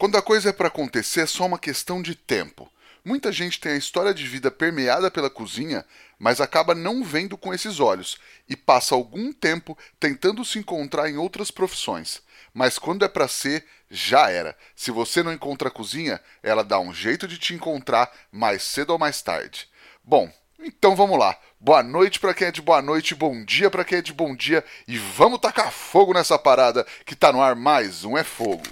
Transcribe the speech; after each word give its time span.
Quando 0.00 0.16
a 0.16 0.22
coisa 0.22 0.48
é 0.48 0.52
para 0.54 0.68
acontecer, 0.68 1.20
é 1.20 1.26
só 1.26 1.44
uma 1.44 1.58
questão 1.58 2.00
de 2.00 2.14
tempo. 2.14 2.72
Muita 3.04 3.30
gente 3.30 3.60
tem 3.60 3.72
a 3.72 3.76
história 3.76 4.14
de 4.14 4.26
vida 4.26 4.50
permeada 4.50 5.10
pela 5.10 5.28
cozinha, 5.28 5.84
mas 6.18 6.40
acaba 6.40 6.74
não 6.74 7.04
vendo 7.04 7.36
com 7.36 7.52
esses 7.52 7.80
olhos 7.80 8.18
e 8.48 8.56
passa 8.56 8.94
algum 8.94 9.30
tempo 9.30 9.76
tentando 10.00 10.42
se 10.42 10.58
encontrar 10.58 11.10
em 11.10 11.18
outras 11.18 11.50
profissões. 11.50 12.22
Mas 12.54 12.78
quando 12.78 13.04
é 13.04 13.08
para 13.08 13.28
ser, 13.28 13.62
já 13.90 14.30
era. 14.30 14.56
Se 14.74 14.90
você 14.90 15.22
não 15.22 15.34
encontra 15.34 15.68
a 15.68 15.70
cozinha, 15.70 16.18
ela 16.42 16.64
dá 16.64 16.80
um 16.80 16.94
jeito 16.94 17.28
de 17.28 17.36
te 17.36 17.52
encontrar 17.52 18.10
mais 18.32 18.62
cedo 18.62 18.94
ou 18.94 18.98
mais 18.98 19.20
tarde. 19.20 19.68
Bom, 20.02 20.32
então 20.58 20.96
vamos 20.96 21.18
lá. 21.18 21.36
Boa 21.60 21.82
noite 21.82 22.18
para 22.18 22.32
quem 22.32 22.48
é 22.48 22.50
de 22.50 22.62
boa 22.62 22.80
noite, 22.80 23.14
bom 23.14 23.44
dia 23.44 23.70
para 23.70 23.84
quem 23.84 23.98
é 23.98 24.02
de 24.02 24.14
bom 24.14 24.34
dia 24.34 24.64
e 24.88 24.96
vamos 24.96 25.40
tacar 25.40 25.70
fogo 25.70 26.14
nessa 26.14 26.38
parada 26.38 26.86
que 27.04 27.14
tá 27.14 27.30
no 27.30 27.42
ar 27.42 27.54
mais 27.54 28.02
um 28.02 28.16
é 28.16 28.24
fogo. 28.24 28.62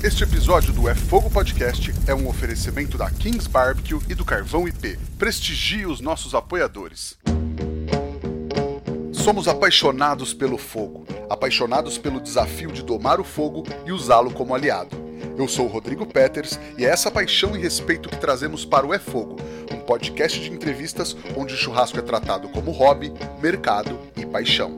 Este 0.00 0.22
episódio 0.22 0.72
do 0.72 0.88
É 0.88 0.94
Fogo 0.94 1.28
Podcast 1.28 1.92
é 2.06 2.14
um 2.14 2.28
oferecimento 2.28 2.96
da 2.96 3.10
Kings 3.10 3.48
Barbecue 3.48 3.98
e 4.08 4.14
do 4.14 4.24
Carvão 4.24 4.68
IP. 4.68 4.96
Prestigie 5.18 5.86
os 5.86 6.00
nossos 6.00 6.36
apoiadores. 6.36 7.18
Somos 9.12 9.48
apaixonados 9.48 10.32
pelo 10.32 10.56
fogo, 10.56 11.04
apaixonados 11.28 11.98
pelo 11.98 12.20
desafio 12.20 12.70
de 12.70 12.84
domar 12.84 13.18
o 13.18 13.24
fogo 13.24 13.64
e 13.84 13.90
usá-lo 13.90 14.30
como 14.30 14.54
aliado. 14.54 14.96
Eu 15.36 15.48
sou 15.48 15.66
o 15.66 15.68
Rodrigo 15.68 16.06
Peters 16.06 16.60
e 16.78 16.86
é 16.86 16.88
essa 16.88 17.10
paixão 17.10 17.56
e 17.56 17.60
respeito 17.60 18.08
que 18.08 18.18
trazemos 18.18 18.64
para 18.64 18.86
o 18.86 18.94
É 18.94 19.00
Fogo, 19.00 19.36
um 19.72 19.80
podcast 19.80 20.38
de 20.38 20.52
entrevistas 20.52 21.16
onde 21.36 21.54
o 21.54 21.56
churrasco 21.56 21.98
é 21.98 22.02
tratado 22.02 22.48
como 22.50 22.70
hobby, 22.70 23.12
mercado 23.42 23.98
e 24.16 24.24
paixão. 24.24 24.76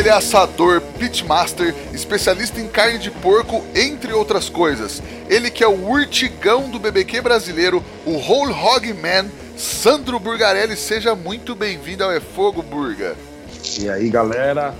Ele 0.00 0.08
é 0.08 0.12
assador, 0.12 0.80
pitmaster, 0.98 1.74
especialista 1.92 2.58
em 2.58 2.66
carne 2.66 2.98
de 2.98 3.10
porco, 3.10 3.62
entre 3.74 4.14
outras 4.14 4.48
coisas. 4.48 5.02
Ele 5.28 5.50
que 5.50 5.62
é 5.62 5.68
o 5.68 5.90
urtigão 5.90 6.70
do 6.70 6.78
BBQ 6.78 7.20
brasileiro, 7.20 7.84
o 8.06 8.12
Whole 8.12 8.50
Hog 8.50 8.90
Man, 8.94 9.28
Sandro 9.58 10.18
Burgarelli. 10.18 10.74
Seja 10.74 11.14
muito 11.14 11.54
bem-vindo 11.54 12.02
ao 12.02 12.10
É 12.10 12.18
Fogo, 12.18 12.62
Burga. 12.62 13.14
E 13.78 13.90
aí, 13.90 14.08
galera? 14.08 14.74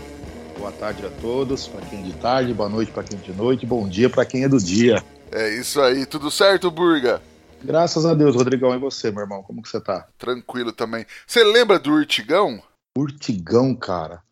Boa 0.58 0.72
tarde 0.72 1.04
a 1.04 1.10
todos, 1.10 1.68
para 1.68 1.84
quem 1.84 2.00
é 2.00 2.02
de 2.04 2.14
tarde, 2.14 2.54
boa 2.54 2.70
noite 2.70 2.90
para 2.90 3.02
quem 3.02 3.18
é 3.18 3.20
de 3.20 3.34
noite, 3.34 3.66
bom 3.66 3.86
dia 3.86 4.08
para 4.08 4.24
quem 4.24 4.44
é 4.44 4.48
do 4.48 4.58
dia. 4.58 5.04
É 5.30 5.50
isso 5.50 5.82
aí, 5.82 6.06
tudo 6.06 6.30
certo, 6.30 6.70
Burga? 6.70 7.20
Graças 7.62 8.06
a 8.06 8.14
Deus, 8.14 8.34
Rodrigão, 8.34 8.74
e 8.74 8.78
você, 8.78 9.10
meu 9.10 9.20
irmão? 9.20 9.42
Como 9.42 9.60
que 9.60 9.68
você 9.68 9.82
tá? 9.82 10.06
Tranquilo 10.16 10.72
também. 10.72 11.04
Você 11.26 11.44
lembra 11.44 11.78
do 11.78 11.92
Urtigão? 11.92 12.62
Urtigão, 12.96 13.74
cara. 13.74 14.22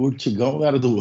Urtigão 0.00 0.64
era 0.64 0.78
do, 0.78 0.96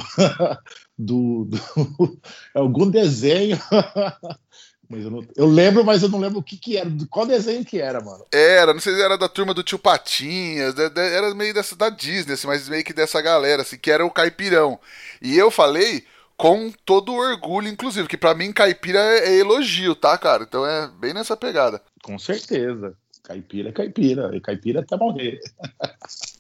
do, 0.97 1.45
do 1.45 2.19
é 2.55 2.59
algum 2.59 2.89
desenho. 2.89 3.57
Mas 4.89 5.03
eu, 5.03 5.11
não, 5.11 5.27
eu, 5.35 5.45
lembro, 5.47 5.83
mas 5.83 6.01
eu 6.01 6.07
não 6.07 6.17
lembro 6.17 6.39
o 6.39 6.43
que 6.43 6.55
que 6.55 6.77
era, 6.77 6.89
qual 7.09 7.25
desenho 7.25 7.65
que 7.65 7.77
era, 7.77 7.99
mano. 7.99 8.25
Era, 8.31 8.73
não 8.73 8.79
sei 8.79 8.95
se 8.95 9.01
era 9.01 9.17
da 9.17 9.27
turma 9.27 9.53
do 9.53 9.61
Tio 9.61 9.77
Patinhas, 9.77 10.75
era 10.79 11.35
meio 11.35 11.53
dessa 11.53 11.75
da 11.75 11.89
Disney, 11.89 12.35
assim, 12.35 12.47
mas 12.47 12.69
meio 12.69 12.85
que 12.85 12.93
dessa 12.93 13.21
galera, 13.21 13.63
assim, 13.63 13.77
que 13.77 13.91
era 13.91 14.05
o 14.05 14.09
Caipirão. 14.09 14.79
E 15.21 15.37
eu 15.37 15.51
falei 15.51 16.05
com 16.37 16.71
todo 16.85 17.13
orgulho, 17.13 17.67
inclusive, 17.67 18.07
que 18.07 18.15
para 18.15 18.33
mim 18.33 18.53
caipira 18.53 18.99
é, 18.99 19.27
é 19.27 19.39
elogio, 19.39 19.93
tá, 19.93 20.17
cara? 20.17 20.43
Então 20.43 20.65
é 20.65 20.87
bem 20.87 21.13
nessa 21.13 21.35
pegada. 21.35 21.81
Com 22.01 22.17
certeza. 22.17 22.95
Caipira 23.23 23.69
é 23.69 23.71
caipira, 23.73 24.33
e 24.33 24.39
caipira 24.39 24.79
até 24.79 24.95
morrer. 24.95 25.41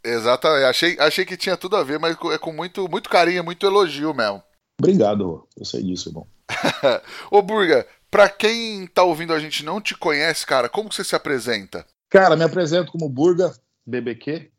Exatamente, 0.07 0.63
achei, 0.63 0.97
achei 0.99 1.25
que 1.25 1.35
tinha 1.35 1.57
tudo 1.57 1.75
a 1.75 1.83
ver, 1.83 1.99
mas 1.99 2.15
é 2.31 2.37
com 2.37 2.53
muito, 2.53 2.87
muito 2.87 3.09
carinho, 3.09 3.43
muito 3.43 3.65
elogio 3.65 4.13
mesmo. 4.13 4.41
Obrigado, 4.79 5.47
eu 5.57 5.65
sei 5.65 5.83
disso, 5.83 6.09
irmão. 6.09 6.27
Ô 7.29 7.41
Burga, 7.41 7.85
pra 8.09 8.29
quem 8.29 8.87
tá 8.87 9.03
ouvindo 9.03 9.33
a 9.33 9.39
gente 9.39 9.65
não 9.65 9.81
te 9.81 9.97
conhece, 9.97 10.45
cara, 10.45 10.69
como 10.69 10.91
você 10.91 11.03
se 11.03 11.15
apresenta? 11.15 11.85
Cara, 12.09 12.37
me 12.37 12.43
apresento 12.43 12.91
como 12.91 13.09
Burga, 13.09 13.53
BBQ. 13.85 14.49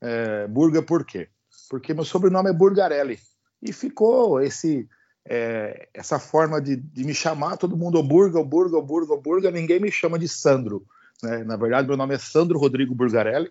É, 0.00 0.46
Burga 0.48 0.82
por 0.82 1.04
quê? 1.04 1.28
Porque 1.68 1.92
meu 1.92 2.04
sobrenome 2.04 2.48
é 2.48 2.52
Burgarelli. 2.52 3.18
E 3.62 3.72
ficou 3.72 4.40
esse 4.40 4.88
é, 5.26 5.88
essa 5.94 6.18
forma 6.18 6.60
de, 6.60 6.76
de, 6.76 7.04
me 7.04 7.14
chamar, 7.14 7.56
todo 7.56 7.76
mundo, 7.76 7.98
o 7.98 8.02
Burga, 8.02 8.38
o 8.38 8.44
Burga, 8.44 8.76
o 8.76 8.82
Burga, 8.82 9.14
o 9.14 9.20
Burga, 9.20 9.50
ninguém 9.50 9.80
me 9.80 9.90
chama 9.90 10.18
de 10.18 10.28
Sandro. 10.28 10.84
Né? 11.22 11.42
Na 11.44 11.56
verdade, 11.56 11.88
meu 11.88 11.96
nome 11.96 12.14
é 12.14 12.18
Sandro 12.18 12.58
Rodrigo 12.58 12.94
Burgarelli, 12.94 13.50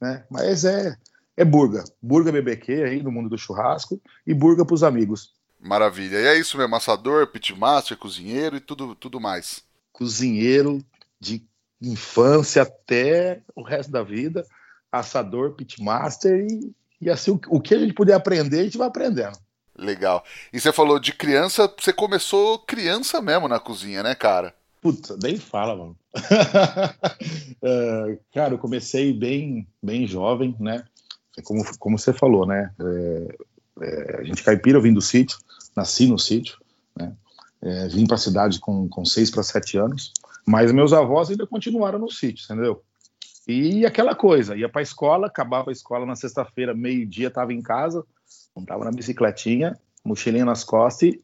né? 0.00 0.24
mas 0.30 0.64
é, 0.64 0.96
é 1.36 1.44
Burga. 1.44 1.84
Burga 2.00 2.32
BBQ 2.32 2.84
aí 2.84 3.02
no 3.02 3.10
mundo 3.12 3.28
do 3.28 3.38
churrasco 3.38 4.00
e 4.26 4.32
Burga 4.34 4.64
para 4.64 4.74
os 4.74 4.82
amigos. 4.82 5.34
Maravilha. 5.60 6.18
E 6.18 6.26
é 6.26 6.38
isso 6.38 6.56
mesmo, 6.56 6.74
assador, 6.74 7.26
pitmaster, 7.26 7.96
cozinheiro 7.96 8.56
e 8.56 8.60
tudo, 8.60 8.94
tudo 8.94 9.20
mais. 9.20 9.62
Cozinheiro 9.92 10.82
de 11.20 11.44
infância 11.82 12.62
até 12.62 13.42
o 13.54 13.62
resto 13.62 13.92
da 13.92 14.02
vida, 14.02 14.46
assador, 14.90 15.52
pitmaster 15.52 16.46
e, 16.48 16.74
e 17.00 17.10
assim, 17.10 17.30
o, 17.30 17.40
o 17.48 17.60
que 17.60 17.74
a 17.74 17.78
gente 17.78 17.92
puder 17.92 18.14
aprender, 18.14 18.60
a 18.60 18.64
gente 18.64 18.78
vai 18.78 18.88
aprendendo. 18.88 19.38
Legal. 19.76 20.24
E 20.52 20.60
você 20.60 20.72
falou 20.72 20.98
de 20.98 21.12
criança, 21.12 21.72
você 21.78 21.92
começou 21.92 22.58
criança 22.58 23.20
mesmo 23.22 23.48
na 23.48 23.58
cozinha, 23.58 24.02
né, 24.02 24.14
cara? 24.14 24.54
Puta, 24.80 25.16
nem 25.22 25.36
fala, 25.36 25.76
mano. 25.76 25.96
uh, 27.62 28.18
cara, 28.32 28.54
eu 28.54 28.58
comecei 28.58 29.12
bem, 29.12 29.68
bem 29.82 30.06
jovem, 30.06 30.56
né? 30.58 30.84
Como, 31.44 31.62
como 31.78 31.98
você 31.98 32.12
falou, 32.12 32.46
né? 32.46 32.72
É, 32.80 33.36
é, 33.82 34.16
a 34.20 34.24
gente 34.24 34.42
caipira, 34.42 34.78
eu 34.78 34.82
vim 34.82 34.92
do 34.92 35.00
sítio, 35.00 35.38
nasci 35.76 36.06
no 36.06 36.18
sítio, 36.18 36.58
né? 36.96 37.14
É, 37.62 37.88
vim 37.88 38.06
para 38.06 38.14
a 38.14 38.18
cidade 38.18 38.58
com, 38.58 38.88
com 38.88 39.04
seis 39.04 39.30
para 39.30 39.42
sete 39.42 39.76
anos, 39.76 40.14
mas 40.46 40.72
meus 40.72 40.94
avós 40.94 41.28
ainda 41.30 41.46
continuaram 41.46 41.98
no 41.98 42.10
sítio, 42.10 42.44
entendeu? 42.44 42.82
E 43.46 43.84
aquela 43.84 44.14
coisa, 44.14 44.56
ia 44.56 44.68
para 44.68 44.80
a 44.80 44.82
escola, 44.82 45.26
acabava 45.26 45.70
a 45.70 45.72
escola 45.72 46.06
na 46.06 46.16
sexta-feira, 46.16 46.74
meio-dia, 46.74 47.28
estava 47.28 47.52
em 47.52 47.60
casa, 47.60 48.04
montava 48.56 48.84
na 48.84 48.90
bicicletinha, 48.90 49.78
mochilinha 50.04 50.44
nas 50.44 50.64
costas 50.64 51.10
e 51.10 51.22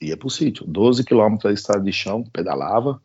ia 0.00 0.16
para 0.16 0.26
o 0.26 0.30
sítio. 0.30 0.66
12 0.66 1.04
quilômetros 1.04 1.52
de 1.52 1.58
estrada 1.58 1.82
de 1.82 1.92
chão, 1.92 2.24
pedalava. 2.24 3.00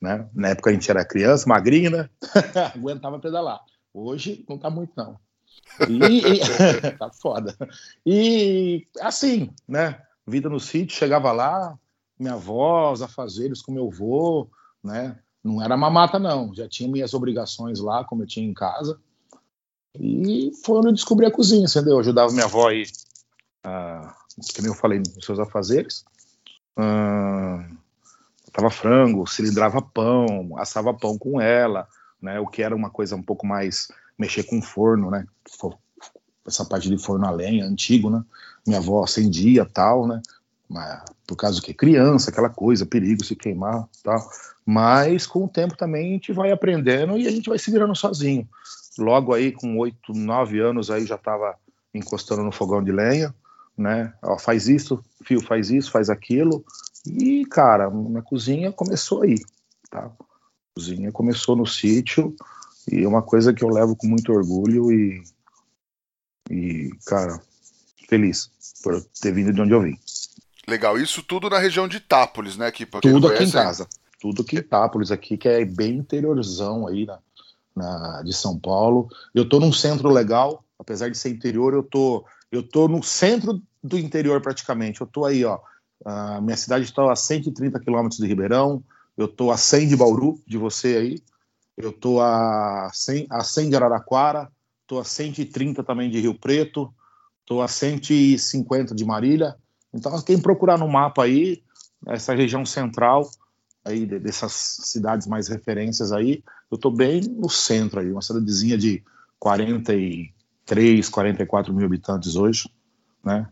Né? 0.00 0.28
Na 0.34 0.48
época 0.48 0.70
a 0.70 0.72
gente 0.72 0.90
era 0.90 1.04
criança, 1.04 1.48
magrinho, 1.48 1.90
né? 1.90 2.08
Aguentava 2.74 3.18
pedalar. 3.18 3.60
Hoje 3.92 4.44
não 4.48 4.58
tá 4.58 4.68
muito, 4.68 4.92
não. 4.96 5.18
E, 5.88 6.18
e 6.18 6.40
tá 6.98 7.10
foda. 7.10 7.56
E 8.04 8.86
assim, 9.00 9.50
né? 9.66 10.02
Vida 10.26 10.48
no 10.48 10.58
sítio, 10.58 10.96
chegava 10.96 11.32
lá, 11.32 11.78
minha 12.18 12.34
avó, 12.34 12.92
os 12.92 13.02
afazeres 13.02 13.60
com 13.60 13.72
meu 13.72 13.88
avô, 13.88 14.48
né? 14.82 15.18
Não 15.42 15.62
era 15.62 15.76
mamata, 15.76 16.18
não. 16.18 16.54
Já 16.54 16.68
tinha 16.68 16.88
minhas 16.88 17.12
obrigações 17.12 17.78
lá, 17.78 18.04
como 18.04 18.22
eu 18.22 18.26
tinha 18.26 18.46
em 18.46 18.54
casa. 18.54 18.98
E 19.98 20.50
foi 20.64 20.78
onde 20.78 20.88
eu 20.88 20.92
descobri 20.92 21.26
a 21.26 21.30
cozinha, 21.30 21.66
entendeu? 21.68 21.94
Eu 21.94 22.00
ajudava 22.00 22.32
minha 22.32 22.46
avó 22.46 22.68
aí, 22.68 22.84
ah, 23.62 24.14
como 24.56 24.68
eu 24.68 24.74
falei, 24.74 24.98
nos 24.98 25.24
seus 25.24 25.38
afazeres. 25.38 26.04
Ah, 26.76 27.64
tava 28.52 28.70
frango, 28.70 29.26
cilindrava 29.26 29.82
pão, 29.82 30.56
assava 30.58 30.94
pão 30.94 31.18
com 31.18 31.40
ela, 31.40 31.88
né? 32.20 32.40
O 32.40 32.46
que 32.46 32.62
era 32.62 32.74
uma 32.74 32.90
coisa 32.90 33.16
um 33.16 33.22
pouco 33.22 33.46
mais 33.46 33.88
mexer 34.18 34.44
com 34.44 34.62
forno, 34.62 35.10
né? 35.10 35.26
Essa 36.46 36.64
parte 36.64 36.88
de 36.88 36.98
forno 36.98 37.26
a 37.26 37.30
lenha, 37.30 37.64
antigo, 37.64 38.10
né? 38.10 38.22
Minha 38.66 38.78
avó 38.78 39.02
acendia 39.02 39.64
tal, 39.64 40.06
né? 40.06 40.20
Mas, 40.68 41.02
por 41.26 41.36
causa 41.36 41.60
que 41.60 41.74
criança, 41.74 42.30
aquela 42.30 42.50
coisa, 42.50 42.86
perigo 42.86 43.24
se 43.24 43.36
queimar, 43.36 43.88
tal. 44.02 44.18
Mas 44.64 45.26
com 45.26 45.44
o 45.44 45.48
tempo 45.48 45.76
também 45.76 46.08
a 46.08 46.12
gente 46.12 46.32
vai 46.32 46.50
aprendendo 46.50 47.18
e 47.18 47.26
a 47.26 47.30
gente 47.30 47.48
vai 47.48 47.58
se 47.58 47.70
virando 47.70 47.94
sozinho. 47.94 48.48
Logo 48.98 49.34
aí 49.34 49.52
com 49.52 49.76
oito, 49.78 50.12
nove 50.14 50.60
anos 50.60 50.90
aí 50.90 51.04
já 51.04 51.16
estava 51.16 51.56
encostando 51.92 52.42
no 52.42 52.52
fogão 52.52 52.82
de 52.82 52.92
lenha, 52.92 53.34
né? 53.76 54.12
Ó, 54.22 54.38
faz 54.38 54.68
isso, 54.68 55.02
fio, 55.24 55.40
faz 55.40 55.70
isso, 55.70 55.90
faz 55.90 56.10
aquilo. 56.10 56.64
E, 57.06 57.44
cara, 57.46 57.90
minha 57.90 58.22
cozinha 58.22 58.72
começou 58.72 59.22
aí, 59.22 59.36
tá? 59.90 60.10
Cozinha 60.74 61.12
começou 61.12 61.54
no 61.54 61.66
sítio 61.66 62.34
e 62.90 63.04
é 63.04 63.08
uma 63.08 63.22
coisa 63.22 63.52
que 63.52 63.62
eu 63.62 63.68
levo 63.68 63.94
com 63.94 64.06
muito 64.06 64.32
orgulho 64.32 64.90
e, 64.92 65.22
e 66.50 66.90
cara, 67.06 67.40
feliz 68.08 68.50
por 68.82 69.02
ter 69.20 69.32
vindo 69.32 69.52
de 69.52 69.60
onde 69.60 69.72
eu 69.72 69.82
vim. 69.82 69.98
Legal, 70.66 70.98
isso 70.98 71.22
tudo 71.22 71.50
na 71.50 71.58
região 71.58 71.86
de 71.86 71.98
Itápolis, 71.98 72.56
né? 72.56 72.66
Aqui, 72.66 72.86
tudo 72.86 73.28
aqui 73.28 73.44
em 73.44 73.50
casa, 73.50 73.86
tudo 74.20 74.42
aqui 74.42 74.56
em 74.56 74.60
Itápolis, 74.60 75.10
aqui 75.10 75.36
que 75.36 75.48
é 75.48 75.64
bem 75.64 75.96
interiorzão 75.96 76.86
aí 76.86 77.04
na, 77.04 77.18
na, 77.76 78.22
de 78.22 78.32
São 78.32 78.58
Paulo. 78.58 79.08
Eu 79.34 79.48
tô 79.48 79.60
num 79.60 79.72
centro 79.72 80.08
legal, 80.08 80.64
apesar 80.78 81.10
de 81.10 81.18
ser 81.18 81.28
interior, 81.28 81.74
eu 81.74 81.82
tô 81.82 82.24
eu 82.54 82.62
tô 82.62 82.88
no 82.88 83.02
centro 83.02 83.60
do 83.82 83.98
interior 83.98 84.40
praticamente. 84.40 85.00
Eu 85.00 85.06
tô 85.06 85.24
aí, 85.24 85.44
ó. 85.44 85.58
A 86.04 86.40
minha 86.40 86.56
cidade 86.56 86.84
está 86.84 87.10
a 87.10 87.16
130 87.16 87.80
quilômetros 87.80 88.20
de 88.20 88.26
Ribeirão. 88.26 88.82
Eu 89.16 89.28
tô 89.28 89.50
a 89.50 89.56
100 89.56 89.88
de 89.88 89.96
Bauru, 89.96 90.40
de 90.46 90.58
você 90.58 90.96
aí. 90.96 91.22
Eu 91.76 91.92
tô 91.92 92.20
a 92.20 92.88
100, 92.92 93.26
a 93.30 93.42
100 93.42 93.70
de 93.70 93.76
Araraquara, 93.76 94.50
tô 94.86 94.98
a 94.98 95.04
130 95.04 95.82
também 95.82 96.08
de 96.08 96.20
Rio 96.20 96.34
Preto, 96.34 96.92
tô 97.44 97.60
a 97.60 97.68
150 97.68 98.94
de 98.94 99.04
Marília. 99.04 99.56
Então, 99.92 100.20
quem 100.22 100.38
procurar 100.38 100.78
no 100.78 100.88
mapa 100.88 101.24
aí, 101.24 101.62
essa 102.06 102.34
região 102.34 102.64
central, 102.64 103.28
aí 103.84 104.06
dessas 104.06 104.52
cidades 104.52 105.26
mais 105.26 105.48
referências 105.48 106.12
aí, 106.12 106.42
eu 106.70 106.78
tô 106.78 106.90
bem 106.90 107.20
no 107.22 107.48
centro 107.48 108.00
aí, 108.00 108.10
uma 108.10 108.22
cidadezinha 108.22 108.78
de 108.78 109.02
43, 110.66 111.08
44 111.08 111.74
mil 111.74 111.86
habitantes 111.86 112.36
hoje, 112.36 112.70
né? 113.22 113.46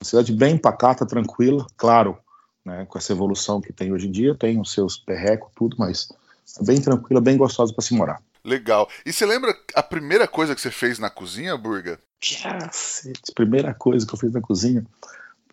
Uma 0.00 0.04
cidade 0.04 0.32
bem 0.32 0.58
pacata, 0.58 1.06
tranquila, 1.06 1.66
claro, 1.76 2.18
né? 2.64 2.86
Com 2.86 2.98
essa 2.98 3.12
evolução 3.12 3.60
que 3.60 3.72
tem 3.72 3.92
hoje 3.92 4.08
em 4.08 4.10
dia, 4.10 4.34
tem 4.34 4.60
os 4.60 4.72
seus 4.72 4.96
perrecos, 4.96 5.50
tudo, 5.54 5.76
mas 5.78 6.08
é 6.60 6.64
bem 6.64 6.80
tranquila, 6.80 7.20
bem 7.20 7.36
gostosa 7.36 7.72
para 7.72 7.84
se 7.84 7.94
morar. 7.94 8.22
Legal. 8.44 8.88
E 9.06 9.12
você 9.12 9.24
lembra 9.24 9.56
a 9.74 9.82
primeira 9.82 10.28
coisa 10.28 10.54
que 10.54 10.60
você 10.60 10.70
fez 10.70 10.98
na 10.98 11.08
cozinha, 11.08 11.56
Burga? 11.56 11.98
Cacete, 12.20 13.32
primeira 13.34 13.72
coisa 13.72 14.06
que 14.06 14.14
eu 14.14 14.18
fiz 14.18 14.32
na 14.32 14.40
cozinha. 14.40 14.84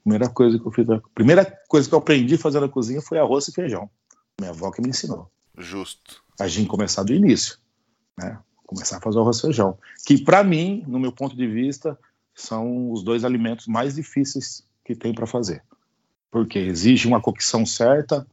Primeira 0.03 0.29
coisa 0.29 0.57
que 0.57 0.65
eu 0.65 0.71
fiz 0.71 0.87
na... 0.87 0.99
Primeira 1.13 1.45
coisa 1.67 1.87
que 1.87 1.93
eu 1.93 1.99
aprendi 1.99 2.35
a 2.35 2.39
fazer 2.39 2.59
na 2.59 2.67
cozinha 2.67 3.01
foi 3.01 3.19
arroz 3.19 3.47
e 3.47 3.53
feijão. 3.53 3.89
Minha 4.39 4.51
avó 4.51 4.71
que 4.71 4.81
me 4.81 4.89
ensinou. 4.89 5.31
Justo. 5.57 6.21
A 6.39 6.47
gente 6.47 6.67
começar 6.67 7.03
do 7.03 7.13
início, 7.13 7.57
né? 8.17 8.37
Começar 8.73 8.97
a 8.97 9.01
fazer 9.01 9.19
arroz 9.19 9.37
e 9.37 9.41
feijão. 9.41 9.77
Que 10.05 10.23
para 10.23 10.43
mim, 10.43 10.83
no 10.87 10.97
meu 10.97 11.11
ponto 11.11 11.35
de 11.35 11.45
vista, 11.45 11.99
são 12.33 12.89
os 12.89 13.03
dois 13.03 13.25
alimentos 13.25 13.67
mais 13.67 13.95
difíceis 13.95 14.63
que 14.85 14.95
tem 14.95 15.13
para 15.13 15.27
fazer. 15.27 15.61
Porque 16.31 16.57
exige 16.57 17.05
uma 17.05 17.21
cocção 17.21 17.65
certa, 17.65 18.25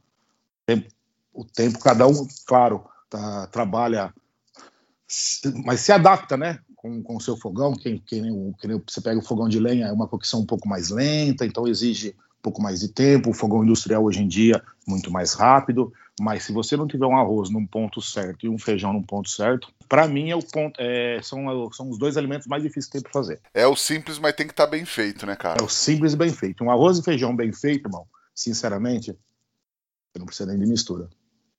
o 1.33 1.43
tempo, 1.43 1.79
cada 1.79 2.07
um, 2.07 2.25
claro, 2.45 2.85
tá, 3.09 3.47
trabalha 3.47 4.13
mas 5.65 5.81
se 5.81 5.91
adapta, 5.91 6.37
né? 6.37 6.59
Com, 6.75 7.01
com 7.01 7.17
o 7.17 7.21
seu 7.21 7.35
fogão, 7.35 7.73
que, 7.73 7.99
que, 7.99 8.21
nem, 8.21 8.53
que 8.53 8.67
nem 8.67 8.81
você 8.87 9.01
pega 9.01 9.19
o 9.19 9.25
fogão 9.25 9.49
de 9.49 9.59
lenha, 9.59 9.87
é 9.87 9.91
uma 9.91 10.07
cocção 10.07 10.41
um 10.41 10.45
pouco 10.45 10.69
mais 10.69 10.89
lenta, 10.89 11.45
então 11.45 11.67
exige 11.67 12.15
pouco 12.41 12.61
mais 12.61 12.79
de 12.79 12.89
tempo. 12.89 13.29
O 13.29 13.33
fogão 13.33 13.63
industrial 13.63 14.03
hoje 14.03 14.21
em 14.21 14.27
dia 14.27 14.61
muito 14.87 15.11
mais 15.11 15.33
rápido, 15.33 15.93
mas 16.19 16.43
se 16.43 16.51
você 16.51 16.75
não 16.75 16.87
tiver 16.87 17.05
um 17.05 17.17
arroz 17.17 17.49
num 17.49 17.65
ponto 17.65 18.01
certo 18.01 18.45
e 18.45 18.49
um 18.49 18.57
feijão 18.57 18.91
num 18.93 19.03
ponto 19.03 19.29
certo, 19.29 19.71
para 19.87 20.07
mim 20.07 20.29
é 20.29 20.35
o 20.35 20.43
ponto, 20.43 20.79
é, 20.79 21.19
são, 21.21 21.71
são 21.71 21.89
os 21.89 21.97
dois 21.97 22.17
alimentos 22.17 22.47
mais 22.47 22.63
difíceis 22.63 22.85
que 22.87 22.91
tem 22.93 23.01
para 23.01 23.11
fazer. 23.11 23.39
É 23.53 23.67
o 23.67 23.75
simples, 23.75 24.19
mas 24.19 24.33
tem 24.33 24.47
que 24.47 24.53
estar 24.53 24.65
tá 24.65 24.71
bem 24.71 24.85
feito, 24.85 25.25
né, 25.25 25.35
cara? 25.35 25.61
É 25.61 25.63
o 25.63 25.69
simples 25.69 26.13
e 26.13 26.17
bem 26.17 26.31
feito. 26.31 26.63
Um 26.63 26.71
arroz 26.71 26.97
e 26.97 27.03
feijão 27.03 27.35
bem 27.35 27.51
feito, 27.51 27.87
irmão, 27.87 28.05
sinceramente, 28.33 29.11
você 29.11 30.19
não 30.19 30.25
precisa 30.25 30.49
nem 30.49 30.59
de 30.59 30.65
mistura. 30.65 31.09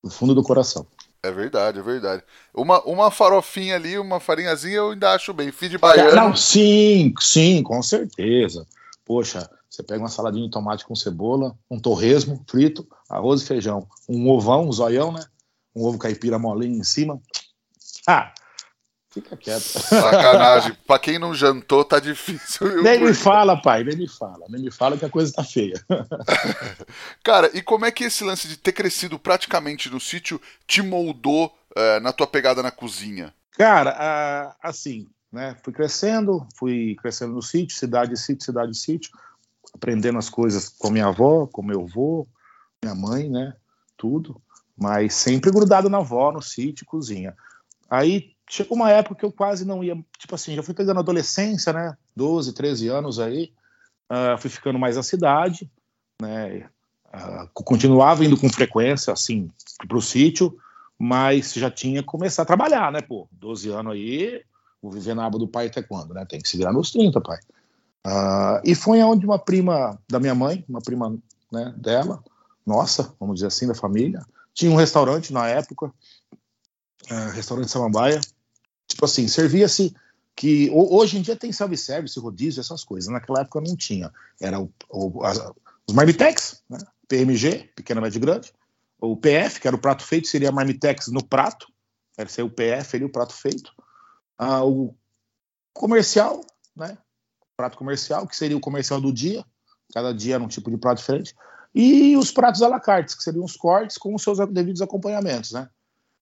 Do 0.03 0.11
fundo 0.11 0.35
do 0.35 0.43
coração. 0.43 0.87
É 1.23 1.31
verdade, 1.31 1.79
é 1.79 1.83
verdade. 1.83 2.23
Uma, 2.55 2.81
uma 2.83 3.11
farofinha 3.11 3.77
ali, 3.77 3.99
uma 3.99 4.19
farinhazinha, 4.19 4.77
eu 4.77 4.91
ainda 4.91 5.13
acho 5.13 5.35
bem. 5.35 5.53
Feed 5.53 5.77
baiano. 5.77 6.17
Não, 6.17 6.35
sim, 6.35 7.13
sim, 7.21 7.63
com 7.63 7.83
certeza. 7.83 8.67
Poxa, 9.05 9.49
você 9.71 9.85
pega 9.85 10.03
uma 10.03 10.09
saladinha 10.09 10.47
de 10.47 10.51
tomate 10.51 10.85
com 10.85 10.97
cebola, 10.97 11.57
um 11.71 11.79
torresmo 11.79 12.45
frito, 12.49 12.87
arroz 13.09 13.43
e 13.43 13.47
feijão, 13.47 13.87
um 14.09 14.29
ovão, 14.29 14.67
um 14.67 14.73
zoião, 14.73 15.13
né? 15.13 15.25
Um 15.75 15.85
ovo 15.85 15.97
caipira 15.97 16.39
molinho 16.39 16.81
em 16.81 16.85
cima. 16.85 17.21
Ah, 18.07 18.33
Fica 19.13 19.37
quieto. 19.37 19.61
Sacanagem. 19.61 20.77
pra 20.87 20.99
quem 20.99 21.19
não 21.19 21.35
jantou, 21.35 21.85
tá 21.85 21.99
difícil. 21.99 22.81
Nem 22.81 23.03
me 23.03 23.13
fala, 23.13 23.61
pai, 23.61 23.83
nem 23.83 23.97
me 23.97 24.09
fala. 24.09 24.47
Nem 24.49 24.63
me 24.63 24.71
fala 24.71 24.97
que 24.97 25.05
a 25.05 25.11
coisa 25.11 25.33
tá 25.33 25.43
feia. 25.43 25.85
Cara, 27.25 27.51
e 27.53 27.61
como 27.61 27.85
é 27.85 27.91
que 27.91 28.05
esse 28.05 28.23
lance 28.23 28.47
de 28.47 28.57
ter 28.57 28.71
crescido 28.73 29.19
praticamente 29.19 29.91
no 29.91 29.99
sítio 29.99 30.41
te 30.65 30.81
moldou 30.81 31.53
uh, 31.77 32.01
na 32.01 32.13
tua 32.13 32.27
pegada 32.27 32.63
na 32.63 32.71
cozinha? 32.71 33.35
Cara, 33.59 34.55
assim, 34.63 35.09
né? 35.33 35.57
Fui 35.65 35.73
crescendo, 35.73 36.47
fui 36.57 36.95
crescendo 37.03 37.35
no 37.35 37.43
sítio, 37.43 37.77
cidade, 37.77 38.17
sítio, 38.17 38.45
cidade, 38.45 38.79
sítio, 38.79 39.11
aprendendo 39.75 40.19
as 40.19 40.29
coisas 40.29 40.69
com 40.69 40.91
minha 40.91 41.07
avó, 41.07 41.47
com 41.47 41.63
meu 41.63 41.83
avô, 41.83 42.27
minha 42.83 42.95
mãe, 42.95 43.29
né? 43.29 43.55
Tudo. 43.97 44.41
Mas 44.77 45.15
sempre 45.15 45.51
grudado 45.51 45.91
na 45.91 45.99
avó, 45.99 46.33
no 46.33 46.41
sítio, 46.41 46.87
cozinha. 46.87 47.37
Aí 47.89 48.33
chegou 48.51 48.77
uma 48.77 48.91
época 48.91 49.15
que 49.15 49.25
eu 49.25 49.33
quase 49.33 49.65
não 49.65 49.83
ia, 49.83 49.97
tipo 50.19 50.35
assim, 50.35 50.55
já 50.57 50.63
fui 50.63 50.75
pegando 50.75 50.99
adolescência, 50.99 51.73
né, 51.73 51.97
12, 52.17 52.53
13 52.53 52.89
anos 52.89 53.21
aí, 53.21 53.53
uh, 54.11 54.37
fui 54.39 54.51
ficando 54.51 54.79
mais 54.79 54.97
na 54.97 55.05
cidade, 55.05 55.71
né, 56.21 56.69
uh, 57.15 57.49
continuava 57.55 58.25
indo 58.25 58.37
com 58.37 58.49
frequência, 58.49 59.13
assim, 59.13 59.51
pro 59.87 60.03
sítio, 60.03 60.59
mas 60.99 61.55
já 61.55 61.71
tinha 61.71 62.03
que 62.03 62.09
começar 62.09 62.43
a 62.43 62.47
trabalhar, 62.47 62.91
né, 62.91 63.01
pô, 63.01 63.29
12 63.31 63.71
anos 63.71 63.93
aí, 63.93 64.43
vou 64.83 64.91
viver 64.91 65.15
na 65.15 65.27
aba 65.27 65.39
do 65.39 65.49
pai 65.49 65.69
até 65.69 65.81
quando, 65.81 66.13
né, 66.13 66.27
tem 66.29 66.41
que 66.41 66.49
se 66.49 66.57
virar 66.57 66.73
nos 66.73 66.91
30, 66.91 67.21
pai. 67.21 67.39
Uh, 68.07 68.61
e 68.65 68.75
foi 68.75 69.03
onde 69.03 69.27
uma 69.27 69.39
prima 69.39 69.99
da 70.09 70.19
minha 70.19 70.35
mãe, 70.35 70.65
uma 70.69 70.81
prima 70.81 71.19
né, 71.53 71.75
dela, 71.77 72.23
nossa, 72.67 73.15
vamos 73.21 73.37
dizer 73.37 73.49
assim, 73.49 73.67
da 73.67 73.75
família, 73.75 74.25
tinha 74.55 74.71
um 74.71 74.77
restaurante 74.77 75.33
na 75.33 75.47
época, 75.49 75.87
uh, 75.87 77.31
restaurante 77.35 77.71
Samambaia, 77.71 78.21
Tipo 78.91 79.05
assim, 79.05 79.29
servia-se 79.29 79.95
que 80.35 80.69
hoje 80.73 81.17
em 81.17 81.23
dia 81.23 81.37
tem 81.37 81.53
self-service, 81.53 82.19
rodízio, 82.19 82.61
essas 82.61 82.83
coisas. 82.83 83.09
Naquela 83.09 83.43
época 83.43 83.61
não 83.61 83.77
tinha. 83.77 84.13
Era 84.41 84.61
o, 84.61 84.73
o, 84.89 85.25
as, 85.25 85.39
os 85.87 85.95
Marmitex, 85.95 86.63
né? 86.69 86.79
PMG, 87.07 87.71
pequena, 87.77 88.01
média 88.01 88.19
e 88.19 88.21
grande. 88.21 88.53
O 89.01 89.17
PF, 89.17 89.61
que 89.61 89.69
era 89.69 89.77
o 89.77 89.81
prato 89.81 90.05
feito, 90.05 90.27
seria 90.27 90.51
Marmitex 90.51 91.07
no 91.07 91.25
prato. 91.25 91.69
Era 92.19 92.29
ser 92.29 92.43
o 92.43 92.51
PF 92.51 92.97
ali, 92.97 93.05
o 93.05 93.13
prato 93.13 93.33
feito. 93.33 93.73
Ah, 94.37 94.65
o 94.65 94.95
comercial, 95.73 96.41
né? 96.77 96.99
Prato 97.61 97.77
comercial, 97.77 98.27
que 98.27 98.35
seria 98.35 98.57
o 98.57 98.61
comercial 98.61 98.99
do 99.03 99.13
dia. 99.13 99.45
Cada 99.93 100.15
dia 100.15 100.37
era 100.37 100.43
um 100.43 100.49
tipo 100.49 100.71
de 100.71 100.79
prato 100.79 100.97
diferente. 100.97 101.37
E 101.75 102.17
os 102.17 102.33
pratos 102.33 102.63
à 102.63 102.69
la 102.69 102.81
carte, 102.81 103.15
que 103.15 103.23
seriam 103.23 103.45
os 103.45 103.55
cortes 103.55 103.99
com 103.99 104.15
os 104.15 104.23
seus 104.23 104.39
devidos 104.49 104.81
acompanhamentos, 104.81 105.53
né? 105.53 105.69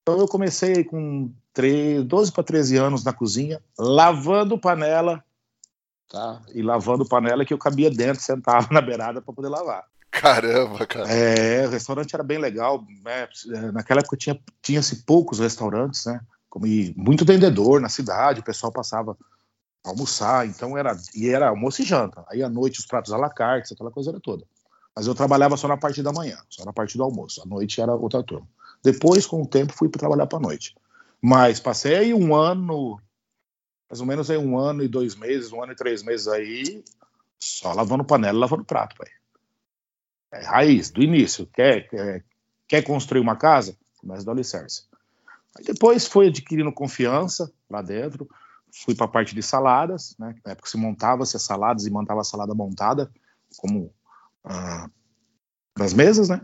Então 0.02 0.18
eu 0.18 0.26
comecei 0.26 0.82
com 0.82 1.32
13, 1.52 2.02
12 2.02 2.32
para 2.32 2.42
13 2.42 2.76
anos 2.76 3.04
na 3.04 3.12
cozinha, 3.12 3.62
lavando 3.78 4.58
panela, 4.58 5.22
tá? 6.08 6.42
E 6.52 6.60
lavando 6.60 7.06
panela 7.06 7.44
que 7.44 7.54
eu 7.54 7.58
cabia 7.58 7.88
dentro, 7.88 8.20
sentava 8.20 8.66
na 8.74 8.80
beirada 8.80 9.22
para 9.22 9.32
poder 9.32 9.48
lavar. 9.48 9.84
Caramba, 10.10 10.84
cara. 10.86 11.08
É, 11.08 11.68
o 11.68 11.70
restaurante 11.70 12.14
era 12.14 12.24
bem 12.24 12.38
legal, 12.38 12.84
né? 13.04 13.28
Naquela 13.72 14.00
época 14.00 14.16
tinha 14.16 14.36
tinha-se 14.60 15.04
poucos 15.04 15.38
restaurantes, 15.38 16.04
né? 16.04 16.20
Como 16.50 16.66
muito 16.96 17.24
vendedor 17.24 17.80
na 17.80 17.88
cidade, 17.88 18.40
o 18.40 18.44
pessoal 18.44 18.72
passava 18.72 19.16
almoçar, 19.88 20.46
então 20.46 20.76
era 20.76 20.96
e 21.14 21.28
era 21.28 21.48
almoço 21.48 21.82
e 21.82 21.84
janta. 21.84 22.24
Aí 22.28 22.42
à 22.42 22.48
noite 22.48 22.80
os 22.80 22.86
pratos 22.86 23.12
à 23.12 23.16
la 23.16 23.30
carte, 23.30 23.74
aquela 23.74 23.90
coisa 23.90 24.10
era 24.10 24.20
toda. 24.20 24.44
Mas 24.94 25.06
eu 25.06 25.14
trabalhava 25.14 25.56
só 25.56 25.68
na 25.68 25.76
parte 25.76 26.02
da 26.02 26.12
manhã, 26.12 26.38
só 26.48 26.64
na 26.64 26.72
parte 26.72 26.96
do 26.96 27.04
almoço. 27.04 27.42
À 27.42 27.46
noite 27.46 27.80
era 27.80 27.94
outra 27.94 28.22
turma. 28.22 28.48
Depois, 28.82 29.26
com 29.26 29.42
o 29.42 29.46
tempo, 29.46 29.72
fui 29.72 29.88
trabalhar 29.88 30.26
para 30.26 30.40
noite. 30.40 30.74
Mas 31.20 31.60
passei 31.60 31.96
aí 31.96 32.14
um 32.14 32.34
ano, 32.34 33.00
mais 33.88 34.00
ou 34.00 34.06
menos 34.06 34.30
aí 34.30 34.36
um 34.36 34.58
ano 34.58 34.82
e 34.82 34.88
dois 34.88 35.14
meses, 35.14 35.52
um 35.52 35.62
ano 35.62 35.72
e 35.72 35.76
três 35.76 36.02
meses 36.02 36.28
aí, 36.28 36.84
só 37.38 37.72
lavando 37.72 38.04
panela 38.04 38.38
lavando 38.38 38.64
prato, 38.64 38.96
pai. 38.96 39.08
É 40.32 40.44
raiz, 40.44 40.90
do 40.90 41.02
início. 41.02 41.46
Quer, 41.46 41.88
quer, 41.88 42.24
quer 42.66 42.82
construir 42.82 43.20
uma 43.20 43.36
casa? 43.36 43.76
Começa 43.98 44.24
do 44.24 44.30
alicerce. 44.30 44.84
Aí 45.56 45.64
depois 45.64 46.06
foi 46.06 46.28
adquirindo 46.28 46.72
confiança 46.72 47.52
lá 47.68 47.82
dentro, 47.82 48.28
fui 48.72 48.94
para 48.94 49.06
a 49.06 49.10
parte 49.10 49.34
de 49.34 49.42
saladas, 49.42 50.14
né? 50.18 50.34
Na 50.44 50.52
época 50.52 50.68
se 50.68 50.76
montava-se 50.76 51.36
as 51.36 51.42
saladas 51.42 51.86
e 51.86 51.90
mandava 51.90 52.20
a 52.20 52.24
salada 52.24 52.54
montada, 52.54 53.10
como 53.56 53.92
ah, 54.44 54.88
nas 55.76 55.92
mesas, 55.92 56.28
né? 56.28 56.40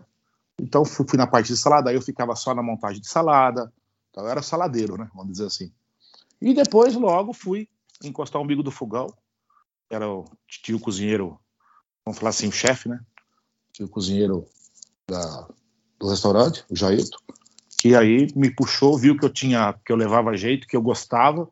Então 0.59 0.85
fui, 0.85 1.07
fui, 1.09 1.19
na 1.19 1.27
parte 1.27 1.49
de 1.49 1.57
salada, 1.57 1.91
aí 1.91 1.97
eu 1.97 2.03
ficava 2.03 2.35
só 2.37 2.55
na 2.55 2.63
montagem 2.63 3.01
de 3.01 3.09
salada. 3.09 3.73
Então 4.11 4.25
eu 4.25 4.31
era 4.31 4.43
saladeiro, 4.43 4.97
né? 4.97 5.09
Vamos 5.15 5.33
dizer 5.33 5.47
assim. 5.47 5.73
E 6.41 6.55
depois 6.55 6.95
logo 6.95 7.33
fui 7.33 7.69
encostar 8.03 8.41
o 8.41 8.45
umbigo 8.45 8.63
do 8.63 8.71
fogão. 8.71 9.13
Era 9.91 10.09
o 10.09 10.25
tio 10.47 10.81
cozinheiro, 10.81 11.39
vamos 12.05 12.19
falar 12.19 12.31
assim, 12.31 12.49
o 12.49 12.53
chefe, 12.53 12.89
né? 12.89 13.01
Tio 13.73 13.89
cozinheiro 13.89 14.47
da, 15.09 15.49
do 15.99 16.09
restaurante, 16.09 16.65
o 16.71 16.77
Jairto. 16.77 17.19
Que 17.79 17.95
aí 17.95 18.29
me 18.35 18.51
puxou, 18.51 18.97
viu 18.97 19.19
que 19.19 19.25
eu 19.25 19.31
tinha, 19.31 19.75
que 19.85 19.93
eu 19.93 19.97
levava 19.97 20.37
jeito, 20.37 20.67
que 20.67 20.77
eu 20.77 20.83
gostava, 20.83 21.49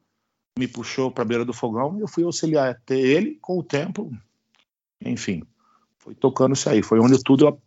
me 0.59 0.69
puxou 0.69 1.11
para 1.11 1.23
a 1.23 1.27
beira 1.27 1.45
do 1.45 1.53
fogão 1.53 1.97
e 1.99 2.01
eu 2.01 2.09
fui 2.09 2.25
auxiliar 2.25 2.71
até 2.71 2.99
ele 2.99 3.39
com 3.41 3.59
o 3.59 3.63
tempo. 3.63 4.13
Enfim, 5.01 5.43
foi 5.99 6.15
tocando 6.15 6.55
isso 6.55 6.69
aí. 6.69 6.83
Foi 6.83 7.01
onde 7.01 7.23
tudo 7.23 7.47
eu 7.47 7.61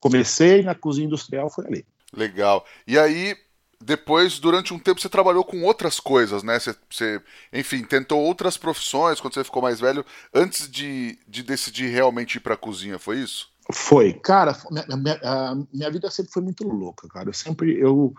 comecei 0.00 0.62
na 0.62 0.74
cozinha 0.74 1.06
industrial, 1.06 1.50
foi 1.50 1.66
ali. 1.66 1.86
Legal. 2.12 2.64
E 2.86 2.98
aí, 2.98 3.36
depois, 3.80 4.38
durante 4.38 4.72
um 4.72 4.78
tempo, 4.78 5.00
você 5.00 5.08
trabalhou 5.08 5.44
com 5.44 5.62
outras 5.62 5.98
coisas, 5.98 6.42
né? 6.42 6.58
Você, 6.58 6.76
você, 6.88 7.22
enfim, 7.52 7.82
tentou 7.82 8.20
outras 8.20 8.56
profissões 8.56 9.20
quando 9.20 9.34
você 9.34 9.44
ficou 9.44 9.62
mais 9.62 9.80
velho, 9.80 10.04
antes 10.32 10.70
de, 10.70 11.18
de 11.26 11.42
decidir 11.42 11.88
realmente 11.88 12.36
ir 12.36 12.40
para 12.40 12.54
a 12.54 12.58
cozinha, 12.58 12.98
foi 12.98 13.18
isso? 13.18 13.50
Foi. 13.72 14.12
Cara, 14.14 14.56
minha, 14.70 14.86
minha, 14.96 15.66
minha, 15.72 15.90
vida 15.90 16.10
sempre 16.10 16.32
foi 16.32 16.42
muito 16.42 16.66
louca, 16.66 17.08
cara. 17.08 17.28
Eu 17.28 17.34
sempre, 17.34 17.76
eu, 17.78 18.14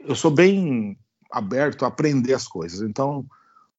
eu 0.00 0.14
sou 0.16 0.30
bem 0.30 0.98
aberto 1.38 1.84
a 1.84 1.88
aprender 1.88 2.34
as 2.34 2.46
coisas. 2.46 2.80
Então, 2.80 3.26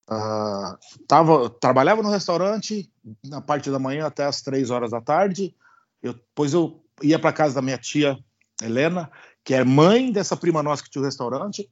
Uh, 0.08 0.78
tava, 1.08 1.50
trabalhava 1.50 2.04
no 2.04 2.12
restaurante 2.12 2.88
na 3.24 3.42
parte 3.42 3.72
da 3.72 3.80
manhã 3.80 4.06
até 4.06 4.24
as 4.24 4.42
três 4.42 4.70
horas 4.70 4.92
da 4.92 5.02
tarde. 5.02 5.56
Eu, 6.02 6.14
depois 6.14 6.54
eu 6.54 6.80
ia 7.02 7.18
para 7.18 7.34
casa 7.34 7.56
da 7.56 7.62
minha 7.62 7.78
tia 7.78 8.18
Helena, 8.62 9.10
que 9.44 9.54
é 9.54 9.64
mãe 9.64 10.12
dessa 10.12 10.38
prima 10.38 10.62
nossa 10.62 10.84
que 10.84 10.90
tinha 10.90 11.02
o 11.02 11.06
restaurante. 11.06 11.70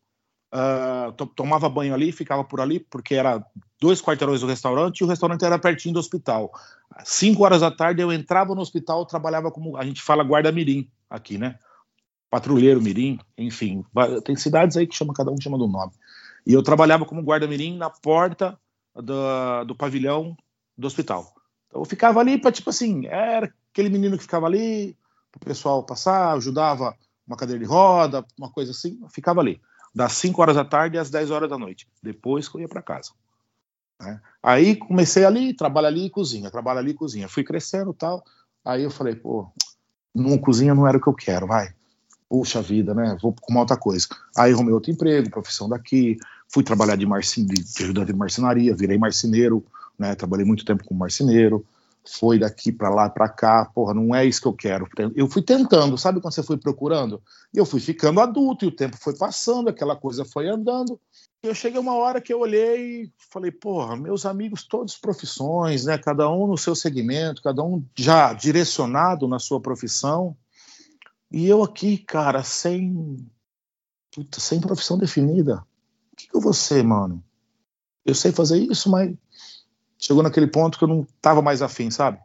Uh, 0.52 1.12
tomava 1.36 1.70
banho 1.70 1.94
ali, 1.94 2.12
ficava 2.12 2.44
por 2.44 2.60
ali, 2.60 2.80
porque 2.80 3.16
era 3.16 3.44
dois 3.80 4.02
quarteirões 4.02 4.42
do 4.42 4.48
restaurante 4.48 5.00
e 5.00 5.04
o 5.04 5.08
restaurante 5.08 5.46
era 5.46 5.60
pertinho 5.60 5.94
do 5.94 6.00
hospital. 6.00 6.52
Cinco 7.04 7.44
horas 7.44 7.62
da 7.62 7.72
tarde 7.72 8.02
eu 8.02 8.12
entrava 8.12 8.54
no 8.54 8.62
hospital, 8.62 9.06
trabalhava 9.06 9.52
como 9.52 9.78
a 9.78 9.86
gente 9.86 10.02
fala 10.02 10.24
guarda-mirim 10.24 10.90
aqui, 11.10 11.38
né? 11.38 11.58
Patrulheiro 12.34 12.82
mirim, 12.82 13.20
enfim, 13.38 13.86
tem 14.26 14.36
cidades 14.36 14.76
aí 14.76 14.88
que 14.88 14.96
chama 14.96 15.14
cada 15.14 15.30
um 15.30 15.40
chama 15.40 15.56
do 15.56 15.68
nome. 15.68 15.92
E 16.48 16.52
eu 16.52 16.64
trabalhava 16.64 17.06
como 17.06 17.22
guarda-mirim 17.22 17.78
na 17.78 17.92
porta 17.92 18.58
do, 18.96 19.64
do 19.66 19.76
pavilhão 19.76 20.36
do 20.76 20.88
hospital. 20.88 21.32
Então 21.68 21.82
eu 21.82 21.86
ficava 21.86 22.20
ali 22.20 22.42
para 22.42 22.52
tipo 22.52 22.72
assim, 22.72 23.06
era 23.06 23.54
aquele 23.72 23.88
menino 23.88 24.18
que 24.18 24.24
ficava 24.24 24.48
ali, 24.48 24.98
o 25.36 25.46
pessoal 25.46 25.84
passar, 25.84 26.34
ajudava 26.34 26.98
uma 27.28 27.38
cadeira 27.38 27.60
de 27.60 27.70
roda, 27.70 28.26
uma 28.36 28.50
coisa 28.50 28.72
assim, 28.72 29.00
ficava 29.12 29.40
ali 29.40 29.62
das 29.94 30.14
5 30.14 30.42
horas 30.42 30.56
da 30.56 30.66
tarde 30.66 30.98
às 30.98 31.12
10 31.12 31.30
horas 31.30 31.48
da 31.48 31.60
noite. 31.60 31.88
Depois 32.02 32.50
que 32.50 32.58
eu 32.58 32.62
ia 32.62 32.68
para 32.68 32.82
casa. 32.82 33.12
Né? 34.02 34.20
Aí 34.42 34.76
comecei 34.76 35.24
ali, 35.24 35.54
trabalho 35.54 35.86
ali 35.86 36.08
e 36.08 36.10
cozinha, 36.10 36.50
trabalho 36.50 36.80
ali 36.80 36.92
e 36.94 36.96
cozinha. 36.96 37.30
Fui 37.30 37.44
crescendo 37.44 37.94
tal. 37.94 38.24
Aí 38.66 38.82
eu 38.82 38.90
falei, 38.90 39.14
pô, 39.14 39.52
não, 40.16 40.36
cozinha 40.40 40.74
não 40.74 40.88
era 40.88 40.98
o 40.98 41.00
que 41.00 41.10
eu 41.10 41.14
quero, 41.14 41.46
vai. 41.46 41.76
Puxa 42.34 42.64
vida, 42.64 42.96
né? 42.96 43.16
Vou 43.22 43.32
com 43.40 43.52
uma 43.52 43.60
outra 43.60 43.78
coisa. 43.78 44.08
Aí 44.36 44.52
arrumei 44.52 44.74
outro 44.74 44.90
emprego, 44.90 45.30
profissão 45.30 45.70
daqui. 45.70 46.18
Fui 46.48 46.64
trabalhar 46.64 46.96
de, 46.96 47.06
marcin... 47.06 47.46
de 47.46 47.84
ajudante 47.84 48.12
de 48.12 48.18
marcenaria, 48.18 48.76
virei 48.76 48.98
marceneiro, 48.98 49.64
né? 50.00 50.16
Trabalhei 50.16 50.44
muito 50.44 50.66
tempo 50.66 50.84
como 50.84 51.00
marceneiro 51.00 51.64
foi 52.06 52.38
daqui 52.38 52.72
para 52.72 52.90
lá 52.90 53.10
para 53.10 53.30
cá, 53.30 53.66
porra, 53.66 53.94
não 53.94 54.14
é 54.14 54.26
isso 54.26 54.42
que 54.42 54.48
eu 54.48 54.54
quero. 54.54 54.88
Eu 55.16 55.30
fui 55.30 55.42
tentando, 55.42 55.98
sabe 55.98 56.20
quando 56.20 56.34
você 56.34 56.44
foi 56.44 56.58
procurando? 56.58 57.22
E 57.54 57.58
eu 57.58 57.66
fui 57.66 57.80
ficando 57.80 58.20
adulto 58.20 58.66
e 58.66 58.68
o 58.68 58.76
tempo 58.76 58.98
foi 58.98 59.16
passando, 59.16 59.70
aquela 59.70 59.96
coisa 59.96 60.26
foi 60.26 60.50
andando. 60.50 61.00
Eu 61.42 61.56
cheguei 61.56 61.80
uma 61.80 61.96
hora 61.96 62.20
que 62.20 62.34
eu 62.34 62.40
olhei 62.40 63.04
e 63.04 63.12
falei, 63.32 63.52
porra, 63.52 63.96
meus 63.96 64.26
amigos 64.26 64.64
todos 64.64 64.98
profissões, 64.98 65.86
né, 65.86 65.98
cada 65.98 66.30
um 66.30 66.48
no 66.48 66.58
seu 66.58 66.76
segmento, 66.76 67.42
cada 67.42 67.64
um 67.64 67.84
já 67.96 68.34
direcionado 68.34 69.28
na 69.28 69.40
sua 69.40 69.62
profissão. 69.62 70.36
E 71.34 71.48
eu 71.48 71.64
aqui, 71.64 71.98
cara, 71.98 72.44
sem 72.44 73.28
puta, 74.14 74.40
sem 74.40 74.62
profissão 74.62 75.00
definida. 75.00 75.66
O 76.12 76.16
que, 76.16 76.28
que 76.28 76.38
eu 76.38 76.42
vou 76.42 76.54
ser, 76.54 76.84
mano? 76.84 77.24
Eu 78.06 78.14
sei 78.14 78.32
fazer 78.32 78.60
isso, 78.60 78.88
mas 78.92 79.12
chegou 79.98 80.22
naquele 80.22 80.46
ponto 80.46 80.78
que 80.78 80.84
eu 80.84 80.88
não 80.88 81.02
estava 81.02 81.42
mais 81.42 81.64
afim, 81.64 81.90
sabe? 81.90 82.20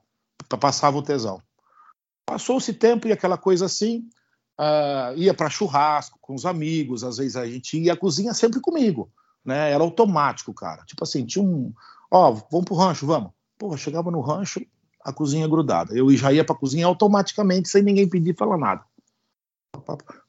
Passava 0.60 0.98
o 0.98 1.02
tesão. 1.02 1.40
Passou-se 2.26 2.74
tempo 2.74 3.08
e 3.08 3.12
aquela 3.12 3.38
coisa 3.38 3.64
assim, 3.64 4.06
uh, 4.60 5.16
ia 5.16 5.32
para 5.32 5.48
churrasco 5.48 6.18
com 6.20 6.34
os 6.34 6.44
amigos, 6.44 7.02
às 7.02 7.16
vezes 7.16 7.36
a 7.36 7.46
gente 7.46 7.78
ia 7.78 7.94
à 7.94 7.96
cozinha 7.96 8.34
sempre 8.34 8.60
comigo, 8.60 9.10
né? 9.42 9.70
Era 9.70 9.82
automático, 9.82 10.52
cara. 10.52 10.84
Tipo 10.84 11.04
assim, 11.04 11.24
tinha 11.24 11.42
um, 11.42 11.72
ó, 12.10 12.32
vamos 12.32 12.66
pro 12.66 12.74
rancho, 12.74 13.06
vamos. 13.06 13.30
Porra, 13.56 13.78
chegava 13.78 14.10
no 14.10 14.20
rancho, 14.20 14.60
a 15.02 15.14
cozinha 15.14 15.48
grudada. 15.48 15.96
Eu 15.96 16.14
já 16.14 16.30
ia 16.30 16.44
pra 16.44 16.54
cozinha 16.54 16.84
automaticamente, 16.84 17.70
sem 17.70 17.82
ninguém 17.82 18.06
pedir 18.06 18.36
falar 18.36 18.58
nada. 18.58 18.84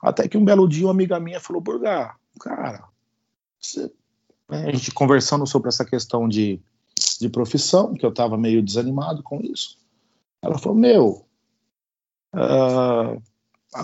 Até 0.02 0.28
que 0.28 0.38
um 0.38 0.46
belo 0.46 0.68
dia 0.68 0.86
uma 0.86 0.92
amiga 0.92 1.20
minha 1.20 1.40
falou, 1.40 1.62
Burgar, 1.62 2.18
cara, 2.40 2.88
você... 3.60 3.92
Né, 4.50 4.68
a 4.68 4.72
gente 4.72 4.92
conversando 4.92 5.46
sobre 5.46 5.70
essa 5.70 5.86
questão 5.86 6.28
de 6.28 6.62
de 7.20 7.30
profissão, 7.30 7.94
que 7.94 8.06
eu 8.06 8.10
estava 8.10 8.38
meio 8.38 8.64
desanimado 8.64 9.22
com 9.22 9.40
isso. 9.42 9.78
Ela 10.42 10.58
falou: 10.58 10.78
Meu, 10.78 11.26
uh, 12.34 13.22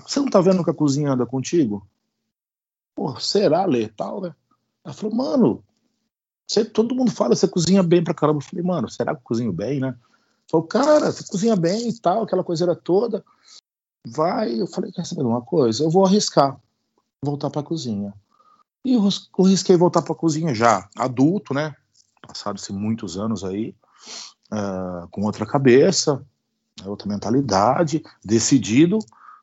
você 0.08 0.20
não 0.20 0.28
está 0.28 0.42
vendo 0.42 0.64
que 0.64 0.70
a 0.70 0.74
cozinha 0.74 1.12
anda 1.12 1.26
contigo? 1.26 1.86
Pô, 2.96 3.20
será, 3.20 3.66
Lê? 3.66 3.88
Tal, 3.90 4.22
né? 4.22 4.36
Ela 4.84 4.94
falou: 4.94 5.16
Mano, 5.16 5.64
você, 6.48 6.64
todo 6.64 6.96
mundo 6.96 7.12
fala 7.12 7.36
você 7.36 7.48
cozinha 7.48 7.84
bem 7.84 8.04
pra 8.04 8.14
caramba. 8.14 8.40
Eu 8.40 8.48
falei: 8.48 8.64
Mano, 8.64 8.90
será 8.90 9.14
que 9.14 9.20
eu 9.20 9.26
cozinho 9.26 9.52
bem, 9.52 9.80
né? 9.80 9.96
Falou: 10.50 10.66
Cara, 10.66 11.12
você 11.12 11.26
cozinha 11.28 11.56
bem 11.56 11.90
e 11.90 12.00
tal, 12.00 12.24
aquela 12.24 12.44
coisa 12.44 12.64
era 12.64 12.76
toda. 12.76 13.24
Vai. 14.06 14.60
Eu 14.60 14.68
falei: 14.68 14.92
Quer 14.92 15.06
saber 15.06 15.24
uma 15.24 15.42
coisa? 15.42 15.84
Eu 15.84 15.90
vou 15.90 16.06
arriscar 16.06 16.60
voltar 17.22 17.50
pra 17.50 17.64
cozinha. 17.64 18.14
E 18.84 18.94
eu 18.94 19.10
risquei 19.44 19.76
voltar 19.76 20.04
pra 20.04 20.14
cozinha 20.14 20.54
já, 20.54 20.88
adulto, 20.96 21.56
né? 21.56 21.76
passados-se 22.26 22.74
muitos 22.74 23.18
anos 23.18 23.44
aí, 23.44 23.76
uh, 24.52 25.08
com 25.10 25.22
outra 25.24 25.46
cabeça, 25.46 26.26
né, 26.80 26.88
outra 26.88 27.08
mentalidade, 27.08 28.04
decidido 28.24 29.00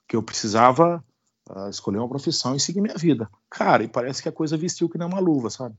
que 0.08 0.16
eu 0.16 0.22
precisava 0.22 1.02
uh, 1.48 1.68
escolher 1.68 1.98
uma 1.98 2.08
profissão 2.08 2.54
e 2.54 2.60
seguir 2.60 2.80
minha 2.80 2.96
vida. 2.96 3.30
Cara, 3.48 3.84
e 3.84 3.88
parece 3.88 4.22
que 4.22 4.28
a 4.28 4.32
coisa 4.32 4.56
vestiu 4.56 4.88
que 4.88 4.98
nem 4.98 5.06
uma 5.06 5.20
luva, 5.20 5.48
sabe? 5.48 5.76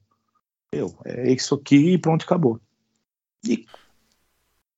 Eu, 0.72 0.96
é 1.06 1.32
isso 1.32 1.56
aqui 1.56 1.94
e 1.94 1.98
pronto, 1.98 2.24
acabou. 2.24 2.60
E 3.46 3.66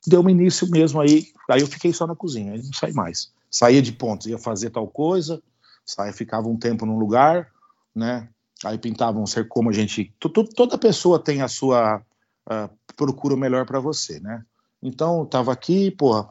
deu 0.06 0.22
um 0.22 0.30
início 0.30 0.70
mesmo 0.70 1.00
aí, 1.00 1.32
aí 1.50 1.62
eu 1.62 1.68
fiquei 1.68 1.94
só 1.94 2.06
na 2.06 2.16
cozinha, 2.16 2.54
aí 2.54 2.62
não 2.62 2.74
saí 2.74 2.94
mais. 2.94 3.32
Saía 3.56 3.82
de 3.82 3.94
pontos, 3.94 4.28
ia 4.28 4.38
fazer 4.38 4.70
tal 4.70 4.86
coisa, 4.86 5.42
saía, 5.86 6.12
ficava 6.12 6.50
um 6.50 6.58
tempo 6.58 6.86
num 6.86 7.00
lugar, 7.00 7.50
né? 7.96 8.28
Aí 8.66 8.78
pintavam 8.78 9.26
ser 9.26 9.48
como 9.48 9.70
a 9.70 9.72
gente. 9.72 10.14
Toda 10.20 10.78
pessoa 10.78 11.18
tem 11.18 11.42
a 11.42 11.48
sua 11.48 12.02
uh, 12.50 12.70
procura 12.98 13.38
melhor 13.38 13.66
para 13.66 13.80
você, 13.80 14.20
né? 14.20 14.44
Então, 14.84 15.20
eu 15.20 15.26
tava 15.26 15.54
aqui, 15.54 15.90
porra, 15.90 16.30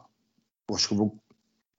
acho 0.71 0.87
que 0.87 0.93
eu 0.93 0.97
vou, 0.99 1.17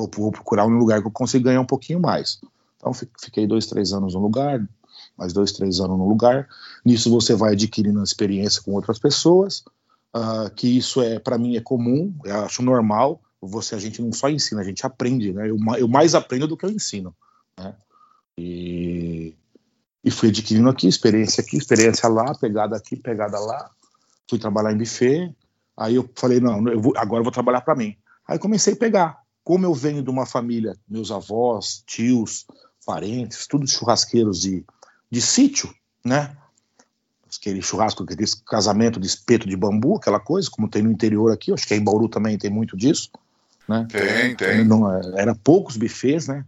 vou, 0.01 0.11
vou, 0.17 0.33
procurar 0.33 0.67
um 0.67 0.77
lugar 0.77 1.01
que 1.01 1.07
eu 1.07 1.13
consiga 1.13 1.45
ganhar 1.45 1.61
um 1.61 1.67
pouquinho 1.67 2.01
mais. 2.01 2.41
Então, 2.77 2.93
fiquei 2.93 3.47
dois, 3.47 3.67
três 3.67 3.93
anos 3.93 4.15
no 4.15 4.21
lugar, 4.21 4.69
mais 5.17 5.33
dois, 5.33 5.53
três 5.53 5.79
anos 5.79 5.97
no 5.97 6.09
lugar. 6.09 6.49
Nisso 6.85 7.09
você 7.09 7.37
vai 7.37 7.53
adquirindo 7.53 8.03
experiência 8.03 8.61
com 8.63 8.73
outras 8.73 8.99
pessoas, 8.99 9.65
uh, 10.13 10.51
que 10.57 10.77
isso 10.77 11.01
é, 11.01 11.21
para 11.21 11.39
mim, 11.39 11.57
é 11.57 11.61
comum, 11.61 12.13
eu 12.25 12.45
acho 12.45 12.65
normal. 12.65 13.21
Você, 13.41 13.75
a 13.75 13.79
gente 13.79 14.03
não 14.03 14.13
só 14.13 14.29
ensina, 14.29 14.61
a 14.61 14.65
gente 14.65 14.85
aprende, 14.87 15.33
né? 15.33 15.51
Eu, 15.51 15.57
eu 15.79 15.89
mais 15.89 16.15
aprendo 16.15 16.49
do 16.49 16.57
que 16.57 16.65
eu 16.65 16.71
ensino, 16.71 17.15
né? 17.59 17.77
E, 18.39 19.35
e 20.05 20.11
fui 20.11 20.29
adquirindo 20.29 20.69
aqui, 20.69 20.89
experiência 20.89 21.43
aqui, 21.43 21.57
experiência 21.57 22.09
lá, 22.09 22.35
pegada 22.35 22.77
aqui, 22.77 22.97
pegada 22.97 23.39
lá 23.39 23.71
fui 24.29 24.39
trabalhar 24.39 24.73
em 24.73 24.79
buffet. 24.79 25.35
Aí 25.77 25.95
eu 25.95 26.09
falei, 26.15 26.41
não, 26.41 26.67
eu 26.69 26.81
vou, 26.81 26.93
agora 26.97 27.21
eu 27.21 27.25
vou 27.25 27.33
trabalhar 27.33 27.61
para 27.61 27.77
mim. 27.77 27.97
Aí 28.27 28.39
comecei 28.39 28.75
a 28.75 28.77
pegar. 28.77 29.19
Como 29.45 29.65
eu 29.65 29.73
venho 29.73 30.03
de 30.03 30.11
uma 30.11 30.27
família, 30.27 30.77
meus 30.89 31.11
avós, 31.11 31.83
tios, 31.87 32.47
parentes, 32.85 33.47
tudo 33.47 33.69
churrasqueiros 33.69 34.41
de, 34.41 34.65
de 35.11 35.21
sítio, 35.21 35.73
né? 36.05 36.37
Aquele 37.41 37.63
churrasco, 37.63 38.03
aquele 38.03 38.25
casamento 38.47 38.99
de 38.99 39.07
espeto 39.07 39.49
de 39.49 39.57
bambu, 39.57 39.97
aquela 39.97 40.19
coisa, 40.19 40.51
como 40.51 40.69
tem 40.69 40.83
no 40.83 40.91
interior 40.91 41.33
aqui, 41.33 41.53
acho 41.53 41.67
que 41.67 41.75
em 41.75 41.85
Bauru 41.85 42.09
também 42.09 42.39
tem 42.39 42.51
muito 42.51 42.77
disso. 42.77 43.11
Né? 43.69 43.87
Tem, 43.91 44.37
tem. 44.37 44.65
Não, 44.65 44.91
é, 44.93 45.01
era 45.17 45.35
poucos 45.35 45.77
bufês, 45.77 46.29
né? 46.29 46.45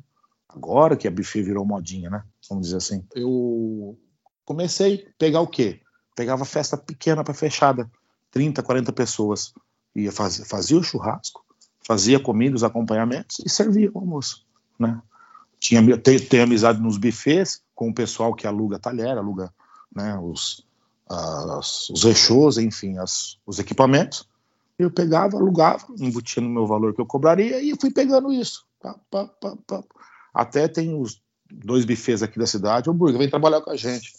Agora 0.49 0.97
que 0.97 1.07
a 1.07 1.11
buffet 1.11 1.43
virou 1.43 1.65
modinha, 1.65 2.11
né? 2.11 2.23
Vamos 2.49 2.67
dizer 2.67 2.79
assim. 2.79 3.05
Eu 3.15 3.99
comecei 4.45 5.07
a 5.07 5.13
pegar 5.19 5.41
o 5.41 5.47
quê? 5.47 5.81
pegava 6.19 6.45
festa 6.45 6.77
pequena 6.77 7.23
para 7.23 7.33
fechada, 7.33 7.89
30, 8.33 8.61
40 8.61 8.93
pessoas. 8.93 9.55
Ia 9.95 10.11
fazer, 10.11 10.45
fazia 10.45 10.77
o 10.77 10.83
churrasco, 10.83 11.45
fazia 11.87 12.19
comida, 12.19 12.57
os 12.57 12.65
acompanhamentos 12.65 13.39
e 13.39 13.49
servia 13.49 13.89
o 13.95 14.01
almoço, 14.01 14.45
né? 14.77 15.01
Tinha 15.61 15.97
tem, 15.97 16.19
tem 16.19 16.41
amizade 16.41 16.81
nos 16.81 16.99
bufês 16.99 17.63
com 17.73 17.89
o 17.89 17.95
pessoal 17.95 18.35
que 18.35 18.49
aluga 18.49 18.81
talher, 18.81 19.17
aluga, 19.17 19.53
né, 19.95 20.19
os 20.19 20.67
as, 21.09 21.89
os 21.91 22.05
rechôs, 22.05 22.59
enfim, 22.59 22.99
as, 22.99 23.39
os 23.47 23.59
equipamentos. 23.59 24.29
Eu 24.79 24.91
pegava, 24.91 25.37
alugava, 25.37 25.87
embutia 25.99 26.43
no 26.43 26.49
meu 26.49 26.67
valor 26.67 26.95
que 26.95 27.01
eu 27.01 27.07
cobraria 27.07 27.61
e 27.61 27.75
fui 27.79 27.91
pegando 27.91 28.33
isso. 28.33 28.65
Pá, 28.81 28.95
pá, 29.11 29.29
pá, 29.67 29.83
Até 30.33 30.69
tem 30.69 30.95
os 30.95 31.21
dois 31.51 31.85
bufês 31.85 32.23
aqui 32.23 32.39
da 32.39 32.47
cidade. 32.47 32.89
O 32.89 32.95
Burger 32.95 33.19
vem 33.19 33.29
trabalhar 33.29 33.61
com 33.61 33.71
a 33.71 33.77
gente. 33.77 34.13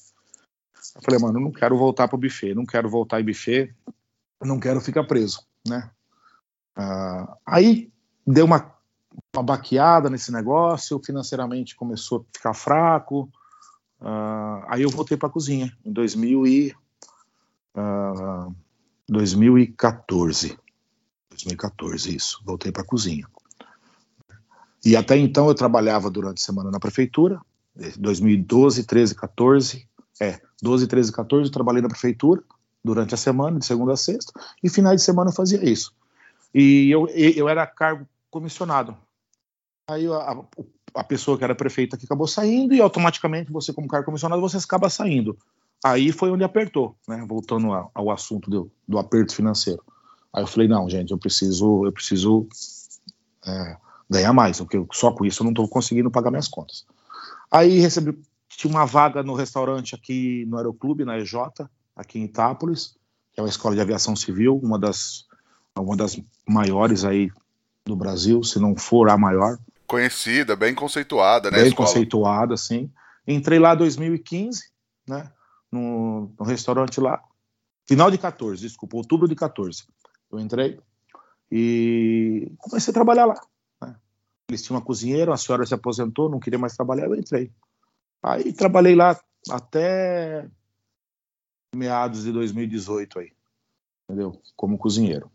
Eu 0.95 1.01
falei, 1.01 1.19
mano, 1.19 1.39
eu 1.39 1.43
não 1.43 1.51
quero 1.51 1.77
voltar 1.77 2.07
pro 2.07 2.17
buffet, 2.17 2.53
não 2.53 2.65
quero 2.65 2.89
voltar 2.89 3.21
em 3.21 3.25
buffet, 3.25 3.73
não 4.41 4.59
quero 4.59 4.81
ficar 4.81 5.03
preso, 5.05 5.41
né? 5.67 5.89
Uh, 6.77 7.35
aí 7.45 7.91
deu 8.25 8.45
uma, 8.45 8.73
uma 9.33 9.43
baqueada 9.43 10.09
nesse 10.09 10.31
negócio, 10.31 11.01
financeiramente 11.03 11.75
começou 11.75 12.19
a 12.19 12.37
ficar 12.37 12.53
fraco. 12.53 13.29
Uh, 14.01 14.63
aí 14.67 14.81
eu 14.81 14.89
voltei 14.89 15.17
para 15.17 15.27
a 15.27 15.31
cozinha 15.31 15.75
em 15.85 15.91
2000 15.91 16.47
e, 16.47 16.75
uh, 17.75 18.55
2014. 19.09 20.57
2014, 21.29 22.15
isso. 22.15 22.41
Voltei 22.45 22.71
para 22.71 22.83
a 22.83 22.85
cozinha. 22.85 23.27
E 24.85 24.95
até 24.95 25.17
então 25.17 25.47
eu 25.47 25.55
trabalhava 25.55 26.09
durante 26.09 26.41
a 26.41 26.45
semana 26.45 26.71
na 26.71 26.79
prefeitura, 26.79 27.39
2012, 27.97 28.85
13, 28.85 29.15
14, 29.15 29.87
é, 30.21 30.39
12, 30.61 30.87
13, 30.87 31.11
14, 31.11 31.51
trabalhei 31.51 31.81
na 31.81 31.89
prefeitura, 31.89 32.41
durante 32.83 33.13
a 33.13 33.17
semana, 33.17 33.59
de 33.59 33.65
segunda 33.65 33.93
a 33.93 33.97
sexta, 33.97 34.31
e 34.63 34.69
finais 34.69 35.01
de 35.01 35.05
semana 35.05 35.29
eu 35.29 35.35
fazia 35.35 35.63
isso. 35.63 35.93
E 36.53 36.89
eu, 36.89 37.07
eu 37.07 37.49
era 37.49 37.67
cargo 37.67 38.07
comissionado. 38.29 38.97
Aí 39.89 40.07
a, 40.07 40.37
a 40.93 41.03
pessoa 41.03 41.37
que 41.37 41.43
era 41.43 41.55
prefeita 41.55 41.95
aqui 41.95 42.05
acabou 42.05 42.27
saindo 42.27 42.73
e 42.73 42.81
automaticamente 42.81 43.51
você, 43.51 43.73
como 43.73 43.87
cargo 43.87 44.05
comissionado, 44.05 44.41
você 44.41 44.57
acaba 44.57 44.89
saindo. 44.89 45.37
Aí 45.83 46.11
foi 46.11 46.29
onde 46.29 46.43
apertou, 46.43 46.95
né? 47.07 47.25
Voltando 47.27 47.71
ao, 47.71 47.91
ao 47.93 48.11
assunto 48.11 48.49
do, 48.49 48.71
do, 48.87 48.99
aperto 48.99 49.33
financeiro. 49.33 49.81
Aí 50.33 50.43
eu 50.43 50.47
falei, 50.47 50.67
não, 50.67 50.89
gente, 50.89 51.11
eu 51.11 51.17
preciso, 51.17 51.85
eu 51.85 51.91
preciso 51.91 52.47
é, 53.45 53.77
ganhar 54.09 54.33
mais, 54.33 54.57
porque 54.57 54.85
só 54.91 55.11
com 55.11 55.25
isso 55.25 55.41
eu 55.41 55.45
não 55.45 55.51
estou 55.51 55.67
conseguindo 55.67 56.11
pagar 56.11 56.31
minhas 56.31 56.47
contas. 56.47 56.85
Aí 57.49 57.79
recebi, 57.79 58.17
tinha 58.49 58.71
uma 58.71 58.85
vaga 58.85 59.23
no 59.23 59.33
restaurante 59.33 59.95
aqui 59.95 60.45
no 60.47 60.57
Aeroclube, 60.57 61.05
na 61.05 61.17
EJ, 61.17 61.35
aqui 61.95 62.19
em 62.19 62.25
Itápolis, 62.25 62.95
que 63.31 63.39
é 63.39 63.43
uma 63.43 63.49
escola 63.49 63.75
de 63.75 63.81
aviação 63.81 64.15
civil, 64.15 64.59
uma 64.61 64.77
das, 64.77 65.25
uma 65.77 65.95
das 65.95 66.19
maiores 66.47 67.05
aí 67.05 67.31
do 67.85 67.95
Brasil, 67.95 68.43
se 68.43 68.59
não 68.59 68.75
for 68.75 69.09
a 69.09 69.17
maior. 69.17 69.57
Conhecida, 69.87 70.55
bem 70.55 70.75
conceituada, 70.75 71.49
né? 71.49 71.63
Bem 71.63 71.71
conceituada, 71.71 72.57
sim. 72.57 72.91
Entrei 73.25 73.59
lá 73.59 73.73
em 73.73 73.77
2015, 73.77 74.63
né? 75.07 75.31
No, 75.71 76.31
no 76.39 76.45
restaurante 76.45 76.99
lá. 76.99 77.23
Final 77.87 78.11
de 78.11 78.17
14, 78.17 78.61
desculpa, 78.61 78.97
outubro 78.97 79.27
de 79.27 79.35
14. 79.35 79.83
Eu 80.31 80.39
entrei 80.39 80.79
e 81.51 82.51
comecei 82.59 82.91
a 82.91 82.93
trabalhar 82.93 83.25
lá. 83.25 83.41
Né? 83.81 83.95
Eles 84.47 84.63
tinham 84.63 84.77
uma 84.77 84.85
cozinheira, 84.85 85.33
a 85.33 85.37
senhora 85.37 85.65
se 85.65 85.73
aposentou, 85.73 86.29
não 86.29 86.39
queria 86.39 86.59
mais 86.59 86.75
trabalhar, 86.75 87.05
eu 87.05 87.15
entrei. 87.15 87.51
Aí 88.21 88.53
trabalhei 88.53 88.95
lá 88.95 89.19
até 89.49 90.47
meados 91.75 92.23
de 92.23 92.31
2018 92.31 93.19
aí, 93.19 93.31
entendeu? 94.03 94.39
Como 94.55 94.77
cozinheiro. 94.77 95.31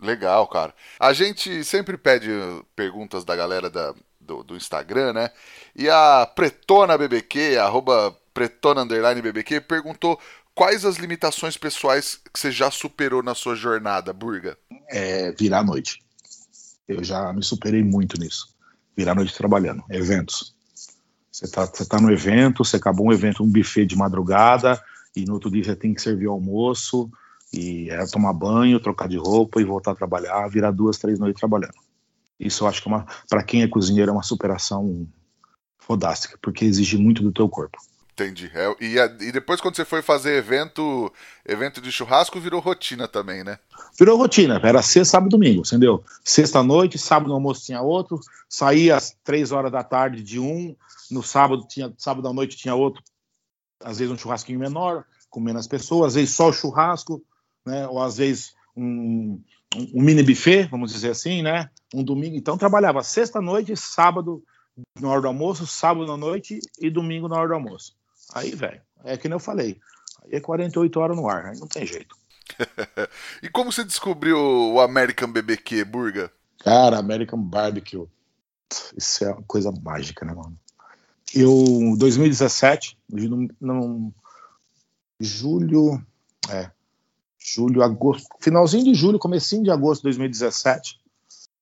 Legal, 0.00 0.48
cara. 0.48 0.74
A 0.98 1.12
gente 1.12 1.64
sempre 1.64 1.96
pede 1.96 2.28
perguntas 2.74 3.24
da 3.24 3.36
galera 3.36 3.70
da, 3.70 3.94
do, 4.20 4.42
do, 4.42 4.56
Instagram, 4.56 5.12
né? 5.12 5.30
E 5.76 5.88
a 5.88 6.26
Pretona 6.26 6.98
BBQ, 6.98 7.58
arroba 7.58 8.16
Pretona 8.32 8.82
Underline 8.82 9.22
BBQ, 9.22 9.60
perguntou 9.60 10.18
quais 10.54 10.84
as 10.84 10.96
limitações 10.96 11.56
pessoais 11.56 12.20
que 12.32 12.38
você 12.38 12.50
já 12.50 12.70
superou 12.70 13.22
na 13.22 13.34
sua 13.34 13.54
jornada, 13.54 14.12
Burga? 14.12 14.56
É 14.88 15.32
virar 15.32 15.60
a 15.60 15.64
noite. 15.64 16.00
Eu 16.86 17.02
já 17.02 17.32
me 17.32 17.42
superei 17.42 17.82
muito 17.82 18.18
nisso. 18.18 18.48
Virar 18.96 19.12
a 19.12 19.16
noite 19.16 19.34
trabalhando, 19.34 19.82
eventos. 19.90 20.54
Você 21.30 21.50
tá, 21.50 21.64
você 21.64 21.86
tá 21.86 21.98
no 22.00 22.12
evento, 22.12 22.64
você 22.64 22.76
acabou 22.76 23.06
um 23.06 23.12
evento, 23.12 23.42
um 23.42 23.50
buffet 23.50 23.86
de 23.86 23.96
madrugada, 23.96 24.82
e 25.16 25.24
no 25.24 25.34
outro 25.34 25.50
dia 25.50 25.64
você 25.64 25.74
tem 25.74 25.94
que 25.94 26.02
servir 26.02 26.26
almoço, 26.26 27.10
e 27.52 27.88
é 27.90 28.06
tomar 28.06 28.32
banho, 28.32 28.80
trocar 28.80 29.08
de 29.08 29.16
roupa 29.16 29.60
e 29.60 29.64
voltar 29.64 29.92
a 29.92 29.94
trabalhar, 29.94 30.48
virar 30.48 30.70
duas, 30.70 30.98
três 30.98 31.18
noites 31.18 31.40
trabalhando. 31.40 31.74
Isso 32.38 32.64
eu 32.64 32.68
acho 32.68 32.82
que 32.82 32.92
é 32.92 33.04
para 33.28 33.42
quem 33.42 33.62
é 33.62 33.68
cozinheiro 33.68 34.10
é 34.10 34.12
uma 34.12 34.22
superação 34.22 35.06
fodástica, 35.78 36.38
porque 36.42 36.64
exige 36.64 36.96
muito 36.96 37.22
do 37.22 37.32
teu 37.32 37.48
corpo. 37.48 37.78
Entendi. 38.12 38.50
É, 38.54 38.76
e, 38.78 39.00
a, 39.00 39.06
e, 39.06 39.32
depois 39.32 39.60
quando 39.60 39.74
você 39.74 39.86
foi 39.86 40.02
fazer 40.02 40.36
evento, 40.36 41.10
evento 41.46 41.80
de 41.80 41.90
churrasco, 41.90 42.38
virou 42.38 42.60
rotina 42.60 43.08
também, 43.08 43.42
né? 43.42 43.58
Virou 43.98 44.18
rotina. 44.18 44.60
Era 44.62 44.82
sexta, 44.82 45.12
sábado 45.12 45.30
domingo, 45.30 45.62
entendeu? 45.64 46.04
Sexta 46.22 46.62
noite, 46.62 46.98
sábado 46.98 47.28
no 47.28 47.34
almoço 47.34 47.64
tinha 47.64 47.80
outro, 47.80 48.20
saía 48.48 48.96
às 48.96 49.16
três 49.24 49.50
horas 49.50 49.72
da 49.72 49.82
tarde 49.82 50.22
de 50.22 50.38
um, 50.38 50.76
no 51.10 51.22
sábado 51.22 51.66
tinha 51.66 51.92
sábado 51.96 52.28
à 52.28 52.32
noite 52.34 52.56
tinha 52.56 52.74
outro, 52.74 53.02
às 53.82 53.98
vezes 53.98 54.12
um 54.12 54.18
churrasquinho 54.18 54.58
menor, 54.58 55.04
com 55.30 55.40
menos 55.40 55.66
pessoas, 55.66 56.08
às 56.08 56.14
vezes 56.14 56.34
só 56.34 56.50
o 56.50 56.52
churrasco, 56.52 57.22
né? 57.64 57.88
Ou 57.88 58.02
às 58.02 58.18
vezes 58.18 58.52
um, 58.76 59.42
um 59.94 60.02
mini 60.02 60.22
buffet, 60.22 60.68
vamos 60.70 60.92
dizer 60.92 61.10
assim, 61.10 61.40
né? 61.40 61.70
Um 61.94 62.04
domingo. 62.04 62.36
Então 62.36 62.58
trabalhava 62.58 63.02
sexta 63.02 63.40
noite, 63.40 63.74
sábado 63.74 64.42
na 65.00 65.08
hora 65.08 65.22
do 65.22 65.28
almoço, 65.28 65.66
sábado 65.66 66.12
à 66.12 66.16
noite 66.18 66.60
e 66.78 66.90
domingo 66.90 67.26
na 67.26 67.36
hora 67.36 67.48
do 67.48 67.54
almoço. 67.54 68.01
Aí, 68.34 68.54
velho, 68.54 68.80
é 69.04 69.16
que 69.16 69.28
nem 69.28 69.36
eu 69.36 69.40
falei. 69.40 69.80
Aí 70.24 70.30
é 70.32 70.40
48 70.40 71.00
horas 71.00 71.16
no 71.16 71.28
ar, 71.28 71.46
aí 71.46 71.58
não 71.58 71.66
tem 71.66 71.86
jeito. 71.86 72.16
e 73.42 73.48
como 73.48 73.72
você 73.72 73.84
descobriu 73.84 74.38
o 74.38 74.80
American 74.80 75.30
BBQ, 75.30 75.84
Burga? 75.84 76.32
Cara, 76.60 76.98
American 76.98 77.40
Barbecue. 77.40 78.08
Isso 78.96 79.24
é 79.24 79.32
uma 79.32 79.42
coisa 79.42 79.72
mágica, 79.72 80.24
né, 80.24 80.32
mano? 80.32 80.56
Eu, 81.34 81.96
2017, 81.98 82.98
no, 83.08 83.48
no 83.60 84.14
julho, 85.18 86.04
é, 86.50 86.70
julho, 87.38 87.82
agosto, 87.82 88.28
finalzinho 88.40 88.84
de 88.84 88.94
julho, 88.94 89.18
comecinho 89.18 89.62
de 89.62 89.70
agosto 89.70 90.00
de 90.00 90.08
2017, 90.08 91.00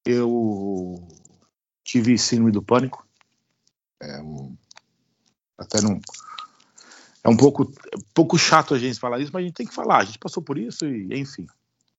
eu 0.04 1.06
tive 1.85 2.18
síndrome 2.18 2.52
do 2.52 2.62
pânico. 2.62 3.06
É, 4.02 4.20
até 5.59 5.80
não. 5.80 6.00
É 7.22 7.28
um 7.28 7.37
pouco, 7.37 7.70
pouco 8.14 8.38
chato 8.38 8.74
a 8.74 8.78
gente 8.78 8.98
falar 8.98 9.20
isso, 9.20 9.30
mas 9.33 9.42
a 9.42 9.46
gente 9.46 9.54
tem 9.54 9.66
que 9.66 9.74
falar. 9.74 9.98
A 9.98 10.04
gente 10.04 10.18
passou 10.18 10.42
por 10.42 10.59
isso 10.59 10.87
e, 10.87 11.18
enfim. 11.18 11.46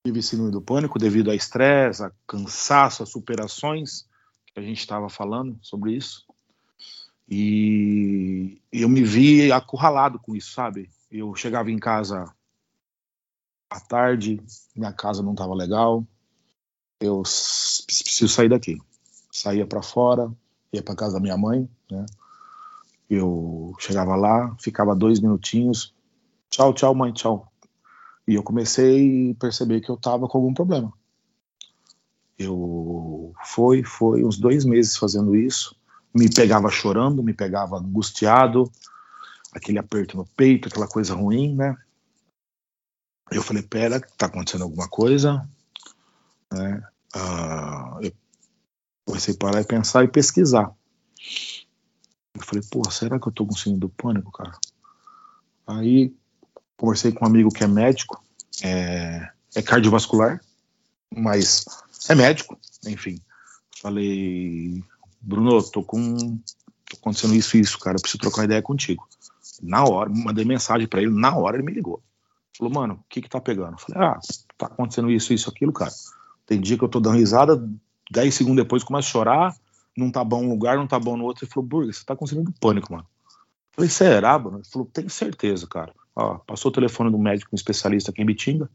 Tive 0.03 0.21
síndrome 0.21 0.51
do 0.51 0.61
pânico 0.61 0.97
devido 0.97 1.29
a 1.29 1.35
estresse, 1.35 2.03
a 2.03 2.11
cansaço, 2.25 3.03
a 3.03 3.05
superações, 3.05 4.07
que 4.47 4.59
a 4.59 4.61
gente 4.61 4.79
estava 4.79 5.09
falando 5.09 5.59
sobre 5.61 5.93
isso. 5.93 6.25
E 7.29 8.59
eu 8.71 8.89
me 8.89 9.03
vi 9.03 9.51
acurralado 9.51 10.19
com 10.19 10.35
isso, 10.35 10.51
sabe? 10.51 10.89
Eu 11.09 11.35
chegava 11.35 11.69
em 11.69 11.77
casa 11.77 12.33
à 13.69 13.79
tarde, 13.79 14.41
minha 14.75 14.91
casa 14.91 15.21
não 15.21 15.31
estava 15.31 15.53
legal, 15.53 16.05
eu 16.99 17.21
preciso 17.21 18.27
sair 18.27 18.49
daqui. 18.49 18.77
Saía 19.31 19.65
para 19.65 19.81
fora, 19.81 20.31
ia 20.73 20.83
para 20.83 20.95
casa 20.95 21.13
da 21.13 21.19
minha 21.19 21.37
mãe, 21.37 21.69
né? 21.89 22.05
Eu 23.13 23.75
chegava 23.77 24.15
lá, 24.15 24.55
ficava 24.57 24.95
dois 24.95 25.19
minutinhos, 25.19 25.93
tchau, 26.49 26.73
tchau, 26.73 26.95
mãe, 26.95 27.11
tchau. 27.11 27.51
E 28.25 28.35
eu 28.35 28.41
comecei 28.41 29.31
a 29.31 29.35
perceber 29.35 29.81
que 29.81 29.91
eu 29.91 29.95
estava 29.95 30.29
com 30.29 30.37
algum 30.37 30.53
problema. 30.53 30.93
Eu 32.39 33.33
foi, 33.43 33.83
foi 33.83 34.23
uns 34.23 34.37
dois 34.37 34.63
meses 34.63 34.95
fazendo 34.95 35.35
isso, 35.35 35.75
me 36.15 36.33
pegava 36.33 36.69
chorando, 36.69 37.21
me 37.21 37.33
pegava 37.33 37.77
angustiado, 37.79 38.71
aquele 39.51 39.77
aperto 39.77 40.15
no 40.15 40.25
peito, 40.25 40.69
aquela 40.69 40.87
coisa 40.87 41.13
ruim, 41.13 41.53
né? 41.53 41.75
Eu 43.29 43.43
falei, 43.43 43.61
pera, 43.61 43.99
tá 44.17 44.27
acontecendo 44.27 44.63
alguma 44.63 44.87
coisa, 44.87 45.45
né? 46.49 46.81
Ah, 47.13 47.97
eu 48.01 48.13
comecei 49.05 49.33
a 49.33 49.37
parar 49.37 49.59
e 49.59 49.65
pensar 49.65 50.05
e 50.05 50.07
pesquisar. 50.07 50.73
Eu 52.41 52.45
falei, 52.45 52.63
pô, 52.69 52.89
será 52.89 53.19
que 53.19 53.27
eu 53.27 53.31
tô 53.31 53.45
com 53.45 53.55
síndrome 53.55 53.79
do 53.79 53.89
pânico, 53.89 54.31
cara? 54.31 54.57
Aí 55.67 56.13
conversei 56.75 57.11
com 57.11 57.23
um 57.23 57.27
amigo 57.27 57.51
que 57.51 57.63
é 57.63 57.67
médico, 57.67 58.21
é, 58.63 59.29
é 59.55 59.61
cardiovascular, 59.61 60.41
mas 61.15 61.65
é 62.09 62.15
médico, 62.15 62.59
enfim. 62.85 63.19
Falei, 63.79 64.83
Bruno, 65.21 65.61
tô 65.63 65.83
com 65.83 66.39
tô 66.89 66.97
acontecendo 66.97 67.35
isso 67.35 67.55
e 67.55 67.61
isso, 67.61 67.77
cara, 67.77 67.97
eu 67.97 68.01
preciso 68.01 68.19
trocar 68.19 68.41
uma 68.41 68.45
ideia 68.45 68.61
contigo. 68.61 69.07
Na 69.61 69.83
hora, 69.83 70.09
mandei 70.09 70.43
mensagem 70.43 70.87
para 70.87 71.01
ele, 71.01 71.11
na 71.11 71.35
hora 71.35 71.57
ele 71.57 71.65
me 71.65 71.71
ligou. 71.71 72.01
Falou, 72.57 72.73
mano, 72.73 72.95
o 72.95 73.03
que 73.07 73.21
que 73.21 73.29
tá 73.29 73.39
pegando? 73.39 73.79
Falei, 73.79 74.01
ah, 74.01 74.19
tá 74.57 74.65
acontecendo 74.65 75.11
isso, 75.11 75.33
isso, 75.33 75.49
aquilo, 75.49 75.71
cara. 75.71 75.91
Tem 76.47 76.59
dia 76.59 76.77
que 76.77 76.83
eu 76.83 76.89
tô 76.89 76.99
dando 76.99 77.17
risada, 77.17 77.63
10 78.09 78.33
segundos 78.33 78.63
depois 78.63 78.83
começo 78.83 79.07
a 79.07 79.11
chorar, 79.11 79.55
não 80.01 80.11
tá 80.11 80.23
bom 80.23 80.43
um 80.43 80.49
lugar, 80.49 80.77
não 80.77 80.87
tá 80.87 80.99
bom 80.99 81.15
no 81.15 81.23
outro. 81.23 81.45
Ele 81.45 81.51
falou, 81.51 81.67
Burger, 81.67 81.93
você 81.93 82.03
tá 82.03 82.15
conseguindo 82.15 82.53
pânico, 82.59 82.91
mano. 82.91 83.05
Eu 83.25 83.75
falei, 83.75 83.89
será, 83.89 84.37
mano? 84.37 84.57
Ele 84.57 84.67
falou, 84.67 84.89
tenho 84.91 85.09
certeza, 85.09 85.67
cara. 85.67 85.93
Ó, 86.15 86.39
passou 86.39 86.69
o 86.69 86.73
telefone 86.73 87.09
do 87.09 87.17
médico, 87.17 87.51
um 87.53 87.55
especialista 87.55 88.11
aqui 88.11 88.21
em 88.21 88.25
Bitinga. 88.25 88.69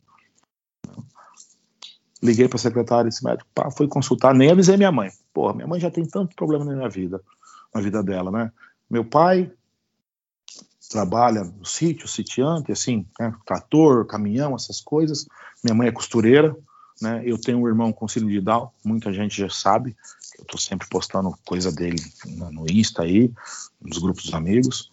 Liguei 2.23 2.49
pra 2.49 2.59
secretária 2.59 3.05
desse 3.05 3.23
médico, 3.23 3.49
pá, 3.55 3.71
fui 3.71 3.87
consultar, 3.87 4.35
nem 4.35 4.51
avisei 4.51 4.77
minha 4.77 4.91
mãe. 4.91 5.11
Porra, 5.35 5.53
minha 5.53 5.67
mãe 5.67 5.79
já 5.79 5.91
tem 5.91 6.07
tanto 6.07 6.35
problema 6.35 6.65
na 6.65 6.75
minha 6.75 6.89
vida, 6.89 7.21
na 7.75 7.81
vida 7.81 8.03
dela, 8.03 8.31
né? 8.31 8.51
Meu 8.89 9.05
pai 9.05 9.53
trabalha 10.89 11.45
no 11.45 11.65
sítio, 11.65 12.09
sitiante, 12.09 12.73
assim, 12.73 13.07
né, 13.19 13.35
trator, 13.45 14.07
caminhão, 14.07 14.55
essas 14.55 14.81
coisas. 14.81 15.27
Minha 15.63 15.75
mãe 15.75 15.89
é 15.89 15.93
costureira, 15.93 16.57
né? 17.01 17.23
Eu 17.25 17.39
tenho 17.39 17.59
um 17.59 17.69
irmão 17.69 17.93
com 17.93 18.09
síndrome 18.09 18.35
de 18.35 18.41
Down, 18.41 18.71
muita 18.85 19.13
gente 19.13 19.37
já 19.37 19.51
sabe. 19.51 19.97
Eu 20.39 20.45
tô 20.45 20.59
sempre 20.59 20.89
postando 20.89 21.35
coisa 21.45 21.73
dele 21.73 22.03
no 22.53 22.67
Insta 22.71 23.03
aí, 23.03 23.31
nos 23.81 23.99
grupos 23.99 24.25
dos 24.25 24.35
amigos. 24.35 24.91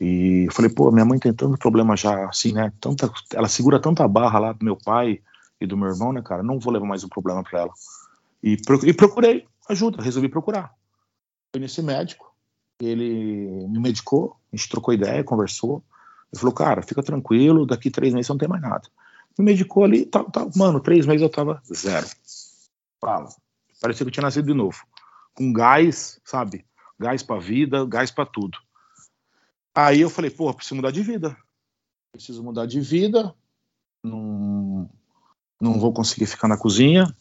E 0.00 0.44
eu 0.46 0.52
falei, 0.52 0.70
pô, 0.70 0.90
minha 0.90 1.04
mãe 1.04 1.18
tem 1.18 1.32
tanto 1.32 1.58
problema 1.58 1.96
já, 1.96 2.28
assim, 2.28 2.52
né? 2.52 2.72
Tanta, 2.80 3.10
ela 3.32 3.48
segura 3.48 3.80
tanta 3.80 4.06
barra 4.06 4.38
lá 4.38 4.52
do 4.52 4.64
meu 4.64 4.76
pai 4.76 5.20
e 5.60 5.66
do 5.66 5.76
meu 5.76 5.88
irmão, 5.88 6.12
né, 6.12 6.20
cara? 6.22 6.42
Não 6.42 6.58
vou 6.58 6.72
levar 6.72 6.86
mais 6.86 7.02
um 7.02 7.08
problema 7.08 7.42
para 7.42 7.60
ela. 7.60 7.72
E, 8.42 8.58
e 8.84 8.92
procurei 8.92 9.46
ajuda, 9.68 10.02
resolvi 10.02 10.28
procurar. 10.28 10.74
Fui 11.54 11.60
nesse 11.60 11.80
médico, 11.82 12.30
ele 12.80 13.66
me 13.68 13.78
medicou, 13.78 14.36
a 14.52 14.56
gente 14.56 14.68
trocou 14.68 14.92
ideia, 14.92 15.24
conversou. 15.24 15.82
Ele 16.30 16.40
falou, 16.40 16.54
cara, 16.54 16.82
fica 16.82 17.02
tranquilo, 17.02 17.66
daqui 17.66 17.90
três 17.90 18.12
meses 18.12 18.28
não 18.28 18.36
tem 18.36 18.48
mais 18.48 18.60
nada. 18.60 18.86
Me 19.38 19.44
medicou 19.44 19.84
ali, 19.84 20.06
tal, 20.06 20.30
tal. 20.30 20.50
Mano, 20.56 20.80
três 20.80 21.06
meses 21.06 21.22
eu 21.22 21.28
tava 21.28 21.62
zero. 21.72 22.06
Fala. 23.00 23.28
Parecia 23.80 24.04
que 24.04 24.08
eu 24.08 24.12
tinha 24.12 24.22
nascido 24.22 24.46
de 24.46 24.54
novo. 24.54 24.84
Com 25.34 25.52
gás, 25.52 26.20
sabe? 26.24 26.64
Gás 26.98 27.22
pra 27.22 27.38
vida, 27.38 27.84
gás 27.84 28.10
pra 28.10 28.24
tudo. 28.24 28.58
Aí 29.74 30.00
eu 30.00 30.08
falei, 30.08 30.30
pô, 30.30 30.52
preciso 30.54 30.76
mudar 30.76 30.90
de 30.90 31.02
vida. 31.02 31.36
Preciso 32.10 32.42
mudar 32.42 32.64
de 32.64 32.80
vida. 32.80 33.34
Não, 34.02 34.88
não 35.60 35.78
vou 35.78 35.92
conseguir 35.92 36.26
ficar 36.26 36.48
na 36.48 36.56
cozinha, 36.56 37.14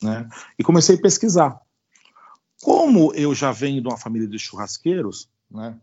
né? 0.00 0.28
E 0.56 0.62
comecei 0.62 0.96
a 0.96 1.00
pesquisar. 1.00 1.60
Como 2.62 3.12
eu 3.14 3.34
já 3.34 3.50
venho 3.50 3.82
de 3.82 3.88
uma 3.88 3.98
família 3.98 4.28
de 4.28 4.38
churrasqueiros, 4.38 5.28
né? 5.50 5.76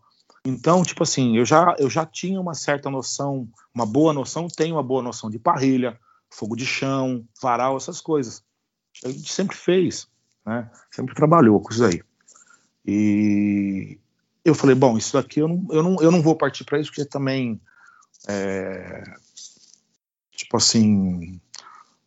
Então, 0.45 0.84
tipo 0.84 1.03
assim, 1.03 1.38
eu 1.38 1.45
já, 1.45 1.75
eu 1.79 1.89
já 1.89 2.06
tinha 2.06 2.39
uma 2.39 2.53
certa 2.53 2.89
noção, 2.89 3.47
uma 3.73 3.86
boa 3.86 4.12
noção, 4.12 4.47
tenho 4.47 4.75
uma 4.75 4.84
boa 4.84 5.01
noção 5.01 5.29
de 5.29 5.39
parrilha, 5.39 5.97
fogo 6.29 6.56
de 6.56 6.65
chão, 6.65 7.25
varal, 7.41 7.77
essas 7.77 8.01
coisas. 8.01 8.43
A 9.06 9.10
gente 9.10 9.32
sempre 9.32 9.56
fez, 9.56 10.08
né? 10.45 10.69
Sempre 10.91 11.15
trabalhou 11.15 11.62
com 11.62 11.71
isso 11.71 11.86
aí. 11.86 12.01
E 12.86 13.97
eu 14.43 14.53
falei, 14.53 14.75
bom, 14.75 14.97
isso 14.97 15.13
daqui 15.13 15.39
eu 15.39 15.47
não, 15.47 15.65
eu 15.69 15.82
não, 15.84 16.01
eu 16.01 16.12
não 16.12 16.21
vou 16.21 16.36
partir 16.36 16.65
para 16.65 16.79
isso, 16.79 16.89
porque 16.89 17.06
também, 17.06 17.62
é, 18.27 19.03
tipo 20.32 20.58
assim, 20.58 21.39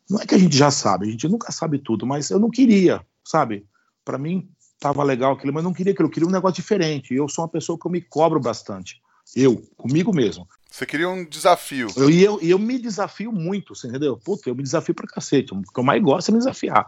não 0.09 0.21
é 0.21 0.27
que 0.27 0.35
a 0.35 0.39
gente 0.39 0.57
já 0.57 0.71
sabe, 0.71 1.09
a 1.09 1.11
gente 1.11 1.27
nunca 1.29 1.51
sabe 1.51 1.79
tudo, 1.79 2.07
mas 2.07 2.29
eu 2.29 2.39
não 2.39 2.51
queria, 2.51 3.05
sabe? 3.25 3.67
Para 4.05 4.19
mim, 4.19 4.49
tava 4.79 5.03
legal 5.03 5.33
aquilo, 5.33 5.53
mas 5.53 5.65
não 5.65 5.73
queria 5.73 5.93
aquilo, 5.93 6.09
eu 6.09 6.13
queria 6.13 6.29
um 6.29 6.33
negócio 6.33 6.57
diferente. 6.57 7.15
Eu 7.15 7.29
sou 7.29 7.45
uma 7.45 7.51
pessoa 7.51 7.79
que 7.79 7.87
eu 7.87 7.91
me 7.91 8.01
cobro 8.01 8.41
bastante. 8.41 9.01
Eu, 9.35 9.63
comigo 9.77 10.15
mesmo. 10.15 10.47
Você 10.71 10.87
queria 10.87 11.09
um 11.09 11.25
desafio. 11.25 11.89
Eu, 11.97 12.11
e 12.11 12.23
eu, 12.23 12.39
eu 12.41 12.59
me 12.59 12.79
desafio 12.79 13.33
muito, 13.33 13.75
você 13.75 13.89
entendeu? 13.89 14.17
Puta, 14.17 14.49
eu 14.49 14.55
me 14.55 14.63
desafio 14.63 14.95
pra 14.95 15.07
cacete. 15.07 15.53
O 15.55 15.63
que 15.63 15.81
eu 15.81 15.85
mais 15.85 16.03
gosto 16.03 16.29
é 16.29 16.33
me 16.33 16.39
desafiar. 16.39 16.87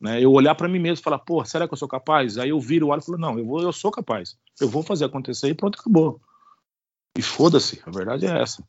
Né? 0.00 0.22
Eu 0.22 0.32
olhar 0.32 0.54
para 0.54 0.68
mim 0.68 0.78
mesmo 0.78 1.00
e 1.00 1.04
falar, 1.04 1.18
pô, 1.18 1.44
será 1.44 1.66
que 1.66 1.72
eu 1.72 1.78
sou 1.78 1.88
capaz? 1.88 2.36
Aí 2.36 2.50
eu 2.50 2.60
viro 2.60 2.86
o 2.86 2.90
olho 2.90 3.00
e 3.00 3.04
falo, 3.04 3.18
não, 3.18 3.38
eu, 3.38 3.46
vou, 3.46 3.62
eu 3.62 3.72
sou 3.72 3.90
capaz. 3.90 4.36
Eu 4.60 4.68
vou 4.68 4.82
fazer 4.82 5.04
acontecer 5.04 5.48
e 5.48 5.54
pronto, 5.54 5.78
acabou. 5.78 6.20
E 7.16 7.22
foda-se, 7.22 7.80
a 7.86 7.90
verdade 7.90 8.26
é 8.26 8.42
essa. 8.42 8.62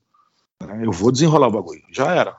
Né? 0.62 0.86
Eu 0.86 0.92
vou 0.92 1.12
desenrolar 1.12 1.48
o 1.48 1.52
bagulho. 1.52 1.84
Já 1.92 2.14
era. 2.14 2.38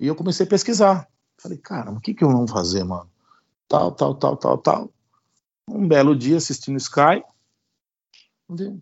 E 0.00 0.06
eu 0.06 0.14
comecei 0.14 0.44
a 0.46 0.48
pesquisar. 0.48 1.08
Falei, 1.38 1.58
cara, 1.58 1.90
o 1.90 2.00
que, 2.00 2.14
que 2.14 2.24
eu 2.24 2.30
vou 2.30 2.48
fazer, 2.48 2.82
mano? 2.82 3.08
Tal, 3.68 3.92
tal, 3.92 4.14
tal, 4.14 4.36
tal, 4.36 4.58
tal 4.58 4.90
um 5.68 5.86
belo 5.86 6.16
dia 6.16 6.36
assistindo 6.36 6.76
Sky, 6.76 7.22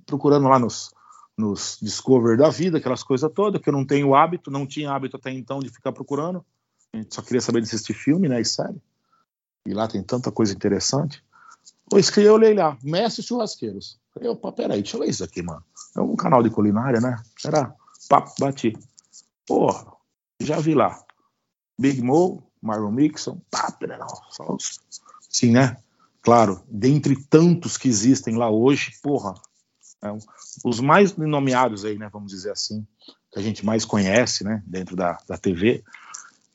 procurando 0.07 0.49
lá 0.49 0.59
nos, 0.59 0.95
nos 1.37 1.79
Discover 1.81 2.37
da 2.37 2.51
vida, 2.51 2.79
aquelas 2.79 3.03
coisas 3.03 3.31
todas, 3.33 3.61
que 3.61 3.69
eu 3.69 3.73
não 3.73 3.87
tenho 3.87 4.15
hábito, 4.15 4.51
não 4.51 4.67
tinha 4.67 4.93
hábito 4.93 5.17
até 5.17 5.31
então 5.31 5.59
de 5.59 5.71
ficar 5.71 5.93
procurando. 5.93 6.45
A 6.93 6.99
gente 6.99 7.15
só 7.15 7.23
queria 7.23 7.41
saber 7.41 7.61
de 7.61 7.67
assistir 7.67 7.95
filme, 7.95 8.29
né, 8.29 8.41
e 8.41 8.45
série. 8.45 8.81
E 9.67 9.73
lá 9.73 9.89
tem 9.89 10.03
tanta 10.03 10.31
coisa 10.31 10.53
interessante. 10.53 11.25
Eu 11.91 11.99
escrevi, 11.99 12.29
eu 12.29 12.35
olhei 12.35 12.55
lá, 12.55 12.77
Mestre 12.83 13.23
Churrasqueiros. 13.23 13.99
Falei, 14.13 14.29
opa, 14.29 14.53
peraí, 14.53 14.83
deixa 14.83 14.97
eu 14.97 15.01
ver 15.01 15.09
isso 15.09 15.25
aqui, 15.25 15.43
mano. 15.43 15.65
É 15.97 16.01
um 16.01 16.15
canal 16.15 16.43
de 16.43 16.51
culinária, 16.51 17.01
né? 17.01 17.21
Será? 17.39 17.75
Papo, 18.09 18.33
bati. 18.39 18.77
Porra, 19.47 19.93
já 20.41 20.61
vi 20.61 20.75
lá. 20.75 21.03
Big 21.79 22.01
Mo, 22.03 22.43
Marlon 22.63 22.93
Mixon, 22.93 23.41
pá, 23.51 23.77
não, 23.81 24.07
só 24.31 24.55
os... 24.55 24.81
Sim, 25.29 25.53
né? 25.53 25.77
Claro, 26.25 26.65
dentre 26.67 27.23
tantos 27.23 27.77
que 27.77 27.87
existem 27.87 28.35
lá 28.35 28.51
hoje, 28.51 28.99
porra, 29.03 29.35
é, 30.03 30.09
os 30.65 30.81
mais 30.81 31.15
nomeados 31.19 31.85
aí, 31.85 31.99
né, 31.99 32.09
vamos 32.11 32.33
dizer 32.33 32.51
assim, 32.51 32.87
que 33.31 33.39
a 33.39 33.43
gente 33.43 33.63
mais 33.63 33.85
conhece, 33.85 34.43
né, 34.43 34.63
dentro 34.67 34.97
da, 34.97 35.19
da 35.29 35.37
TV, 35.37 35.85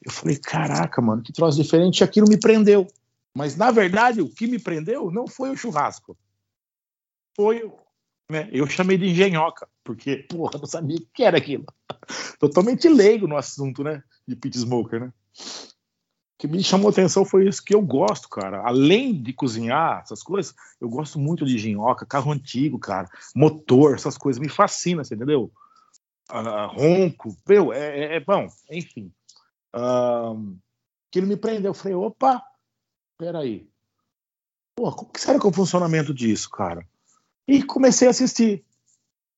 eu 0.03 0.12
falei, 0.12 0.38
caraca, 0.38 0.99
mano, 0.99 1.21
que 1.21 1.32
troço 1.32 1.62
diferente, 1.62 2.03
aquilo 2.03 2.27
me 2.27 2.39
prendeu. 2.39 2.88
Mas, 3.32 3.55
na 3.55 3.69
verdade, 3.69 4.21
o 4.21 4.29
que 4.29 4.47
me 4.47 4.58
prendeu 4.58 5.12
não 5.12 5.27
foi 5.27 5.51
o 5.51 5.55
churrasco. 5.55 6.17
Foi, 7.36 7.71
né, 8.27 8.49
eu 8.51 8.65
chamei 8.65 8.97
de 8.97 9.05
engenhoca, 9.05 9.67
porque, 9.84 10.25
porra, 10.27 10.58
não 10.58 10.65
sabia 10.65 10.97
o 10.97 11.08
que 11.13 11.23
era 11.23 11.38
aquilo. 11.38 11.65
Totalmente 12.39 12.89
leigo 12.89 13.27
no 13.27 13.38
assunto, 13.38 13.84
né, 13.84 14.01
de 14.27 14.36
pit 14.36 14.58
smoker, 14.58 14.99
né 14.99 15.13
que 16.39 16.47
me 16.47 16.63
chamou 16.63 16.88
a 16.88 16.91
atenção 16.91 17.25
foi 17.25 17.49
isso 17.49 17.62
que 17.62 17.75
eu 17.75 17.82
gosto, 17.82 18.30
cara. 18.30 18.62
Além 18.65 19.21
de 19.21 19.34
cozinhar, 19.34 19.99
essas 20.02 20.23
coisas, 20.23 20.56
eu 20.80 20.88
gosto 20.88 21.19
muito 21.19 21.45
de 21.45 21.56
engenhoca, 21.56 22.06
carro 22.06 22.32
antigo, 22.32 22.80
cara, 22.80 23.10
motor, 23.36 23.93
essas 23.93 24.17
coisas, 24.17 24.39
me 24.39 24.47
fascina, 24.47 25.04
você 25.04 25.15
entendeu? 25.15 25.52
Uh, 26.32 26.67
ronco, 26.78 27.36
meu, 27.45 27.73
é, 27.73 27.99
é, 27.99 28.15
é, 28.15 28.19
bom, 28.21 28.47
enfim. 28.71 29.12
Uh, 29.75 30.58
que 31.12 31.19
ele 31.19 31.28
me 31.28 31.36
prendeu, 31.36 31.71
eu 31.71 31.73
falei, 31.73 31.93
opa, 31.93 32.41
peraí. 33.17 33.69
Pô, 34.78 34.93
como 34.93 35.12
que 35.12 35.19
será 35.19 35.38
que 35.38 35.45
é 35.45 35.49
o 35.49 35.54
funcionamento 35.54 36.13
disso, 36.13 36.49
cara? 36.49 36.88
E 37.45 37.62
comecei 37.63 38.08
a 38.08 38.12
assistir. 38.12 38.63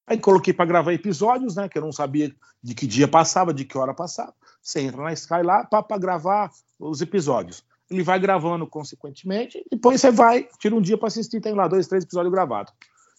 Aí 0.06 0.20
coloquei 0.20 0.54
para 0.54 0.66
gravar 0.66 0.94
episódios, 0.94 1.56
né? 1.56 1.68
Que 1.68 1.80
eu 1.80 1.82
não 1.82 1.92
sabia 1.92 2.36
de 2.62 2.76
que 2.76 2.86
dia 2.86 3.08
passava, 3.08 3.52
de 3.52 3.66
que 3.66 3.76
hora 3.76 3.94
passava. 3.94 4.36
Você 4.62 4.82
entra 4.82 5.02
na 5.02 5.14
Sky 5.14 5.42
lá 5.44 5.66
para 5.66 5.98
gravar 5.98 6.52
os 6.80 7.02
episódios. 7.02 7.64
Ele 7.90 8.04
vai 8.04 8.20
gravando 8.20 8.66
consequentemente, 8.68 9.66
depois 9.70 10.00
você 10.00 10.12
vai, 10.12 10.48
tira 10.60 10.76
um 10.76 10.82
dia 10.82 10.98
para 10.98 11.08
assistir, 11.08 11.42
tem 11.42 11.54
lá 11.54 11.68
dois, 11.68 11.88
três 11.88 12.04
episódios 12.04 12.32
gravados. 12.32 12.74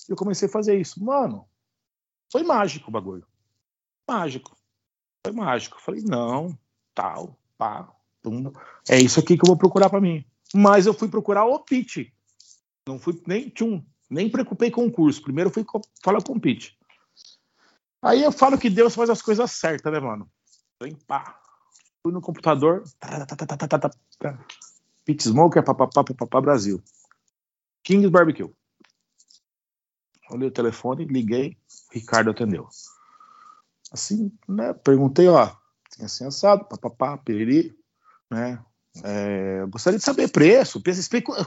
Eu 0.08 0.16
comecei 0.16 0.48
a 0.48 0.50
fazer 0.50 0.80
isso. 0.80 1.02
Mano, 1.04 1.46
foi 2.30 2.42
mágico 2.42 2.88
o 2.88 2.92
bagulho. 2.92 3.26
Mágico. 4.08 4.56
Foi 5.24 5.34
mágico. 5.34 5.80
falei, 5.80 6.02
não, 6.02 6.56
tal, 6.94 7.36
pá, 7.58 7.88
tum. 8.22 8.50
É 8.88 8.98
isso 8.98 9.20
aqui 9.20 9.36
que 9.36 9.44
eu 9.44 9.48
vou 9.48 9.56
procurar 9.56 9.90
para 9.90 10.00
mim. 10.00 10.24
Mas 10.54 10.86
eu 10.86 10.94
fui 10.94 11.08
procurar 11.08 11.44
o 11.44 11.58
pitch. 11.58 12.08
Não 12.86 12.98
fui 12.98 13.20
nem 13.26 13.48
tchum, 13.48 13.84
nem 14.10 14.30
preocupei 14.30 14.70
com 14.70 14.86
o 14.86 14.90
curso. 14.90 15.22
Primeiro 15.22 15.50
fui 15.50 15.64
falar 16.02 16.22
com 16.22 16.32
o 16.32 16.40
pitch. 16.40 16.72
Aí 18.02 18.22
eu 18.22 18.32
falo 18.32 18.58
que 18.58 18.68
Deus 18.68 18.94
faz 18.94 19.08
as 19.08 19.22
coisas 19.22 19.50
certas, 19.52 19.92
né, 19.92 20.00
mano? 20.00 20.28
Vem 20.82 20.96
pá. 20.96 21.40
Fui 22.02 22.12
no 22.12 22.20
computador. 22.20 22.82
Pit 25.04 25.22
Smoker, 25.22 25.64
papapá, 25.64 26.02
papapá, 26.02 26.40
Brasil. 26.40 26.82
Kings 27.84 28.10
Barbecue. 28.10 28.52
Olhei 30.28 30.48
o 30.48 30.52
telefone, 30.52 31.04
liguei, 31.04 31.56
Ricardo 31.92 32.30
atendeu. 32.30 32.68
Assim, 33.92 34.36
né? 34.48 34.72
Perguntei, 34.72 35.28
ó, 35.28 35.54
tem 35.94 36.06
assim 36.06 36.26
assado, 36.26 36.64
papapá, 36.64 37.16
periri, 37.16 37.76
né? 38.28 38.64
É, 39.04 39.64
gostaria 39.66 39.98
de 39.98 40.04
saber 40.04 40.32
preço, 40.32 40.82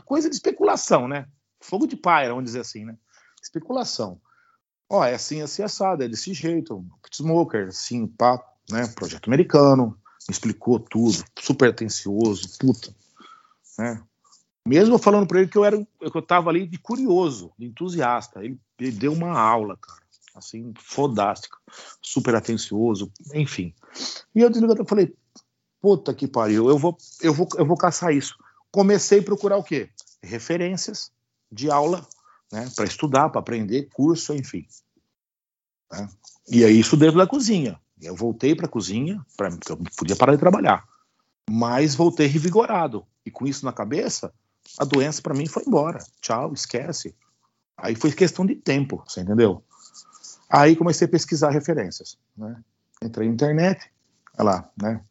coisa 0.05 0.29
de 0.29 0.35
especulação, 0.35 1.07
né? 1.09 1.27
Fogo 1.59 1.87
de 1.87 1.97
paia, 1.97 2.29
vamos 2.29 2.45
dizer 2.45 2.61
assim, 2.61 2.85
né? 2.85 2.97
Especulação. 3.41 4.21
Ó, 4.89 5.03
é 5.03 5.15
assim, 5.15 5.41
assim, 5.41 5.63
assado, 5.63 6.03
é 6.03 6.07
desse 6.07 6.33
jeito, 6.33 6.85
pit 7.01 7.17
smoker, 7.17 7.67
assim, 7.67 8.07
pá, 8.07 8.39
né? 8.69 8.87
Projeto 8.87 9.27
americano, 9.27 9.97
me 10.27 10.31
explicou 10.31 10.79
tudo, 10.79 11.23
super 11.39 11.69
atencioso, 11.69 12.57
puta, 12.59 12.93
né? 13.77 14.01
Mesmo 14.67 14.97
falando 14.97 15.27
para 15.27 15.39
ele 15.39 15.49
que 15.49 15.57
eu 15.57 15.63
era, 15.63 15.77
que 15.77 16.17
eu 16.17 16.21
tava 16.23 16.49
ali 16.49 16.65
de 16.65 16.79
curioso, 16.79 17.51
de 17.57 17.67
entusiasta, 17.67 18.43
ele, 18.43 18.59
ele 18.79 18.91
deu 18.91 19.13
uma 19.13 19.37
aula, 19.37 19.77
cara, 19.77 20.01
assim, 20.33 20.73
fodástica, 20.79 21.55
super 22.01 22.33
atencioso, 22.33 23.11
enfim. 23.33 23.75
E 24.33 24.41
eu 24.41 24.49
desliguei, 24.49 24.75
eu 24.79 24.85
falei, 24.85 25.15
puta 25.79 26.15
que 26.15 26.27
pariu, 26.27 26.67
eu 26.67 26.79
vou, 26.79 26.97
eu 27.21 27.31
vou, 27.31 27.47
eu 27.57 27.65
vou 27.65 27.77
caçar 27.77 28.11
isso. 28.11 28.35
Comecei 28.71 29.19
a 29.19 29.23
procurar 29.23 29.57
o 29.57 29.63
quê? 29.63 29.89
Referências 30.23 31.11
de 31.51 31.69
aula, 31.69 32.05
né, 32.51 32.67
para 32.75 32.85
estudar, 32.85 33.29
para 33.29 33.39
aprender, 33.39 33.89
curso, 33.93 34.33
enfim. 34.33 34.65
Né? 35.91 36.09
E 36.49 36.63
aí 36.65 36.79
isso 36.79 36.97
dentro 36.97 37.17
da 37.17 37.27
cozinha. 37.27 37.79
Eu 38.01 38.15
voltei 38.15 38.55
para 38.55 38.65
a 38.65 38.69
cozinha, 38.69 39.25
pra, 39.37 39.49
porque 39.49 39.71
eu 39.71 39.77
podia 39.97 40.15
parar 40.15 40.33
de 40.33 40.39
trabalhar, 40.39 40.85
mas 41.49 41.95
voltei 41.95 42.27
revigorado. 42.27 43.05
E 43.25 43.31
com 43.31 43.47
isso 43.47 43.65
na 43.65 43.71
cabeça, 43.71 44.33
a 44.77 44.85
doença 44.85 45.21
para 45.21 45.33
mim 45.33 45.47
foi 45.47 45.63
embora. 45.65 46.03
Tchau, 46.21 46.53
esquece. 46.53 47.15
Aí 47.77 47.95
foi 47.95 48.11
questão 48.11 48.45
de 48.45 48.55
tempo, 48.55 49.03
você 49.07 49.21
entendeu? 49.21 49.63
Aí 50.49 50.75
comecei 50.75 51.07
a 51.07 51.09
pesquisar 51.11 51.49
referências, 51.49 52.17
né? 52.37 52.61
Entrei 53.01 53.27
na 53.27 53.33
internet, 53.33 53.91
olha 54.37 54.43
lá, 54.43 54.69
né? 54.81 55.01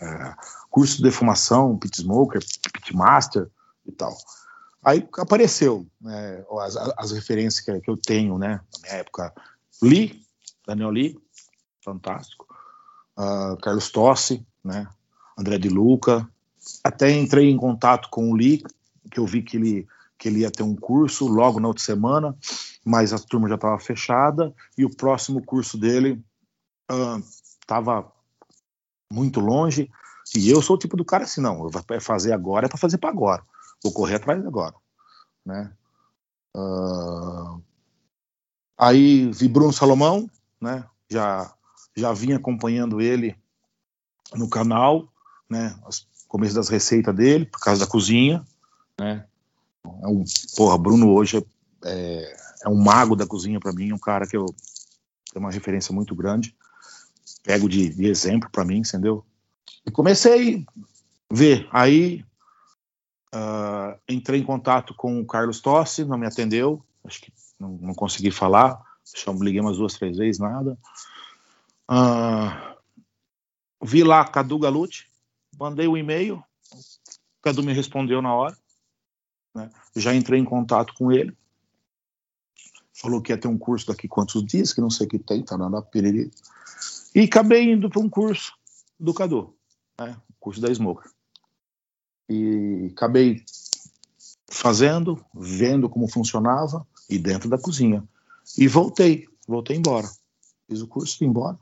É, 0.00 0.34
curso 0.70 0.96
de 0.96 1.04
defumação, 1.04 1.78
pit 1.78 2.00
smoker, 2.00 2.42
pit 2.72 2.96
master 2.96 3.48
e 3.86 3.92
tal. 3.92 4.16
Aí 4.84 5.08
apareceu 5.18 5.86
né, 6.00 6.44
as, 6.60 6.76
as 6.76 7.12
referências 7.12 7.64
que, 7.64 7.90
eu 7.90 7.96
tenho, 7.96 8.36
né? 8.36 8.60
Na 8.72 8.78
minha 8.80 8.94
época, 8.94 9.32
Lee, 9.80 10.26
Daniel 10.66 10.90
Lee, 10.90 11.16
fantástico. 11.82 12.46
Uh, 13.16 13.56
Carlos 13.58 13.90
Tossi, 13.90 14.46
né? 14.64 14.88
André 15.36 15.58
de 15.58 15.68
Luca. 15.68 16.28
Até 16.82 17.10
entrei 17.10 17.50
em 17.50 17.56
contato 17.56 18.08
com 18.08 18.30
o 18.30 18.34
Lee, 18.34 18.62
que 19.10 19.18
eu 19.18 19.26
vi 19.26 19.42
que 19.42 19.56
ele, 19.56 19.86
que 20.16 20.28
ele 20.28 20.40
ia 20.40 20.50
ter 20.50 20.62
um 20.62 20.76
curso 20.76 21.26
logo 21.26 21.58
na 21.58 21.68
outra 21.68 21.82
semana, 21.82 22.36
mas 22.84 23.12
a 23.12 23.18
turma 23.18 23.48
já 23.48 23.56
estava 23.56 23.78
fechada 23.78 24.54
e 24.78 24.84
o 24.84 24.94
próximo 24.94 25.44
curso 25.44 25.76
dele 25.76 26.22
estava 27.60 28.00
uh, 28.00 28.12
muito 29.12 29.40
longe. 29.40 29.90
E 30.36 30.48
eu 30.48 30.62
sou 30.62 30.76
o 30.76 30.78
tipo 30.78 30.96
do 30.96 31.04
cara 31.04 31.24
assim, 31.24 31.40
não, 31.40 31.68
vai 31.68 32.00
fazer 32.00 32.32
agora 32.32 32.66
é 32.66 32.68
para 32.68 32.78
fazer 32.78 32.98
para 32.98 33.10
agora. 33.10 33.42
Vou 33.82 33.92
correr 33.92 34.14
atrás 34.14 34.44
agora, 34.46 34.74
né? 35.44 35.72
Uh, 36.56 37.60
aí 38.78 39.30
vi 39.32 39.48
Bruno 39.48 39.72
Salomão, 39.72 40.30
né? 40.60 40.84
Já 41.10 41.52
já 41.96 42.12
vim 42.12 42.32
acompanhando 42.32 43.00
ele 43.00 43.36
no 44.34 44.48
canal, 44.48 45.08
né? 45.48 45.76
Começo 46.28 46.54
das 46.54 46.68
receitas 46.68 47.14
dele 47.14 47.44
por 47.46 47.60
causa 47.60 47.84
da 47.84 47.90
cozinha, 47.90 48.44
né? 48.98 49.26
É 49.84 50.06
um, 50.06 50.24
porra, 50.56 50.78
Bruno 50.78 51.12
hoje 51.12 51.44
é, 51.84 52.36
é 52.64 52.68
um 52.68 52.80
mago 52.80 53.16
da 53.16 53.26
cozinha 53.26 53.60
para 53.60 53.72
mim, 53.72 53.92
um 53.92 53.98
cara 53.98 54.26
que 54.26 54.36
eu 54.36 54.46
tenho 55.32 55.44
uma 55.44 55.50
referência 55.50 55.94
muito 55.94 56.14
grande, 56.14 56.54
pego 57.42 57.68
de, 57.68 57.88
de 57.88 58.06
exemplo 58.06 58.48
para 58.50 58.64
mim, 58.64 58.78
entendeu? 58.78 59.24
E 59.84 59.90
comecei 59.90 60.64
a 61.30 61.34
ver. 61.34 61.68
Aí 61.72 62.24
uh, 63.34 63.98
entrei 64.08 64.40
em 64.40 64.44
contato 64.44 64.94
com 64.94 65.20
o 65.20 65.26
Carlos 65.26 65.60
Tossi, 65.60 66.04
não 66.04 66.18
me 66.18 66.26
atendeu, 66.26 66.82
acho 67.04 67.20
que 67.20 67.32
não, 67.58 67.70
não 67.80 67.94
consegui 67.94 68.30
falar, 68.30 68.80
chamo, 69.04 69.42
liguei 69.42 69.60
umas 69.60 69.78
duas, 69.78 69.94
três 69.94 70.16
vezes, 70.16 70.38
nada. 70.38 70.78
Uh, 71.90 72.76
vi 73.82 74.02
lá 74.02 74.24
Cadu 74.24 74.58
Galucci, 74.58 75.06
mandei 75.58 75.86
o 75.86 75.92
um 75.92 75.96
e-mail, 75.96 76.36
o 76.36 77.42
Cadu 77.42 77.62
me 77.62 77.72
respondeu 77.72 78.22
na 78.22 78.34
hora, 78.34 78.56
né? 79.54 79.70
já 79.96 80.14
entrei 80.14 80.40
em 80.40 80.44
contato 80.44 80.94
com 80.94 81.12
ele, 81.12 81.36
falou 82.94 83.20
que 83.20 83.32
ia 83.32 83.38
ter 83.38 83.48
um 83.48 83.58
curso 83.58 83.86
daqui 83.86 84.06
quantos 84.06 84.44
dias, 84.44 84.72
que 84.72 84.80
não 84.80 84.90
sei 84.90 85.06
o 85.06 85.10
que 85.10 85.18
tem, 85.18 85.42
tá 85.42 85.58
na 85.58 85.82
piriri. 85.82 86.30
E 87.14 87.22
acabei 87.22 87.72
indo 87.72 87.90
para 87.90 88.00
um 88.00 88.08
curso 88.08 88.54
do 88.98 89.12
Cadu, 89.12 89.54
né? 89.98 90.16
curso 90.38 90.60
da 90.60 90.72
Smoker. 90.72 91.10
E 92.28 92.90
acabei 92.92 93.44
fazendo, 94.48 95.24
vendo 95.34 95.88
como 95.88 96.08
funcionava 96.08 96.86
e 97.10 97.18
dentro 97.18 97.48
da 97.48 97.58
cozinha. 97.58 98.02
E 98.56 98.68
voltei, 98.68 99.26
voltei 99.46 99.76
embora. 99.76 100.08
Fiz 100.68 100.80
o 100.80 100.86
curso 100.86 101.18
fui 101.18 101.26
embora. 101.26 101.58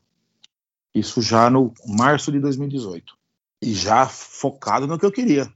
Isso 0.94 1.22
já 1.22 1.48
no 1.48 1.72
março 1.86 2.32
de 2.32 2.40
2018. 2.40 3.16
E 3.62 3.74
já 3.74 4.06
focado 4.06 4.86
no 4.86 4.98
que 4.98 5.06
eu 5.06 5.12
queria. 5.12 5.52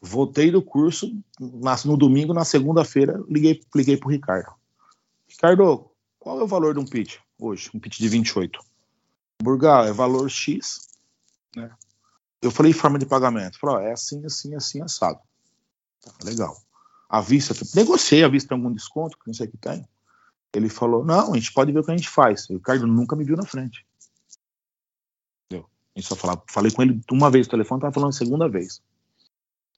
Voltei 0.00 0.50
do 0.50 0.62
curso, 0.62 1.10
no 1.40 1.96
domingo, 1.96 2.34
na 2.34 2.44
segunda-feira, 2.44 3.22
liguei, 3.28 3.60
liguei 3.74 3.96
pro 3.96 4.10
Ricardo. 4.10 4.52
Ricardo, 5.26 5.90
qual 6.18 6.40
é 6.40 6.42
o 6.42 6.46
valor 6.46 6.74
de 6.74 6.80
um 6.80 6.84
pitch 6.84 7.16
hoje? 7.38 7.70
Um 7.74 7.80
pitch 7.80 7.98
de 7.98 8.08
28. 8.08 8.60
Burgal, 9.42 9.86
é 9.86 9.92
valor 9.92 10.30
X. 10.30 10.88
Né? 11.56 11.70
Eu 12.40 12.50
falei 12.50 12.72
forma 12.72 12.98
de 12.98 13.06
pagamento. 13.06 13.58
Falei, 13.58 13.88
é 13.88 13.92
assim, 13.92 14.24
assim, 14.24 14.54
assim, 14.54 14.82
assado. 14.82 15.18
Tá, 16.02 16.12
legal. 16.22 16.56
A 17.08 17.20
vista, 17.20 17.54
negociei 17.74 18.22
a 18.22 18.28
vista 18.28 18.50
tem 18.50 18.58
algum 18.58 18.72
desconto, 18.72 19.18
que 19.18 19.26
não 19.26 19.34
sei 19.34 19.46
o 19.46 19.50
que 19.50 19.56
tem. 19.56 19.88
Ele 20.52 20.68
falou, 20.68 21.04
não, 21.04 21.32
a 21.32 21.36
gente 21.36 21.52
pode 21.52 21.72
ver 21.72 21.80
o 21.80 21.84
que 21.84 21.90
a 21.90 21.96
gente 21.96 22.08
faz. 22.08 22.48
O 22.48 22.54
Ricardo 22.54 22.86
nunca 22.86 23.16
me 23.16 23.24
viu 23.24 23.36
na 23.36 23.44
frente. 23.46 23.86
Só 26.02 26.16
falava, 26.16 26.42
falei 26.48 26.72
com 26.72 26.82
ele 26.82 27.00
uma 27.10 27.30
vez 27.30 27.46
no 27.46 27.52
telefone, 27.52 27.80
tava 27.80 27.92
falando 27.92 28.10
a 28.10 28.12
segunda 28.12 28.48
vez. 28.48 28.82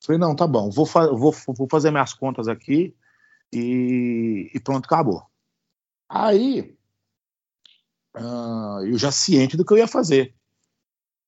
Falei, 0.04 0.18
não, 0.18 0.34
tá 0.34 0.46
bom, 0.46 0.70
vou, 0.70 0.86
fa 0.86 1.08
vou, 1.08 1.34
vou 1.48 1.68
fazer 1.70 1.90
minhas 1.90 2.14
contas 2.14 2.48
aqui 2.48 2.94
e, 3.52 4.50
e 4.54 4.60
pronto, 4.60 4.86
acabou. 4.86 5.26
Aí, 6.08 6.76
uh, 8.16 8.80
eu 8.86 8.96
já 8.96 9.10
ciente 9.10 9.56
do 9.56 9.64
que 9.64 9.72
eu 9.72 9.78
ia 9.78 9.88
fazer. 9.88 10.34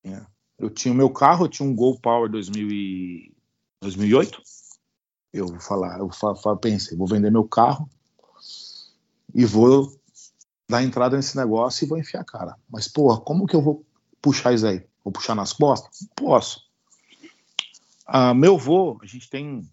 Né? 0.04 0.24
Eu 0.58 0.70
tinha 0.70 0.92
o 0.92 0.96
meu 0.96 1.10
carro, 1.10 1.44
eu 1.44 1.48
tinha 1.48 1.68
um 1.68 1.74
Gol 1.74 2.00
Power 2.00 2.30
2000 2.30 2.70
e 2.70 3.34
2008. 3.80 4.40
Eu 5.32 5.48
vou 5.48 5.60
falar, 5.60 5.98
eu 5.98 6.08
pensei, 6.56 6.96
vou 6.96 7.06
vender 7.06 7.30
meu 7.30 7.44
carro 7.44 7.88
e 9.34 9.44
vou 9.44 9.92
dar 10.68 10.82
entrada 10.82 11.16
nesse 11.16 11.36
negócio 11.36 11.84
e 11.84 11.88
vou 11.88 11.98
enfiar 11.98 12.20
a 12.20 12.24
cara. 12.24 12.56
Mas, 12.68 12.88
porra, 12.88 13.20
como 13.20 13.46
que 13.46 13.54
eu 13.54 13.62
vou 13.62 13.84
puxar 14.20 14.54
isso 14.54 14.66
aí? 14.66 14.84
Vou 15.04 15.12
puxar 15.12 15.34
nas 15.34 15.52
costas? 15.52 16.00
Não 16.02 16.08
posso. 16.28 16.62
Ah, 18.06 18.34
meu 18.34 18.56
avô, 18.56 18.98
a 19.02 19.06
gente 19.06 19.28
tem 19.28 19.68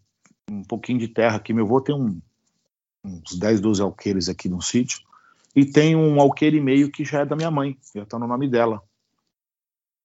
um 0.49 0.63
pouquinho 0.63 0.99
de 0.99 1.07
terra 1.07 1.37
aqui. 1.37 1.53
Meu 1.53 1.65
avô 1.65 1.81
tem 1.81 1.95
um, 1.95 2.19
uns 3.03 3.37
10, 3.37 3.61
12 3.61 3.81
alqueires 3.81 4.29
aqui 4.29 4.49
no 4.49 4.61
sítio, 4.61 5.01
e 5.55 5.65
tem 5.65 5.95
um 5.95 6.19
alqueire 6.19 6.57
e 6.57 6.61
meio 6.61 6.91
que 6.91 7.05
já 7.05 7.21
é 7.21 7.25
da 7.25 7.35
minha 7.35 7.51
mãe, 7.51 7.77
já 7.93 8.03
está 8.03 8.19
no 8.19 8.27
nome 8.27 8.49
dela. 8.49 8.83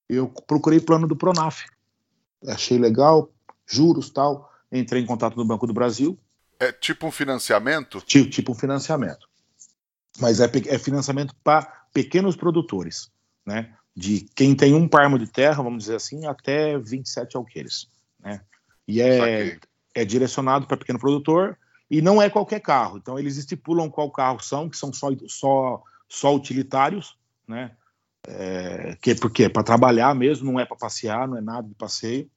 Eu 0.09 0.29
procurei 0.29 0.81
plano 0.81 1.07
do 1.07 1.16
Pronaf, 1.16 1.64
achei 2.46 2.79
legal, 2.79 3.31
juros 3.66 4.11
tal, 4.11 4.53
entrei 4.70 5.03
em 5.03 5.07
contato 5.07 5.37
no 5.37 5.44
Banco 5.44 5.66
do 5.66 5.72
Brasil. 5.72 6.18
É 6.59 6.72
tipo 6.72 7.07
um 7.07 7.11
financiamento? 7.11 8.00
Tipo, 8.00 8.31
tipo 8.31 8.53
um 8.53 8.55
financiamento. 8.55 9.29
Mas 10.18 10.40
é, 10.40 10.50
é 10.66 10.79
financiamento 10.79 11.35
para 11.42 11.62
pequenos 11.92 12.37
produtores, 12.37 13.11
né? 13.46 13.74
De 13.96 14.26
quem 14.35 14.55
tem 14.55 14.74
um 14.74 14.88
parmo 14.88 15.18
de 15.18 15.26
terra, 15.26 15.62
vamos 15.62 15.85
dizer 15.85 15.96
assim, 15.96 16.26
até 16.26 16.79
27 16.79 17.37
alqueires, 17.37 17.88
né? 18.18 18.40
E 18.87 19.00
é, 19.00 19.59
é 19.94 20.05
direcionado 20.05 20.66
para 20.66 20.76
pequeno 20.76 20.98
produtor 20.98 21.59
e 21.90 22.00
não 22.00 22.22
é 22.22 22.31
qualquer 22.31 22.61
carro. 22.61 22.98
Então, 22.98 23.18
eles 23.18 23.37
estipulam 23.37 23.90
qual 23.90 24.11
carro 24.11 24.40
são, 24.40 24.68
que 24.68 24.76
são 24.76 24.92
só, 24.92 25.09
só, 25.26 25.83
só 26.09 26.35
utilitários, 26.35 27.16
né? 27.46 27.72
É, 28.26 28.96
que, 29.00 29.14
porque 29.14 29.44
é 29.44 29.48
para 29.48 29.62
trabalhar 29.62 30.14
mesmo, 30.14 30.53
não 30.53 30.61
é 30.61 30.64
para 30.64 30.76
passear, 30.76 31.26
não 31.26 31.37
é 31.37 31.40
nada 31.40 31.66
de 31.66 31.74
passeio. 31.74 32.31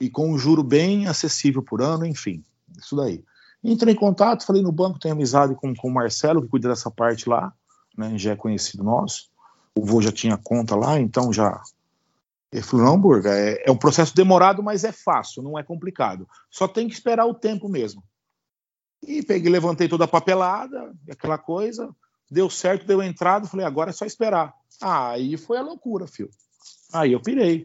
E 0.00 0.08
com 0.08 0.30
um 0.30 0.38
juro 0.38 0.62
bem 0.62 1.06
acessível 1.06 1.62
por 1.62 1.82
ano, 1.82 2.06
enfim, 2.06 2.42
isso 2.78 2.96
daí. 2.96 3.22
Entrei 3.62 3.92
em 3.92 3.96
contato, 3.96 4.46
falei 4.46 4.62
no 4.62 4.70
banco, 4.70 4.98
tenho 4.98 5.14
amizade 5.14 5.54
com, 5.56 5.74
com 5.74 5.88
o 5.88 5.92
Marcelo, 5.92 6.42
que 6.42 6.48
cuida 6.48 6.68
dessa 6.68 6.90
parte 6.90 7.28
lá, 7.28 7.52
né? 7.96 8.16
Já 8.16 8.32
é 8.32 8.36
conhecido 8.36 8.84
nosso. 8.84 9.28
O 9.78 9.84
vô 9.84 10.02
já 10.02 10.10
tinha 10.10 10.36
conta 10.36 10.74
lá, 10.74 10.98
então 10.98 11.32
já. 11.32 11.62
Ele 12.52 12.62
falou: 12.62 12.86
não, 12.86 13.00
Burga, 13.00 13.30
é, 13.30 13.62
é 13.64 13.70
um 13.70 13.76
processo 13.76 14.12
demorado, 14.12 14.60
mas 14.60 14.82
é 14.82 14.90
fácil, 14.90 15.40
não 15.40 15.56
é 15.56 15.62
complicado. 15.62 16.28
Só 16.50 16.66
tem 16.66 16.88
que 16.88 16.94
esperar 16.94 17.26
o 17.26 17.34
tempo 17.34 17.68
mesmo. 17.68 18.02
E 19.00 19.22
peguei, 19.22 19.52
levantei 19.52 19.88
toda 19.88 20.04
a 20.04 20.08
papelada, 20.08 20.92
aquela 21.08 21.38
coisa, 21.38 21.94
deu 22.28 22.50
certo, 22.50 22.84
deu 22.86 23.00
entrada, 23.00 23.46
falei, 23.46 23.64
agora 23.64 23.90
é 23.90 23.92
só 23.92 24.04
esperar. 24.04 24.52
Aí 24.82 25.36
foi 25.36 25.58
a 25.58 25.62
loucura, 25.62 26.08
filho. 26.08 26.30
Aí 26.92 27.12
eu 27.12 27.22
pirei. 27.22 27.64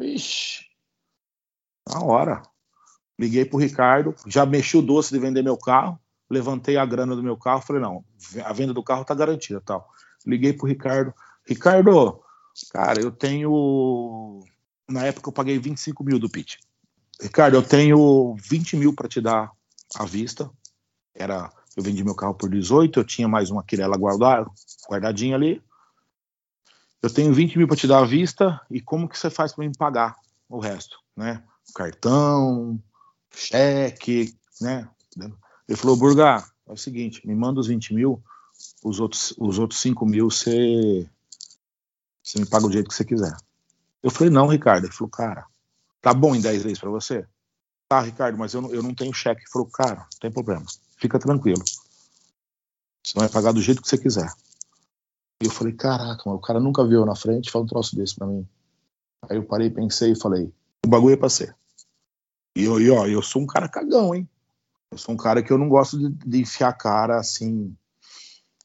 Ixi, 0.00 0.64
na 1.86 2.02
hora. 2.02 2.40
Liguei 3.18 3.44
pro 3.44 3.58
Ricardo, 3.58 4.14
já 4.26 4.46
mexi 4.46 4.78
o 4.78 4.82
doce 4.82 5.12
de 5.12 5.20
vender 5.20 5.42
meu 5.42 5.58
carro, 5.58 6.00
levantei 6.28 6.78
a 6.78 6.86
grana 6.86 7.14
do 7.14 7.22
meu 7.22 7.36
carro, 7.36 7.60
falei, 7.60 7.82
não, 7.82 8.02
a 8.44 8.52
venda 8.52 8.72
do 8.72 8.82
carro 8.82 9.04
tá 9.04 9.14
garantida, 9.14 9.60
tal. 9.60 9.88
Liguei 10.26 10.52
pro 10.52 10.66
Ricardo, 10.66 11.14
Ricardo, 11.46 12.20
cara, 12.70 13.00
eu 13.00 13.10
tenho, 13.10 14.40
na 14.88 15.04
época 15.04 15.28
eu 15.28 15.32
paguei 15.32 15.58
25 15.58 16.02
mil 16.02 16.18
do 16.18 16.30
pitch. 16.30 16.56
Ricardo, 17.20 17.56
eu 17.56 17.62
tenho 17.62 18.34
20 18.36 18.76
mil 18.76 18.94
para 18.94 19.08
te 19.08 19.20
dar 19.20 19.50
à 19.94 20.04
vista. 20.04 20.50
Era, 21.14 21.52
eu 21.76 21.82
vendi 21.82 22.02
meu 22.02 22.14
carro 22.14 22.34
por 22.34 22.50
18, 22.50 22.98
eu 22.98 23.04
tinha 23.04 23.28
mais 23.28 23.50
uma 23.50 23.62
quirela 23.62 23.96
guardada, 23.96 24.50
guardadinha 24.88 25.36
ali. 25.36 25.62
Eu 27.02 27.12
tenho 27.12 27.34
20 27.34 27.58
mil 27.58 27.68
para 27.68 27.76
te 27.76 27.86
dar 27.86 27.98
à 27.98 28.06
vista 28.06 28.60
e 28.70 28.80
como 28.80 29.08
que 29.08 29.18
você 29.18 29.28
faz 29.28 29.52
para 29.52 29.66
me 29.66 29.76
pagar 29.76 30.16
o 30.48 30.58
resto, 30.58 30.98
né? 31.14 31.42
Cartão, 31.74 32.82
cheque, 33.30 34.34
né? 34.60 34.88
Ele 35.68 35.76
falou, 35.76 35.96
Burga, 35.96 36.42
é 36.66 36.72
o 36.72 36.76
seguinte, 36.76 37.26
me 37.26 37.34
manda 37.34 37.60
os 37.60 37.66
20 37.66 37.94
mil, 37.94 38.22
os 38.82 39.00
outros, 39.00 39.34
os 39.38 39.58
outros 39.58 39.80
5 39.80 40.06
mil 40.06 40.30
você, 40.30 41.08
você 42.24 42.40
me 42.40 42.46
paga 42.46 42.66
o 42.66 42.72
jeito 42.72 42.88
que 42.88 42.94
você 42.94 43.04
quiser. 43.04 43.36
Eu 44.02 44.10
falei, 44.10 44.32
não, 44.32 44.48
Ricardo. 44.48 44.86
Ele 44.86 44.92
falou, 44.92 45.10
cara, 45.10 45.46
tá 46.00 46.14
bom 46.14 46.34
em 46.34 46.40
10 46.40 46.62
vezes 46.62 46.78
para 46.78 46.90
você? 46.90 47.26
Tá, 47.86 48.00
Ricardo, 48.00 48.38
mas 48.38 48.54
eu 48.54 48.62
não, 48.62 48.72
eu 48.72 48.82
não 48.82 48.94
tenho 48.94 49.12
cheque. 49.12 49.42
Ele 49.42 49.50
falou, 49.50 49.68
cara, 49.68 49.96
não 50.00 50.18
tem 50.20 50.32
problema, 50.32 50.64
fica 50.96 51.18
tranquilo. 51.18 51.62
Você 53.04 53.18
vai 53.18 53.28
pagar 53.28 53.52
do 53.52 53.60
jeito 53.60 53.82
que 53.82 53.88
você 53.88 53.98
quiser. 53.98 54.32
E 55.42 55.46
eu 55.46 55.50
falei, 55.50 55.74
caraca, 55.74 56.22
mano, 56.24 56.38
o 56.38 56.40
cara 56.40 56.58
nunca 56.58 56.86
viu 56.86 57.04
na 57.04 57.14
frente, 57.14 57.50
fala 57.50 57.64
um 57.64 57.68
troço 57.68 57.94
desse 57.94 58.14
pra 58.14 58.26
mim. 58.26 58.48
Aí 59.28 59.36
eu 59.36 59.44
parei, 59.44 59.68
pensei 59.68 60.12
e 60.12 60.18
falei, 60.18 60.50
o 60.84 60.88
bagulho 60.88 61.14
é 61.14 61.16
pra 61.16 61.28
ser. 61.28 61.54
E, 62.56 62.64
eu, 62.64 62.80
e 62.80 62.90
ó, 62.90 63.06
eu 63.06 63.20
sou 63.20 63.42
um 63.42 63.46
cara 63.46 63.68
cagão, 63.68 64.14
hein? 64.14 64.28
Eu 64.90 64.96
sou 64.96 65.14
um 65.14 65.18
cara 65.18 65.42
que 65.42 65.52
eu 65.52 65.58
não 65.58 65.68
gosto 65.68 65.98
de, 65.98 66.08
de 66.26 66.40
enfiar 66.40 66.68
a 66.68 66.72
cara 66.72 67.18
assim. 67.18 67.76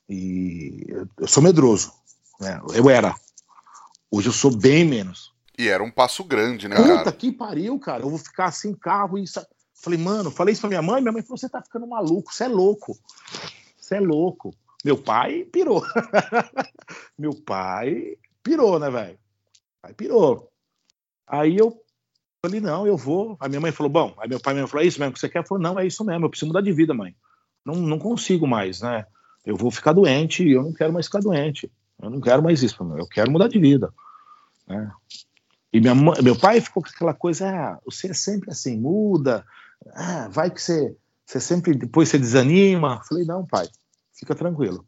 E 0.07 0.85
eu 1.17 1.27
sou 1.27 1.43
medroso. 1.43 1.91
Né? 2.39 2.61
Eu 2.73 2.89
era. 2.89 3.15
Hoje 4.11 4.29
eu 4.29 4.33
sou 4.33 4.55
bem 4.55 4.85
menos. 4.85 5.33
E 5.57 5.67
era 5.67 5.83
um 5.83 5.91
passo 5.91 6.23
grande, 6.23 6.67
né, 6.67 6.75
Puta 6.75 6.95
cara? 6.95 7.11
que 7.11 7.31
pariu, 7.31 7.77
cara. 7.79 8.03
Eu 8.03 8.09
vou 8.09 8.17
ficar 8.19 8.51
sem 8.51 8.73
carro 8.73 9.17
e. 9.17 9.25
Falei, 9.73 9.99
mano, 9.99 10.31
falei 10.31 10.53
isso 10.53 10.61
pra 10.61 10.69
minha 10.69 10.81
mãe. 10.81 11.01
Minha 11.01 11.11
mãe 11.11 11.21
falou: 11.21 11.37
você 11.37 11.49
tá 11.49 11.61
ficando 11.61 11.87
maluco, 11.87 12.33
você 12.33 12.45
é 12.45 12.47
louco. 12.47 12.97
Você 13.77 13.95
é 13.95 13.99
louco. 13.99 14.53
Meu 14.83 14.97
pai 14.97 15.43
pirou. 15.43 15.83
Meu 17.17 17.33
pai 17.33 18.17
pirou, 18.41 18.79
né, 18.79 18.89
velho? 18.89 19.19
Aí 19.83 19.93
pirou. 19.93 20.49
Aí 21.27 21.57
eu 21.57 21.81
falei, 22.43 22.61
não, 22.61 22.87
eu 22.87 22.97
vou. 22.97 23.37
Aí 23.39 23.49
minha 23.49 23.61
mãe 23.61 23.71
falou, 23.71 23.91
bom. 23.91 24.15
Aí 24.19 24.27
meu 24.29 24.39
pai 24.39 24.53
me 24.53 24.65
falou, 24.67 24.83
é 24.83 24.87
isso 24.87 24.99
mesmo 24.99 25.13
que 25.13 25.19
você 25.19 25.29
quer? 25.29 25.39
Eu 25.39 25.47
falei, 25.47 25.63
não, 25.63 25.77
é 25.77 25.85
isso 25.85 26.03
mesmo, 26.03 26.25
eu 26.25 26.29
preciso 26.29 26.47
mudar 26.47 26.61
de 26.61 26.71
vida, 26.71 26.93
mãe. 26.93 27.15
Não, 27.65 27.75
não 27.75 27.99
consigo 27.99 28.47
mais, 28.47 28.81
né? 28.81 29.05
Eu 29.45 29.55
vou 29.55 29.69
ficar 29.69 29.93
doente 29.93 30.43
e 30.43 30.53
eu 30.53 30.63
não 30.63 30.73
quero 30.73 30.93
mais 30.93 31.05
ficar 31.05 31.19
doente. 31.19 31.71
Eu 32.01 32.09
não 32.09 32.21
quero 32.21 32.41
mais 32.41 32.63
isso, 32.63 32.77
eu 32.97 33.07
quero 33.07 33.31
mudar 33.31 33.47
de 33.47 33.59
vida. 33.59 33.93
Né? 34.67 34.91
E 35.71 35.79
minha 35.79 35.93
mãe, 35.93 36.21
meu 36.21 36.37
pai 36.37 36.61
ficou 36.61 36.81
com 36.81 36.89
aquela 36.89 37.13
coisa, 37.13 37.49
ah, 37.49 37.79
você 37.85 38.07
é 38.07 38.13
sempre 38.13 38.49
assim, 38.51 38.77
muda, 38.79 39.45
ah, 39.93 40.27
vai 40.29 40.49
que 40.49 40.61
você, 40.61 40.95
você 41.25 41.39
sempre, 41.39 41.73
depois 41.73 42.09
você 42.09 42.17
desanima. 42.17 43.01
Falei, 43.07 43.25
não, 43.25 43.45
pai, 43.45 43.67
fica 44.13 44.33
tranquilo. 44.33 44.87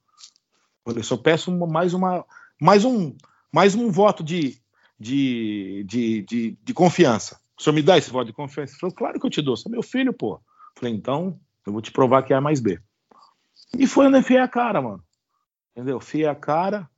Eu 0.86 1.04
só 1.04 1.18
peço 1.18 1.52
mais 1.68 1.94
uma, 1.94 2.26
mais 2.60 2.84
um, 2.84 3.16
mais 3.52 3.76
um 3.76 3.92
voto 3.92 4.24
de, 4.24 4.60
de, 5.00 5.86
de, 5.88 6.22
de, 6.24 6.58
de 6.64 6.74
confiança. 6.74 7.40
O 7.60 7.62
senhor 7.62 7.76
me 7.76 7.84
dá 7.84 7.98
esse 7.98 8.10
voto 8.10 8.28
de 8.28 8.34
confiança? 8.34 8.74
Ele 8.74 8.80
falou, 8.80 8.96
claro 8.96 9.20
que 9.20 9.26
eu 9.26 9.30
te 9.30 9.42
dou, 9.42 9.56
você 9.56 9.68
é 9.68 9.72
meu 9.72 9.84
filho, 9.84 10.14
pô. 10.14 10.42
Falei, 10.76 10.94
então, 10.94 11.40
eu 11.66 11.72
vou 11.72 11.82
te 11.82 11.92
provar 11.92 12.24
que 12.24 12.34
é 12.34 12.36
A 12.36 12.42
mais 12.42 12.60
B. 12.60 12.80
E 13.78 13.86
foi 13.86 14.08
onde 14.08 14.18
eu 14.18 14.22
enfiei 14.22 14.40
a 14.40 14.48
cara, 14.48 14.82
mano. 14.82 15.04
Entendeu? 15.76 16.00
Fiei 16.00 16.26
a 16.26 16.36
cara, 16.36 16.90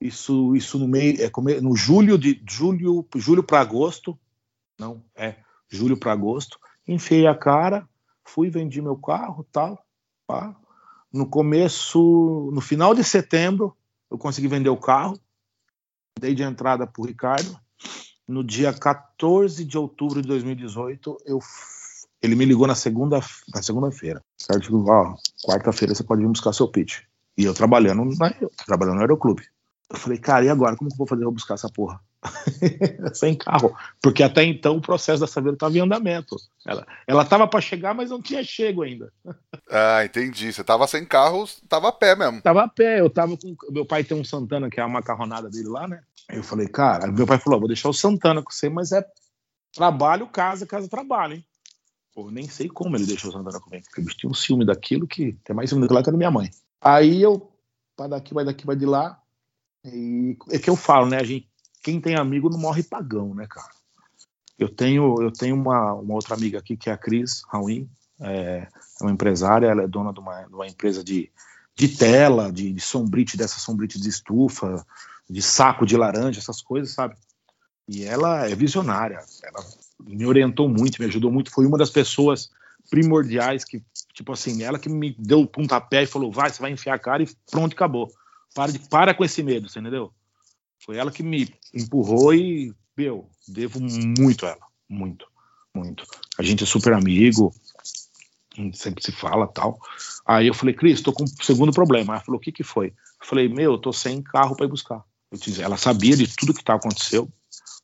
isso, 0.00 0.54
isso 0.54 0.78
no 0.78 0.86
meio, 0.86 1.16
é 1.22 1.60
no 1.60 1.74
julho 1.74 2.18
de 2.18 2.42
julho, 2.48 3.06
julho 3.16 3.42
para 3.42 3.60
agosto, 3.60 4.18
não, 4.78 5.02
é 5.14 5.36
julho 5.68 5.96
para 5.96 6.12
agosto. 6.12 6.58
Enfiei 6.86 7.26
a 7.26 7.34
cara, 7.34 7.88
fui 8.24 8.50
vendi 8.50 8.80
meu 8.80 8.96
carro, 8.96 9.46
tal, 9.50 9.84
pá. 10.26 10.54
No 11.12 11.26
começo, 11.26 12.50
no 12.52 12.60
final 12.60 12.94
de 12.94 13.02
setembro, 13.02 13.74
eu 14.10 14.18
consegui 14.18 14.48
vender 14.48 14.68
o 14.68 14.76
carro. 14.76 15.18
Dei 16.18 16.34
de 16.34 16.42
entrada 16.42 16.86
pro 16.86 17.04
Ricardo. 17.04 17.58
No 18.26 18.42
dia 18.42 18.72
14 18.72 19.64
de 19.64 19.78
outubro 19.78 20.20
de 20.20 20.28
2018, 20.28 21.18
eu 21.24 21.40
ele 22.22 22.34
me 22.34 22.44
ligou 22.44 22.66
na 22.66 22.74
segunda 22.74 23.20
na 23.54 23.62
segunda-feira. 23.62 24.22
Certo? 24.36 24.84
Ó, 24.88 25.14
quarta-feira 25.44 25.94
você 25.94 26.02
pode 26.02 26.22
vir 26.22 26.28
buscar 26.28 26.52
seu 26.52 26.68
pitch. 26.68 27.02
E 27.36 27.44
eu 27.44 27.54
trabalhando, 27.54 28.04
na, 28.18 28.30
trabalhando 28.64 28.96
no 28.96 29.00
aeroclube. 29.02 29.46
Eu 29.88 29.96
falei, 29.96 30.18
cara, 30.18 30.44
e 30.44 30.48
agora? 30.48 30.76
Como 30.76 30.90
que 30.90 30.94
eu 30.94 30.98
vou 30.98 31.06
fazer 31.06 31.22
pra 31.22 31.30
buscar 31.30 31.54
essa 31.54 31.68
porra? 31.68 32.00
Sem 33.14 33.36
carro. 33.36 33.76
Porque 34.02 34.22
até 34.22 34.42
então 34.42 34.76
o 34.76 34.80
processo 34.80 35.20
da 35.20 35.26
Saveiro 35.26 35.54
estava 35.54 35.76
em 35.76 35.80
andamento. 35.80 36.36
Ela, 36.66 36.86
ela 37.06 37.24
tava 37.24 37.46
para 37.46 37.60
chegar, 37.60 37.94
mas 37.94 38.10
não 38.10 38.20
tinha 38.20 38.42
chego 38.42 38.82
ainda. 38.82 39.12
Ah, 39.68 40.04
entendi. 40.04 40.52
Você 40.52 40.62
tava 40.62 40.86
sem 40.86 41.04
carro, 41.04 41.44
tava 41.68 41.88
a 41.88 41.92
pé 41.92 42.14
mesmo. 42.14 42.40
Tava 42.40 42.62
a 42.62 42.68
pé. 42.68 43.00
Eu 43.00 43.10
tava 43.10 43.36
com. 43.36 43.56
Meu 43.68 43.84
pai 43.84 44.04
tem 44.04 44.16
um 44.16 44.22
Santana, 44.22 44.70
que 44.70 44.78
é 44.78 44.82
a 44.82 44.88
macarronada 44.88 45.50
dele 45.50 45.66
lá, 45.66 45.88
né? 45.88 46.04
Aí 46.28 46.36
eu 46.36 46.44
falei, 46.44 46.68
cara, 46.68 47.08
meu 47.08 47.26
pai 47.26 47.36
falou: 47.40 47.58
vou 47.58 47.66
deixar 47.66 47.88
o 47.88 47.92
Santana 47.92 48.40
com 48.44 48.52
você, 48.52 48.68
mas 48.68 48.92
é 48.92 49.04
trabalho, 49.74 50.28
casa, 50.28 50.64
casa, 50.64 50.88
trabalho, 50.88 51.34
hein? 51.34 51.44
Pô, 52.14 52.30
nem 52.30 52.48
sei 52.48 52.68
como 52.68 52.96
ele 52.96 53.06
deixou 53.06 53.30
o 53.30 53.32
Santana 53.32 53.58
comigo. 53.58 53.84
Porque 53.86 54.08
eu 54.08 54.16
tinha 54.16 54.30
um 54.30 54.34
ciúme 54.34 54.64
daquilo 54.64 55.04
que 55.04 55.32
tem 55.42 55.54
mais 55.56 55.68
ciúme 55.68 55.82
daquilo 55.82 56.04
que 56.04 56.10
da 56.12 56.16
minha 56.16 56.30
mãe. 56.30 56.48
Aí 56.80 57.20
eu, 57.20 57.52
vai 57.98 58.08
daqui, 58.08 58.32
vai 58.32 58.44
daqui, 58.44 58.64
vai 58.64 58.76
de 58.76 58.86
lá. 58.86 59.20
E 59.86 60.36
é 60.50 60.58
que 60.58 60.70
eu 60.70 60.76
falo, 60.76 61.06
né? 61.06 61.18
A 61.18 61.24
gente, 61.24 61.48
quem 61.82 62.00
tem 62.00 62.16
amigo 62.16 62.50
não 62.50 62.58
morre 62.58 62.82
pagão, 62.82 63.34
né, 63.34 63.46
cara? 63.48 63.70
Eu 64.58 64.68
tenho, 64.68 65.22
eu 65.22 65.30
tenho 65.30 65.54
uma, 65.54 65.94
uma 65.94 66.14
outra 66.14 66.34
amiga 66.34 66.58
aqui 66.58 66.76
que 66.76 66.88
é 66.88 66.92
a 66.92 66.98
Cris 66.98 67.42
Raul, 67.48 67.88
é, 68.20 68.66
é 68.66 68.68
uma 69.02 69.12
empresária, 69.12 69.66
ela 69.66 69.82
é 69.82 69.88
dona 69.88 70.12
de 70.12 70.20
uma, 70.20 70.42
de 70.42 70.54
uma 70.54 70.66
empresa 70.66 71.04
de, 71.04 71.30
de 71.74 71.88
tela, 71.88 72.50
de, 72.50 72.72
de 72.72 72.80
sombrite, 72.80 73.36
dessa 73.36 73.58
sombrite 73.58 74.00
de 74.00 74.08
estufa, 74.08 74.84
de 75.28 75.42
saco 75.42 75.84
de 75.84 75.96
laranja, 75.96 76.40
essas 76.40 76.62
coisas, 76.62 76.92
sabe? 76.92 77.14
E 77.88 78.04
ela 78.04 78.48
é 78.48 78.54
visionária, 78.54 79.20
ela 79.44 79.64
me 80.00 80.26
orientou 80.26 80.68
muito, 80.68 81.00
me 81.00 81.06
ajudou 81.06 81.30
muito, 81.30 81.52
foi 81.52 81.66
uma 81.66 81.78
das 81.78 81.90
pessoas 81.90 82.50
primordiais 82.90 83.64
que, 83.64 83.82
tipo 84.14 84.32
assim, 84.32 84.62
ela 84.62 84.78
que 84.78 84.88
me 84.88 85.14
deu 85.18 85.40
o 85.40 85.46
pontapé 85.46 86.04
e 86.04 86.06
falou, 86.06 86.32
vai, 86.32 86.50
você 86.50 86.60
vai 86.60 86.72
enfiar 86.72 86.94
a 86.94 86.98
cara 86.98 87.22
e 87.22 87.28
pronto, 87.50 87.74
acabou. 87.74 88.10
Para, 88.54 88.72
de, 88.72 88.78
para 88.78 89.14
com 89.14 89.24
esse 89.24 89.42
medo, 89.42 89.68
você 89.68 89.78
entendeu? 89.78 90.12
Foi 90.84 90.96
ela 90.96 91.10
que 91.10 91.22
me 91.22 91.52
empurrou 91.74 92.34
e, 92.34 92.74
meu, 92.96 93.28
devo 93.48 93.80
muito 93.80 94.46
a 94.46 94.50
ela. 94.50 94.66
Muito, 94.88 95.26
muito. 95.74 96.04
A 96.38 96.42
gente 96.42 96.64
é 96.64 96.66
super 96.66 96.92
amigo, 96.92 97.54
sempre 98.72 99.02
se 99.02 99.12
fala 99.12 99.46
tal. 99.46 99.78
Aí 100.24 100.46
eu 100.46 100.54
falei, 100.54 100.74
Cris, 100.74 101.00
tô 101.00 101.12
com 101.12 101.24
um 101.24 101.26
segundo 101.26 101.72
problema. 101.72 102.14
Ela 102.14 102.24
falou, 102.24 102.38
o 102.38 102.42
que 102.42 102.52
que 102.52 102.62
foi? 102.62 102.88
Eu 102.88 103.26
falei, 103.26 103.48
meu, 103.48 103.72
eu 103.72 103.78
tô 103.78 103.92
sem 103.92 104.22
carro 104.22 104.56
para 104.56 104.66
ir 104.66 104.70
buscar. 104.70 105.02
Disse, 105.32 105.62
ela 105.62 105.76
sabia 105.76 106.16
de 106.16 106.28
tudo 106.34 106.54
que 106.54 106.60
estava 106.60 106.78
acontecendo, 106.78 107.26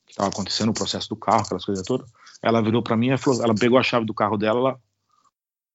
que 0.05 0.11
estava 0.11 0.29
acontecendo 0.29 0.67
no 0.67 0.73
processo 0.73 1.09
do 1.09 1.15
carro, 1.15 1.41
aquelas 1.41 1.65
coisas 1.65 1.85
todas. 1.85 2.09
Ela 2.41 2.61
virou 2.61 2.81
para 2.81 2.97
mim, 2.97 3.09
ela, 3.09 3.17
falou, 3.17 3.43
ela 3.43 3.55
pegou 3.55 3.77
a 3.77 3.83
chave 3.83 4.05
do 4.05 4.13
carro 4.13 4.37
dela, 4.37 4.59
ela, 4.59 4.79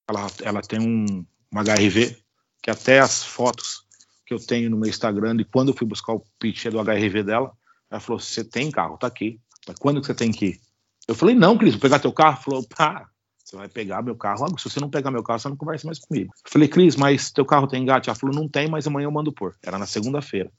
ela, 0.08 0.30
ela 0.42 0.62
tem 0.62 0.80
um, 0.80 1.24
uma 1.50 1.62
HRV, 1.62 2.16
que 2.62 2.70
até 2.70 3.00
as 3.00 3.22
fotos 3.22 3.84
que 4.28 4.34
eu 4.34 4.38
tenho 4.38 4.68
no 4.68 4.76
meu 4.76 4.90
Instagram 4.90 5.38
e 5.40 5.44
quando 5.44 5.68
eu 5.68 5.74
fui 5.74 5.86
buscar 5.86 6.12
o 6.12 6.22
pitch 6.38 6.66
do 6.66 6.78
HRV 6.78 7.22
dela, 7.22 7.50
ela 7.90 7.98
falou: 7.98 8.20
Você 8.20 8.44
tem 8.44 8.70
carro? 8.70 8.98
Tá 8.98 9.06
aqui. 9.06 9.40
Mas 9.66 9.78
quando 9.78 10.02
que 10.02 10.06
você 10.06 10.14
tem 10.14 10.30
que 10.30 10.46
ir? 10.48 10.60
Eu 11.08 11.14
falei: 11.14 11.34
Não, 11.34 11.56
Cris, 11.56 11.72
vou 11.72 11.80
pegar 11.80 11.98
teu 11.98 12.12
carro. 12.12 12.42
Falou: 12.42 12.62
Pá, 12.68 13.08
você 13.42 13.56
vai 13.56 13.68
pegar 13.68 14.02
meu 14.02 14.14
carro. 14.14 14.46
Se 14.58 14.68
você 14.68 14.78
não 14.78 14.90
pegar 14.90 15.10
meu 15.10 15.22
carro, 15.22 15.38
você 15.38 15.48
não 15.48 15.56
conversa 15.56 15.86
mais 15.86 15.98
comigo. 15.98 16.30
Eu 16.44 16.50
falei: 16.52 16.68
Cris, 16.68 16.94
mas 16.94 17.30
teu 17.30 17.46
carro 17.46 17.66
tem 17.66 17.82
engate? 17.82 18.10
Ela 18.10 18.18
falou: 18.18 18.36
Não 18.36 18.46
tem, 18.46 18.68
mas 18.68 18.86
amanhã 18.86 19.06
eu 19.06 19.10
mando 19.10 19.32
pôr. 19.32 19.56
Era 19.62 19.78
na 19.78 19.86
segunda-feira. 19.86 20.52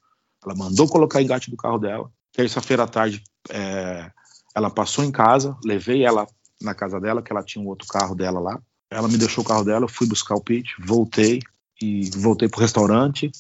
Ela 0.44 0.56
mandou 0.56 0.88
colocar 0.90 1.22
engate 1.22 1.52
do 1.52 1.58
carro 1.58 1.78
dela. 1.78 2.10
Terça-feira 2.34 2.84
à 2.84 2.88
tarde, 2.88 3.24
é, 3.52 4.10
ela 4.56 4.72
passou 4.72 5.04
em 5.04 5.12
casa, 5.12 5.56
levei 5.64 6.04
ela 6.04 6.28
na 6.60 6.74
casa 6.74 7.00
dela, 7.00 7.22
que 7.22 7.32
ela 7.32 7.44
tinha 7.44 7.64
um 7.64 7.68
outro 7.68 7.88
carro 7.88 8.16
dela 8.16 8.40
lá. 8.40 8.60
Ela 8.90 9.08
me 9.08 9.18
deixou 9.18 9.44
o 9.44 9.48
carro 9.48 9.64
dela, 9.64 9.86
eu 9.86 9.90
fui 9.90 10.08
buscar 10.08 10.36
o 10.36 10.42
pitch, 10.42 10.72
voltei 10.80 11.40
e 11.82 12.10
voltei 12.16 12.48
pro 12.48 12.62
restaurante 12.62 13.32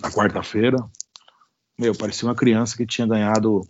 na 0.00 0.10
quarta-feira. 0.10 0.76
Meu, 1.78 1.94
parecia 1.94 2.28
uma 2.28 2.34
criança 2.34 2.76
que 2.76 2.86
tinha 2.86 3.06
ganhado. 3.06 3.66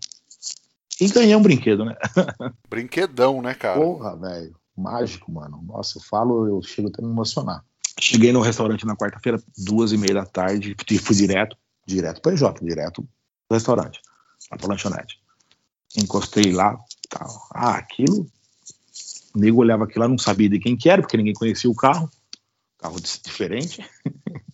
E 1.00 1.08
ganhei 1.08 1.34
um 1.34 1.42
brinquedo, 1.42 1.84
né? 1.84 1.96
Brinquedão, 2.68 3.42
né, 3.42 3.54
cara? 3.54 3.80
Porra, 3.80 4.16
velho. 4.16 4.54
Mágico, 4.76 5.30
mano. 5.30 5.62
Nossa, 5.62 5.98
eu 5.98 6.02
falo, 6.02 6.46
eu 6.46 6.62
chego 6.62 6.88
até 6.88 7.02
a 7.02 7.04
me 7.04 7.12
emocionar. 7.12 7.64
Cheguei 8.00 8.32
no 8.32 8.40
restaurante 8.40 8.84
na 8.84 8.96
quarta-feira, 8.96 9.40
duas 9.56 9.92
e 9.92 9.96
meia 9.96 10.14
da 10.14 10.26
tarde, 10.26 10.76
e 10.90 10.98
fui 10.98 11.14
direto, 11.14 11.56
direto 11.86 12.20
para 12.20 12.32
EJ, 12.32 12.42
direto 12.60 13.06
pro 13.48 13.56
restaurante, 13.56 14.00
lá 14.50 14.58
pra 14.58 14.68
lanchonete. 14.68 15.20
Encostei 15.96 16.52
lá, 16.52 16.76
tal. 17.08 17.48
Ah, 17.52 17.76
aquilo. 17.76 18.26
O 19.34 19.38
nego 19.38 19.60
olhava 19.60 19.84
aquilo 19.84 20.00
lá, 20.00 20.08
não 20.08 20.18
sabia 20.18 20.48
de 20.48 20.58
quem 20.58 20.76
que 20.76 20.88
era, 20.88 21.02
porque 21.02 21.16
ninguém 21.16 21.34
conhecia 21.34 21.70
o 21.70 21.74
carro. 21.74 22.10
Carro 22.78 23.00
diferente. 23.00 23.84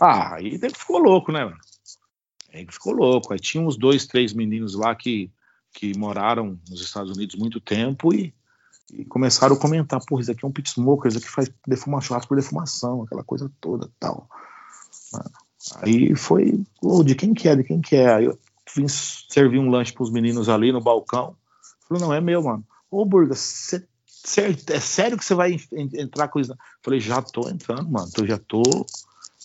Ah, 0.00 0.34
aí 0.34 0.58
ele 0.62 0.70
ficou 0.70 0.98
louco, 0.98 1.32
né, 1.32 1.44
mano? 1.44 1.58
Aí 2.52 2.66
ficou 2.70 2.92
louco. 2.92 3.32
Aí 3.32 3.38
tinha 3.38 3.62
uns 3.62 3.76
dois, 3.76 4.06
três 4.06 4.32
meninos 4.32 4.74
lá 4.74 4.94
que, 4.94 5.30
que 5.72 5.96
moraram 5.98 6.58
nos 6.68 6.80
Estados 6.80 7.16
Unidos 7.16 7.36
muito 7.36 7.60
tempo 7.60 8.12
e, 8.14 8.34
e 8.92 9.04
começaram 9.04 9.56
a 9.56 9.58
comentar, 9.58 10.00
pô, 10.06 10.20
isso 10.20 10.30
aqui 10.30 10.44
é 10.44 10.48
um 10.48 10.52
pit 10.52 10.70
smoker, 10.70 11.08
isso 11.08 11.18
aqui 11.18 11.28
faz 11.28 11.50
defumação, 11.66 12.20
por 12.20 12.36
defumação, 12.36 13.02
aquela 13.02 13.24
coisa 13.24 13.50
toda 13.60 13.90
tal. 13.98 14.28
Aí 15.76 16.14
foi, 16.14 16.64
oh, 16.82 17.02
de 17.02 17.14
quem 17.14 17.34
que 17.34 17.48
é, 17.48 17.56
de 17.56 17.64
quem 17.64 17.80
que 17.80 17.96
é? 17.96 18.14
Aí 18.14 18.24
eu 18.26 18.38
vim 18.74 18.86
servir 18.88 19.58
um 19.58 19.70
lanche 19.70 19.92
pros 19.92 20.10
meninos 20.10 20.48
ali 20.48 20.72
no 20.72 20.80
balcão. 20.80 21.36
Falei, 21.88 22.02
não, 22.02 22.12
é 22.12 22.20
meu, 22.20 22.42
mano. 22.42 22.64
Ô, 22.90 23.04
Burga, 23.04 23.32
é 23.32 23.36
sério 24.80 25.18
que 25.18 25.24
você 25.24 25.34
vai 25.34 25.56
entrar 25.72 26.28
com 26.28 26.40
isso? 26.40 26.54
Falei, 26.82 27.00
já 27.00 27.20
tô 27.22 27.48
entrando, 27.48 27.88
mano. 27.90 28.08
Eu 28.16 28.26
já 28.26 28.38
tô 28.38 28.62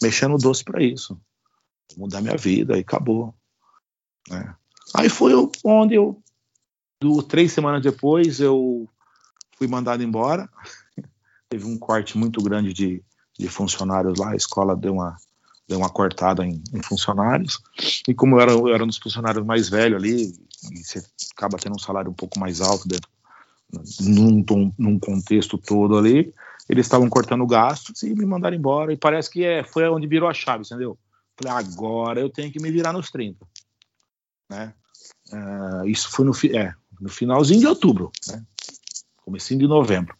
mexendo 0.01 0.37
doce 0.37 0.63
para 0.63 0.83
isso. 0.83 1.19
Mudar 1.97 2.21
minha 2.21 2.37
vida 2.37 2.77
e 2.77 2.81
acabou. 2.81 3.33
Né? 4.29 4.55
Aí 4.95 5.09
foi 5.09 5.33
onde 5.63 5.95
eu, 5.95 6.21
do, 6.99 7.21
três 7.23 7.51
semanas 7.51 7.81
depois, 7.81 8.39
eu 8.39 8.87
fui 9.57 9.67
mandado 9.67 10.03
embora. 10.03 10.49
Teve 11.49 11.65
um 11.65 11.77
corte 11.77 12.17
muito 12.17 12.41
grande 12.41 12.73
de, 12.73 13.03
de 13.37 13.47
funcionários 13.47 14.17
lá, 14.17 14.31
a 14.31 14.35
escola 14.35 14.75
deu 14.75 14.93
uma, 14.93 15.17
deu 15.67 15.79
uma 15.79 15.89
cortada 15.89 16.45
em, 16.45 16.63
em 16.73 16.81
funcionários. 16.81 17.59
E 18.07 18.13
como 18.13 18.35
eu 18.35 18.41
era, 18.41 18.51
eu 18.51 18.67
era 18.73 18.83
um 18.83 18.87
dos 18.87 18.97
funcionários 18.97 19.45
mais 19.45 19.69
velhos 19.69 20.01
ali, 20.01 20.33
e 20.71 20.83
você 20.83 21.03
acaba 21.35 21.57
tendo 21.57 21.75
um 21.75 21.79
salário 21.79 22.11
um 22.11 22.13
pouco 22.13 22.39
mais 22.39 22.61
alto 22.61 22.87
dentro, 22.87 23.09
num, 24.01 24.73
num 24.77 24.99
contexto 24.99 25.57
todo 25.57 25.97
ali, 25.97 26.33
eles 26.71 26.85
estavam 26.85 27.09
cortando 27.09 27.45
gastos 27.45 28.01
e 28.01 28.15
me 28.15 28.25
mandaram 28.25 28.55
embora. 28.55 28.93
E 28.93 28.97
parece 28.97 29.29
que 29.29 29.43
é, 29.43 29.61
foi 29.61 29.89
onde 29.89 30.07
virou 30.07 30.29
a 30.29 30.33
chave, 30.33 30.63
entendeu? 30.65 30.97
Falei, 31.35 31.65
agora 31.65 32.21
eu 32.21 32.29
tenho 32.29 32.49
que 32.49 32.61
me 32.61 32.71
virar 32.71 32.93
nos 32.93 33.11
30. 33.11 33.45
Né? 34.49 34.73
Uh, 35.33 35.85
isso 35.85 36.09
foi 36.09 36.23
no, 36.23 36.31
é, 36.57 36.73
no 37.01 37.09
finalzinho 37.09 37.59
de 37.59 37.67
outubro, 37.67 38.09
né? 38.29 38.41
comecinho 39.17 39.59
de 39.59 39.67
novembro. 39.67 40.15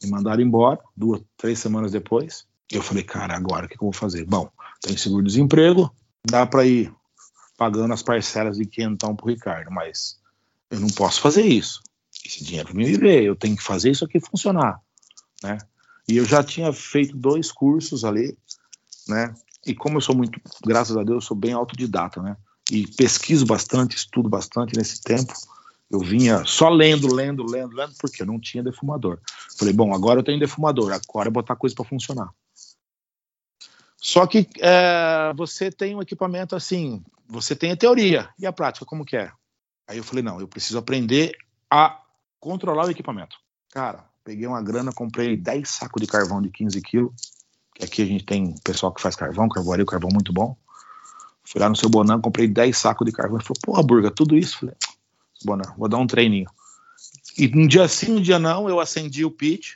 Me 0.00 0.08
mandaram 0.08 0.40
embora, 0.40 0.78
duas, 0.96 1.20
três 1.36 1.58
semanas 1.58 1.90
depois. 1.90 2.46
Eu 2.70 2.82
falei, 2.82 3.02
cara, 3.02 3.34
agora 3.34 3.66
o 3.66 3.68
que, 3.68 3.76
que 3.76 3.82
eu 3.82 3.90
vou 3.90 3.92
fazer? 3.92 4.24
Bom, 4.26 4.48
tem 4.80 4.96
seguro-desemprego, 4.96 5.92
dá 6.24 6.46
para 6.46 6.64
ir 6.64 6.94
pagando 7.56 7.92
as 7.92 8.02
parcelas 8.02 8.58
de 8.58 8.64
quentão 8.64 9.16
pro 9.16 9.26
Ricardo, 9.26 9.72
mas 9.72 10.20
eu 10.70 10.78
não 10.78 10.88
posso 10.88 11.20
fazer 11.20 11.42
isso. 11.42 11.82
Esse 12.24 12.44
dinheiro 12.44 12.76
me 12.76 12.84
viver, 12.84 13.24
eu 13.24 13.34
tenho 13.34 13.56
que 13.56 13.62
fazer 13.62 13.90
isso 13.90 14.04
aqui 14.04 14.20
funcionar, 14.20 14.80
né? 15.42 15.58
E 16.08 16.16
eu 16.16 16.24
já 16.24 16.42
tinha 16.42 16.72
feito 16.72 17.16
dois 17.16 17.50
cursos 17.50 18.04
ali, 18.04 18.36
né? 19.08 19.34
E 19.66 19.74
como 19.74 19.96
eu 19.96 20.00
sou 20.00 20.14
muito, 20.14 20.40
graças 20.64 20.96
a 20.96 21.02
Deus, 21.02 21.16
eu 21.16 21.28
sou 21.28 21.36
bem 21.36 21.52
autodidata, 21.52 22.22
né? 22.22 22.36
E 22.70 22.86
pesquiso 22.86 23.44
bastante, 23.44 23.96
estudo 23.96 24.28
bastante 24.28 24.76
nesse 24.76 25.02
tempo. 25.02 25.32
Eu 25.90 26.00
vinha 26.00 26.44
só 26.44 26.68
lendo, 26.68 27.12
lendo, 27.12 27.44
lendo, 27.44 27.74
lendo, 27.74 27.94
porque 28.00 28.22
eu 28.22 28.26
não 28.26 28.40
tinha 28.40 28.62
defumador. 28.62 29.20
Falei, 29.58 29.72
bom, 29.72 29.94
agora 29.94 30.20
eu 30.20 30.24
tenho 30.24 30.38
defumador, 30.38 30.92
agora 30.92 31.28
é 31.28 31.30
botar 31.30 31.56
coisa 31.56 31.74
para 31.74 31.84
funcionar. 31.84 32.28
Só 33.96 34.26
que 34.26 34.48
é, 34.60 35.32
você 35.36 35.70
tem 35.70 35.94
um 35.94 36.02
equipamento 36.02 36.54
assim, 36.54 37.04
você 37.26 37.56
tem 37.56 37.72
a 37.72 37.76
teoria 37.76 38.28
e 38.38 38.46
a 38.46 38.52
prática, 38.52 38.86
como 38.86 39.04
que 39.04 39.16
é? 39.16 39.32
Aí 39.88 39.98
eu 39.98 40.04
falei, 40.04 40.22
não, 40.22 40.40
eu 40.40 40.48
preciso 40.48 40.78
aprender 40.78 41.36
a 41.70 42.00
controlar 42.38 42.86
o 42.86 42.90
equipamento. 42.90 43.36
Cara, 43.70 44.04
peguei 44.26 44.44
uma 44.44 44.60
grana, 44.60 44.92
comprei 44.92 45.36
10 45.36 45.68
sacos 45.68 46.02
de 46.02 46.08
carvão 46.08 46.42
de 46.42 46.50
15 46.50 46.82
quilos, 46.82 47.14
que 47.72 47.84
aqui 47.84 48.02
a 48.02 48.06
gente 48.06 48.24
tem 48.24 48.56
pessoal 48.64 48.92
que 48.92 49.00
faz 49.00 49.14
carvão, 49.14 49.48
carvoaria, 49.48 49.86
carvão 49.86 50.10
muito 50.12 50.32
bom. 50.32 50.56
Fui 51.44 51.60
lá 51.60 51.68
no 51.68 51.76
seu 51.76 51.88
Bonan, 51.88 52.20
comprei 52.20 52.48
10 52.48 52.76
sacos 52.76 53.06
de 53.06 53.12
carvão. 53.12 53.38
Falou, 53.38 53.56
porra, 53.62 53.82
Burga, 53.84 54.10
tudo 54.10 54.36
isso? 54.36 54.58
Falei, 54.58 54.74
Bonan, 55.44 55.72
vou 55.78 55.88
dar 55.88 55.98
um 55.98 56.08
treininho. 56.08 56.50
E 57.38 57.46
um 57.56 57.68
dia 57.68 57.86
sim, 57.86 58.16
um 58.16 58.20
dia 58.20 58.36
não, 58.36 58.68
eu 58.68 58.80
acendi 58.80 59.24
o 59.24 59.30
pitch, 59.30 59.74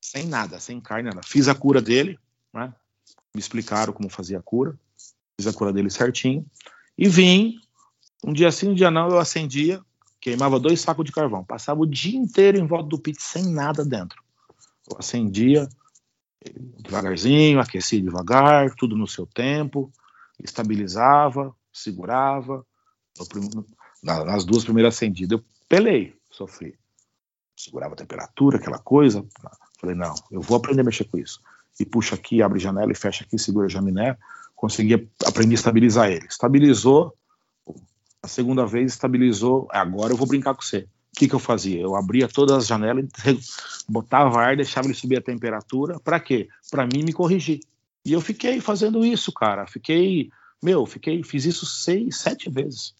sem 0.00 0.26
nada, 0.26 0.58
sem 0.58 0.80
carne, 0.80 1.10
nada. 1.10 1.20
Fiz 1.24 1.46
a 1.46 1.54
cura 1.54 1.80
dele, 1.80 2.18
né? 2.52 2.74
Me 3.32 3.40
explicaram 3.40 3.92
como 3.92 4.10
fazia 4.10 4.38
a 4.38 4.42
cura. 4.42 4.76
Fiz 5.36 5.46
a 5.46 5.52
cura 5.52 5.72
dele 5.72 5.88
certinho. 5.88 6.44
E 6.96 7.08
vim, 7.08 7.60
um 8.24 8.32
dia 8.32 8.50
sim, 8.50 8.70
um 8.70 8.74
dia 8.74 8.90
não, 8.90 9.08
eu 9.08 9.20
acendia, 9.20 9.80
queimava 10.28 10.60
dois 10.60 10.80
sacos 10.80 11.04
de 11.04 11.12
carvão. 11.12 11.42
Passava 11.42 11.80
o 11.80 11.86
dia 11.86 12.18
inteiro 12.18 12.58
em 12.58 12.66
volta 12.66 12.88
do 12.88 12.98
pit 12.98 13.22
sem 13.22 13.50
nada 13.50 13.84
dentro. 13.84 14.22
Eu 14.90 14.98
acendia 14.98 15.68
devagarzinho, 16.80 17.60
aquecia 17.60 18.00
devagar, 18.00 18.74
tudo 18.74 18.96
no 18.96 19.06
seu 19.06 19.26
tempo, 19.26 19.90
estabilizava, 20.42 21.54
segurava. 21.72 22.64
Nas 24.02 24.44
duas 24.44 24.64
primeiras 24.64 24.94
acendidas 24.94 25.38
eu 25.38 25.44
pelei, 25.68 26.14
sofri. 26.30 26.78
Segurava 27.56 27.94
a 27.94 27.96
temperatura, 27.96 28.58
aquela 28.58 28.78
coisa. 28.78 29.24
Falei, 29.80 29.96
não, 29.96 30.14
eu 30.30 30.40
vou 30.40 30.56
aprender 30.56 30.82
a 30.82 30.84
mexer 30.84 31.04
com 31.04 31.18
isso. 31.18 31.40
E 31.80 31.84
puxa 31.84 32.14
aqui, 32.14 32.42
abre 32.42 32.58
janela 32.58 32.92
e 32.92 32.94
fecha 32.94 33.24
aqui, 33.24 33.38
segura 33.38 33.66
a 33.66 33.70
jaminé. 33.70 34.16
Consegui 34.54 35.08
aprender 35.24 35.54
a 35.54 35.58
estabilizar 35.58 36.10
ele. 36.10 36.26
Estabilizou, 36.26 37.14
a 38.22 38.28
segunda 38.28 38.66
vez 38.66 38.92
estabilizou, 38.92 39.68
agora 39.70 40.12
eu 40.12 40.16
vou 40.16 40.26
brincar 40.26 40.54
com 40.54 40.62
você. 40.62 40.88
O 41.14 41.18
que, 41.18 41.28
que 41.28 41.34
eu 41.34 41.38
fazia? 41.38 41.80
Eu 41.80 41.96
abria 41.96 42.28
todas 42.28 42.56
as 42.56 42.66
janelas, 42.66 43.06
botava 43.88 44.40
ar, 44.40 44.56
deixava 44.56 44.86
ele 44.86 44.94
subir 44.94 45.18
a 45.18 45.22
temperatura. 45.22 45.98
Para 46.00 46.20
quê? 46.20 46.48
Para 46.70 46.86
mim 46.86 47.02
me 47.02 47.12
corrigir. 47.12 47.60
E 48.04 48.12
eu 48.12 48.20
fiquei 48.20 48.60
fazendo 48.60 49.04
isso, 49.04 49.32
cara. 49.32 49.66
Fiquei, 49.66 50.30
meu, 50.62 50.86
fiquei, 50.86 51.22
fiz 51.22 51.44
isso 51.44 51.66
seis, 51.66 52.18
sete 52.18 52.48
vezes. 52.48 52.94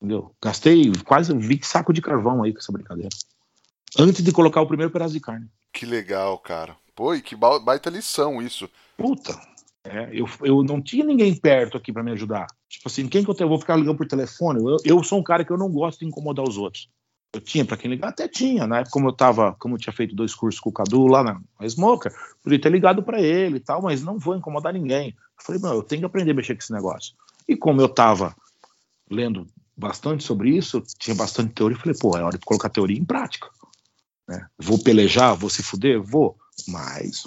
Entendeu? 0.00 0.34
Gastei 0.42 0.90
quase 1.04 1.36
20 1.36 1.66
sacos 1.66 1.94
de 1.94 2.00
carvão 2.00 2.42
aí 2.42 2.52
com 2.52 2.58
essa 2.58 2.72
brincadeira. 2.72 3.10
Antes 3.98 4.22
de 4.22 4.32
colocar 4.32 4.62
o 4.62 4.66
primeiro 4.66 4.92
pedaço 4.92 5.12
de 5.12 5.20
carne. 5.20 5.46
Que 5.72 5.84
legal, 5.84 6.38
cara. 6.38 6.76
Pô, 6.94 7.14
e 7.14 7.22
que 7.22 7.36
baita 7.36 7.90
lição 7.90 8.42
isso. 8.42 8.68
Puta, 8.96 9.38
é, 9.84 10.08
eu, 10.12 10.28
eu 10.42 10.62
não 10.62 10.80
tinha 10.80 11.04
ninguém 11.04 11.34
perto 11.34 11.76
aqui 11.76 11.92
para 11.92 12.02
me 12.02 12.12
ajudar. 12.12 12.46
Tipo 12.70 12.88
assim, 12.88 13.08
quem 13.08 13.24
que 13.24 13.28
eu, 13.28 13.34
tenho? 13.34 13.46
eu 13.46 13.50
vou 13.50 13.58
ficar 13.58 13.74
ligando 13.74 13.96
por 13.96 14.06
telefone? 14.06 14.60
Eu, 14.60 14.76
eu 14.84 15.02
sou 15.02 15.18
um 15.18 15.24
cara 15.24 15.44
que 15.44 15.50
eu 15.50 15.58
não 15.58 15.68
gosto 15.68 15.98
de 15.98 16.06
incomodar 16.06 16.48
os 16.48 16.56
outros. 16.56 16.88
Eu 17.32 17.40
tinha 17.40 17.64
para 17.64 17.76
quem 17.76 17.90
ligar? 17.90 18.08
Até 18.08 18.28
tinha, 18.28 18.64
né? 18.66 18.84
Como 18.90 19.08
eu 19.08 19.12
tava, 19.12 19.54
como 19.58 19.74
eu 19.74 19.78
tinha 19.78 19.92
feito 19.92 20.14
dois 20.14 20.34
cursos 20.34 20.60
com 20.60 20.70
o 20.70 20.72
Cadu 20.72 21.06
lá 21.06 21.24
na, 21.24 21.40
na 21.58 21.68
Smoker, 21.68 22.12
podia 22.42 22.60
ter 22.60 22.70
ligado 22.70 23.02
para 23.02 23.20
ele 23.20 23.56
e 23.56 23.60
tal, 23.60 23.82
mas 23.82 24.02
não 24.02 24.18
vou 24.18 24.36
incomodar 24.36 24.72
ninguém. 24.72 25.16
Eu 25.38 25.44
falei, 25.44 25.60
não, 25.60 25.74
eu 25.74 25.82
tenho 25.82 26.00
que 26.00 26.06
aprender 26.06 26.30
a 26.30 26.34
mexer 26.34 26.54
com 26.54 26.60
esse 26.60 26.72
negócio. 26.72 27.14
E 27.48 27.56
como 27.56 27.80
eu 27.80 27.88
tava 27.88 28.36
lendo 29.10 29.46
bastante 29.76 30.22
sobre 30.22 30.56
isso, 30.56 30.80
tinha 30.98 31.16
bastante 31.16 31.52
teoria, 31.52 31.76
eu 31.76 31.80
falei, 31.80 31.98
pô, 32.00 32.16
é 32.16 32.22
hora 32.22 32.38
de 32.38 32.44
colocar 32.44 32.68
teoria 32.68 32.98
em 32.98 33.04
prática. 33.04 33.48
Né? 34.28 34.46
Vou 34.56 34.78
pelejar, 34.78 35.34
vou 35.34 35.50
se 35.50 35.62
fuder? 35.62 36.00
Vou, 36.00 36.36
mas 36.68 37.24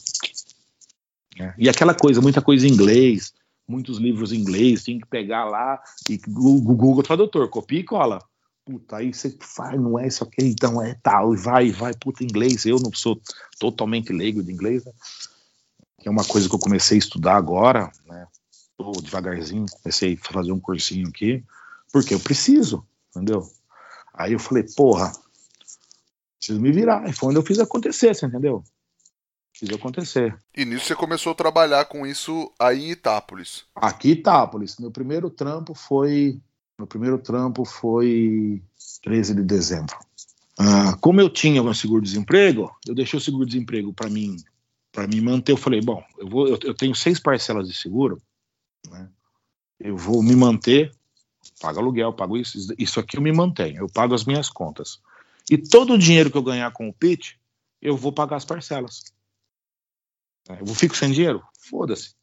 é. 1.38 1.54
E 1.58 1.68
aquela 1.68 1.94
coisa, 1.94 2.22
muita 2.22 2.42
coisa 2.42 2.68
em 2.68 2.72
inglês, 2.72 3.34
muitos 3.68 3.98
livros 3.98 4.32
em 4.32 4.40
inglês, 4.40 4.84
tem 4.84 5.00
que 5.00 5.08
pegar 5.08 5.46
lá 5.46 5.82
e 6.10 6.20
o 6.28 6.62
Google 6.62 7.04
Tradutor, 7.04 7.50
copia 7.50 7.80
e 7.80 7.84
cola. 7.84 8.20
Puta, 8.66 8.98
aí 8.98 9.14
você 9.14 9.36
faz, 9.42 9.80
não 9.80 10.00
é 10.00 10.08
isso 10.08 10.24
aqui, 10.24 10.46
então 10.46 10.82
é 10.82 10.96
tal, 11.04 11.34
e 11.34 11.38
vai, 11.38 11.72
vai, 11.72 11.94
puta, 11.94 12.24
inglês. 12.24 12.66
Eu 12.66 12.78
não 12.80 12.94
sou 12.94 13.20
totalmente 13.60 14.14
leigo 14.14 14.42
de 14.42 14.52
inglês, 14.54 14.86
né? 14.86 14.92
que 16.00 16.08
é 16.08 16.12
uma 16.12 16.24
coisa 16.24 16.48
que 16.48 16.56
eu 16.56 16.60
comecei 16.60 16.98
a 16.98 17.00
estudar 17.00 17.36
agora, 17.36 17.92
né? 18.06 18.28
Tô 18.78 18.92
devagarzinho, 18.92 19.66
comecei 19.82 20.16
a 20.22 20.34
fazer 20.34 20.52
um 20.52 20.60
cursinho 20.60 21.08
aqui, 21.08 21.44
porque 21.92 22.14
eu 22.14 22.20
preciso, 22.20 22.86
entendeu? 23.10 23.48
Aí 24.14 24.34
eu 24.34 24.40
falei, 24.40 24.66
porra, 24.76 25.12
preciso 26.38 26.60
me 26.60 26.72
virar. 26.72 27.08
E 27.10 27.14
foi 27.14 27.30
onde 27.30 27.38
eu 27.38 27.46
fiz 27.46 27.60
acontecer, 27.60 28.14
você 28.14 28.26
entendeu? 28.26 28.64
Fiz 29.64 29.74
acontecer. 29.74 30.38
E 30.54 30.66
nisso 30.66 30.88
você 30.88 30.96
começou 30.96 31.32
a 31.32 31.36
trabalhar 31.36 31.86
com 31.86 32.06
isso 32.06 32.52
aí 32.60 32.88
em 32.88 32.92
Itápolis? 32.92 33.64
Aqui 33.74 34.10
em 34.10 34.12
Itápolis. 34.12 34.78
Meu 34.78 34.92
primeiro 34.92 35.30
trampo 35.30 35.74
foi. 35.74 36.42
Meu 36.78 36.86
primeiro 36.86 37.18
trampo 37.18 37.64
foi 37.64 38.62
13 39.04 39.36
de 39.36 39.42
dezembro. 39.42 39.96
Ah, 40.60 40.98
como 41.00 41.22
eu 41.22 41.30
tinha 41.30 41.64
um 41.64 41.74
seguro-desemprego, 41.74 42.76
eu 42.86 42.94
deixei 42.94 43.18
o 43.18 43.22
seguro-desemprego 43.22 43.94
para 43.94 44.10
mim 44.10 44.36
para 44.92 45.08
me 45.08 45.22
manter. 45.22 45.54
Eu 45.54 45.58
falei, 45.58 45.80
bom, 45.80 46.04
eu, 46.18 46.28
vou, 46.28 46.48
eu, 46.50 46.60
eu 46.62 46.74
tenho 46.74 46.94
seis 46.94 47.18
parcelas 47.18 47.66
de 47.66 47.74
seguro, 47.74 48.22
né? 48.90 49.08
eu 49.80 49.96
vou 49.96 50.22
me 50.22 50.36
manter, 50.36 50.92
pago 51.62 51.80
aluguel, 51.80 52.12
pago 52.12 52.36
isso, 52.36 52.76
isso 52.78 53.00
aqui 53.00 53.18
eu 53.18 53.22
me 53.22 53.32
mantenho, 53.32 53.78
eu 53.78 53.88
pago 53.88 54.14
as 54.14 54.26
minhas 54.26 54.50
contas. 54.50 55.00
E 55.50 55.58
todo 55.58 55.94
o 55.94 55.98
dinheiro 55.98 56.30
que 56.30 56.38
eu 56.38 56.44
ganhar 56.44 56.72
com 56.72 56.90
o 56.90 56.94
PIT, 56.94 57.40
eu 57.82 57.96
vou 57.96 58.12
pagar 58.12 58.36
as 58.36 58.46
parcelas. 58.46 59.13
É, 60.50 60.62
eu 60.62 60.68
fico 60.68 60.96
sem 60.96 61.12
dinheiro? 61.12 61.42
Foda-se. 61.70 62.16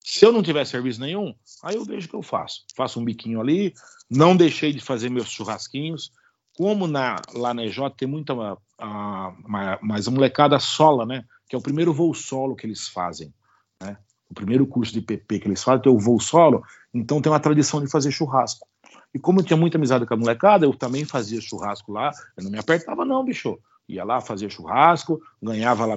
Se 0.00 0.24
eu 0.24 0.30
não 0.30 0.42
tiver 0.42 0.64
serviço 0.64 1.00
nenhum, 1.00 1.34
aí 1.64 1.74
eu 1.74 1.84
vejo 1.84 2.06
o 2.06 2.10
que 2.10 2.14
eu 2.14 2.22
faço. 2.22 2.64
Faço 2.76 3.00
um 3.00 3.04
biquinho 3.04 3.40
ali, 3.40 3.74
não 4.08 4.36
deixei 4.36 4.72
de 4.72 4.80
fazer 4.80 5.10
meus 5.10 5.28
churrasquinhos. 5.28 6.12
Como 6.56 6.86
na, 6.86 7.20
lá 7.34 7.52
na 7.52 7.64
EJ 7.64 7.78
tem 7.96 8.06
muita. 8.06 8.32
A, 8.78 9.34
mas 9.82 10.06
a 10.06 10.10
molecada 10.10 10.58
sola, 10.60 11.04
né? 11.04 11.24
Que 11.48 11.56
é 11.56 11.58
o 11.58 11.62
primeiro 11.62 11.92
voo 11.92 12.14
solo 12.14 12.54
que 12.54 12.66
eles 12.66 12.88
fazem. 12.88 13.34
Né? 13.82 13.96
O 14.30 14.34
primeiro 14.34 14.66
curso 14.66 14.92
de 14.92 15.00
PP 15.00 15.40
que 15.40 15.48
eles 15.48 15.62
fazem, 15.62 15.82
que 15.82 15.88
é 15.88 15.92
o 15.92 15.98
voo 15.98 16.20
solo, 16.20 16.62
então 16.94 17.20
tem 17.20 17.30
uma 17.30 17.40
tradição 17.40 17.82
de 17.82 17.90
fazer 17.90 18.12
churrasco. 18.12 18.66
E 19.12 19.18
como 19.18 19.40
eu 19.40 19.44
tinha 19.44 19.56
muita 19.56 19.76
amizade 19.76 20.06
com 20.06 20.14
a 20.14 20.16
molecada, 20.16 20.66
eu 20.66 20.74
também 20.74 21.04
fazia 21.04 21.40
churrasco 21.40 21.92
lá. 21.92 22.10
Eu 22.36 22.44
não 22.44 22.50
me 22.50 22.58
apertava, 22.58 23.04
não, 23.04 23.24
bicho. 23.24 23.58
Ia 23.88 24.04
lá, 24.04 24.20
fazia 24.20 24.48
churrasco, 24.48 25.20
ganhava 25.42 25.84
lá 25.84 25.96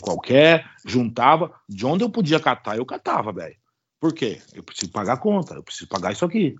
qualquer, 0.00 0.68
juntava. 0.84 1.52
De 1.68 1.86
onde 1.86 2.04
eu 2.04 2.10
podia 2.10 2.40
catar, 2.40 2.76
eu 2.76 2.86
catava, 2.86 3.32
velho. 3.32 3.56
Por 4.00 4.14
quê? 4.14 4.40
Eu 4.54 4.62
preciso 4.62 4.90
pagar 4.90 5.14
a 5.14 5.18
conta, 5.18 5.54
eu 5.54 5.62
preciso 5.62 5.88
pagar 5.88 6.12
isso 6.12 6.24
aqui. 6.24 6.56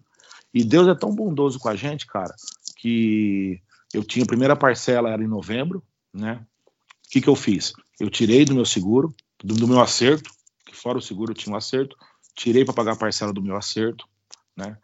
E 0.52 0.64
Deus 0.64 0.88
é 0.88 0.94
tão 0.94 1.14
bondoso 1.14 1.58
com 1.58 1.68
a 1.68 1.76
gente, 1.76 2.06
cara, 2.06 2.34
que 2.76 3.62
eu 3.94 4.04
tinha 4.04 4.24
a 4.24 4.28
primeira 4.28 4.56
parcela, 4.56 5.10
era 5.10 5.22
em 5.22 5.28
novembro, 5.28 5.82
né? 6.12 6.44
O 7.06 7.10
que, 7.10 7.20
que 7.20 7.28
eu 7.28 7.36
fiz? 7.36 7.72
Eu 7.98 8.10
tirei 8.10 8.44
do 8.44 8.54
meu 8.54 8.64
seguro, 8.64 9.14
do, 9.42 9.54
do 9.54 9.66
meu 9.66 9.80
acerto, 9.80 10.30
que 10.66 10.76
fora 10.76 10.98
o 10.98 11.02
seguro 11.02 11.32
eu 11.32 11.36
tinha 11.36 11.52
um 11.52 11.56
acerto, 11.56 11.96
tirei 12.34 12.64
para 12.64 12.74
pagar 12.74 12.92
a 12.92 12.96
parcela 12.96 13.32
do 13.32 13.42
meu 13.42 13.56
acerto, 13.56 14.06
né? 14.56 14.76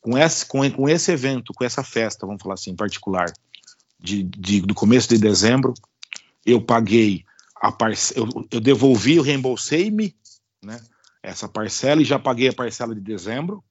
Com 0.00 0.16
esse, 0.16 0.46
com, 0.46 0.68
com 0.70 0.88
esse 0.88 1.12
evento, 1.12 1.52
com 1.52 1.64
essa 1.64 1.84
festa, 1.84 2.26
vamos 2.26 2.42
falar 2.42 2.54
assim, 2.54 2.70
em 2.70 2.76
particular, 2.76 3.30
de, 3.98 4.22
de, 4.22 4.62
do 4.62 4.74
começo 4.74 5.08
de 5.08 5.18
dezembro, 5.18 5.74
eu 6.44 6.60
paguei 6.60 7.24
parce... 7.68 8.16
eu, 8.16 8.26
eu 8.50 8.60
devolvi, 8.60 9.16
eu 9.16 9.22
reembolsei-me, 9.22 10.16
né? 10.62 10.80
Essa 11.22 11.48
parcela 11.48 12.00
e 12.00 12.04
já 12.04 12.18
paguei 12.18 12.48
a 12.48 12.52
parcela 12.52 12.94
de 12.94 13.00
dezembro. 13.00 13.62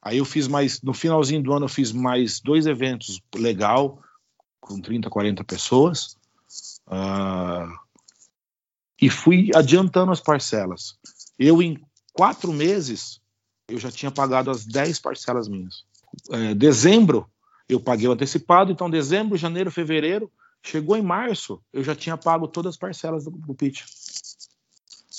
Aí 0.00 0.18
eu 0.18 0.24
fiz 0.24 0.46
mais, 0.46 0.80
no 0.80 0.94
finalzinho 0.94 1.42
do 1.42 1.52
ano 1.52 1.64
eu 1.64 1.68
fiz 1.68 1.92
mais 1.92 2.40
dois 2.40 2.66
eventos 2.66 3.20
legal, 3.34 4.02
com 4.60 4.80
30, 4.80 5.10
40 5.10 5.44
pessoas. 5.44 6.16
Uh, 6.86 7.70
e 9.00 9.10
fui 9.10 9.50
adiantando 9.54 10.10
as 10.12 10.20
parcelas. 10.20 10.96
Eu, 11.38 11.62
em 11.62 11.80
quatro 12.12 12.52
meses, 12.52 13.20
eu 13.68 13.78
já 13.78 13.90
tinha 13.90 14.10
pagado 14.10 14.50
as 14.50 14.64
10 14.64 14.98
parcelas 14.98 15.48
minhas. 15.48 15.84
É, 16.30 16.54
dezembro, 16.54 17.30
eu 17.68 17.78
paguei 17.78 18.08
o 18.08 18.12
antecipado, 18.12 18.72
então 18.72 18.90
dezembro, 18.90 19.36
janeiro, 19.36 19.70
fevereiro, 19.70 20.30
Chegou 20.62 20.96
em 20.96 21.02
março, 21.02 21.62
eu 21.72 21.82
já 21.82 21.94
tinha 21.94 22.16
pago 22.16 22.48
todas 22.48 22.74
as 22.74 22.76
parcelas 22.76 23.24
do, 23.24 23.30
do 23.30 23.54
pitch. 23.54 23.82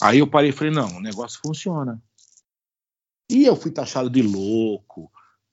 Aí 0.02 0.20
eu 0.20 0.28
parei 0.28 0.50
e 0.50 0.54
falei, 0.54 0.74
não, 0.74 0.98
o 0.98 1.02
negócio 1.02 1.40
funciona. 1.44 2.02
E 3.30 3.46
eu 3.46 3.56
fui 3.56 3.72
taxado 3.72 4.10
de 4.10 4.22
louco. 4.22 5.12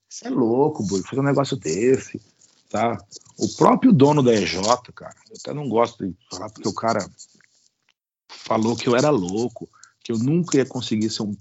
Você 0.09 0.27
é 0.27 0.29
louco, 0.29 0.85
Burgo, 0.85 1.07
fazer 1.07 1.21
um 1.21 1.25
negócio 1.25 1.57
desse, 1.57 2.21
tá? 2.69 2.97
O 3.37 3.47
próprio 3.55 3.91
dono 3.91 4.23
da 4.23 4.33
EJ, 4.33 4.55
cara, 4.95 5.15
eu 5.29 5.35
até 5.39 5.53
não 5.53 5.67
gosto 5.67 6.07
de 6.07 6.15
falar 6.29 6.49
porque 6.49 6.67
o 6.67 6.73
cara 6.73 7.07
falou 8.27 8.75
que 8.75 8.87
eu 8.87 8.95
era 8.95 9.09
louco, 9.09 9.69
que 10.03 10.11
eu 10.11 10.17
nunca 10.17 10.57
ia 10.57 10.65
conseguir 10.65 11.09
um, 11.21 11.35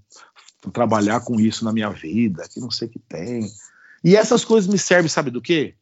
trabalhar 0.72 1.20
com 1.20 1.40
isso 1.40 1.64
na 1.64 1.72
minha 1.72 1.90
vida, 1.90 2.49
que 2.49 2.61
não 2.61 2.70
sei 2.70 2.88
o 2.88 2.90
que 2.90 2.99
tem. 2.99 3.49
E 4.03 4.16
essas 4.16 4.44
coisas 4.44 4.68
me 4.68 4.78
servem, 4.78 5.09
sabe 5.09 5.30
do 5.30 5.40
quê? 5.40 5.76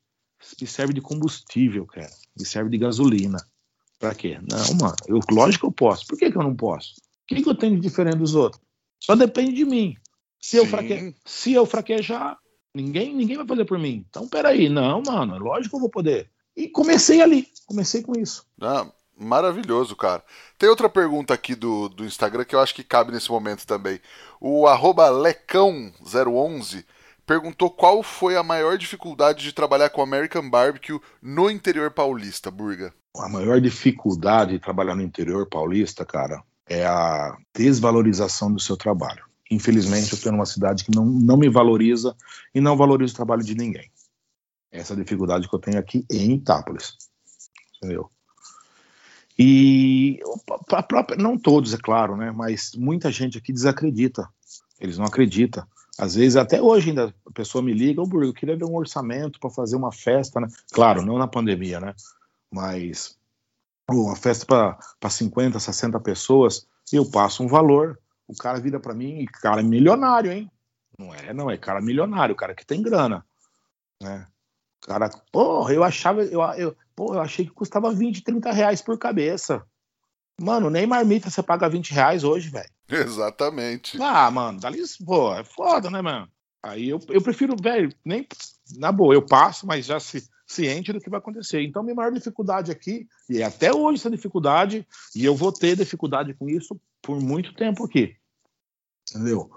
Me 0.60 0.66
serve 0.66 0.92
de 0.92 1.00
combustível, 1.00 1.86
cara. 1.86 2.10
Me 2.38 2.44
serve 2.44 2.70
de 2.70 2.78
gasolina. 2.78 3.38
Pra 3.98 4.14
quê? 4.14 4.38
Não, 4.50 4.74
mano. 4.74 4.96
Eu, 5.06 5.20
lógico 5.30 5.66
que 5.66 5.68
eu 5.68 5.72
posso. 5.72 6.06
Por 6.06 6.18
que, 6.18 6.30
que 6.30 6.36
eu 6.36 6.42
não 6.42 6.54
posso? 6.54 6.94
O 6.96 7.00
que, 7.26 7.42
que 7.42 7.48
eu 7.48 7.54
tenho 7.54 7.76
de 7.76 7.80
diferente 7.80 8.18
dos 8.18 8.34
outros? 8.34 8.60
Só 9.00 9.16
depende 9.16 9.52
de 9.52 9.64
mim. 9.64 9.96
Se 10.40 10.56
eu, 10.56 10.66
fraque... 10.66 11.14
Se 11.24 11.52
eu 11.52 11.64
fraquejar, 11.64 12.36
ninguém, 12.74 13.14
ninguém 13.14 13.36
vai 13.38 13.46
fazer 13.46 13.64
por 13.64 13.78
mim. 13.78 14.04
Então, 14.08 14.28
peraí. 14.28 14.68
Não, 14.68 15.00
mano. 15.02 15.38
Lógico 15.38 15.70
que 15.70 15.76
eu 15.76 15.80
vou 15.80 15.88
poder. 15.88 16.28
E 16.56 16.68
comecei 16.68 17.22
ali. 17.22 17.48
Comecei 17.66 18.02
com 18.02 18.12
isso. 18.18 18.44
Ah, 18.60 18.86
maravilhoso, 19.16 19.96
cara. 19.96 20.22
Tem 20.58 20.68
outra 20.68 20.88
pergunta 20.88 21.32
aqui 21.32 21.54
do, 21.54 21.88
do 21.88 22.04
Instagram 22.04 22.44
que 22.44 22.54
eu 22.54 22.60
acho 22.60 22.74
que 22.74 22.84
cabe 22.84 23.10
nesse 23.10 23.30
momento 23.30 23.66
também. 23.66 23.98
O 24.40 24.64
lecão011 24.64 26.84
perguntou 27.26 27.70
qual 27.70 28.02
foi 28.02 28.36
a 28.36 28.42
maior 28.42 28.78
dificuldade 28.78 29.42
de 29.42 29.52
trabalhar 29.52 29.90
com 29.90 30.02
American 30.02 30.48
Barbecue 30.48 31.00
no 31.22 31.50
interior 31.50 31.90
paulista, 31.90 32.50
Burga. 32.50 32.92
A 33.16 33.28
maior 33.28 33.60
dificuldade 33.60 34.52
de 34.52 34.58
trabalhar 34.58 34.94
no 34.94 35.02
interior 35.02 35.46
paulista, 35.48 36.04
cara, 36.04 36.42
é 36.66 36.84
a 36.84 37.36
desvalorização 37.54 38.52
do 38.52 38.60
seu 38.60 38.76
trabalho. 38.76 39.24
Infelizmente, 39.50 40.12
eu 40.12 40.16
estou 40.16 40.32
numa 40.32 40.46
cidade 40.46 40.84
que 40.84 40.94
não, 40.94 41.04
não 41.04 41.36
me 41.36 41.48
valoriza 41.48 42.16
e 42.54 42.60
não 42.60 42.76
valoriza 42.76 43.12
o 43.12 43.16
trabalho 43.16 43.42
de 43.42 43.54
ninguém. 43.54 43.90
Essa 44.72 44.94
é 44.94 44.96
dificuldade 44.96 45.48
que 45.48 45.54
eu 45.54 45.60
tenho 45.60 45.78
aqui 45.78 46.04
em 46.10 46.32
Itápolis. 46.32 46.96
Entendeu? 47.76 48.10
E 49.38 50.18
a 50.70 50.82
própria, 50.82 51.16
não 51.16 51.38
todos, 51.38 51.74
é 51.74 51.78
claro, 51.78 52.16
né? 52.16 52.32
Mas 52.32 52.72
muita 52.74 53.10
gente 53.10 53.38
aqui 53.38 53.52
desacredita. 53.52 54.28
Eles 54.80 54.98
não 54.98 55.04
acreditam. 55.04 55.64
Às 55.98 56.16
vezes, 56.16 56.36
até 56.36 56.60
hoje 56.60 56.90
ainda, 56.90 57.14
a 57.26 57.32
pessoa 57.32 57.62
me 57.62 57.72
liga, 57.72 58.02
ô 58.02 58.06
Burgo, 58.06 58.26
eu 58.26 58.34
queria 58.34 58.56
ver 58.56 58.64
um 58.64 58.74
orçamento 58.74 59.38
para 59.38 59.50
fazer 59.50 59.76
uma 59.76 59.92
festa, 59.92 60.40
né? 60.40 60.48
Claro, 60.72 61.02
não 61.02 61.18
na 61.18 61.28
pandemia, 61.28 61.78
né? 61.78 61.94
Mas 62.50 63.16
uma 63.88 64.16
festa 64.16 64.46
para 64.98 65.10
50, 65.10 65.58
60 65.58 66.00
pessoas, 66.00 66.66
eu 66.92 67.08
passo 67.08 67.42
um 67.42 67.46
valor, 67.46 67.98
o 68.26 68.34
cara 68.34 68.60
vira 68.60 68.80
para 68.80 68.94
mim, 68.94 69.20
e 69.20 69.26
cara 69.26 69.60
é 69.60 69.64
milionário, 69.64 70.32
hein? 70.32 70.50
Não 70.98 71.14
é, 71.14 71.32
não, 71.32 71.50
é 71.50 71.56
cara 71.56 71.80
milionário, 71.80 72.34
cara 72.34 72.54
que 72.54 72.66
tem 72.66 72.82
grana, 72.82 73.24
né? 74.02 74.26
Cara, 74.80 75.08
porra, 75.32 75.72
eu 75.72 75.82
achava, 75.82 76.22
eu, 76.22 76.42
eu, 76.56 76.76
porra, 76.94 77.16
eu 77.16 77.22
achei 77.22 77.44
que 77.44 77.52
custava 77.52 77.92
20, 77.92 78.22
30 78.22 78.52
reais 78.52 78.82
por 78.82 78.98
cabeça. 78.98 79.64
Mano, 80.40 80.68
nem 80.68 80.86
marmita 80.86 81.30
você 81.30 81.42
paga 81.42 81.68
20 81.68 81.92
reais 81.92 82.24
hoje, 82.24 82.50
velho. 82.50 82.70
Exatamente. 82.88 84.00
Ah, 84.00 84.30
mano, 84.30 84.60
dali, 84.60 84.82
pô, 85.04 85.34
é 85.34 85.44
foda, 85.44 85.90
né, 85.90 86.02
mano? 86.02 86.28
Aí 86.62 86.88
eu, 86.88 87.00
eu 87.08 87.20
prefiro, 87.20 87.54
velho, 87.60 87.92
nem. 88.04 88.26
Na 88.76 88.90
boa, 88.90 89.14
eu 89.14 89.22
passo, 89.22 89.66
mas 89.66 89.84
já 89.84 90.00
se, 90.00 90.26
ciente 90.46 90.92
do 90.92 91.00
que 91.00 91.10
vai 91.10 91.18
acontecer. 91.18 91.62
Então, 91.62 91.82
minha 91.82 91.94
maior 91.94 92.12
dificuldade 92.12 92.72
aqui, 92.72 93.06
e 93.28 93.40
é 93.40 93.44
até 93.44 93.72
hoje 93.72 94.00
essa 94.00 94.10
dificuldade, 94.10 94.86
e 95.14 95.24
eu 95.24 95.34
vou 95.34 95.52
ter 95.52 95.76
dificuldade 95.76 96.34
com 96.34 96.48
isso 96.48 96.80
por 97.02 97.20
muito 97.20 97.54
tempo 97.54 97.84
aqui. 97.84 98.16
Entendeu? 99.10 99.50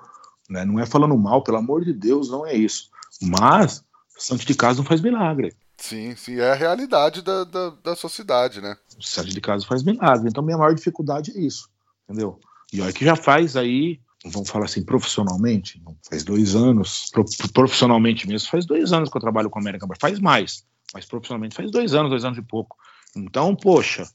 Né? 0.50 0.66
Não 0.66 0.80
é 0.80 0.86
falando 0.86 1.18
mal, 1.18 1.44
pelo 1.44 1.58
amor 1.58 1.84
de 1.84 1.94
Deus, 1.94 2.30
não 2.30 2.46
é 2.46 2.54
isso. 2.54 2.90
Mas, 3.22 3.84
santo 4.18 4.46
de 4.46 4.56
casa 4.56 4.80
não 4.80 4.86
faz 4.86 5.02
milagre. 5.02 5.56
Sim, 5.78 6.16
sim, 6.16 6.40
é 6.40 6.52
a 6.52 6.56
realidade 6.56 7.22
da, 7.22 7.44
da, 7.44 7.70
da 7.70 7.96
sociedade, 7.96 8.60
né? 8.60 8.76
Santo 9.00 9.30
de 9.30 9.40
casa 9.40 9.66
faz 9.66 9.84
milagre. 9.84 10.28
Então, 10.28 10.44
minha 10.44 10.58
maior 10.58 10.74
dificuldade 10.74 11.32
é 11.36 11.40
isso. 11.40 11.70
Entendeu? 12.04 12.40
E 12.74 12.82
olha 12.82 12.92
que 12.92 13.06
já 13.06 13.16
faz 13.16 13.56
aí, 13.56 14.00
vamos 14.26 14.50
falar 14.50 14.66
assim, 14.66 14.84
profissionalmente, 14.84 15.82
faz 16.10 16.24
dois 16.24 16.56
anos, 16.56 17.12
profissionalmente 17.54 18.28
mesmo, 18.28 18.50
faz 18.50 18.66
dois 18.66 18.92
anos 18.92 19.10
que 19.10 19.18
eu 19.18 19.22
trabalho 19.22 19.50
com 19.50 19.60
a 19.60 19.62
América, 19.62 19.88
faz 20.00 20.20
mais, 20.20 20.66
mas 20.94 21.06
profissionalmente 21.06 21.56
faz 21.56 21.72
dois 21.72 21.94
anos, 21.94 22.10
dois 22.10 22.26
anos 22.26 22.38
e 22.38 22.42
pouco. 22.42 22.76
Então, 23.16 23.56
poxa, 23.56 24.10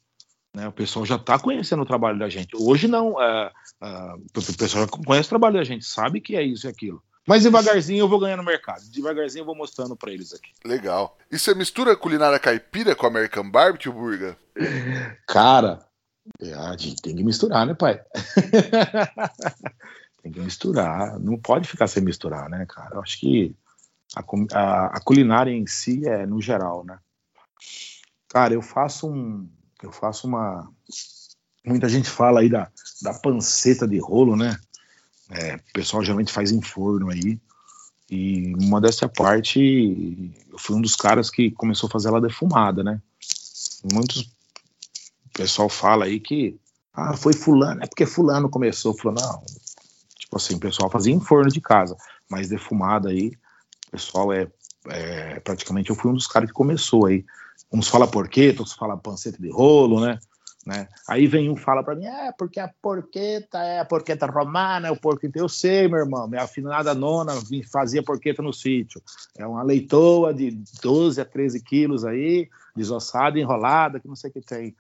né, 0.54 0.68
o 0.68 0.72
pessoal 0.72 1.06
já 1.06 1.16
está 1.16 1.38
conhecendo 1.38 1.82
o 1.82 1.86
trabalho 1.86 2.18
da 2.18 2.28
gente. 2.28 2.54
Hoje 2.56 2.88
não, 2.88 3.20
é, 3.20 3.52
é, 3.82 4.14
o 4.36 4.56
pessoal 4.56 4.84
já 4.84 4.88
conhece 4.88 5.26
o 5.26 5.30
trabalho 5.30 5.54
da 5.54 5.64
gente, 5.64 5.84
sabe 5.84 6.20
que 6.20 6.36
é 6.36 6.42
isso 6.42 6.66
e 6.66 6.70
aquilo. 6.70 7.02
Mas 7.26 7.44
devagarzinho 7.44 8.00
eu 8.00 8.08
vou 8.08 8.18
ganhando 8.18 8.40
no 8.40 8.46
mercado. 8.46 8.82
Devagarzinho 8.90 9.42
eu 9.42 9.46
vou 9.46 9.54
mostrando 9.54 9.96
para 9.96 10.12
eles 10.12 10.32
aqui. 10.32 10.50
Legal. 10.64 11.16
E 11.32 11.38
você 11.38 11.54
mistura 11.54 11.96
culinária 11.96 12.38
caipira 12.38 12.94
com 12.94 13.06
American 13.06 13.50
Barbecue, 13.50 13.90
Burger? 13.90 14.36
Cara, 15.26 15.82
é, 16.38 16.52
a 16.52 16.76
gente 16.76 17.00
tem 17.00 17.16
que 17.16 17.24
misturar, 17.24 17.66
né, 17.66 17.72
pai? 17.72 18.02
tem 20.22 20.30
que 20.30 20.40
misturar. 20.40 21.18
Não 21.18 21.38
pode 21.38 21.66
ficar 21.66 21.86
sem 21.86 22.02
misturar, 22.02 22.50
né, 22.50 22.66
cara? 22.68 22.96
Eu 22.96 23.00
acho 23.00 23.18
que 23.18 23.56
a, 24.14 24.22
a, 24.52 24.98
a, 24.98 25.00
culinária 25.00 25.50
em 25.50 25.66
si 25.66 26.06
é 26.06 26.26
no 26.26 26.38
geral, 26.38 26.84
né? 26.84 26.98
Cara, 28.28 28.52
eu 28.52 28.60
faço 28.60 29.10
um. 29.10 29.48
Eu 29.82 29.90
faço 29.90 30.26
uma. 30.26 30.70
Muita 31.64 31.88
gente 31.88 32.10
fala 32.10 32.40
aí 32.40 32.50
da, 32.50 32.70
da 33.00 33.14
panceta 33.14 33.88
de 33.88 33.98
rolo, 33.98 34.36
né? 34.36 34.54
É, 35.30 35.56
o 35.56 35.72
pessoal 35.72 36.04
geralmente 36.04 36.30
faz 36.30 36.52
em 36.52 36.60
forno 36.60 37.08
aí. 37.08 37.40
E 38.14 38.52
uma 38.60 38.78
dessa 38.78 39.08
parte, 39.08 40.34
eu 40.50 40.58
fui 40.58 40.76
um 40.76 40.82
dos 40.82 40.94
caras 40.94 41.30
que 41.30 41.50
começou 41.50 41.86
a 41.86 41.90
fazer 41.90 42.08
ela 42.08 42.20
defumada, 42.20 42.84
né? 42.84 43.00
Muitos 43.90 44.30
pessoal 45.32 45.66
fala 45.66 46.04
aí 46.04 46.20
que 46.20 46.60
ah, 46.92 47.16
foi 47.16 47.32
fulano, 47.32 47.82
é 47.82 47.86
porque 47.86 48.04
fulano 48.04 48.50
começou, 48.50 48.94
fulano, 48.94 49.18
não. 49.18 49.42
Tipo 50.18 50.36
assim, 50.36 50.56
o 50.56 50.60
pessoal 50.60 50.90
fazia 50.90 51.14
em 51.14 51.20
forno 51.20 51.50
de 51.50 51.58
casa, 51.58 51.96
mas 52.28 52.50
defumada 52.50 53.08
aí, 53.08 53.28
o 53.88 53.90
pessoal 53.92 54.30
é, 54.30 54.46
é, 54.88 55.40
praticamente 55.40 55.88
eu 55.88 55.96
fui 55.96 56.10
um 56.10 56.14
dos 56.14 56.26
caras 56.26 56.50
que 56.50 56.54
começou 56.54 57.06
aí. 57.06 57.24
Uns 57.72 57.88
fala 57.88 58.06
porqueta, 58.06 58.60
outros 58.60 58.76
fala 58.76 58.94
panceta 58.94 59.40
de 59.40 59.50
rolo, 59.50 60.04
né? 60.04 60.18
Né? 60.64 60.88
Aí 61.08 61.26
vem 61.26 61.50
um 61.50 61.56
fala 61.56 61.82
para 61.82 61.96
mim, 61.96 62.06
é 62.06 62.30
porque 62.32 62.60
a 62.60 62.68
porqueta 62.68 63.58
é 63.58 63.80
a 63.80 63.84
porqueta 63.84 64.26
romana, 64.26 64.88
é 64.88 64.90
o 64.90 64.96
porco 64.96 65.28
Eu 65.34 65.48
sei, 65.48 65.88
meu 65.88 65.98
irmão, 65.98 66.28
minha 66.28 66.42
afinada 66.42 66.94
nona 66.94 67.32
fazia 67.70 68.02
porqueta 68.02 68.42
no 68.42 68.52
sítio. 68.52 69.02
É 69.36 69.44
uma 69.44 69.62
leitoa 69.62 70.32
de 70.32 70.56
12 70.80 71.20
a 71.20 71.24
13 71.24 71.60
quilos 71.62 72.04
aí, 72.04 72.48
desossada, 72.76 73.40
enrolada, 73.40 73.98
que 73.98 74.06
não 74.06 74.14
sei 74.14 74.30
o 74.30 74.32
que 74.32 74.40
tem. 74.40 74.76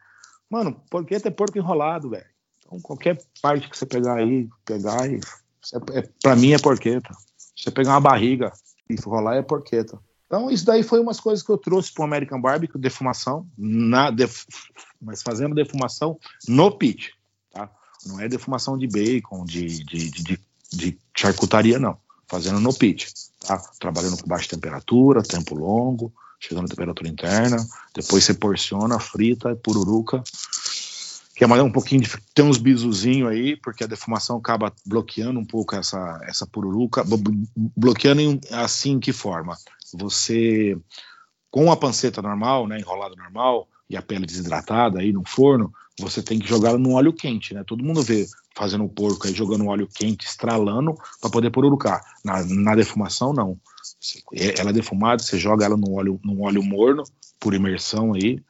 Mano, 0.48 0.80
porqueta 0.88 1.28
é 1.28 1.30
porco 1.32 1.58
enrolado, 1.58 2.10
velho. 2.10 2.26
Então, 2.60 2.80
qualquer 2.80 3.18
parte 3.40 3.68
que 3.68 3.76
você 3.76 3.86
pegar 3.86 4.14
aí, 4.14 4.48
pegar 4.64 5.10
e. 5.10 5.20
É, 5.94 6.08
pra 6.22 6.36
mim 6.36 6.52
é 6.52 6.58
porqueta. 6.58 7.12
Você 7.56 7.70
pegar 7.70 7.92
uma 7.92 8.00
barriga 8.00 8.52
e 8.88 8.94
enrolar 8.94 9.36
é 9.36 9.42
porqueta. 9.42 9.98
Então, 10.32 10.50
isso 10.50 10.64
daí 10.64 10.82
foi 10.82 10.98
umas 10.98 11.20
coisas 11.20 11.44
que 11.44 11.52
eu 11.52 11.58
trouxe 11.58 11.92
pro 11.92 12.04
American 12.04 12.40
Barbecue, 12.40 12.80
defumação, 12.80 13.46
na 13.58 14.10
def... 14.10 14.46
mas 14.98 15.20
fazendo 15.20 15.54
defumação 15.54 16.18
no 16.48 16.72
pit, 16.72 17.12
tá? 17.52 17.70
Não 18.06 18.18
é 18.18 18.30
defumação 18.30 18.78
de 18.78 18.86
bacon, 18.86 19.44
de, 19.44 19.84
de, 19.84 20.10
de, 20.10 20.40
de 20.72 20.98
charcutaria, 21.14 21.78
não. 21.78 21.98
Fazendo 22.26 22.60
no 22.60 22.72
pit, 22.72 23.12
tá? 23.40 23.58
Trabalhando 23.78 24.22
com 24.22 24.26
baixa 24.26 24.48
temperatura, 24.48 25.22
tempo 25.22 25.54
longo, 25.54 26.10
chegando 26.40 26.64
a 26.64 26.68
temperatura 26.68 27.10
interna, 27.10 27.58
depois 27.94 28.24
você 28.24 28.32
porciona, 28.32 28.98
frita, 28.98 29.54
pururuca, 29.56 30.24
que 31.42 31.44
é 31.44 31.48
mais 31.48 31.60
um 31.60 31.72
pouquinho 31.72 32.02
de, 32.02 32.08
tem 32.32 32.44
uns 32.44 32.56
bisuzinhos 32.56 33.28
aí, 33.28 33.56
porque 33.56 33.82
a 33.82 33.88
defumação 33.88 34.36
acaba 34.36 34.72
bloqueando 34.86 35.40
um 35.40 35.44
pouco 35.44 35.74
essa, 35.74 36.20
essa 36.22 36.46
pururuca, 36.46 37.02
bloqueando 37.76 38.38
assim 38.52 39.00
que 39.00 39.12
forma? 39.12 39.56
Você, 39.92 40.78
com 41.50 41.72
a 41.72 41.76
panceta 41.76 42.22
normal, 42.22 42.68
né, 42.68 42.78
enrolada 42.78 43.16
normal, 43.16 43.66
e 43.90 43.96
a 43.96 44.02
pele 44.02 44.24
desidratada 44.24 45.00
aí 45.00 45.12
no 45.12 45.24
forno, 45.26 45.72
você 45.98 46.22
tem 46.22 46.38
que 46.38 46.48
jogar 46.48 46.78
no 46.78 46.92
óleo 46.92 47.12
quente, 47.12 47.54
né? 47.54 47.64
Todo 47.66 47.82
mundo 47.82 48.02
vê 48.02 48.24
fazendo 48.54 48.84
o 48.84 48.88
porco 48.88 49.26
aí 49.26 49.34
jogando 49.34 49.66
óleo 49.66 49.88
quente, 49.92 50.24
estralando 50.24 50.94
para 51.20 51.28
poder 51.28 51.50
pururucar. 51.50 52.04
Na, 52.24 52.44
na 52.44 52.76
defumação, 52.76 53.32
não. 53.32 53.58
Ela 54.32 54.70
é 54.70 54.72
defumada, 54.72 55.20
você 55.20 55.40
joga 55.40 55.64
ela 55.64 55.76
no 55.76 55.94
óleo, 55.94 56.20
no 56.22 56.42
óleo 56.42 56.62
morno, 56.62 57.02
por 57.40 57.52
imersão 57.52 58.14
aí, 58.14 58.40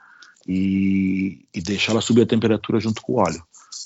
e, 0.47 1.47
e 1.55 1.61
deixa 1.61 1.93
ela 1.93 2.01
subir 2.01 2.23
a 2.23 2.27
temperatura 2.27 2.81
junto 2.81 3.03
com 3.03 3.15
o 3.15 3.21
óleo, 3.21 3.43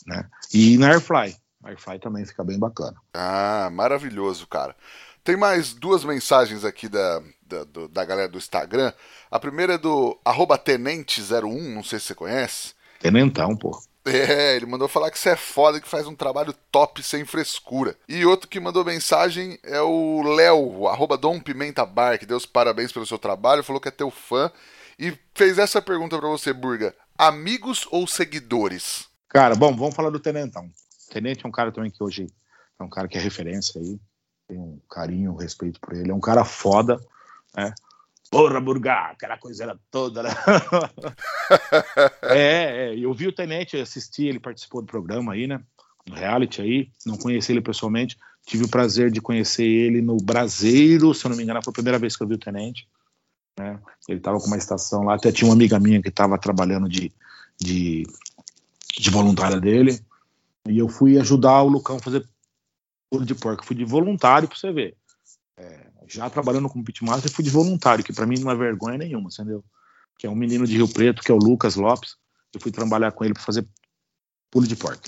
né? 0.07 0.29
E 0.53 0.77
na 0.79 0.89
airfly, 0.89 1.37
airfly 1.65 1.99
também 1.99 2.25
fica 2.25 2.45
bem 2.45 2.59
bacana. 2.59 2.97
Ah, 3.13 3.69
maravilhoso, 3.73 4.47
cara. 4.47 4.75
Tem 5.23 5.37
mais 5.37 5.75
duas 5.75 6.05
mensagens 6.05 6.65
aqui 6.65 6.89
da, 6.89 7.21
da, 7.43 7.65
do, 7.65 7.89
da 7.89 8.05
galera 8.05 8.29
do 8.29 8.39
Instagram. 8.39 8.93
A 9.31 9.41
primeira 9.41 9.75
é 9.75 9.79
do 9.79 10.17
tenente01, 10.65 11.75
não 11.75 11.83
sei 11.83 11.99
se 11.99 12.07
você 12.07 12.15
conhece. 12.15 12.75
Tenentão, 13.01 13.57
pô. 13.57 13.77
É, 14.07 14.55
ele 14.55 14.67
mandou 14.67 14.87
falar 14.87 15.11
que 15.11 15.19
você 15.19 15.31
é 15.31 15.37
foda, 15.37 15.81
que 15.81 15.89
faz 15.89 16.07
um 16.07 16.15
trabalho 16.15 16.55
top 16.71 17.03
sem 17.03 17.25
frescura. 17.25 17.97
E 18.09 18.25
outro 18.25 18.49
que 18.49 18.61
mandou 18.61 18.85
mensagem 18.85 19.59
é 19.65 19.81
o 19.81 20.23
Léo, 20.23 20.87
arroba 20.87 21.19
Dom 21.19 21.41
Pimenta 21.41 21.85
Bar, 21.85 22.17
que 22.17 22.25
deu 22.25 22.37
os 22.37 22.47
parabéns 22.47 22.93
pelo 22.93 23.05
seu 23.05 23.19
trabalho, 23.19 23.65
falou 23.65 23.81
que 23.81 23.89
é 23.89 23.91
teu 23.91 24.09
fã. 24.09 24.49
E 24.99 25.17
fez 25.35 25.59
essa 25.59 25.83
pergunta 25.83 26.19
para 26.19 26.29
você, 26.29 26.53
Burga: 26.53 26.95
amigos 27.19 27.87
ou 27.91 28.07
seguidores? 28.07 29.07
Cara, 29.29 29.55
bom, 29.55 29.75
vamos 29.77 29.95
falar 29.95 30.11
do 30.11 30.21
Tenentão. 30.21 30.65
O 30.65 31.13
Tenente 31.13 31.45
é 31.45 31.49
um 31.49 31.53
cara 31.53 31.71
também 31.71 31.91
que 31.91 32.03
hoje 32.03 32.27
é 32.79 32.83
um 32.83 32.89
cara 32.89 33.07
que 33.09 33.19
é 33.19 33.21
referência 33.21 33.81
aí. 33.81 33.99
Tem 34.49 34.59
um 34.59 34.81
carinho, 34.89 35.33
um 35.33 35.37
respeito 35.37 35.81
por 35.81 35.95
ele. 35.95 36.11
É 36.11 36.15
um 36.15 36.21
cara 36.21 36.45
foda, 36.45 36.99
né? 37.55 37.75
Porra, 38.31 38.61
Burgar, 38.61 39.11
aquela 39.13 39.39
coisa 39.39 39.79
toda, 39.91 40.23
né? 40.23 40.31
é, 42.23 42.89
é, 42.89 42.99
eu 42.99 43.13
vi 43.13 43.29
o 43.29 43.33
Tenente, 43.33 43.77
assisti, 43.77 44.27
ele 44.27 44.41
participou 44.41 44.81
do 44.81 44.87
programa 44.87 45.33
aí, 45.33 45.47
né? 45.47 45.61
No 46.09 46.15
reality 46.15 46.61
aí, 46.61 46.91
não 47.05 47.17
conheci 47.17 47.53
ele 47.53 47.61
pessoalmente, 47.61 48.17
tive 48.45 48.65
o 48.65 48.69
prazer 48.69 49.11
de 49.11 49.21
conhecer 49.21 49.65
ele 49.65 50.01
no 50.01 50.17
Braseiro, 50.17 51.13
se 51.15 51.25
eu 51.25 51.31
não 51.31 51.37
me 51.37 51.43
engano, 51.43 51.63
foi 51.63 51.71
a 51.71 51.75
primeira 51.75 51.99
vez 51.99 52.17
que 52.17 52.23
eu 52.23 52.29
vi 52.29 52.35
o 52.35 52.39
Tenente. 52.39 52.89
Né? 53.59 53.79
Ele 54.09 54.19
estava 54.19 54.39
com 54.39 54.47
uma 54.47 54.57
estação 54.57 55.03
lá, 55.05 55.15
até 55.15 55.33
tinha 55.33 55.49
uma 55.49 55.55
amiga 55.55 55.79
minha 55.79 56.03
que 56.03 56.09
estava 56.09 56.39
trabalhando 56.39 56.89
de, 56.89 57.13
de, 57.59 58.05
de 58.99 59.11
voluntária 59.11 59.61
dele, 59.61 59.99
e 60.69 60.79
eu 60.79 60.89
fui 60.89 61.19
ajudar 61.19 61.63
o 61.63 61.69
Lucão 61.69 61.97
a 61.97 62.01
fazer 62.01 62.27
pulo 63.11 63.25
de 63.25 63.35
porco, 63.35 63.65
fui 63.65 63.77
de 63.77 63.85
voluntário 63.85 64.49
para 64.49 64.59
você 64.59 64.73
ver. 64.73 64.97
É, 65.57 65.87
já 66.07 66.29
trabalhando 66.29 66.69
como 66.69 66.85
pitmaster, 66.85 67.31
fui 67.31 67.45
de 67.45 67.51
voluntário, 67.51 68.05
que 68.05 68.13
para 68.13 68.27
mim 68.27 68.39
não 68.39 68.51
é 68.51 68.55
vergonha 68.55 68.99
nenhuma, 68.99 69.31
entendeu? 69.33 69.65
Que 70.19 70.27
é 70.27 70.31
um 70.31 70.35
menino 70.35 70.67
de 70.67 70.77
Rio 70.77 70.89
Preto, 70.89 71.23
que 71.23 71.31
é 71.31 71.35
o 71.35 71.39
Lucas 71.39 71.77
Lopes. 71.77 72.17
Eu 72.53 72.61
fui 72.61 72.71
trabalhar 72.71 73.13
com 73.13 73.25
ele 73.25 73.35
para 73.35 73.43
fazer 73.43 73.67
pulo 74.51 74.67
de 74.67 74.77
porco. 74.77 75.03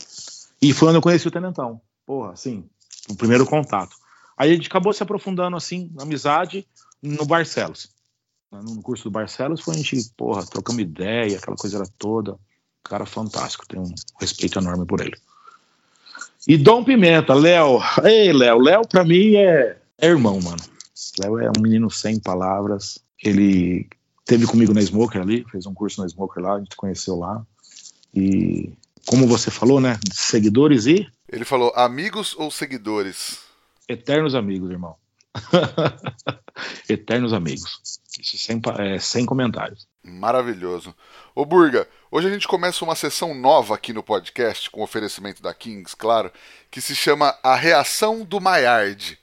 E 0.60 0.72
foi 0.72 0.88
onde 0.88 0.98
eu 0.98 1.02
conheci 1.02 1.26
o 1.28 1.30
Tenentão. 1.30 1.80
Porra, 2.04 2.32
assim, 2.32 2.68
o 3.08 3.14
primeiro 3.14 3.46
contato. 3.46 3.96
Aí 4.36 4.50
a 4.50 4.54
gente 4.54 4.68
acabou 4.68 4.92
se 4.92 5.02
aprofundando, 5.02 5.56
assim, 5.56 5.90
na 5.94 6.02
amizade 6.02 6.66
no 7.02 7.24
Barcelos. 7.24 7.90
No 8.50 8.82
curso 8.82 9.04
do 9.04 9.10
Barcelos 9.10 9.60
foi 9.60 9.74
a 9.74 9.76
gente, 9.78 10.10
porra, 10.16 10.44
trocamos 10.46 10.82
ideia, 10.82 11.36
aquela 11.36 11.56
coisa 11.56 11.78
era 11.78 11.86
toda. 11.98 12.36
Cara 12.82 13.04
fantástico, 13.04 13.66
tenho 13.68 13.82
um 13.82 13.94
respeito 14.18 14.58
enorme 14.58 14.86
por 14.86 15.00
ele. 15.00 15.16
E 16.46 16.56
Dom 16.56 16.82
Pimenta, 16.82 17.34
Léo. 17.34 17.78
Ei, 18.02 18.32
Léo. 18.32 18.58
Léo, 18.58 18.88
pra 18.88 19.04
mim, 19.04 19.34
é, 19.34 19.76
é 19.98 20.06
irmão, 20.06 20.40
mano. 20.40 20.62
Léo 21.20 21.38
é 21.38 21.50
um 21.50 21.60
menino 21.60 21.90
sem 21.90 22.18
palavras. 22.18 22.98
Ele 23.22 23.86
teve 24.24 24.46
comigo 24.46 24.72
na 24.72 24.80
Smoker 24.80 25.20
ali, 25.20 25.44
fez 25.50 25.66
um 25.66 25.74
curso 25.74 26.00
na 26.00 26.08
Smoker 26.08 26.42
lá, 26.42 26.54
a 26.54 26.58
gente 26.58 26.76
conheceu 26.76 27.16
lá. 27.16 27.44
E 28.14 28.72
como 29.06 29.26
você 29.26 29.50
falou, 29.50 29.80
né? 29.80 29.98
Seguidores 30.10 30.86
e. 30.86 31.06
Ele 31.30 31.44
falou 31.44 31.72
amigos 31.74 32.34
ou 32.38 32.50
seguidores? 32.50 33.40
Eternos 33.86 34.34
amigos, 34.34 34.70
irmão. 34.70 34.96
Eternos 36.88 37.32
amigos. 37.32 38.00
Isso 38.20 38.36
sem, 38.36 38.60
é, 38.78 38.98
sem 38.98 39.24
comentários. 39.24 39.86
Maravilhoso. 40.02 40.94
Ô 41.34 41.44
Burga, 41.44 41.88
hoje 42.10 42.26
a 42.26 42.30
gente 42.30 42.48
começa 42.48 42.84
uma 42.84 42.96
sessão 42.96 43.34
nova 43.34 43.74
aqui 43.74 43.92
no 43.92 44.02
podcast, 44.02 44.70
com 44.70 44.82
oferecimento 44.82 45.42
da 45.42 45.54
Kings, 45.54 45.94
claro, 45.94 46.32
que 46.70 46.80
se 46.80 46.96
chama 46.96 47.36
A 47.42 47.54
Reação 47.54 48.24
do 48.24 48.40
Maillard. 48.40 49.18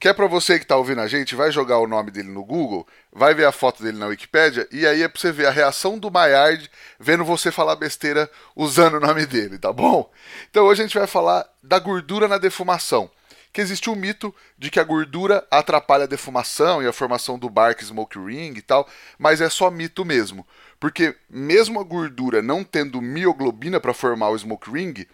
Que 0.00 0.08
é 0.08 0.12
para 0.12 0.26
você 0.26 0.58
que 0.58 0.64
está 0.64 0.76
ouvindo 0.76 1.00
a 1.00 1.06
gente, 1.06 1.36
vai 1.36 1.52
jogar 1.52 1.78
o 1.78 1.86
nome 1.86 2.10
dele 2.10 2.28
no 2.28 2.44
Google, 2.44 2.86
vai 3.12 3.34
ver 3.34 3.46
a 3.46 3.52
foto 3.52 3.82
dele 3.82 3.96
na 3.96 4.06
Wikipédia, 4.06 4.68
e 4.72 4.86
aí 4.86 5.02
é 5.02 5.08
para 5.08 5.20
você 5.20 5.30
ver 5.30 5.46
a 5.46 5.50
reação 5.50 5.98
do 5.98 6.10
Maillard 6.10 6.68
vendo 6.98 7.24
você 7.24 7.52
falar 7.52 7.76
besteira 7.76 8.28
usando 8.56 8.94
o 8.94 9.00
nome 9.00 9.24
dele, 9.24 9.58
tá 9.58 9.72
bom? 9.72 10.10
Então 10.50 10.64
hoje 10.64 10.82
a 10.82 10.86
gente 10.86 10.98
vai 10.98 11.06
falar 11.06 11.46
da 11.62 11.78
gordura 11.78 12.26
na 12.26 12.38
defumação 12.38 13.10
que 13.54 13.60
existe 13.60 13.88
um 13.88 13.94
mito 13.94 14.34
de 14.58 14.68
que 14.68 14.80
a 14.80 14.84
gordura 14.84 15.46
atrapalha 15.48 16.04
a 16.04 16.08
defumação 16.08 16.82
e 16.82 16.88
a 16.88 16.92
formação 16.92 17.38
do 17.38 17.48
bark 17.48 17.80
smoke 17.84 18.18
ring 18.18 18.52
e 18.56 18.60
tal, 18.60 18.86
mas 19.16 19.40
é 19.40 19.48
só 19.48 19.70
mito 19.70 20.04
mesmo. 20.04 20.44
Porque 20.80 21.14
mesmo 21.30 21.78
a 21.78 21.84
gordura 21.84 22.42
não 22.42 22.64
tendo 22.64 23.00
mioglobina 23.00 23.78
para 23.78 23.94
formar 23.94 24.30
o 24.30 24.38
smoke 24.38 24.68
ring, 24.68 25.06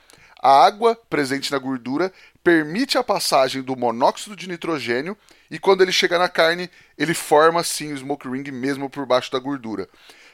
a 0.43 0.65
água 0.65 0.99
presente 1.11 1.53
na 1.53 1.59
gordura 1.59 2.11
permite 2.43 2.97
a 2.97 3.05
passagem 3.05 3.61
do 3.61 3.77
monóxido 3.77 4.35
de 4.35 4.49
nitrogênio 4.49 5.15
e 5.51 5.59
quando 5.59 5.83
ele 5.83 5.93
chega 5.93 6.19
na 6.19 6.29
carne, 6.29 6.71
ele 6.97 7.15
forma 7.15 7.63
sim 7.65 7.93
o 7.93 7.97
smoke 7.97 8.29
ring 8.29 8.51
mesmo 8.51 8.89
por 8.89 9.05
baixo 9.05 9.33
da 9.33 9.39
gordura. 9.39 9.89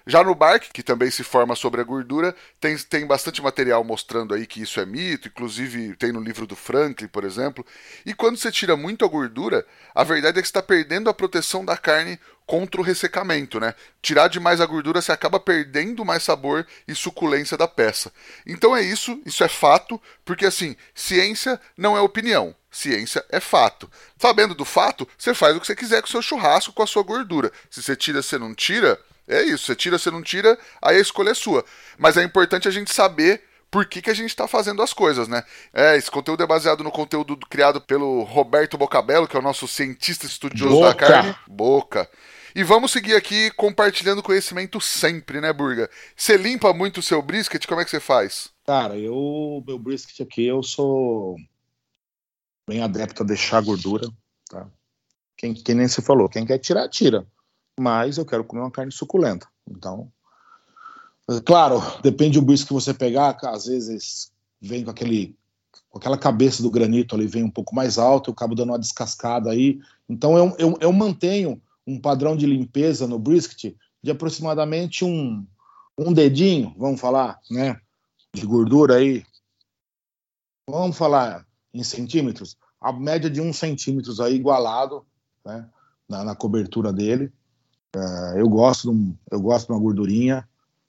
Já 0.09 0.23
no 0.23 0.37
bark, 0.37 0.71
que 0.73 0.85
também 0.85 1.11
se 1.11 1.25
forma 1.25 1.57
sobre 1.57 1.81
a 1.81 1.85
gordura, 1.85 2.33
tem, 2.61 2.79
tem 2.79 3.05
bastante 3.05 3.43
material 3.43 3.83
mostrando 3.83 4.35
aí 4.35 4.47
que 4.47 4.63
isso 4.63 4.79
é 4.79 4.87
mito, 4.87 5.27
inclusive 5.27 5.97
tem 5.97 6.13
no 6.13 6.21
livro 6.21 6.47
do 6.47 6.55
Franklin, 6.55 7.09
por 7.09 7.25
exemplo. 7.25 7.67
E 8.05 8.15
quando 8.15 8.37
você 8.37 8.53
tira 8.53 8.77
muito 8.77 9.05
a 9.05 9.09
gordura, 9.09 9.67
a 9.93 10.05
verdade 10.05 10.39
é 10.39 10.43
que 10.43 10.47
está 10.47 10.63
perdendo 10.63 11.11
a 11.11 11.15
proteção 11.15 11.65
da 11.65 11.77
carne 11.77 12.21
contra 12.47 12.81
o 12.81 12.85
ressecamento, 12.85 13.59
né? 13.59 13.75
Tirar 14.01 14.29
demais 14.29 14.61
a 14.61 14.67
gordura, 14.67 15.03
você 15.03 15.11
acaba 15.11 15.41
perdendo 15.41 16.05
mais 16.05 16.23
sabor 16.23 16.65
e 16.87 16.95
suculência 16.95 17.57
da 17.57 17.67
peça. 17.67 18.13
Então 18.47 18.77
é 18.77 18.83
isso, 18.83 19.21
isso 19.27 19.43
é 19.43 19.49
fato, 19.49 20.01
porque 20.25 20.47
assim, 20.47 20.77
ciência 20.95 21.61
não 21.77 21.97
é 21.97 22.01
opinião, 22.01 22.55
ciência 22.77 23.25
é 23.31 23.41
fato. 23.41 23.91
Sabendo 24.19 24.55
do 24.55 24.65
fato, 24.65 25.09
você 25.17 25.35
faz 25.35 25.57
o 25.57 25.61
que 25.61 25.67
você 25.67 25.75
quiser 25.75 26.01
com 26.03 26.09
o 26.09 26.11
seu 26.11 26.23
churrasco, 26.23 26.73
com 26.73 26.83
a 26.83 26.87
sua 26.87 27.03
gordura. 27.03 27.51
Se 27.71 27.83
você 27.83 27.97
tira, 27.97 28.23
você 28.23 28.39
não 28.39 28.55
tira, 28.55 28.99
é 29.27 29.43
isso, 29.43 29.67
você 29.67 29.75
tira, 29.75 29.99
você 29.99 30.11
não 30.11 30.23
tira, 30.23 30.59
aí 30.81 30.97
a 30.97 31.01
escolha 31.01 31.31
é 31.31 31.35
sua. 31.35 31.65
Mas 31.99 32.17
é 32.17 32.23
importante 32.23 32.69
a 32.69 32.71
gente 32.71 32.93
saber 32.93 33.43
por 33.71 33.87
que, 33.87 34.01
que 34.01 34.11
a 34.11 34.15
gente 34.15 34.31
está 34.31 34.47
fazendo 34.47 34.81
as 34.81 34.93
coisas, 34.93 35.27
né? 35.27 35.43
É, 35.73 35.97
esse 35.97 36.11
conteúdo 36.11 36.43
é 36.43 36.47
baseado 36.47 36.85
no 36.85 36.91
conteúdo 36.91 37.37
criado 37.49 37.81
pelo 37.81 38.23
Roberto 38.23 38.79
Bocabello, 38.79 39.27
que 39.27 39.37
é 39.37 39.41
o 39.41 39.43
nosso 39.43 39.67
cientista 39.67 40.27
estudioso 40.27 40.77
Boca. 40.77 40.89
da 40.89 40.95
carne. 40.95 41.37
Boca. 41.49 42.09
E 42.55 42.63
vamos 42.63 42.91
seguir 42.91 43.15
aqui 43.15 43.51
compartilhando 43.51 44.23
conhecimento 44.23 44.81
sempre, 44.81 45.43
né, 45.43 45.53
Burga? 45.53 45.91
Você 46.17 46.39
limpa 46.39 46.73
muito 46.73 47.01
o 47.01 47.03
seu 47.03 47.21
brisket? 47.21 47.67
Como 47.67 47.81
é 47.81 47.85
que 47.85 47.91
você 47.91 48.01
faz? 48.01 48.49
Cara, 48.67 48.97
eu, 48.97 49.63
meu 49.67 49.79
brisket 49.79 50.23
aqui, 50.23 50.47
eu 50.47 50.63
sou 50.63 51.37
bem 52.67 52.83
adepto 52.83 53.23
a 53.23 53.27
deixar 53.27 53.63
gordura, 53.63 54.09
tá? 54.49 54.69
Quem, 55.37 55.55
quem 55.55 55.75
nem 55.75 55.89
se 55.89 56.03
falou, 56.03 56.29
quem 56.29 56.47
quer 56.47 56.59
tirar, 56.59 56.89
tira 56.89 57.27
mas 57.79 58.17
eu 58.17 58.25
quero 58.25 58.45
comer 58.45 58.63
uma 58.63 58.71
carne 58.71 58.91
suculenta. 58.91 59.47
Então, 59.69 60.11
claro, 61.45 61.81
depende 62.03 62.41
do 62.41 62.47
bicho 62.47 62.67
que 62.67 62.73
você 62.73 62.95
pegar, 62.95 63.37
às 63.45 63.67
vezes 63.67 64.33
vem 64.61 64.85
com 64.85 64.91
aquele 64.91 65.37
com 65.91 65.99
aquela 65.99 66.19
cabeça 66.19 66.63
do 66.63 66.71
granito 66.71 67.15
ali 67.15 67.27
vem 67.27 67.45
um 67.45 67.51
pouco 67.51 67.75
mais 67.75 67.97
alto, 67.97 68.31
eu 68.31 68.33
acabo 68.33 68.55
dando 68.55 68.71
uma 68.71 68.79
descascada 68.79 69.51
aí. 69.51 69.81
Então 70.09 70.37
eu, 70.37 70.55
eu, 70.59 70.79
eu 70.81 70.93
mantenho 70.93 71.61
um 71.87 72.01
padrão 72.01 72.37
de 72.37 72.47
limpeza 72.47 73.07
no 73.07 73.19
brisket 73.19 73.75
de 74.03 74.11
aproximadamente 74.11 75.05
um, 75.05 75.47
um 75.97 76.13
dedinho, 76.13 76.75
vamos 76.77 77.01
falar, 77.01 77.39
né, 77.51 77.81
de 78.35 78.45
gordura 78.45 78.97
aí. 78.97 79.25
Vamos 80.69 80.97
falar 80.97 81.46
em 81.77 81.85
centímetros, 81.85 82.57
a 82.81 82.93
média 82.93 83.29
de 83.29 83.41
um 83.41 83.53
centímetros 83.53 84.21
aí 84.21 84.35
igualado, 84.35 85.05
né, 85.45 85.69
na, 86.09 86.25
na 86.25 86.35
cobertura 86.35 86.93
dele. 86.93 87.33
É, 87.95 88.41
eu 88.41 88.49
gosto 88.49 88.91
de 88.91 88.97
um, 88.97 89.17
eu 89.31 89.41
gosto 89.41 89.67
de 89.67 89.73
uma 89.73 89.81
gordurinha, 89.81 90.49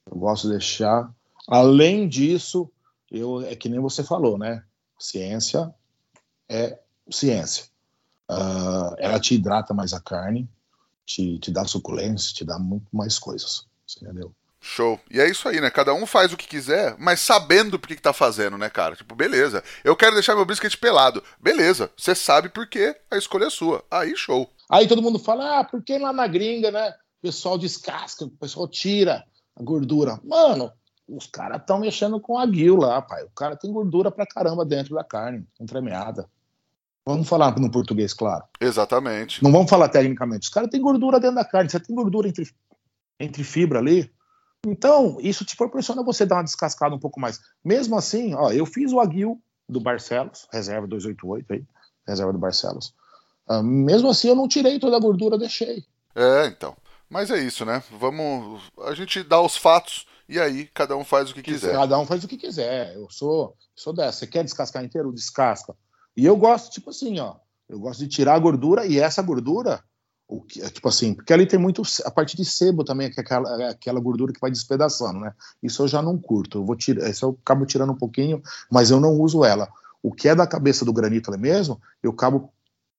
eu 0.10 0.18
gosto 0.18 0.48
de 0.48 0.54
deixar. 0.54 1.14
Além 1.48 2.08
disso, 2.08 2.70
eu 3.12 3.42
é 3.42 3.56
que 3.56 3.70
nem 3.70 3.80
você 3.80 4.04
falou, 4.04 4.38
né? 4.38 4.64
Ciência 4.98 5.74
é 6.50 6.80
ciência. 7.10 7.66
Uh, 8.30 8.96
ela 8.98 9.20
te 9.20 9.36
hidrata 9.36 9.74
mais 9.74 9.94
a 9.94 10.02
carne, 10.02 10.50
te, 11.06 11.40
te 11.40 11.52
dá 11.52 11.66
suculência, 11.66 12.34
te 12.34 12.44
dá 12.44 12.60
muito 12.60 12.88
mais 12.92 13.18
coisas. 13.18 13.66
Entendeu? 14.02 14.34
Show. 14.68 14.99
E 15.09 15.20
é 15.20 15.30
isso 15.30 15.47
aí, 15.47 15.61
né? 15.61 15.70
Cada 15.70 15.93
um 15.93 16.05
faz 16.05 16.34
o 16.34 16.38
que 16.38 16.45
quiser, 16.45 16.93
mas 16.99 17.22
sabendo 17.22 17.80
por 17.80 17.88
que, 17.88 17.95
que 17.95 18.01
tá 18.01 18.11
fazendo, 18.11 18.57
né, 18.57 18.70
cara? 18.70 18.97
Tipo, 18.97 19.15
beleza. 19.15 19.63
Eu 19.82 19.95
quero 19.95 20.13
deixar 20.13 20.36
meu 20.36 20.45
brisket 20.45 20.76
pelado. 20.76 21.24
Beleza. 21.39 21.89
Você 21.95 22.13
sabe 22.13 22.49
por 22.49 22.68
quê, 22.68 22.93
a 23.09 23.18
escolha 23.18 23.45
é 23.45 23.49
sua. 23.49 23.82
Aí, 23.89 24.15
show. 24.18 24.49
Aí 24.70 24.86
todo 24.86 25.01
mundo 25.01 25.20
fala, 25.20 25.59
ah, 25.59 25.63
porque 25.63 25.97
lá 25.97 26.11
na 26.11 26.28
gringa, 26.28 26.70
né? 26.70 26.89
O 26.89 27.22
pessoal 27.22 27.57
descasca, 27.57 28.26
o 28.26 28.30
pessoal 28.30 28.68
tira 28.68 29.24
a 29.55 29.63
gordura. 29.63 30.20
Mano, 30.22 30.70
os 31.07 31.26
caras 31.28 31.61
estão 31.61 31.80
mexendo 31.80 32.20
com 32.20 32.38
a 32.38 32.45
guil 32.45 32.76
lá, 32.76 33.01
pai. 33.01 33.24
O 33.24 33.32
cara 33.32 33.55
tem 33.55 33.72
gordura 33.72 34.11
pra 34.11 34.28
caramba 34.28 34.65
dentro 34.65 34.93
da 34.93 35.03
carne, 35.03 35.47
entremeada. 35.59 36.30
Vamos 37.05 37.28
falar 37.28 37.57
no 37.57 37.72
português, 37.72 38.13
claro. 38.13 38.43
Exatamente. 38.59 39.41
Não 39.41 39.51
vamos 39.51 39.70
falar 39.70 39.88
tecnicamente. 39.88 40.43
Os 40.43 40.53
caras 40.53 40.70
têm 40.70 40.82
gordura 40.82 41.22
dentro 41.22 41.38
da 41.38 41.45
carne. 41.45 41.70
Você 41.70 41.80
tem 41.80 41.95
gordura 41.95 42.28
entre, 42.28 42.45
entre 43.18 43.45
fibra 43.45 43.80
ali. 43.80 44.11
Então, 44.66 45.18
isso 45.22 45.45
te 45.45 45.55
proporciona 45.55 46.03
você 46.03 46.26
dar 46.26 46.38
uma 46.38 46.43
descascada 46.43 46.95
um 46.95 46.99
pouco 46.99 47.20
mais. 47.20 47.39
Mesmo 47.64 47.97
assim, 47.97 48.34
ó, 48.34 48.51
eu 48.51 48.66
fiz 48.66 48.91
o 48.91 48.99
aguil 48.99 49.41
do 49.68 49.80
Barcelos, 49.80 50.47
reserva 50.51 50.88
288 50.88 51.53
aí, 51.53 51.64
reserva 52.08 52.34
do 52.34 52.39
Barcelos. 52.39 52.93
Uh, 53.49 53.64
mesmo 53.64 54.10
assim, 54.10 54.28
eu 54.28 54.36
não 54.36 54.47
tirei 54.47 54.80
toda 54.80 54.97
a 54.97 54.99
gordura, 54.99 55.38
deixei. 55.38 55.86
É, 56.16 56.47
então. 56.47 56.76
Mas 57.10 57.32
é 57.32 57.39
isso, 57.39 57.64
né? 57.64 57.82
Vamos. 57.91 58.62
A 58.86 58.93
gente 58.93 59.24
dá 59.24 59.39
os 59.41 59.55
fatos 59.55 60.05
e 60.28 60.39
aí 60.39 60.66
cada 60.74 60.95
um 60.97 61.05
faz 61.05 61.32
o 61.32 61.34
que 61.34 61.41
quiser. 61.41 61.72
Cada 61.74 61.97
um 61.97 62.05
faz 62.05 62.24
o 62.24 62.28
que 62.28 62.38
quiser. 62.38 62.93
Eu 62.95 63.10
sou, 63.10 63.55
sou 63.76 63.93
dessa. 63.93 64.20
Você 64.20 64.28
quer 64.28 64.43
descascar 64.43 64.84
inteiro? 64.84 65.14
Descasca. 65.14 65.74
E 66.16 66.26
eu 66.26 66.36
gosto, 66.36 66.72
tipo 66.72 66.89
assim, 66.89 67.20
ó. 67.20 67.36
Eu 67.70 67.80
gosto 67.80 67.99
de 67.99 68.08
tirar 68.08 68.36
a 68.36 68.39
gordura 68.39 68.86
e 68.86 68.99
essa 68.99 69.22
gordura, 69.22 69.84
o 70.28 70.42
que, 70.42 70.62
é, 70.62 70.70
tipo 70.70 70.88
assim, 70.90 71.14
porque 71.14 71.32
ali 71.32 71.46
tem 71.46 71.58
muito 71.58 71.82
a 72.04 72.12
parte 72.12 72.36
de 72.36 72.44
sebo 72.44 72.84
também, 72.84 73.10
que 73.10 73.20
é 73.20 73.24
aquela, 73.24 73.64
é 73.64 73.70
aquela 73.70 74.00
gordura 74.00 74.34
que 74.34 74.42
vai 74.42 74.52
despedaçando, 74.52 75.22
né? 75.22 75.34
Isso 75.64 75.82
eu 75.82 75.88
já 75.88 76.02
não 76.02 76.18
curto. 76.18 76.58
Eu 76.58 76.66
vou 76.66 76.76
tirar, 76.76 77.10
isso 77.10 77.26
eu 77.26 77.38
acabo 77.42 77.66
tirando 77.66 77.94
um 77.94 77.98
pouquinho, 77.98 78.42
mas 78.70 78.92
eu 78.92 79.00
não 79.00 79.18
uso 79.20 79.46
ela. 79.46 79.70
O 80.04 80.14
que 80.14 80.28
é 80.28 80.36
da 80.36 80.46
cabeça 80.46 80.84
do 80.84 80.92
granito 80.92 81.32
ali 81.32 81.40
mesmo, 81.40 81.82
eu 82.04 82.12
acabo 82.12 82.52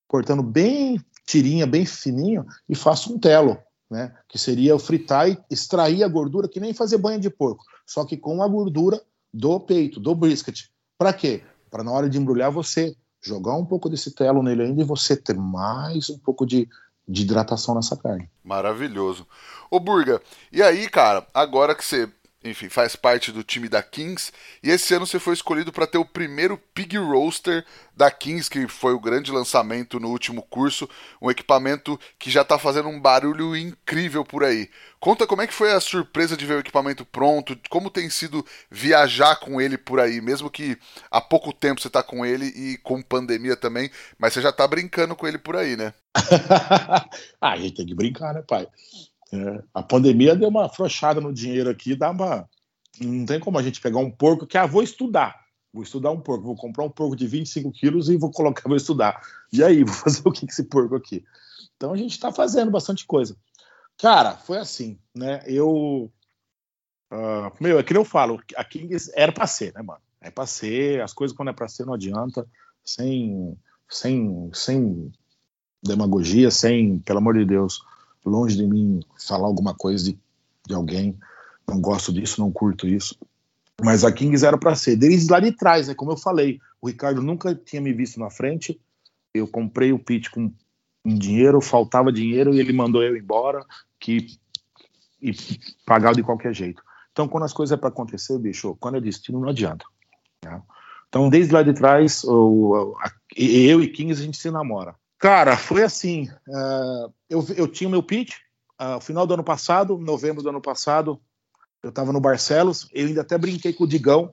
cortando 0.07 0.43
bem 0.43 1.05
tirinha, 1.27 1.67
bem 1.67 1.85
fininho 1.85 2.47
e 2.67 2.75
faço 2.75 3.13
um 3.13 3.19
telo, 3.19 3.59
né? 3.91 4.15
Que 4.27 4.39
seria 4.39 4.71
eu 4.71 4.79
fritar 4.79 5.29
e 5.29 5.39
extrair 5.51 6.03
a 6.03 6.09
gordura 6.09 6.49
que 6.49 6.59
nem 6.59 6.73
fazer 6.73 6.97
banha 6.97 7.19
de 7.19 7.29
porco, 7.29 7.63
só 7.87 8.07
que 8.07 8.17
com 8.17 8.43
a 8.43 8.49
gordura 8.49 9.01
do 9.33 9.61
peito, 9.61 10.01
do 10.01 10.15
brisket. 10.15 10.71
Para 10.97 11.13
quê? 11.13 11.43
Para 11.71 11.85
na 11.85 11.93
hora 11.93 12.09
de 12.09 12.17
embrulhar 12.17 12.51
você 12.51 12.97
jogar 13.21 13.55
um 13.55 13.67
pouco 13.67 13.91
desse 13.91 14.15
telo 14.15 14.43
nele 14.43 14.63
ainda 14.63 14.81
e 14.81 14.85
você 14.85 15.17
ter 15.17 15.37
mais 15.37 16.09
um 16.09 16.19
pouco 16.19 16.47
de, 16.47 16.69
de 17.09 17.23
hidratação 17.23 17.75
nessa 17.75 17.97
carne. 17.97 18.29
Maravilhoso. 18.45 19.27
Ô 19.71 19.81
Burga, 19.81 20.21
e 20.53 20.63
aí, 20.63 20.89
cara, 20.89 21.27
agora 21.33 21.75
que 21.75 21.85
você 21.85 22.09
enfim, 22.43 22.69
faz 22.69 22.95
parte 22.95 23.33
do 23.33 23.43
time 23.43 23.69
da 23.69 23.83
Kings. 23.83 24.33
E 24.63 24.71
esse 24.71 24.95
ano 24.95 25.07
você 25.07 25.19
foi 25.19 25.35
escolhido 25.35 25.73
para 25.73 25.89
ter 25.89 25.99
o 25.99 26.05
primeiro 26.05 26.57
Pig 26.73 26.97
Roaster 26.97 27.65
da 27.97 28.11
Kings, 28.11 28.49
que 28.49 28.69
foi 28.69 28.93
o 28.93 29.01
grande 29.01 29.33
lançamento 29.33 29.99
no 29.99 30.09
último 30.09 30.43
curso, 30.43 30.89
um 31.21 31.31
equipamento 31.31 31.99
que 32.17 32.31
já 32.31 32.43
está 32.43 32.57
fazendo 32.57 32.89
um 32.89 33.01
barulho 33.01 33.57
incrível 33.57 34.25
por 34.25 34.45
aí. 34.45 34.71
Conta 35.01 35.27
como 35.27 35.43
é 35.43 35.49
que 35.49 35.55
foi 35.55 35.73
a 35.73 35.81
surpresa 35.81 36.37
de 36.37 36.47
ver 36.47 36.55
o 36.55 36.61
equipamento 36.61 37.05
pronto, 37.05 37.59
como 37.69 37.91
tem 37.91 38.09
sido 38.09 38.47
viajar 38.71 39.37
com 39.37 39.61
ele 39.61 39.77
por 39.77 39.99
aí, 39.99 40.21
mesmo 40.21 40.49
que 40.49 40.79
há 41.11 41.21
pouco 41.21 41.53
tempo 41.53 41.81
você 41.81 41.89
está 41.89 42.05
com 42.05 42.25
ele 42.25 42.47
e 42.47 42.79
com 42.79 43.03
pandemia 43.03 43.57
também, 43.57 43.91
mas 44.17 44.33
você 44.33 44.41
já 44.41 44.51
está 44.51 44.67
brincando 44.67 45.17
com 45.17 45.27
ele 45.27 45.39
por 45.39 45.57
aí, 45.57 45.77
né? 45.77 45.93
ah, 47.41 47.53
a 47.53 47.57
gente 47.57 47.75
tem 47.75 47.87
que 47.87 47.95
brincar, 47.95 48.33
né, 48.33 48.43
pai? 48.43 48.69
É, 49.33 49.63
a 49.75 49.83
pandemia 49.83 50.35
deu 50.35 50.49
uma 50.49 50.67
afrouxada 50.67 51.21
no 51.21 51.33
dinheiro 51.33 51.71
aqui, 51.71 51.95
dá 51.95 52.11
uma. 52.11 52.49
Não 53.01 53.27
tem 53.27 53.39
como 53.39 53.59
a 53.59 53.63
gente 53.63 53.81
pegar 53.81 53.99
um 53.99 54.11
porco 54.11 54.47
que, 54.47 54.57
ah, 54.57 54.67
vou 54.67 54.83
estudar. 54.83 55.47
Vou 55.73 55.83
estudar 55.83 56.11
um 56.11 56.21
porco, 56.21 56.47
vou 56.47 56.57
comprar 56.57 56.85
um 56.85 56.91
porco 56.91 57.15
de 57.15 57.27
25 57.27 57.71
quilos 57.73 58.09
e 58.09 58.17
vou 58.17 58.31
colocar, 58.31 58.63
vou 58.67 58.77
estudar. 58.77 59.21
E 59.53 59.63
aí, 59.63 59.85
vou 59.85 59.95
fazer 59.95 60.23
o 60.25 60.33
que 60.33 60.41
com 60.41 60.53
esse 60.53 60.65
porco 60.65 60.97
aqui? 60.97 61.25
Então 61.77 61.93
a 61.93 61.97
gente 61.97 62.13
está 62.13 62.33
fazendo 62.33 62.71
bastante 62.71 63.07
coisa. 63.07 63.37
Cara, 63.99 64.37
foi 64.37 64.59
assim, 64.59 64.99
né? 65.15 65.43
Eu. 65.47 66.11
Uh, 67.11 67.51
meu, 67.61 67.79
é 67.79 67.83
que 67.83 67.97
eu 67.97 68.05
falo, 68.05 68.41
a 68.55 68.65
Kings 68.65 69.11
era 69.15 69.33
para 69.33 69.47
ser, 69.47 69.73
né, 69.75 69.83
mano? 69.83 70.01
É 70.21 70.31
para 70.31 70.47
ser, 70.47 71.01
as 71.01 71.13
coisas 71.13 71.37
quando 71.37 71.49
é 71.49 71.53
para 71.53 71.69
ser 71.69 71.87
não 71.87 71.95
adianta, 71.95 72.47
sem, 72.85 73.57
sem, 73.89 74.51
sem 74.53 75.13
demagogia, 75.83 76.51
sem, 76.51 76.99
pelo 76.99 77.19
amor 77.19 77.39
de 77.39 77.45
Deus, 77.45 77.83
longe 78.25 78.57
de 78.57 78.67
mim 78.67 79.01
falar 79.27 79.47
alguma 79.47 79.75
coisa 79.75 80.05
de, 80.05 80.19
de 80.67 80.75
alguém. 80.75 81.19
Não 81.67 81.81
gosto 81.81 82.13
disso, 82.13 82.41
não 82.41 82.51
curto 82.51 82.87
isso. 82.87 83.17
Mas 83.83 84.05
a 84.05 84.13
Kings 84.13 84.45
era 84.45 84.59
para 84.59 84.75
ser. 84.75 84.97
Desde 84.97 85.31
lá 85.31 85.41
de 85.41 85.53
trás, 85.53 85.89
né? 85.89 85.95
Como 85.95 86.13
eu 86.13 86.17
falei, 86.17 86.61
o 86.81 86.89
Ricardo 86.89 87.23
nunca 87.23 87.55
tinha 87.55 87.81
me 87.81 87.93
visto 87.93 88.19
na 88.19 88.31
frente. 88.31 88.81
Eu 89.33 89.47
comprei 89.47 89.93
o 89.93 89.99
pitch 89.99 90.31
com 90.31 90.53
dinheiro, 91.05 91.61
faltava 91.61 92.13
dinheiro 92.13 92.55
e 92.55 92.61
ele 92.61 92.73
mandou 92.73 93.03
eu 93.03 93.17
embora, 93.17 93.65
que 94.01 94.39
e 95.21 95.33
pagar 95.85 96.15
de 96.15 96.23
qualquer 96.23 96.55
jeito. 96.55 96.83
Então, 97.13 97.27
quando 97.27 97.45
as 97.45 97.53
coisas 97.53 97.77
é 97.77 97.77
para 97.77 97.89
acontecer, 97.89 98.39
bicho, 98.39 98.77
quando 98.79 98.99
é 98.99 99.01
destino, 99.01 99.41
não 99.41 99.49
adianta. 99.49 99.85
Né? 100.45 100.63
Então, 101.09 101.29
desde 101.29 101.53
lá 101.53 101.63
de 101.63 101.73
trás, 101.73 102.23
a, 102.25 103.11
eu 103.37 103.83
e 103.83 103.89
Kings 103.89 104.21
a 104.21 104.25
gente 104.25 104.37
se 104.37 104.51
namora. 104.51 104.95
Cara, 105.19 105.57
foi 105.57 105.83
assim. 105.83 106.29
Uh, 106.47 107.13
eu, 107.29 107.45
eu 107.57 107.69
tinha 107.69 107.89
o 107.89 107.91
meu 107.91 108.03
pitch. 108.03 108.37
Uh, 108.81 109.01
final 109.01 109.27
do 109.27 109.35
ano 109.35 109.43
passado, 109.43 109.99
novembro 109.99 110.41
do 110.41 110.49
ano 110.49 110.61
passado, 110.61 111.21
eu 111.83 111.91
estava 111.91 112.13
no 112.13 112.21
Barcelos. 112.21 112.89
Eu 112.93 113.09
ainda 113.09 113.23
até 113.23 113.37
brinquei 113.37 113.73
com 113.73 113.85
o 113.85 113.89
Digão, 113.89 114.33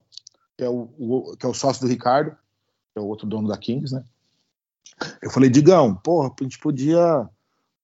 que 0.56 0.64
é 0.64 0.70
o, 0.70 0.94
o, 0.98 1.36
que 1.36 1.46
é 1.46 1.50
o 1.50 1.54
sócio 1.54 1.82
do 1.82 1.88
Ricardo, 1.88 2.32
que 2.32 3.00
é 3.00 3.02
o 3.02 3.08
outro 3.08 3.28
dono 3.28 3.48
da 3.48 3.58
Kings, 3.58 3.94
né? 3.94 4.04
Eu 5.22 5.32
falei, 5.32 5.50
Digão, 5.50 5.96
porra, 5.96 6.32
a 6.40 6.44
gente 6.44 6.60
podia, 6.60 7.28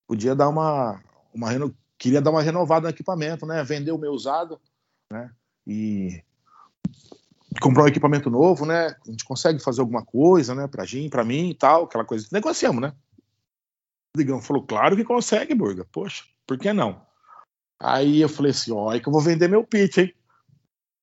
podia 0.08 0.36
dar 0.36 0.48
uma, 0.48 1.02
uma 1.34 1.50
reno... 1.50 1.76
queria 1.98 2.22
dar 2.22 2.30
uma 2.30 2.44
renovada 2.44 2.84
no 2.84 2.90
equipamento, 2.90 3.46
né? 3.46 3.64
Vender 3.64 3.92
o 3.92 3.98
meu 3.98 4.12
usado, 4.12 4.62
né? 5.12 5.32
E 5.66 6.24
comprar 7.60 7.84
um 7.84 7.88
equipamento 7.88 8.30
novo, 8.30 8.66
né? 8.66 8.88
A 8.88 9.12
gente 9.12 9.26
consegue 9.26 9.60
fazer 9.60 9.82
alguma 9.82 10.06
coisa, 10.06 10.56
né? 10.56 10.68
Pra 10.68 10.86
gente, 10.86 11.10
pra 11.10 11.24
mim 11.24 11.50
e 11.50 11.56
tal, 11.56 11.84
aquela 11.84 12.06
coisa. 12.06 12.28
Negociamos, 12.32 12.82
né? 12.82 12.94
O 14.16 14.20
Digão 14.20 14.42
falou, 14.42 14.64
claro 14.64 14.96
que 14.96 15.04
consegue, 15.04 15.56
Burga. 15.56 15.86
Poxa, 15.92 16.24
por 16.46 16.58
que 16.58 16.72
não? 16.72 17.06
Aí 17.82 18.22
eu 18.22 18.30
falei 18.30 18.52
assim, 18.52 18.72
ó, 18.72 18.94
é 18.94 19.00
que 19.00 19.08
eu 19.08 19.14
vou 19.14 19.22
vender 19.22 19.48
meu 19.48 19.66
pitch, 19.66 19.98
hein? 19.98 20.14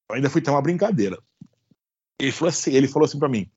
Eu 0.08 0.16
ainda 0.16 0.30
fui 0.30 0.40
ter 0.40 0.50
uma 0.50 0.62
brincadeira. 0.62 1.18
Ele 2.20 2.32
falou 2.32 2.48
assim, 2.48 2.72
ele 2.72 2.88
falou 2.88 3.06
assim 3.06 3.18
pra 3.18 3.28
mim, 3.28 3.50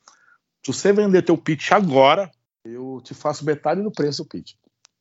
se 0.65 0.73
você 0.73 0.91
vender 0.93 1.21
teu 1.21 1.37
pitch 1.37 1.71
agora, 1.71 2.31
eu 2.63 3.01
te 3.03 3.13
faço 3.13 3.45
metade 3.45 3.81
do 3.81 3.91
preço 3.91 4.23
do 4.23 4.29
pitch. 4.29 4.53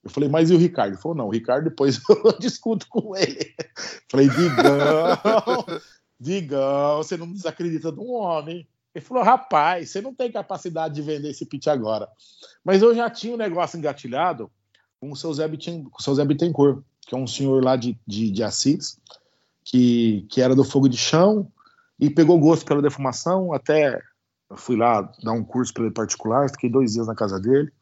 Eu 0.02 0.10
falei, 0.10 0.28
mas 0.28 0.50
e 0.50 0.54
o 0.54 0.58
Ricardo? 0.58 0.94
Ele 0.94 1.02
falou, 1.02 1.16
não, 1.16 1.26
o 1.26 1.32
Ricardo 1.32 1.64
depois 1.64 2.00
eu 2.08 2.38
discuto 2.38 2.86
com 2.88 3.14
ele. 3.14 3.54
falei, 4.10 4.28
Digão, 4.28 5.66
Digão, 6.20 6.98
você 6.98 7.16
não 7.16 7.32
desacredita 7.32 7.90
de 7.90 7.98
um 7.98 8.12
homem. 8.12 8.68
Ele 8.94 9.04
falou, 9.04 9.22
rapaz, 9.22 9.90
você 9.90 10.02
não 10.02 10.14
tem 10.14 10.30
capacidade 10.30 10.94
de 10.94 11.02
vender 11.02 11.30
esse 11.30 11.46
pitch 11.46 11.68
agora. 11.68 12.08
Mas 12.62 12.82
eu 12.82 12.94
já 12.94 13.08
tinha 13.08 13.34
um 13.34 13.38
negócio 13.38 13.78
engatilhado 13.78 14.50
com 15.00 15.10
o 15.10 15.16
seu 15.16 15.32
Zé, 15.32 15.48
Biten, 15.48 15.88
seu 15.98 16.14
Zé 16.14 16.24
Bittencourt, 16.24 16.82
que 17.06 17.14
é 17.14 17.18
um 17.18 17.26
senhor 17.26 17.64
lá 17.64 17.74
de, 17.74 17.98
de, 18.06 18.30
de 18.30 18.42
Assis, 18.42 19.00
que, 19.64 20.26
que 20.28 20.42
era 20.42 20.54
do 20.54 20.64
fogo 20.64 20.88
de 20.88 20.98
chão 20.98 21.50
e 21.98 22.10
pegou 22.10 22.38
gosto 22.38 22.66
pela 22.66 22.82
defumação. 22.82 23.54
Até 23.54 23.98
fui 24.56 24.76
lá 24.76 25.10
dar 25.22 25.32
um 25.32 25.44
curso 25.44 25.72
para 25.72 25.84
ele 25.84 25.94
particular, 25.94 26.50
fiquei 26.50 26.68
dois 26.68 26.92
dias 26.92 27.06
na 27.06 27.14
casa 27.14 27.40
dele, 27.40 27.72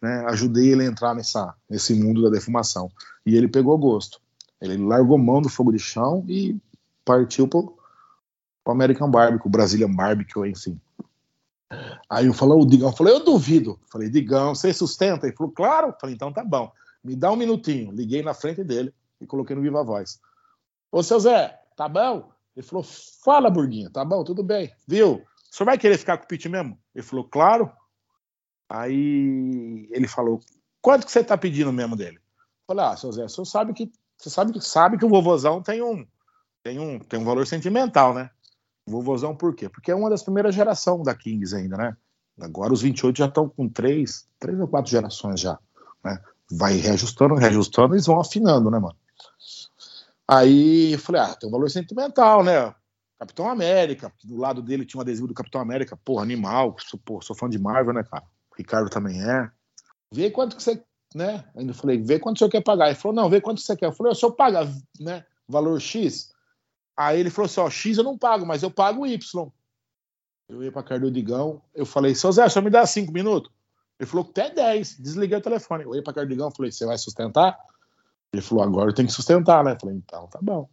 né, 0.00 0.24
ajudei 0.28 0.72
ele 0.72 0.82
a 0.82 0.86
entrar 0.86 1.14
nessa, 1.14 1.54
nesse 1.68 1.94
mundo 1.94 2.22
da 2.22 2.30
defumação. 2.30 2.90
E 3.24 3.36
ele 3.36 3.46
pegou 3.46 3.78
gosto. 3.78 4.20
Ele 4.60 4.76
largou 4.78 5.18
mão 5.18 5.42
do 5.42 5.48
fogo 5.48 5.70
de 5.70 5.78
chão 5.78 6.24
e 6.28 6.56
partiu 7.04 7.46
pro 8.66 8.72
American 8.72 9.08
Barbecue, 9.08 9.48
Brazilian 9.48 9.94
Barbecue, 9.94 10.50
enfim. 10.50 10.80
Aí 12.10 12.26
eu 12.26 12.34
falei, 12.34 12.58
o 12.58 12.66
Digão 12.66 12.92
falou, 12.92 13.12
eu 13.12 13.24
duvido. 13.24 13.78
Falei, 13.88 14.10
Digão, 14.10 14.56
você 14.56 14.72
sustenta? 14.72 15.24
Ele 15.24 15.36
falou, 15.36 15.52
claro. 15.52 15.94
Falei, 16.00 16.16
então 16.16 16.32
tá 16.32 16.42
bom. 16.42 16.72
Me 17.02 17.14
dá 17.14 17.30
um 17.30 17.36
minutinho. 17.36 17.92
Liguei 17.92 18.24
na 18.24 18.34
frente 18.34 18.64
dele 18.64 18.92
e 19.20 19.26
coloquei 19.26 19.54
no 19.54 19.62
Viva 19.62 19.84
Voz. 19.84 20.20
Ô, 20.90 21.00
seu 21.00 21.20
Zé, 21.20 21.60
tá 21.76 21.88
bom? 21.88 22.28
Ele 22.56 22.66
falou, 22.66 22.84
fala, 23.24 23.48
Burguinha, 23.48 23.88
tá 23.88 24.04
bom, 24.04 24.24
tudo 24.24 24.42
bem. 24.42 24.72
Viu? 24.86 25.12
O 25.12 25.24
senhor 25.56 25.66
vai 25.66 25.78
querer 25.78 25.96
ficar 25.96 26.18
com 26.18 26.24
o 26.24 26.26
Pete 26.26 26.48
mesmo? 26.48 26.76
Ele 26.92 27.04
falou, 27.04 27.24
claro. 27.24 27.70
Aí 28.68 29.88
ele 29.92 30.08
falou, 30.08 30.40
quanto 30.82 31.06
que 31.06 31.12
você 31.12 31.22
tá 31.22 31.38
pedindo 31.38 31.72
mesmo 31.72 31.94
dele? 31.94 32.16
Eu 32.16 32.74
falei, 32.74 32.84
ah, 32.84 32.96
seu 32.96 33.12
Zé, 33.12 33.26
o 33.26 33.28
senhor 33.28 33.44
sabe 33.44 33.72
que, 33.72 33.92
você 34.18 34.28
sabe 34.28 34.52
que, 34.52 34.60
sabe 34.60 34.98
que 34.98 35.04
o 35.04 35.08
vovozão 35.08 35.62
tem 35.62 35.82
um, 35.82 36.04
tem 36.64 36.80
um, 36.80 36.98
tem 36.98 37.20
um 37.20 37.24
valor 37.24 37.46
sentimental, 37.46 38.12
né? 38.12 38.28
Vovozão 38.86 39.34
por 39.34 39.54
quê? 39.54 39.68
Porque 39.68 39.90
é 39.90 39.94
uma 39.94 40.08
das 40.08 40.22
primeiras 40.22 40.54
gerações 40.54 41.02
da 41.04 41.14
Kings 41.14 41.54
ainda, 41.54 41.76
né? 41.76 41.96
Agora 42.40 42.72
os 42.72 42.82
28 42.82 43.16
já 43.16 43.26
estão 43.26 43.48
com 43.48 43.68
três, 43.68 44.28
três 44.38 44.58
ou 44.60 44.68
quatro 44.68 44.90
gerações 44.90 45.40
já, 45.40 45.58
né? 46.04 46.20
Vai 46.50 46.76
reajustando, 46.76 47.34
reajustando, 47.34 47.94
eles 47.94 48.06
vão 48.06 48.20
afinando, 48.20 48.70
né, 48.70 48.78
mano? 48.78 48.96
Aí 50.28 50.92
eu 50.92 50.98
falei, 50.98 51.22
ah, 51.22 51.34
tem 51.34 51.48
um 51.48 51.52
valor 51.52 51.70
sentimental, 51.70 52.44
né? 52.44 52.74
Capitão 53.18 53.48
América, 53.48 54.12
do 54.22 54.36
lado 54.36 54.60
dele 54.62 54.84
tinha 54.84 54.98
um 54.98 55.02
adesivo 55.02 55.26
do 55.26 55.34
Capitão 55.34 55.60
América, 55.60 55.96
porra, 55.96 56.22
animal, 56.22 56.76
sou, 56.78 57.00
porra, 57.00 57.22
sou 57.22 57.34
fã 57.34 57.48
de 57.48 57.58
Marvel, 57.58 57.94
né, 57.94 58.04
cara? 58.04 58.24
Ricardo 58.56 58.90
também 58.90 59.22
é. 59.22 59.50
Vê 60.12 60.30
quanto 60.30 60.56
que 60.56 60.62
você, 60.62 60.82
né? 61.14 61.44
Ainda 61.56 61.72
falei, 61.72 61.98
vê 61.98 62.18
quanto 62.18 62.38
senhor 62.38 62.50
quer 62.50 62.62
pagar. 62.62 62.86
Ele 62.86 62.94
falou, 62.94 63.14
não, 63.14 63.30
vê 63.30 63.40
quanto 63.40 63.60
você 63.60 63.76
quer. 63.76 63.86
Eu 63.86 63.92
falei, 63.92 64.12
o 64.12 64.14
senhor 64.14 64.32
paga, 64.32 64.70
né? 65.00 65.24
Valor 65.48 65.80
X? 65.80 66.32
Aí 66.96 67.20
ele 67.20 67.30
falou 67.30 67.46
assim: 67.46 67.60
ó, 67.60 67.68
X 67.68 67.98
eu 67.98 68.04
não 68.04 68.16
pago, 68.16 68.46
mas 68.46 68.62
eu 68.62 68.70
pago 68.70 69.06
Y. 69.06 69.50
Eu 70.48 70.62
ia 70.62 70.70
pra 70.70 70.82
Cardo 70.82 71.10
Digão, 71.10 71.60
eu 71.74 71.84
falei, 71.84 72.14
seu 72.14 72.30
Zé, 72.30 72.48
só 72.48 72.62
me 72.62 72.70
dá 72.70 72.86
cinco 72.86 73.12
minutos? 73.12 73.50
Ele 73.98 74.08
falou, 74.08 74.26
até 74.30 74.50
10, 74.50 74.98
desliguei 75.00 75.36
o 75.38 75.42
telefone. 75.42 75.84
Eu 75.84 75.94
ia 75.94 76.02
pra 76.02 76.12
Cardo 76.12 76.28
Digão, 76.28 76.50
falei, 76.50 76.70
você 76.70 76.86
vai 76.86 76.96
sustentar? 76.96 77.58
Ele 78.32 78.42
falou, 78.42 78.62
agora 78.62 78.90
eu 78.90 78.94
tenho 78.94 79.08
que 79.08 79.14
sustentar, 79.14 79.64
né? 79.64 79.72
Eu 79.72 79.80
falei, 79.80 79.96
então 79.96 80.26
tá 80.28 80.38
bom. 80.40 80.68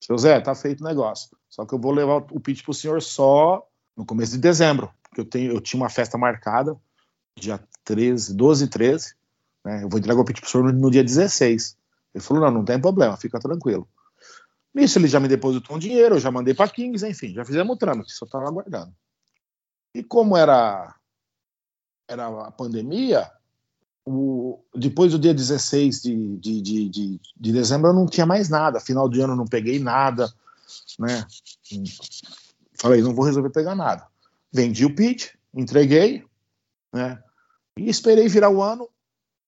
Seu 0.00 0.16
Zé, 0.16 0.40
tá 0.40 0.54
feito 0.54 0.82
o 0.82 0.86
negócio. 0.86 1.36
Só 1.48 1.64
que 1.64 1.74
eu 1.74 1.78
vou 1.78 1.90
levar 1.90 2.16
o 2.30 2.38
pitch 2.38 2.62
pro 2.62 2.74
senhor 2.74 3.02
só 3.02 3.66
no 3.96 4.04
começo 4.04 4.32
de 4.32 4.38
dezembro. 4.38 4.90
Porque 5.02 5.22
eu, 5.22 5.24
tenho, 5.24 5.52
eu 5.52 5.60
tinha 5.60 5.80
uma 5.80 5.88
festa 5.88 6.18
marcada, 6.18 6.76
dia 7.36 7.58
13, 7.84 8.34
12 8.34 8.64
e 8.64 8.68
13. 8.68 9.14
Né? 9.64 9.82
Eu 9.82 9.88
vou 9.88 9.98
entregar 9.98 10.20
o 10.20 10.24
pitch 10.24 10.40
pro 10.40 10.50
senhor 10.50 10.72
no, 10.72 10.78
no 10.78 10.90
dia 10.90 11.02
16. 11.02 11.76
Ele 12.14 12.22
falou, 12.22 12.44
não, 12.44 12.58
não 12.58 12.64
tem 12.64 12.80
problema, 12.80 13.16
fica 13.16 13.40
tranquilo. 13.40 13.88
Nisso 14.76 14.98
ele 14.98 15.08
já 15.08 15.18
me 15.18 15.26
depositou 15.26 15.74
um 15.74 15.78
dinheiro, 15.78 16.16
eu 16.16 16.20
já 16.20 16.30
mandei 16.30 16.52
para 16.52 16.68
Kings, 16.68 17.08
enfim, 17.08 17.32
já 17.32 17.42
fizemos 17.46 17.74
o 17.74 17.78
trâmite, 17.78 18.12
só 18.12 18.26
estava 18.26 18.46
aguardando. 18.46 18.94
E 19.94 20.04
como 20.04 20.36
era, 20.36 20.94
era 22.06 22.26
a 22.46 22.50
pandemia, 22.50 23.32
o, 24.04 24.62
depois 24.74 25.12
do 25.12 25.18
dia 25.18 25.32
16 25.32 26.02
de, 26.02 26.36
de, 26.36 26.60
de, 26.60 26.88
de, 26.90 27.20
de 27.34 27.52
dezembro 27.52 27.88
eu 27.88 27.94
não 27.94 28.04
tinha 28.04 28.26
mais 28.26 28.50
nada. 28.50 28.78
Final 28.78 29.08
de 29.08 29.18
ano 29.18 29.32
eu 29.32 29.38
não 29.38 29.46
peguei 29.46 29.78
nada, 29.78 30.30
né? 30.98 31.26
Falei, 32.78 33.00
não 33.00 33.14
vou 33.14 33.24
resolver 33.24 33.48
pegar 33.48 33.74
nada. 33.74 34.06
Vendi 34.52 34.84
o 34.84 34.94
pitch, 34.94 35.32
entreguei, 35.54 36.22
né? 36.92 37.18
E 37.78 37.88
esperei 37.88 38.28
virar 38.28 38.50
o 38.50 38.62
ano. 38.62 38.90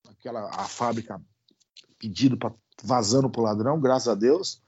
Aquela 0.08 0.48
a 0.48 0.64
fábrica 0.64 1.20
pedido 1.98 2.38
para 2.38 2.50
vazando 2.82 3.28
pro 3.28 3.42
ladrão, 3.42 3.78
graças 3.78 4.08
a 4.08 4.14
Deus. 4.14 4.62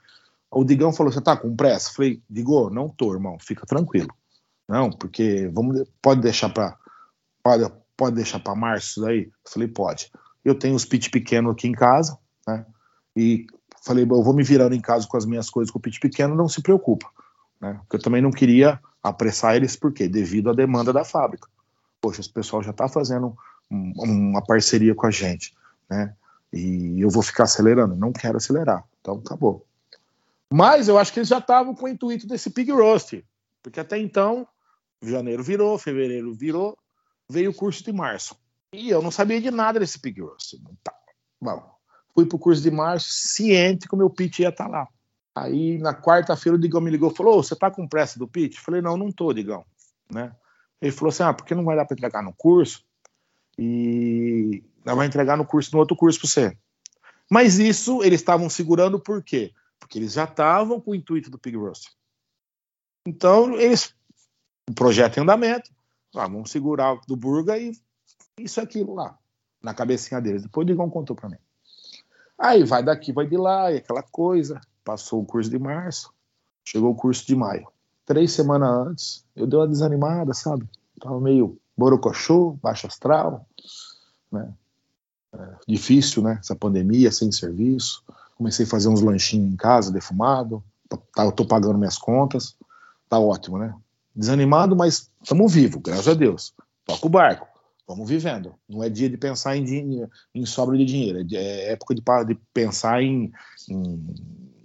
O 0.50 0.64
Digão 0.64 0.92
falou: 0.92 1.12
"Você 1.12 1.20
tá 1.20 1.36
com 1.36 1.54
pressa?" 1.54 1.92
Falei: 1.92 2.22
"Digo, 2.28 2.70
não 2.70 2.88
tô, 2.88 3.12
irmão, 3.12 3.38
fica 3.38 3.66
tranquilo. 3.66 4.12
Não, 4.68 4.90
porque 4.90 5.48
vamos 5.52 5.84
pode 6.02 6.20
deixar 6.20 6.48
para 6.48 6.76
pode, 7.42 7.72
pode 7.96 8.16
deixar 8.16 8.40
para 8.40 8.54
março 8.54 9.00
daí?" 9.00 9.30
Falei: 9.46 9.68
"Pode. 9.68 10.10
Eu 10.44 10.54
tenho 10.54 10.74
os 10.74 10.84
pitch 10.84 11.10
pequeno 11.10 11.50
aqui 11.50 11.68
em 11.68 11.72
casa, 11.72 12.18
né? 12.46 12.66
E 13.16 13.46
falei: 13.84 14.04
"Eu 14.04 14.22
vou 14.22 14.34
me 14.34 14.42
virando 14.42 14.74
em 14.74 14.80
casa 14.80 15.06
com 15.06 15.16
as 15.16 15.26
minhas 15.26 15.48
coisas 15.48 15.70
com 15.70 15.78
o 15.78 15.82
pitch 15.82 16.00
pequeno, 16.00 16.34
não 16.34 16.48
se 16.48 16.62
preocupa." 16.62 17.08
Né? 17.60 17.74
Porque 17.82 17.96
eu 17.96 18.02
também 18.02 18.22
não 18.22 18.30
queria 18.30 18.80
apressar 19.02 19.56
eles, 19.56 19.76
porque 19.76 20.08
devido 20.08 20.50
à 20.50 20.54
demanda 20.54 20.92
da 20.92 21.04
fábrica. 21.04 21.48
Poxa, 22.00 22.20
esse 22.20 22.32
pessoal 22.32 22.62
já 22.62 22.70
está 22.70 22.88
fazendo 22.88 23.36
um, 23.70 23.92
uma 23.96 24.42
parceria 24.42 24.94
com 24.94 25.06
a 25.06 25.10
gente, 25.10 25.54
né? 25.88 26.14
E 26.52 27.00
eu 27.00 27.10
vou 27.10 27.22
ficar 27.22 27.44
acelerando, 27.44 27.94
não 27.94 28.12
quero 28.12 28.38
acelerar, 28.38 28.84
então 29.00 29.22
acabou. 29.24 29.64
Mas 30.52 30.88
eu 30.88 30.98
acho 30.98 31.12
que 31.12 31.20
eles 31.20 31.28
já 31.28 31.38
estavam 31.38 31.74
com 31.74 31.86
o 31.86 31.88
intuito 31.88 32.26
desse 32.26 32.50
pig 32.50 32.72
roast, 32.72 33.24
porque 33.62 33.78
até 33.78 33.96
então, 33.98 34.46
janeiro 35.00 35.42
virou, 35.42 35.78
fevereiro 35.78 36.34
virou, 36.34 36.76
veio 37.28 37.50
o 37.50 37.54
curso 37.54 37.84
de 37.84 37.92
março. 37.92 38.36
E 38.72 38.90
eu 38.90 39.00
não 39.00 39.10
sabia 39.10 39.40
de 39.40 39.50
nada 39.50 39.78
desse 39.78 40.00
pig 40.00 40.20
roast. 40.20 40.60
Tá, 40.82 40.92
bom, 41.40 41.62
fui 42.14 42.26
pro 42.26 42.38
curso 42.38 42.62
de 42.62 42.70
março, 42.70 43.08
ciente 43.10 43.88
que 43.88 43.94
o 43.94 43.98
meu 43.98 44.10
pitch 44.10 44.40
ia 44.40 44.48
estar 44.48 44.64
tá 44.64 44.70
lá. 44.70 44.88
Aí 45.34 45.78
na 45.78 45.94
quarta-feira 45.94 46.56
o 46.56 46.60
Digão 46.60 46.80
me 46.80 46.90
ligou 46.90 47.10
e 47.10 47.16
falou: 47.16 47.42
Você 47.42 47.54
tá 47.54 47.70
com 47.70 47.86
pressa 47.86 48.18
do 48.18 48.26
pitch? 48.26 48.58
Falei: 48.58 48.82
Não, 48.82 48.96
não 48.96 49.12
tô, 49.12 49.32
Digão. 49.32 49.64
Né? 50.10 50.34
Ele 50.82 50.92
falou 50.92 51.10
assim: 51.10 51.22
Ah, 51.22 51.32
porque 51.32 51.54
não 51.54 51.64
vai 51.64 51.76
dar 51.76 51.84
para 51.84 51.94
entregar 51.94 52.22
no 52.22 52.32
curso? 52.32 52.84
E 53.56 54.64
vai 54.84 55.06
entregar 55.06 55.36
no 55.36 55.46
curso, 55.46 55.70
no 55.72 55.78
outro 55.78 55.96
curso 55.96 56.18
para 56.18 56.28
você. 56.28 56.58
Mas 57.30 57.58
isso 57.58 58.02
eles 58.02 58.20
estavam 58.20 58.50
segurando 58.50 58.98
por 58.98 59.22
quê? 59.22 59.52
Porque 59.80 59.98
eles 59.98 60.12
já 60.12 60.24
estavam 60.24 60.80
com 60.80 60.92
o 60.92 60.94
intuito 60.94 61.30
do 61.30 61.38
Pig 61.38 61.56
Roast. 61.56 61.90
Então, 63.04 63.54
eles, 63.58 63.94
o 64.68 64.74
projeto 64.74 65.16
em 65.16 65.22
andamento, 65.22 65.70
ah, 66.14 66.28
vamos 66.28 66.50
segurar 66.50 67.00
do 67.08 67.16
Burga 67.16 67.58
e 67.58 67.72
isso 68.38 68.60
aquilo 68.60 68.94
lá, 68.94 69.18
na 69.62 69.74
cabecinha 69.74 70.20
deles. 70.20 70.42
Depois 70.42 70.64
o 70.64 70.66
Digão 70.66 70.88
contou 70.88 71.16
para 71.16 71.28
mim. 71.28 71.38
Aí 72.38 72.64
vai 72.64 72.82
daqui, 72.82 73.12
vai 73.12 73.26
de 73.26 73.36
lá, 73.36 73.70
e 73.72 73.78
aquela 73.78 74.02
coisa. 74.02 74.60
Passou 74.82 75.20
o 75.20 75.26
curso 75.26 75.50
de 75.50 75.58
março, 75.58 76.12
chegou 76.64 76.90
o 76.90 76.96
curso 76.96 77.26
de 77.26 77.36
maio. 77.36 77.68
Três 78.06 78.32
semanas 78.32 78.88
antes, 78.88 79.26
eu 79.36 79.46
dei 79.46 79.58
uma 79.58 79.68
desanimada, 79.68 80.32
sabe? 80.32 80.68
Tava 80.98 81.20
meio 81.20 81.60
borocochô, 81.76 82.58
baixo 82.62 82.86
astral, 82.86 83.46
né? 84.32 84.52
É, 85.32 85.56
difícil, 85.68 86.22
né? 86.22 86.38
Essa 86.40 86.56
pandemia, 86.56 87.12
sem 87.12 87.30
serviço. 87.30 88.02
Comecei 88.40 88.64
a 88.64 88.68
fazer 88.68 88.88
uns 88.88 89.02
lanchinhos 89.02 89.52
em 89.52 89.56
casa, 89.56 89.92
defumado. 89.92 90.64
Tá, 91.14 91.24
eu 91.24 91.32
tô 91.32 91.44
pagando 91.44 91.78
minhas 91.78 91.98
contas. 91.98 92.56
Tá 93.08 93.18
ótimo, 93.18 93.58
né? 93.58 93.74
Desanimado, 94.16 94.74
mas 94.74 95.10
estamos 95.22 95.52
vivos, 95.52 95.82
graças 95.82 96.08
a 96.08 96.14
Deus. 96.14 96.54
Toca 96.86 97.06
o 97.06 97.10
barco. 97.10 97.46
Vamos 97.86 98.08
vivendo. 98.08 98.54
Não 98.66 98.82
é 98.82 98.88
dia 98.88 99.10
de 99.10 99.18
pensar 99.18 99.56
em, 99.56 100.08
em 100.34 100.46
sobra 100.46 100.78
de 100.78 100.86
dinheiro. 100.86 101.18
É, 101.32 101.36
é 101.36 101.72
época 101.72 101.94
de, 101.94 102.02
de 102.26 102.34
pensar 102.54 103.02
em, 103.02 103.30
em 103.68 104.14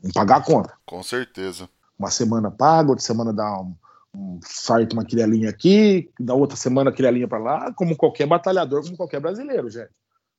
em 0.05 0.11
pagar 0.11 0.38
a 0.38 0.41
conta. 0.41 0.73
Com 0.86 1.01
certeza. 1.01 1.67
Uma 1.97 2.11
semana 2.11 2.51
paga, 2.51 2.89
outra 2.89 3.03
semana 3.03 3.34
dá 3.34 3.59
um, 3.59 3.76
um 4.13 4.39
sarto 4.43 4.93
uma 4.93 5.03
quirelinha 5.03 5.49
aqui, 5.49 6.11
da 6.19 6.36
outra 6.36 6.55
semana 6.55 6.91
quirelinha 6.91 7.28
para 7.28 7.39
lá, 7.39 7.73
como 7.73 7.97
qualquer 7.97 8.28
batalhador, 8.28 8.84
como 8.84 8.95
qualquer 8.95 9.19
brasileiro, 9.19 9.67
gente. 9.69 9.93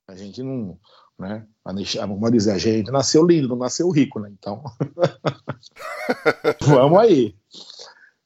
A 0.07 0.15
gente 0.15 0.41
não, 0.41 0.79
né? 1.17 1.45
Vamos 1.63 2.31
dizer, 2.31 2.51
a 2.51 2.57
gente 2.57 2.91
nasceu 2.91 3.25
lindo, 3.25 3.47
não 3.47 3.57
nasceu 3.57 3.89
rico, 3.89 4.19
né? 4.19 4.29
Então, 4.31 4.63
vamos 6.61 6.99
aí. 6.99 7.35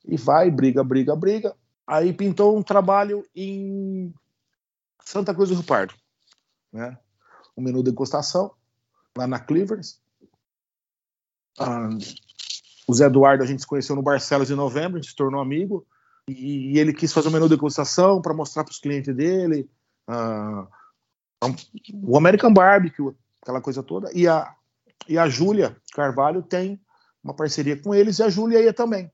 E 0.05 0.17
vai, 0.17 0.51
briga, 0.51 0.83
briga, 0.83 1.15
briga. 1.15 1.55
Aí 1.87 2.13
pintou 2.13 2.57
um 2.57 2.61
trabalho 2.61 3.25
em 3.35 4.13
Santa 5.03 5.33
Cruz 5.33 5.49
do 5.49 5.55
Rio 5.55 5.63
Pardo, 5.63 5.93
né? 6.71 6.97
Um 7.57 7.61
menu 7.63 7.83
de 7.83 7.91
encostação 7.91 8.51
lá 9.17 9.25
na 9.25 9.39
Cleavers. 9.39 9.99
Ah, 11.59 11.89
o 12.87 12.93
Zé 12.93 13.05
Eduardo 13.05 13.43
a 13.43 13.47
gente 13.47 13.61
se 13.61 13.67
conheceu 13.67 13.95
no 13.95 14.01
Barcelos 14.01 14.51
em 14.51 14.55
novembro, 14.55 14.97
a 14.97 15.01
gente 15.01 15.11
se 15.11 15.15
tornou 15.15 15.41
amigo, 15.41 15.85
e 16.27 16.77
ele 16.77 16.93
quis 16.93 17.11
fazer 17.11 17.27
um 17.27 17.31
menu 17.31 17.45
de 17.45 17.55
degustação 17.55 18.21
para 18.21 18.33
mostrar 18.33 18.63
para 18.63 18.71
os 18.71 18.79
clientes 18.79 19.15
dele 19.15 19.69
ah, 20.07 20.67
o 21.93 22.17
American 22.17 22.53
Barbecue, 22.53 23.15
aquela 23.41 23.61
coisa 23.61 23.81
toda, 23.81 24.11
e 24.13 24.27
a, 24.27 24.55
e 25.07 25.17
a 25.17 25.27
Júlia 25.27 25.75
Carvalho 25.93 26.43
tem 26.43 26.79
uma 27.23 27.35
parceria 27.35 27.81
com 27.81 27.93
eles, 27.93 28.19
e 28.19 28.23
a 28.23 28.29
Júlia 28.29 28.61
ia 28.61 28.73
também. 28.73 29.11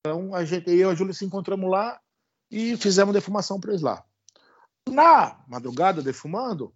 Então 0.00 0.34
a 0.34 0.44
gente, 0.44 0.70
eu 0.70 0.90
e 0.90 0.92
a 0.92 0.94
Júlia 0.94 1.14
se 1.14 1.24
encontramos 1.24 1.70
lá 1.70 2.00
e 2.50 2.76
fizemos 2.76 3.14
defumação 3.14 3.60
para 3.60 3.70
eles 3.70 3.82
lá. 3.82 4.04
Na 4.88 5.42
madrugada, 5.46 6.02
defumando, 6.02 6.74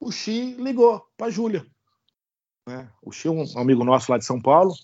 o 0.00 0.12
Xi 0.12 0.54
ligou 0.54 1.04
para 1.16 1.26
a 1.26 1.30
Júlia 1.30 1.66
né? 2.68 2.88
O 3.02 3.10
Xi 3.10 3.26
é 3.26 3.30
um 3.30 3.44
amigo 3.56 3.82
nosso 3.82 4.12
lá 4.12 4.18
de 4.18 4.24
São 4.24 4.40
Paulo, 4.40 4.74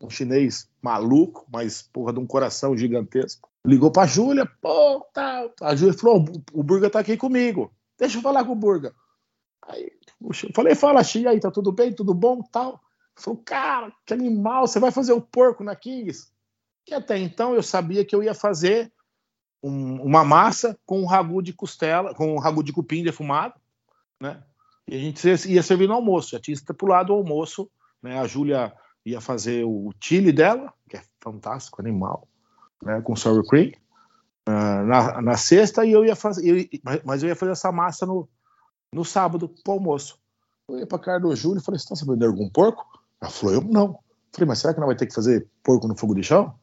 um 0.00 0.10
chinês 0.10 0.68
maluco, 0.80 1.46
mas 1.52 1.82
porra 1.82 2.12
de 2.12 2.18
um 2.18 2.26
coração 2.26 2.76
gigantesco. 2.76 3.48
Ligou 3.64 3.92
pra 3.92 4.06
Júlia, 4.06 4.50
pô, 4.60 5.06
tá. 5.12 5.48
A 5.60 5.76
Júlia 5.76 5.94
falou: 5.94 6.24
o 6.52 6.62
Burga 6.62 6.90
tá 6.90 6.98
aqui 6.98 7.16
comigo, 7.16 7.70
deixa 8.02 8.18
eu 8.18 8.22
falar 8.22 8.44
com 8.44 8.52
o 8.52 8.56
Burga. 8.56 8.92
Aí 9.68 9.92
eu 10.20 10.52
falei: 10.54 10.74
fala, 10.74 11.04
Xi, 11.04 11.26
aí, 11.26 11.38
tá 11.38 11.50
tudo 11.50 11.70
bem, 11.70 11.92
tudo 11.92 12.12
bom, 12.12 12.42
tal. 12.42 12.80
Falou, 13.14 13.40
cara, 13.44 13.92
que 14.04 14.12
animal, 14.12 14.66
você 14.66 14.80
vai 14.80 14.90
fazer 14.90 15.12
o 15.12 15.20
porco 15.20 15.62
na 15.62 15.76
Kings? 15.76 16.32
E 16.88 16.94
até 16.94 17.16
então 17.16 17.54
eu 17.54 17.62
sabia 17.62 18.04
que 18.04 18.14
eu 18.14 18.22
ia 18.22 18.34
fazer 18.34 18.92
um, 19.62 20.02
uma 20.02 20.24
massa 20.24 20.76
com 20.84 21.00
um 21.00 21.06
ragu 21.06 21.40
de 21.40 21.52
costela, 21.52 22.12
com 22.14 22.34
um 22.34 22.38
ragu 22.38 22.64
de 22.64 22.72
cupim 22.72 23.04
defumado, 23.04 23.54
né? 24.20 24.42
E 24.88 24.96
a 24.96 24.98
gente 24.98 25.24
ia 25.48 25.62
servir 25.62 25.86
no 25.86 25.94
almoço, 25.94 26.30
já 26.30 26.40
tinha 26.40 26.54
estipulado 26.54 27.12
o 27.12 27.16
almoço, 27.16 27.70
né? 28.02 28.18
A 28.18 28.26
Júlia 28.26 28.72
ia 29.06 29.20
fazer 29.20 29.64
o 29.64 29.92
chile 30.02 30.32
dela, 30.32 30.72
que 30.88 30.96
é 30.96 31.04
fantástico, 31.20 31.80
animal, 31.80 32.26
né? 32.82 33.00
Com 33.00 33.14
sour 33.14 33.46
cream, 33.46 33.72
na, 34.48 35.22
na 35.22 35.36
sexta, 35.36 35.84
e 35.84 35.92
eu 35.92 36.04
ia 36.04 36.16
fazer, 36.16 36.44
eu, 36.46 37.00
mas 37.04 37.22
eu 37.22 37.28
ia 37.28 37.36
fazer 37.36 37.52
essa 37.52 37.70
massa 37.70 38.04
no, 38.04 38.28
no 38.92 39.04
sábado 39.04 39.48
pro 39.62 39.74
almoço. 39.74 40.18
Eu 40.68 40.78
ia 40.78 40.86
pra 40.86 41.18
do 41.18 41.34
Júlio 41.34 41.60
e 41.60 41.64
falei, 41.64 41.78
você 41.78 41.88
tá 41.88 41.96
sabendo 41.96 42.24
algum 42.24 42.48
porco? 42.48 42.86
Ela 43.20 43.30
falou, 43.30 43.54
eu 43.54 43.60
não. 43.62 43.98
falei, 44.32 44.48
mas 44.48 44.58
será 44.58 44.74
que 44.74 44.80
não 44.80 44.86
vai 44.86 44.96
ter 44.96 45.06
que 45.06 45.14
fazer 45.14 45.46
porco 45.62 45.86
no 45.86 45.96
fogo 45.96 46.14
de 46.14 46.22
chão? 46.22 46.54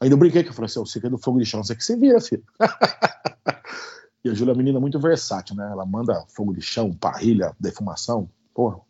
Ainda 0.00 0.14
eu 0.14 0.18
brinquei 0.18 0.42
que 0.44 0.50
eu 0.50 0.54
falei 0.54 0.66
assim, 0.66 0.80
você 0.80 1.00
quer 1.00 1.10
do 1.10 1.18
fogo 1.18 1.38
de 1.38 1.44
chão, 1.44 1.62
você 1.62 1.74
que 1.74 1.84
se 1.84 1.96
vira, 1.96 2.20
filho. 2.20 2.44
E 4.24 4.30
a 4.30 4.34
Júlia 4.34 4.50
é 4.50 4.52
uma 4.52 4.58
menina 4.58 4.80
muito 4.80 4.98
versátil, 4.98 5.54
né? 5.54 5.68
Ela 5.70 5.86
manda 5.86 6.24
fogo 6.28 6.52
de 6.52 6.60
chão, 6.60 6.92
parrilha, 6.92 7.54
defumação, 7.58 8.28
porra. 8.52 8.80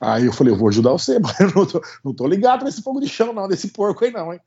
Aí 0.00 0.26
eu 0.26 0.32
falei, 0.32 0.52
eu 0.52 0.58
vou 0.58 0.68
ajudar 0.68 0.92
você, 0.92 1.18
mas 1.20 1.38
eu 1.38 1.52
não 1.54 1.66
tô, 1.66 1.82
não 2.04 2.14
tô 2.14 2.26
ligado 2.26 2.64
nesse 2.64 2.82
fogo 2.82 3.00
de 3.00 3.08
chão, 3.08 3.32
não, 3.32 3.46
desse 3.46 3.68
porco 3.68 4.04
aí 4.04 4.10
não, 4.10 4.32
hein? 4.32 4.40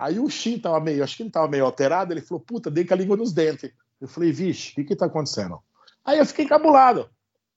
Aí 0.00 0.18
o 0.18 0.30
Xi 0.30 0.58
tava 0.58 0.80
meio, 0.80 1.04
acho 1.04 1.14
que 1.14 1.22
ele 1.22 1.30
tava 1.30 1.46
meio 1.46 1.66
alterado, 1.66 2.10
ele 2.10 2.22
falou, 2.22 2.40
puta, 2.40 2.70
dei 2.70 2.86
com 2.86 2.94
a 2.94 2.96
língua 2.96 3.18
nos 3.18 3.34
dentes. 3.34 3.70
Eu 4.00 4.08
falei, 4.08 4.32
vixe, 4.32 4.72
o 4.72 4.74
que 4.76 4.84
que 4.84 4.96
tá 4.96 5.04
acontecendo? 5.04 5.62
Aí 6.02 6.18
eu 6.18 6.24
fiquei 6.24 6.46
encabulado, 6.46 7.10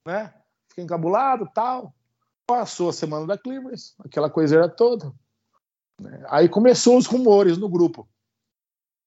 né? 0.06 0.30
Fiquei 0.68 0.84
encabulado, 0.84 1.48
tal. 1.54 1.94
Passou 2.46 2.90
a 2.90 2.92
semana 2.92 3.26
da 3.26 3.38
Clippers, 3.38 3.94
aquela 3.98 4.28
coisa 4.28 4.68
toda. 4.68 5.10
Né? 5.98 6.22
Aí 6.28 6.46
começou 6.46 6.98
os 6.98 7.06
rumores 7.06 7.56
no 7.56 7.66
grupo. 7.66 8.06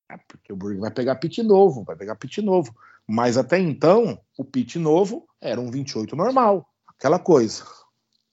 É, 0.10 0.18
porque 0.28 0.52
o 0.52 0.56
Burger 0.56 0.80
vai 0.80 0.92
pegar 0.92 1.16
pit 1.18 1.44
novo, 1.44 1.84
vai 1.84 1.96
pegar 1.96 2.16
pit 2.16 2.42
novo. 2.42 2.76
Mas 3.06 3.38
até 3.38 3.60
então, 3.60 4.20
o 4.36 4.44
pit 4.44 4.80
novo 4.80 5.30
era 5.40 5.62
um 5.62 5.70
28 5.70 6.16
normal, 6.16 6.68
aquela 6.88 7.20
coisa. 7.20 7.64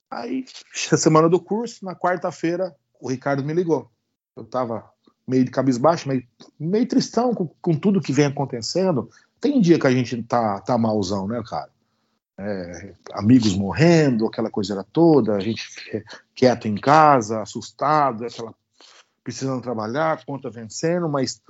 Aí, 0.09 0.45
a 0.91 0.97
semana 0.97 1.29
do 1.29 1.39
curso, 1.39 1.85
na 1.85 1.95
quarta-feira, 1.95 2.75
o 2.99 3.07
Ricardo 3.07 3.43
me 3.43 3.53
ligou. 3.53 3.91
Eu 4.35 4.43
tava 4.43 4.94
meio 5.27 5.43
de 5.43 5.51
cabisbaixo, 5.51 6.07
meio, 6.07 6.23
meio 6.59 6.87
tristão 6.87 7.33
com, 7.33 7.47
com 7.61 7.75
tudo 7.75 8.01
que 8.01 8.13
vem 8.13 8.25
acontecendo. 8.25 9.09
Tem 9.39 9.61
dia 9.61 9.79
que 9.79 9.87
a 9.87 9.91
gente 9.91 10.21
tá, 10.23 10.59
tá 10.61 10.77
malzão, 10.77 11.27
né, 11.27 11.41
cara? 11.47 11.69
é, 12.37 12.93
amigos 13.13 13.55
morrendo, 13.55 14.27
aquela 14.27 14.49
coisa 14.49 14.85
toda, 14.91 15.35
a 15.35 15.39
gente 15.39 15.65
quieto 16.33 16.67
em 16.67 16.75
casa, 16.75 17.41
assustado, 17.41 18.25
aquela 18.25 18.53
precisando 19.23 19.61
trabalhar, 19.61 20.23
conta 20.23 20.51
vencendo, 20.51 21.09
mas 21.09 21.41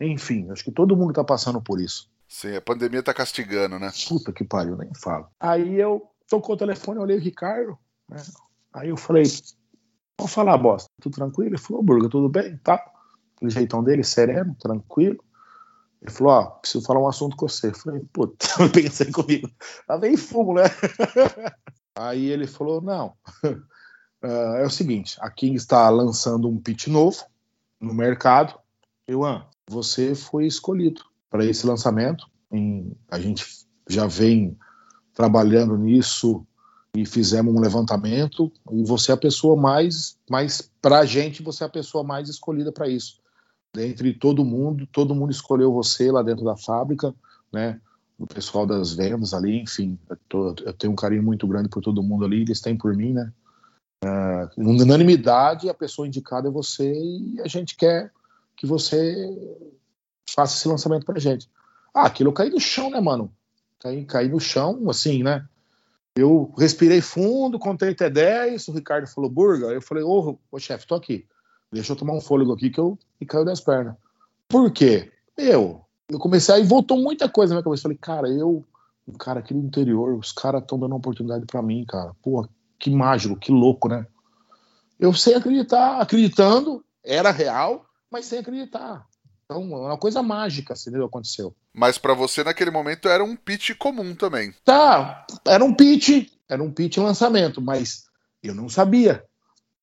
enfim, 0.00 0.50
acho 0.50 0.64
que 0.64 0.72
todo 0.72 0.96
mundo 0.96 1.10
está 1.10 1.22
passando 1.22 1.60
por 1.60 1.78
isso. 1.78 2.08
Sim, 2.26 2.56
a 2.56 2.60
pandemia 2.60 3.00
está 3.00 3.12
castigando, 3.12 3.78
né? 3.78 3.92
Puta 4.08 4.32
que 4.32 4.44
pariu, 4.44 4.76
nem 4.76 4.90
falo. 4.94 5.26
Aí 5.38 5.78
eu 5.78 6.08
tocou 6.26 6.54
o 6.54 6.58
telefone, 6.58 7.00
olhei 7.00 7.18
o 7.18 7.20
Ricardo, 7.20 7.78
né? 8.08 8.22
Aí 8.72 8.88
eu 8.88 8.96
falei, 8.96 9.24
vamos 10.16 10.32
falar, 10.32 10.56
bosta, 10.56 10.88
tudo 11.02 11.16
tranquilo? 11.16 11.50
Ele 11.50 11.58
falou, 11.58 11.82
Burga, 11.82 12.08
tudo 12.08 12.30
bem? 12.30 12.56
Tá. 12.58 12.82
O 13.40 13.48
jeitão 13.48 13.82
dele, 13.82 14.04
sereno, 14.04 14.56
tranquilo. 14.58 15.22
Ele 16.00 16.10
falou, 16.10 16.32
ó, 16.32 16.44
preciso 16.44 16.84
falar 16.84 17.00
um 17.00 17.08
assunto 17.08 17.36
com 17.36 17.48
você. 17.48 17.68
Eu 17.68 17.74
falei, 17.74 18.00
puta, 18.12 18.46
eu 18.60 18.70
pensei 18.70 19.10
comigo. 19.10 19.50
Lá 19.88 19.96
vem 19.96 20.16
fumo, 20.16 20.54
né? 20.54 20.64
Aí 21.94 22.26
ele 22.26 22.46
falou, 22.46 22.80
não, 22.80 23.14
Uh, 24.22 24.56
é 24.62 24.66
o 24.66 24.70
seguinte: 24.70 25.16
a 25.20 25.30
King 25.30 25.56
está 25.56 25.88
lançando 25.88 26.48
um 26.48 26.60
pitch 26.60 26.88
novo 26.88 27.24
no 27.80 27.94
mercado. 27.94 28.54
Iwan, 29.08 29.44
você 29.68 30.14
foi 30.14 30.46
escolhido 30.46 31.02
para 31.30 31.44
esse 31.44 31.66
lançamento. 31.66 32.26
Em, 32.52 32.96
a 33.10 33.18
gente 33.18 33.44
já 33.88 34.06
vem 34.06 34.56
trabalhando 35.14 35.76
nisso 35.76 36.46
e 36.94 37.04
fizemos 37.06 37.54
um 37.54 37.60
levantamento. 37.60 38.52
E 38.72 38.84
você 38.84 39.12
é 39.12 39.14
a 39.14 39.18
pessoa 39.18 39.56
mais, 39.56 40.18
mais 40.28 40.70
para 40.80 41.00
a 41.00 41.06
gente, 41.06 41.42
você 41.42 41.64
é 41.64 41.66
a 41.66 41.70
pessoa 41.70 42.04
mais 42.04 42.28
escolhida 42.28 42.72
para 42.72 42.88
isso. 42.88 43.20
Dentre 43.74 44.14
todo 44.14 44.44
mundo, 44.44 44.86
todo 44.86 45.14
mundo 45.14 45.30
escolheu 45.30 45.72
você 45.72 46.10
lá 46.10 46.22
dentro 46.22 46.44
da 46.44 46.56
fábrica, 46.56 47.14
né? 47.52 47.80
O 48.18 48.26
pessoal 48.26 48.66
das 48.66 48.92
vendas 48.92 49.32
ali, 49.32 49.60
enfim, 49.60 49.98
eu, 50.10 50.16
tô, 50.28 50.48
eu 50.64 50.72
tenho 50.72 50.92
um 50.92 50.96
carinho 50.96 51.22
muito 51.22 51.46
grande 51.46 51.68
por 51.68 51.80
todo 51.80 52.02
mundo 52.02 52.24
ali, 52.24 52.40
eles 52.40 52.60
têm 52.60 52.76
por 52.76 52.96
mim, 52.96 53.12
né? 53.12 53.32
Uh, 54.04 54.48
unanimidade, 54.56 55.68
a 55.68 55.74
pessoa 55.74 56.06
indicada 56.06 56.48
é 56.48 56.50
você 56.50 56.92
e 56.92 57.40
a 57.40 57.48
gente 57.48 57.76
quer 57.76 58.12
que 58.56 58.66
você 58.66 59.14
faça 60.28 60.56
esse 60.56 60.68
lançamento 60.68 61.04
pra 61.04 61.18
gente. 61.18 61.48
Ah, 61.94 62.06
aquilo 62.06 62.30
eu 62.30 62.34
caí 62.34 62.50
no 62.50 62.60
chão, 62.60 62.90
né, 62.90 63.00
mano? 63.00 63.32
Caí, 63.80 64.04
caí 64.04 64.28
no 64.28 64.40
chão, 64.40 64.88
assim, 64.90 65.22
né? 65.22 65.46
Eu 66.16 66.52
respirei 66.58 67.00
fundo, 67.00 67.58
contei 67.58 67.90
até 67.90 68.10
10, 68.10 68.68
o 68.68 68.72
Ricardo 68.72 69.06
falou, 69.06 69.30
Burga, 69.30 69.66
eu 69.66 69.80
falei, 69.80 70.02
ô 70.02 70.38
chefe, 70.58 70.86
tô 70.86 70.96
aqui. 70.96 71.24
Deixa 71.72 71.92
eu 71.92 71.96
tomar 71.96 72.14
um 72.14 72.20
fôlego 72.20 72.52
aqui 72.52 72.70
que 72.70 72.80
eu 72.80 72.98
e 73.20 73.26
caiu 73.26 73.44
das 73.44 73.60
pernas. 73.60 73.94
Por 74.48 74.70
quê? 74.70 75.12
Eu, 75.36 75.82
eu 76.08 76.18
comecei 76.18 76.54
aí 76.54 76.62
voltou 76.64 76.96
muita 76.96 77.28
coisa 77.28 77.52
na 77.52 77.56
minha 77.56 77.64
cabeça. 77.64 77.82
Falei, 77.82 77.98
cara, 77.98 78.28
eu, 78.28 78.64
um 79.06 79.12
cara 79.12 79.40
aqui 79.40 79.52
no 79.52 79.64
interior, 79.64 80.18
os 80.18 80.32
caras 80.32 80.62
estão 80.62 80.78
dando 80.78 80.92
uma 80.92 80.98
oportunidade 80.98 81.44
para 81.46 81.62
mim, 81.62 81.84
cara. 81.86 82.12
Pô, 82.22 82.48
que 82.78 82.90
mágico, 82.90 83.36
que 83.36 83.52
louco, 83.52 83.88
né? 83.88 84.06
Eu 84.98 85.12
sei 85.12 85.34
acreditar, 85.34 86.00
acreditando, 86.00 86.84
era 87.04 87.30
real, 87.30 87.84
mas 88.10 88.26
sem 88.26 88.38
acreditar. 88.38 89.06
Então, 89.44 89.62
é 89.62 89.86
uma 89.88 89.98
coisa 89.98 90.22
mágica, 90.22 90.74
se 90.74 90.90
assim, 90.90 91.02
aconteceu. 91.02 91.54
Mas 91.72 91.96
para 91.96 92.12
você 92.12 92.42
naquele 92.42 92.70
momento 92.70 93.08
era 93.08 93.22
um 93.22 93.36
pitch 93.36 93.74
comum 93.78 94.14
também. 94.14 94.52
Tá, 94.64 95.26
era 95.46 95.64
um 95.64 95.72
pitch, 95.72 96.30
era 96.48 96.62
um 96.62 96.72
pitch 96.72 96.98
lançamento, 96.98 97.60
mas 97.60 98.04
eu 98.42 98.54
não 98.54 98.68
sabia 98.68 99.24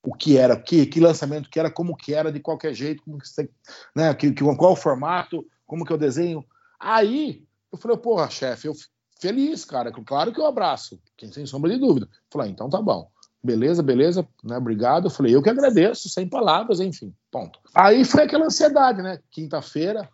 o 0.06 0.14
que 0.14 0.38
era, 0.38 0.56
que, 0.56 0.86
que 0.86 1.00
lançamento 1.00 1.50
que 1.50 1.60
era, 1.60 1.72
como 1.72 1.96
que 1.96 2.14
era, 2.14 2.32
de 2.32 2.40
qualquer 2.40 2.74
jeito, 2.74 3.04
como 3.04 3.18
que, 3.18 3.50
né, 3.96 4.14
que, 4.14 4.32
que, 4.32 4.44
qual 4.56 4.74
o 4.74 4.76
formato, 4.76 5.46
como 5.66 5.84
que 5.84 5.92
eu 5.92 5.98
desenho. 5.98 6.46
Aí 6.80 7.44
eu 7.72 7.78
falei, 7.78 7.98
porra, 7.98 8.30
chefe, 8.30 8.68
eu 8.68 8.74
feliz, 9.20 9.66
cara. 9.66 9.92
Claro 9.92 10.32
que 10.32 10.40
eu 10.40 10.46
abraço, 10.46 11.00
sem 11.32 11.46
sombra 11.46 11.72
de 11.72 11.80
dúvida. 11.80 12.08
Falei, 12.32 12.50
ah, 12.50 12.52
então 12.52 12.70
tá 12.70 12.82
bom. 12.82 13.10
Beleza, 13.44 13.84
beleza, 13.84 14.28
né? 14.44 14.58
Obrigado. 14.58 15.06
Eu 15.06 15.12
falei, 15.12 15.36
eu 15.36 15.42
que 15.42 15.50
agradeço, 15.50 16.10
sem 16.10 16.28
palavras, 16.28 16.80
enfim, 16.80 17.14
ponto. 17.32 17.60
Aí 17.74 18.04
foi 18.04 18.24
aquela 18.24 18.46
ansiedade, 18.46 19.02
né? 19.02 19.20
Quinta-feira, 19.32 20.10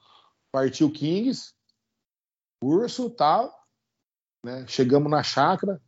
partiu 0.51 0.91
Kings, 0.91 1.53
curso 2.61 3.09
tal, 3.09 3.53
né? 4.43 4.65
Chegamos 4.67 5.09
na 5.09 5.23
chácara. 5.23 5.81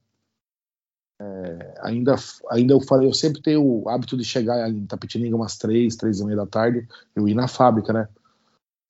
É, 1.22 1.74
ainda, 1.82 2.16
ainda 2.50 2.74
eu 2.74 2.82
falei, 2.82 3.08
eu 3.08 3.14
sempre 3.14 3.42
tenho 3.42 3.64
o 3.64 3.90
hábito 3.90 4.18
de 4.18 4.24
chegar 4.24 4.70
em 4.70 4.86
Tapetininga 4.86 5.36
umas 5.36 5.58
três, 5.58 5.96
três 5.96 6.20
e 6.20 6.26
meia 6.26 6.38
da 6.38 6.46
tarde, 6.46 6.88
eu 7.16 7.28
ir 7.28 7.34
na 7.34 7.48
fábrica, 7.48 7.94
né? 7.94 8.08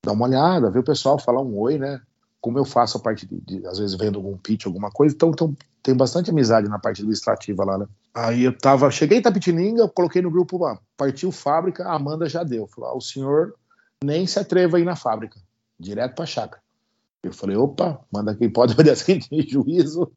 Dar 0.05 0.13
uma 0.13 0.25
olhada, 0.25 0.71
ver 0.71 0.79
o 0.79 0.83
pessoal, 0.83 1.19
falar 1.19 1.41
um 1.41 1.57
oi, 1.57 1.77
né? 1.77 2.01
como 2.43 2.59
eu 2.59 2.65
faço 2.65 2.97
a 2.97 2.99
parte 2.99 3.25
de, 3.25 3.39
de, 3.39 3.65
às 3.65 3.79
vezes 3.79 3.95
vendo 3.95 4.17
algum 4.17 4.37
pitch, 4.37 4.65
alguma 4.65 4.91
coisa, 4.91 5.15
então, 5.15 5.29
então 5.29 5.55
tem 5.81 5.95
bastante 5.95 6.29
amizade 6.29 6.67
na 6.67 6.77
parte 6.77 6.99
administrativa 6.99 7.63
lá, 7.63 7.77
né? 7.77 7.87
Aí 8.13 8.43
eu 8.43 8.57
tava, 8.57 8.91
cheguei 8.91 9.19
em 9.19 9.21
Tapitininga, 9.21 9.87
coloquei 9.87 10.21
no 10.21 10.29
grupo 10.29 10.57
lá, 10.57 10.77
partiu 10.97 11.31
fábrica, 11.31 11.85
a 11.85 11.95
Amanda 11.95 12.27
já 12.27 12.43
deu. 12.43 12.67
Falou, 12.67 12.89
ah, 12.89 12.97
o 12.97 13.01
senhor 13.01 13.55
nem 14.03 14.27
se 14.27 14.37
atreva 14.39 14.75
a 14.75 14.79
ir 14.81 14.83
na 14.83 14.97
fábrica, 14.97 15.39
direto 15.79 16.15
pra 16.15 16.25
chácara. 16.25 16.61
Eu 17.23 17.31
falei, 17.31 17.55
opa, 17.55 18.05
manda 18.11 18.35
quem 18.35 18.49
pode 18.49 18.73
obedecer 18.75 19.05
quem 19.05 19.19
tem 19.19 19.47
juízo. 19.47 20.11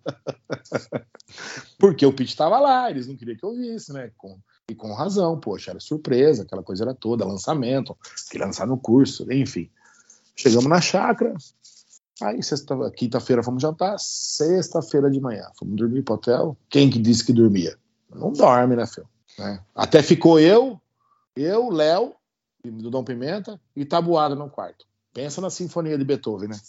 Porque 1.78 2.04
o 2.04 2.12
pitch 2.12 2.34
tava 2.34 2.58
lá, 2.58 2.90
eles 2.90 3.06
não 3.06 3.16
queriam 3.16 3.36
que 3.36 3.44
eu 3.44 3.54
visse, 3.54 3.92
né? 3.92 4.10
Com, 4.16 4.38
e 4.68 4.74
com 4.74 4.92
razão, 4.92 5.38
poxa, 5.38 5.70
era 5.70 5.80
surpresa, 5.80 6.42
aquela 6.42 6.62
coisa 6.62 6.82
era 6.82 6.94
toda, 6.94 7.24
lançamento, 7.24 7.96
que 8.30 8.38
lançar 8.38 8.66
no 8.66 8.76
curso, 8.76 9.30
enfim. 9.32 9.70
Chegamos 10.34 10.66
na 10.66 10.80
chácara, 10.80 11.34
Aí, 12.22 12.40
quinta-feira 12.96 13.42
fomos 13.42 13.60
jantar, 13.60 13.98
sexta-feira 13.98 15.10
de 15.10 15.20
manhã 15.20 15.50
fomos 15.58 15.76
dormir 15.76 16.02
pro 16.02 16.14
hotel. 16.14 16.56
Quem 16.70 16.88
que 16.88 16.98
disse 16.98 17.24
que 17.24 17.32
dormia? 17.32 17.76
Não 18.10 18.32
dorme, 18.32 18.74
né, 18.74 18.86
filho? 18.86 19.06
Né? 19.38 19.60
Até 19.74 20.02
ficou 20.02 20.40
eu, 20.40 20.80
eu, 21.36 21.68
Léo, 21.68 22.14
do 22.64 22.90
Dom 22.90 23.04
Pimenta, 23.04 23.60
e 23.74 23.84
tabuada 23.84 24.34
no 24.34 24.48
quarto. 24.48 24.86
Pensa 25.16 25.40
na 25.40 25.48
sinfonia 25.48 25.96
de 25.96 26.04
Beethoven, 26.04 26.50
né? 26.50 26.60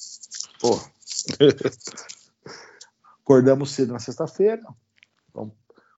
Pô. 0.62 0.80
Acordamos 3.22 3.72
cedo 3.72 3.92
na 3.92 4.00
sexta-feira. 4.00 4.64
Vamos, 5.34 5.52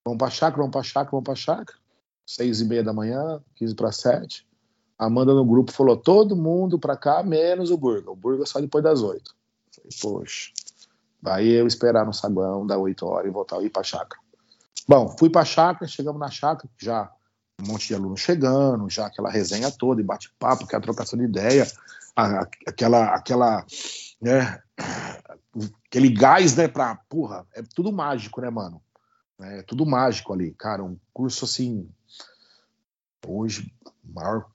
vamos 0.04 0.18
pra 0.18 0.32
chácara, 0.32 0.58
vamos 0.58 0.72
pra 0.72 0.82
chácara, 0.82 1.12
vamos 1.12 1.26
pra 1.26 1.36
chácara. 1.36 1.78
Seis 2.26 2.60
e 2.60 2.66
meia 2.66 2.84
da 2.84 2.92
manhã, 2.92 3.40
quinze 3.54 3.76
para 3.76 3.92
sete. 3.92 4.48
Amanda 4.98 5.32
no 5.32 5.46
grupo 5.46 5.72
falou: 5.72 5.96
todo 5.96 6.36
mundo 6.36 6.80
pra 6.80 6.98
cá, 6.98 7.22
menos 7.22 7.70
o 7.70 7.78
Burga. 7.78 8.10
O 8.10 8.16
Burga 8.16 8.48
só 8.48 8.60
depois 8.60 8.84
das 8.84 9.04
oito. 9.04 9.36
Falei, 9.72 9.92
poxa. 10.02 10.52
Aí 11.24 11.52
eu 11.52 11.68
esperar 11.68 12.04
no 12.04 12.14
saguão, 12.14 12.66
dar 12.66 12.80
8 12.80 13.06
horas 13.06 13.28
e 13.30 13.32
voltar 13.32 13.60
a 13.60 13.64
ir 13.64 13.70
pra 13.70 13.84
chácara. 13.84 14.20
Bom, 14.88 15.16
fui 15.20 15.30
pra 15.30 15.46
chácara, 15.46 15.86
chegamos 15.86 16.20
na 16.20 16.32
chácara, 16.32 16.68
já 16.80 17.12
um 17.62 17.68
monte 17.68 17.90
de 17.90 17.94
alunos 17.94 18.22
chegando, 18.22 18.90
já 18.90 19.06
aquela 19.06 19.30
resenha 19.30 19.70
toda, 19.70 20.02
e 20.02 20.04
bate-papo, 20.04 20.64
aquela 20.64 20.82
trocação 20.82 21.20
de 21.20 21.26
ideia, 21.26 21.68
aquela, 22.68 23.16
aquela, 23.16 23.66
né, 24.22 24.62
aquele 25.86 26.10
gás, 26.10 26.56
né, 26.56 26.68
pra, 26.68 26.96
porra, 27.10 27.46
é 27.54 27.62
tudo 27.62 27.92
mágico, 27.92 28.42
né, 28.42 28.50
mano? 28.50 28.82
É 29.42 29.62
tudo 29.64 29.86
mágico 29.86 30.34
ali, 30.34 30.54
cara, 30.54 30.84
um 30.84 30.98
curso 31.14 31.46
assim, 31.46 31.90
hoje, 33.26 33.74
maior, 34.04 34.50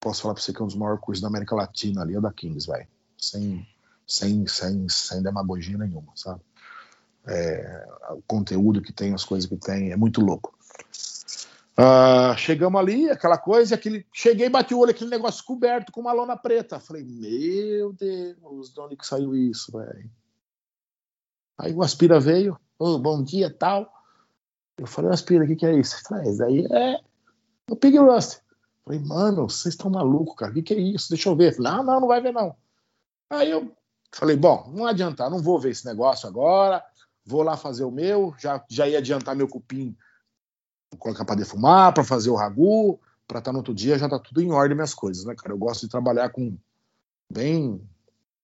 posso 0.00 0.22
falar 0.22 0.34
pra 0.34 0.42
você 0.42 0.52
que 0.52 0.60
é 0.60 0.64
um 0.64 0.68
dos 0.68 0.76
maiores 0.76 1.02
cursos 1.02 1.20
da 1.20 1.28
América 1.28 1.54
Latina 1.54 2.02
ali, 2.02 2.16
é 2.16 2.20
da 2.20 2.32
Kings, 2.32 2.66
velho, 2.66 2.88
sem 3.18 3.66
sem, 4.06 4.46
sem, 4.46 4.88
sem 4.88 5.22
demagogia 5.22 5.76
nenhuma, 5.76 6.12
sabe? 6.14 6.40
É, 7.26 7.86
o 8.10 8.22
conteúdo 8.22 8.80
que 8.80 8.92
tem, 8.92 9.12
as 9.12 9.24
coisas 9.24 9.48
que 9.48 9.56
tem, 9.56 9.90
é 9.90 9.96
muito 9.96 10.20
louco. 10.20 10.56
Uh, 11.78 12.36
chegamos 12.38 12.80
ali, 12.80 13.10
aquela 13.10 13.36
coisa, 13.36 13.74
aquele, 13.74 14.06
cheguei, 14.12 14.48
bati 14.48 14.74
o 14.74 14.78
olho, 14.78 14.92
aquele 14.92 15.10
negócio 15.10 15.44
coberto 15.44 15.92
com 15.92 16.00
uma 16.00 16.12
lona 16.12 16.36
preta. 16.36 16.80
Falei, 16.80 17.04
meu 17.04 17.92
Deus, 17.92 18.72
de 18.72 18.80
onde 18.80 18.96
que 18.96 19.06
saiu 19.06 19.36
isso, 19.36 19.72
velho? 19.72 20.10
Aí 21.58 21.74
o 21.74 21.82
Aspira 21.82 22.18
veio, 22.18 22.58
oh, 22.78 22.98
bom 22.98 23.22
dia, 23.22 23.50
tal. 23.50 23.92
Eu 24.78 24.86
falei, 24.86 25.10
Aspira, 25.10 25.44
o 25.44 25.46
que, 25.46 25.56
que 25.56 25.66
é 25.66 25.78
isso? 25.78 26.02
Falei, 26.08 26.30
isso 26.30 26.38
daí 26.38 26.66
é 26.70 27.00
o 27.70 27.76
Pig 27.76 27.98
Rust. 27.98 28.40
Falei, 28.84 29.00
mano, 29.00 29.48
vocês 29.48 29.74
estão 29.74 29.90
malucos, 29.90 30.36
cara, 30.36 30.52
o 30.52 30.54
que, 30.54 30.62
que 30.62 30.74
é 30.74 30.78
isso? 30.78 31.10
Deixa 31.10 31.28
eu 31.28 31.36
ver. 31.36 31.54
Falei, 31.54 31.72
não, 31.72 31.84
não, 31.84 32.00
não 32.00 32.08
vai 32.08 32.20
ver, 32.20 32.32
não. 32.32 32.56
Aí 33.30 33.50
eu 33.50 33.76
Falei, 34.16 34.34
bom, 34.34 34.70
não 34.74 34.86
adianta, 34.86 35.28
não 35.28 35.42
vou 35.42 35.58
ver 35.58 35.70
esse 35.70 35.84
negócio 35.84 36.26
agora, 36.26 36.82
vou 37.24 37.42
lá 37.42 37.54
fazer 37.54 37.84
o 37.84 37.90
meu, 37.90 38.34
já, 38.38 38.64
já 38.68 38.88
ia 38.88 38.96
adiantar 38.96 39.36
meu 39.36 39.46
cupim, 39.46 39.94
colocar 40.98 41.24
para 41.24 41.36
defumar, 41.36 41.92
para 41.92 42.04
fazer 42.04 42.30
o 42.30 42.36
ragu, 42.36 42.98
para 43.26 43.38
estar 43.38 43.50
tá 43.50 43.52
no 43.52 43.58
outro 43.58 43.74
dia 43.74 43.98
já 43.98 44.08
tá 44.08 44.18
tudo 44.18 44.40
em 44.40 44.52
ordem 44.52 44.76
minhas 44.76 44.94
coisas, 44.94 45.24
né, 45.24 45.34
cara? 45.34 45.52
Eu 45.52 45.58
gosto 45.58 45.82
de 45.82 45.90
trabalhar 45.90 46.30
com 46.30 46.56
bem 47.30 47.80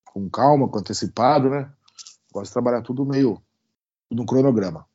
com 0.04 0.28
calma, 0.28 0.68
com 0.68 0.78
antecipado, 0.78 1.48
né? 1.48 1.70
Gosto 2.32 2.48
de 2.48 2.52
trabalhar 2.52 2.82
tudo 2.82 3.04
meio 3.04 3.42
no 4.10 4.26
cronograma. 4.26 4.86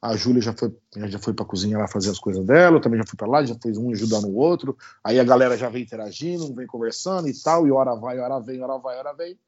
A 0.00 0.16
Júlia 0.16 0.42
já 0.42 0.52
foi, 0.52 0.76
já 0.94 1.18
foi 1.18 1.32
para 1.32 1.44
a 1.44 1.48
cozinha 1.48 1.78
lá 1.78 1.88
fazer 1.88 2.10
as 2.10 2.18
coisas 2.18 2.44
dela, 2.44 2.76
eu 2.76 2.80
também 2.80 3.00
já 3.00 3.06
fui 3.06 3.16
para 3.16 3.26
lá, 3.26 3.44
já 3.44 3.56
fez 3.60 3.78
um 3.78 3.90
ajudando 3.90 4.26
o 4.26 4.36
outro. 4.36 4.76
Aí 5.02 5.18
a 5.18 5.24
galera 5.24 5.56
já 5.56 5.68
vem 5.70 5.82
interagindo, 5.82 6.54
vem 6.54 6.66
conversando 6.66 7.26
e 7.26 7.42
tal, 7.42 7.66
e 7.66 7.72
hora 7.72 7.94
vai, 7.96 8.18
hora 8.18 8.38
vem, 8.38 8.62
hora 8.62 8.78
vai, 8.78 8.98
hora 8.98 9.14
vem. 9.14 9.38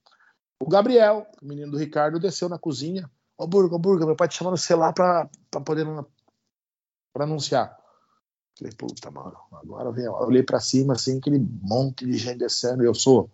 O 0.59 0.67
Gabriel, 0.67 1.27
o 1.43 1.47
menino 1.47 1.73
do 1.73 1.79
Ricardo, 1.79 2.19
desceu 2.19 2.49
na 2.49 2.59
cozinha. 2.59 3.09
Ô, 3.37 3.47
Burga, 3.47 3.77
ô, 3.77 3.79
Burga, 3.79 4.07
meu 4.07 4.17
pai 4.17 4.29
te 4.29 4.39
chamando 4.39 4.53
no 4.53 4.59
celular 4.59 4.95
pra, 4.95 5.29
pra 5.51 5.61
poder 5.61 5.87
pra 7.17 7.25
anunciar. 7.25 7.75
Falei, 8.59 8.73
puta, 8.75 9.11
mano, 9.11 9.37
agora 9.53 9.91
vem. 9.91 10.05
Eu 10.05 10.13
olhei 10.13 10.43
pra 10.43 10.61
cima, 10.61 10.93
assim, 10.93 11.19
aquele 11.19 11.39
monte 11.63 12.05
de 12.05 12.17
gente 12.17 12.39
descendo. 12.39 12.83
E 12.83 12.87
eu 12.87 12.95
sou. 12.95 13.31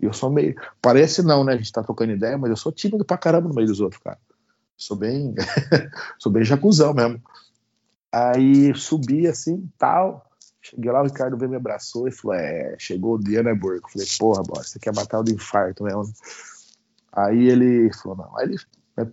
Eu 0.00 0.12
sou 0.12 0.30
meio. 0.30 0.54
Parece 0.80 1.22
não, 1.22 1.44
né? 1.44 1.52
A 1.52 1.56
gente 1.56 1.72
tá 1.72 1.82
trocando 1.82 2.12
ideia, 2.12 2.38
mas 2.38 2.50
eu 2.50 2.56
sou 2.56 2.72
tímido 2.72 3.04
pra 3.04 3.18
caramba 3.18 3.48
no 3.48 3.54
meio 3.54 3.68
dos 3.68 3.80
outros, 3.80 4.02
cara. 4.02 4.18
Sou 4.76 4.96
bem. 4.96 5.34
sou 6.18 6.32
bem 6.32 6.44
jacuzão 6.44 6.94
mesmo. 6.94 7.22
Aí 8.10 8.74
subi 8.74 9.26
assim 9.26 9.70
tal. 9.78 10.24
Cheguei 10.60 10.90
lá, 10.90 11.00
o 11.00 11.06
Ricardo 11.06 11.36
veio 11.36 11.50
me 11.50 11.56
abraçou 11.56 12.08
e 12.08 12.12
falou: 12.12 12.36
É, 12.36 12.76
chegou 12.78 13.14
o 13.14 13.18
dia, 13.18 13.42
né, 13.42 13.54
Burco? 13.54 13.90
Falei, 13.90 14.06
porra, 14.18 14.42
bosta, 14.42 14.64
você 14.64 14.78
quer 14.78 14.94
matar 14.94 15.20
o 15.20 15.22
do 15.22 15.32
infarto 15.32 15.84
mesmo. 15.84 16.12
Aí 17.12 17.48
ele 17.48 17.90
falou: 17.94 18.16
Não. 18.16 18.38
Aí 18.38 18.46
ele 18.46 18.58
né, 18.96 19.06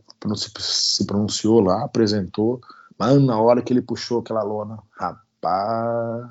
se 0.60 1.06
pronunciou 1.06 1.60
lá, 1.60 1.84
apresentou. 1.84 2.62
Mano, 2.98 3.26
na 3.26 3.40
hora 3.40 3.62
que 3.62 3.74
ele 3.74 3.82
puxou 3.82 4.20
aquela 4.20 4.44
lona, 4.44 4.80
rapaz. 4.92 6.30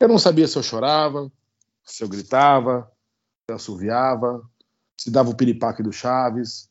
Eu 0.00 0.08
não 0.08 0.18
sabia 0.18 0.48
se 0.48 0.58
eu 0.58 0.62
chorava, 0.62 1.30
se 1.84 2.02
eu 2.02 2.08
gritava, 2.08 2.90
se 3.44 3.52
eu 3.52 3.56
assoviava, 3.56 4.42
se 4.96 5.10
dava 5.10 5.30
o 5.30 5.36
piripaque 5.36 5.82
do 5.82 5.92
Chaves, 5.92 6.68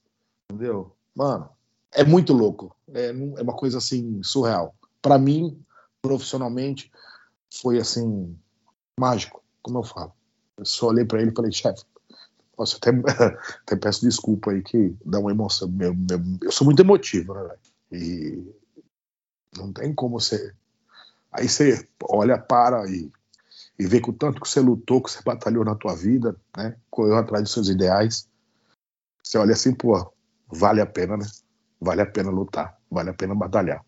entendeu? 0.49 0.95
Mano, 1.15 1.49
é 1.93 2.03
muito 2.03 2.33
louco. 2.33 2.75
É, 2.93 3.07
é 3.09 3.41
uma 3.41 3.55
coisa 3.55 3.77
assim, 3.77 4.21
surreal. 4.23 4.75
Para 5.01 5.17
mim, 5.17 5.61
profissionalmente, 6.01 6.91
foi 7.61 7.79
assim, 7.79 8.37
mágico, 8.99 9.43
como 9.61 9.79
eu 9.79 9.83
falo. 9.83 10.13
Eu 10.57 10.65
só 10.65 10.87
olhei 10.87 11.05
para 11.05 11.21
ele 11.21 11.31
e 11.31 11.35
falei, 11.35 11.51
chefe, 11.51 11.83
posso 12.55 12.77
até, 12.77 12.91
até 13.63 13.75
peço 13.75 14.01
desculpa 14.01 14.51
aí 14.51 14.61
que 14.61 14.95
dá 15.05 15.19
uma 15.19 15.31
emoção. 15.31 15.67
Meu, 15.69 15.93
meu, 15.93 16.21
eu 16.43 16.51
sou 16.51 16.65
muito 16.65 16.81
emotivo, 16.81 17.33
né, 17.33 17.55
E 17.91 18.60
não 19.57 19.71
tem 19.71 19.93
como 19.93 20.19
você. 20.19 20.53
Aí 21.31 21.47
você 21.47 21.87
olha, 22.03 22.37
para 22.37 22.89
e, 22.89 23.11
e 23.79 23.85
vê 23.85 24.01
o 24.05 24.13
tanto 24.13 24.41
que 24.41 24.49
você 24.49 24.59
lutou, 24.59 25.01
que 25.01 25.11
você 25.11 25.21
batalhou 25.23 25.63
na 25.63 25.75
tua 25.75 25.95
vida, 25.95 26.35
né? 26.55 26.75
Correu 26.89 27.17
atrás 27.17 27.43
dos 27.43 27.53
seus 27.53 27.69
ideais. 27.69 28.27
Você 29.23 29.37
olha 29.37 29.53
assim, 29.53 29.73
pô, 29.73 30.11
vale 30.47 30.81
a 30.81 30.85
pena, 30.85 31.17
né? 31.17 31.25
Vale 31.79 32.01
a 32.01 32.05
pena 32.05 32.29
lutar, 32.29 32.77
vale 32.89 33.09
a 33.09 33.13
pena 33.13 33.33
batalhar. 33.33 33.83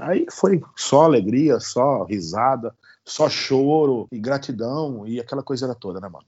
Aí 0.00 0.26
foi 0.30 0.62
só 0.76 1.04
alegria, 1.04 1.60
só 1.60 2.04
risada, 2.04 2.74
só 3.04 3.28
choro 3.28 4.08
e 4.10 4.18
gratidão 4.18 5.06
e 5.06 5.20
aquela 5.20 5.42
coisa 5.42 5.74
toda, 5.74 6.00
né, 6.00 6.08
mano? 6.08 6.26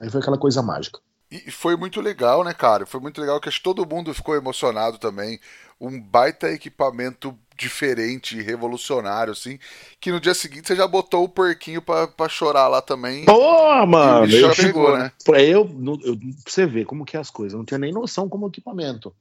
Aí 0.00 0.10
foi 0.10 0.20
aquela 0.20 0.38
coisa 0.38 0.62
mágica. 0.62 1.00
E 1.34 1.50
foi 1.50 1.76
muito 1.76 2.00
legal, 2.00 2.44
né, 2.44 2.54
cara? 2.54 2.86
Foi 2.86 3.00
muito 3.00 3.20
legal 3.20 3.40
que 3.40 3.48
acho 3.48 3.58
que 3.58 3.64
todo 3.64 3.84
mundo 3.84 4.14
ficou 4.14 4.36
emocionado 4.36 4.98
também. 4.98 5.40
Um 5.80 6.00
baita 6.00 6.48
equipamento 6.52 7.36
diferente, 7.56 8.40
revolucionário, 8.40 9.32
assim. 9.32 9.58
Que 10.00 10.12
no 10.12 10.20
dia 10.20 10.32
seguinte 10.32 10.68
você 10.68 10.76
já 10.76 10.86
botou 10.86 11.24
o 11.24 11.28
porquinho 11.28 11.82
pra, 11.82 12.06
pra 12.06 12.28
chorar 12.28 12.68
lá 12.68 12.80
também. 12.80 13.24
Pô, 13.24 13.84
mano! 13.84 14.26
E 14.26 14.40
eu 14.40 14.54
pegou, 14.54 14.96
né? 14.96 15.10
Eu, 15.26 15.68
eu, 16.04 16.16
pra 16.16 16.28
você 16.46 16.66
ver 16.66 16.84
como 16.84 17.04
que 17.04 17.16
é 17.16 17.20
as 17.20 17.30
coisas. 17.30 17.54
Eu 17.54 17.58
não 17.58 17.64
tinha 17.64 17.78
nem 17.78 17.92
noção 17.92 18.28
como 18.28 18.46
equipamento. 18.46 19.12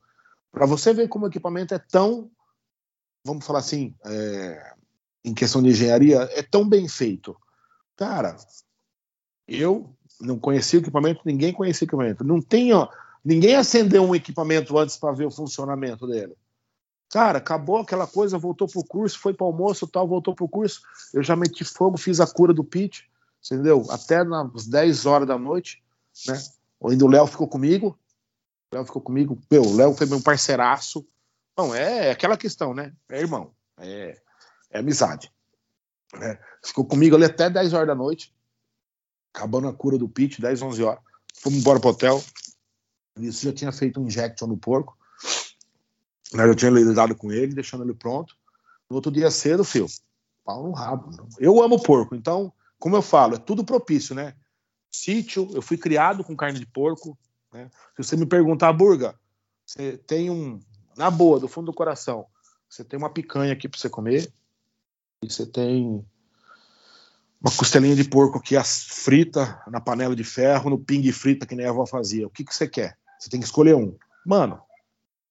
Pra 0.51 0.68
você 0.68 0.93
ver 0.93 1.07
como 1.07 1.26
o 1.26 1.30
equipamento 1.30 1.74
é 1.74 1.80
tão. 1.80 2.30
Vamos 3.26 3.43
falar 3.43 3.59
assim. 3.59 3.95
É, 4.05 4.74
em 5.26 5.34
questão 5.34 5.64
de 5.64 5.70
engenharia, 5.70 6.30
é 6.34 6.43
tão 6.43 6.68
bem 6.68 6.88
feito. 6.88 7.36
Cara, 7.95 8.36
eu 9.47 9.89
não 10.24 10.40
conhecia 10.40 10.80
o 10.80 10.82
equipamento, 10.82 11.22
ninguém 11.26 11.54
conhecia 11.54 11.86
o 11.86 11.88
equipamento. 11.88 12.24
Não 12.24 12.42
tem, 12.42 12.74
ó, 12.74 12.88
ninguém 13.24 13.56
acendeu 13.56 14.04
um 14.04 14.16
equipamento 14.16 14.78
antes 14.78 14.98
para 14.98 15.14
ver 15.14 15.26
o 15.26 15.32
funcionamento 15.32 16.08
dele. 16.08 16.36
Cara, 17.12 17.38
acabou 17.38 17.78
aquela 17.78 18.08
coisa, 18.08 18.40
voltou 18.40 18.68
pro 18.68 18.84
curso, 18.84 19.20
foi 19.20 19.34
para 19.34 19.46
almoço, 19.46 19.88
tal, 19.88 20.08
voltou 20.08 20.34
pro 20.34 20.48
curso. 20.48 20.82
Eu 21.14 21.22
já 21.22 21.36
meti 21.36 21.64
fogo, 21.64 21.98
fiz 21.98 22.20
a 22.20 22.26
cura 22.26 22.54
do 22.54 22.64
pitch, 22.64 23.02
entendeu? 23.46 23.86
Até 23.90 24.24
nas 24.24 24.66
10 24.66 25.06
horas 25.06 25.28
da 25.28 25.38
noite, 25.38 25.84
né? 26.28 26.42
Ainda 26.86 27.06
o 27.06 27.10
Léo 27.10 27.28
ficou 27.28 27.48
comigo. 27.48 27.98
O 28.72 28.76
Léo 28.76 28.86
ficou 28.86 29.02
comigo. 29.02 29.40
Meu, 29.52 29.62
o 29.62 29.76
Léo 29.76 29.94
foi 29.94 30.08
meu 30.08 30.22
parceiraço. 30.22 31.06
Não, 31.56 31.74
é, 31.74 32.08
é 32.08 32.12
aquela 32.12 32.36
questão, 32.36 32.74
né? 32.74 32.92
É 33.10 33.20
irmão, 33.20 33.52
é, 33.78 34.20
é 34.72 34.80
amizade. 34.80 35.32
Né? 36.16 36.40
Ficou 36.66 36.84
comigo 36.84 37.16
ali 37.16 37.26
até 37.26 37.48
10 37.48 37.74
horas 37.74 37.88
da 37.88 37.96
noite 37.96 38.34
acabando 39.34 39.68
a 39.68 39.74
cura 39.74 39.98
do 39.98 40.08
pitch, 40.08 40.40
10, 40.40 40.62
11 40.62 40.84
horas. 40.84 41.04
Fomos 41.36 41.60
embora 41.60 41.80
pro 41.80 41.90
hotel. 41.90 42.24
Isso 43.20 43.44
já 43.44 43.52
tinha 43.52 43.72
feito 43.72 44.00
um 44.00 44.06
injection 44.06 44.48
no 44.48 44.58
porco. 44.58 44.98
Né, 46.34 46.48
eu 46.48 46.56
tinha 46.56 46.72
lidado 46.72 47.16
com 47.16 47.32
ele, 47.32 47.54
deixando 47.54 47.84
ele 47.84 47.94
pronto. 47.94 48.36
No 48.90 48.96
outro 48.96 49.12
dia 49.12 49.32
cedo, 49.32 49.64
fio, 49.64 49.88
pau 50.44 50.64
no 50.64 50.72
rabo. 50.72 51.12
Eu 51.40 51.62
amo 51.62 51.82
porco, 51.82 52.16
então, 52.16 52.54
como 52.78 52.96
eu 52.96 53.02
falo, 53.02 53.36
é 53.36 53.40
tudo 53.40 53.64
propício, 53.64 54.16
né? 54.16 54.36
Sítio, 54.92 55.50
eu 55.54 55.62
fui 55.62 55.78
criado 55.78 56.24
com 56.24 56.36
carne 56.36 56.60
de 56.60 56.66
porco. 56.66 57.18
Né? 57.52 57.70
Se 57.96 58.04
você 58.04 58.16
me 58.16 58.26
perguntar, 58.26 58.72
Burga, 58.74 59.20
você 59.66 59.98
tem 59.98 60.30
um, 60.30 60.60
na 60.96 61.10
boa, 61.10 61.40
do 61.40 61.48
fundo 61.48 61.68
do 61.68 61.74
coração, 61.74 62.26
você 62.70 62.84
tem 62.84 62.98
uma 62.98 63.10
picanha 63.10 63.54
aqui 63.54 63.68
para 63.68 63.80
você 63.80 63.90
comer, 63.90 64.32
e 65.24 65.32
você 65.32 65.46
tem 65.46 66.06
uma 67.44 67.52
costelinha 67.52 67.96
de 67.96 68.06
porco 68.06 68.38
aqui 68.38 68.56
frita 68.64 69.62
na 69.68 69.82
panela 69.82 70.16
de 70.16 70.24
ferro, 70.24 70.70
no 70.70 70.80
pingue 70.80 71.12
frita 71.12 71.46
que 71.46 71.56
nem 71.56 71.66
a 71.66 71.72
avó 71.72 71.86
fazia. 71.86 72.26
O 72.26 72.30
que, 72.30 72.46
que 72.46 72.56
você 72.56 72.68
quer? 72.68 72.98
Você 73.20 73.30
tem 73.30 73.39
que 73.41 73.46
escolher 73.46 73.76
um. 73.76 73.98
Mano, 74.26 74.62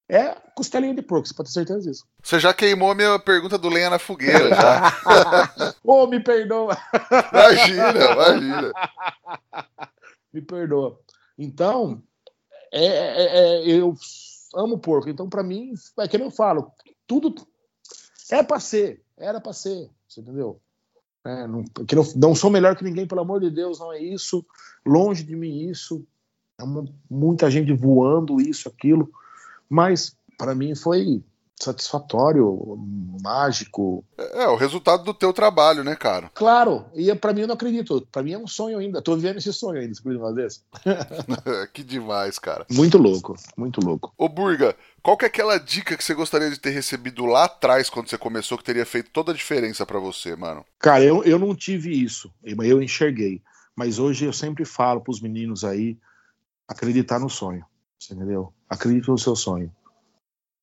é 0.07 0.35
costelinha 0.55 0.95
de 0.95 1.01
porco, 1.01 1.27
você 1.27 1.33
pode 1.33 1.49
ter 1.49 1.55
certeza 1.55 1.81
disso. 1.81 2.07
Você 2.23 2.39
já 2.39 2.53
queimou 2.53 2.91
a 2.91 2.95
minha 2.95 3.19
pergunta 3.19 3.57
do 3.57 3.71
lenha 3.71 3.89
na 3.89 3.99
fogueira, 3.99 4.51
já. 4.51 4.93
Ô, 5.83 6.03
oh, 6.03 6.07
me 6.07 6.23
perdoa. 6.23 6.77
Imagina, 7.33 8.13
imagina. 8.13 8.73
me 10.31 10.43
perdoa. 10.43 11.01
Então, 11.39 12.03
é, 12.71 12.85
é, 12.85 13.39
é, 13.39 13.71
eu 13.71 13.95
amo 14.55 14.79
porco. 14.79 15.09
Então, 15.09 15.31
para 15.31 15.43
mim, 15.43 15.73
é 15.99 16.07
que 16.07 16.19
eu 16.19 16.31
falo, 16.31 16.71
tudo 17.07 17.35
é 18.31 18.43
para 18.43 18.61
ser, 18.61 19.03
era 19.17 19.41
para 19.41 19.55
ser, 19.55 19.91
você 20.07 20.21
entendeu? 20.21 20.61
É, 21.25 21.47
não, 21.47 21.63
que 21.87 21.95
não, 21.95 22.03
não, 22.17 22.35
sou 22.35 22.51
melhor 22.51 22.75
que 22.77 22.83
ninguém, 22.83 23.07
pelo 23.07 23.21
amor 23.21 23.41
de 23.41 23.51
Deus, 23.51 23.79
não 23.79 23.93
é 23.93 24.01
isso. 24.01 24.45
Longe 24.85 25.23
de 25.23 25.37
mim 25.37 25.69
isso. 25.69 26.05
É 26.61 26.65
muita 27.09 27.51
gente 27.51 27.73
voando, 27.73 28.41
isso, 28.41 28.69
aquilo. 28.69 29.11
Mas, 29.69 30.17
para 30.37 30.55
mim, 30.55 30.75
foi 30.75 31.23
satisfatório, 31.63 32.79
mágico. 33.23 34.05
É, 34.19 34.45
é, 34.45 34.49
o 34.49 34.57
resultado 34.57 35.05
do 35.05 35.15
teu 35.15 35.33
trabalho, 35.33 35.85
né, 35.85 35.95
cara? 35.95 36.31
Claro, 36.35 36.85
e 36.95 37.15
para 37.15 37.33
mim 37.33 37.43
eu 37.43 37.47
não 37.47 37.55
acredito. 37.55 38.07
Para 38.11 38.23
mim 38.23 38.33
é 38.33 38.39
um 38.39 38.47
sonho 38.47 38.79
ainda. 38.79 39.01
Tô 39.01 39.15
vivendo 39.15 39.39
esse 39.39 39.53
sonho 39.53 39.81
ainda, 39.81 39.95
se 39.95 40.03
uma 40.07 40.35
vez. 40.35 40.65
que 41.73 41.83
demais, 41.83 42.39
cara. 42.39 42.67
Muito 42.71 42.99
louco, 42.99 43.37
muito 43.57 43.81
louco. 43.81 44.13
Ô, 44.17 44.29
Burga, 44.29 44.77
qual 45.03 45.17
que 45.17 45.25
é 45.25 45.29
aquela 45.29 45.59
dica 45.59 45.97
que 45.97 46.05
você 46.05 46.15
gostaria 46.15 46.51
de 46.51 46.59
ter 46.59 46.71
recebido 46.71 47.25
lá 47.25 47.45
atrás, 47.45 47.89
quando 47.89 48.09
você 48.09 48.19
começou, 48.19 48.59
que 48.59 48.65
teria 48.65 48.87
feito 48.87 49.11
toda 49.11 49.33
a 49.33 49.35
diferença 49.35 49.87
para 49.87 49.99
você, 49.99 50.37
mano? 50.37 50.65
Cara, 50.79 51.05
eu, 51.05 51.23
eu 51.25 51.39
não 51.39 51.55
tive 51.55 51.91
isso, 51.91 52.31
eu 52.43 52.83
enxerguei. 52.83 53.43
Mas 53.75 53.99
hoje 53.99 54.27
eu 54.27 54.33
sempre 54.33 54.65
falo 54.65 55.01
pros 55.01 55.21
meninos 55.21 55.65
aí 55.65 55.97
acreditar 56.69 57.19
no 57.19 57.31
sonho. 57.31 57.65
Você 57.99 58.15
entendeu? 58.15 58.53
Acredite 58.69 59.09
no 59.09 59.19
seu 59.19 59.37
sonho. 59.37 59.73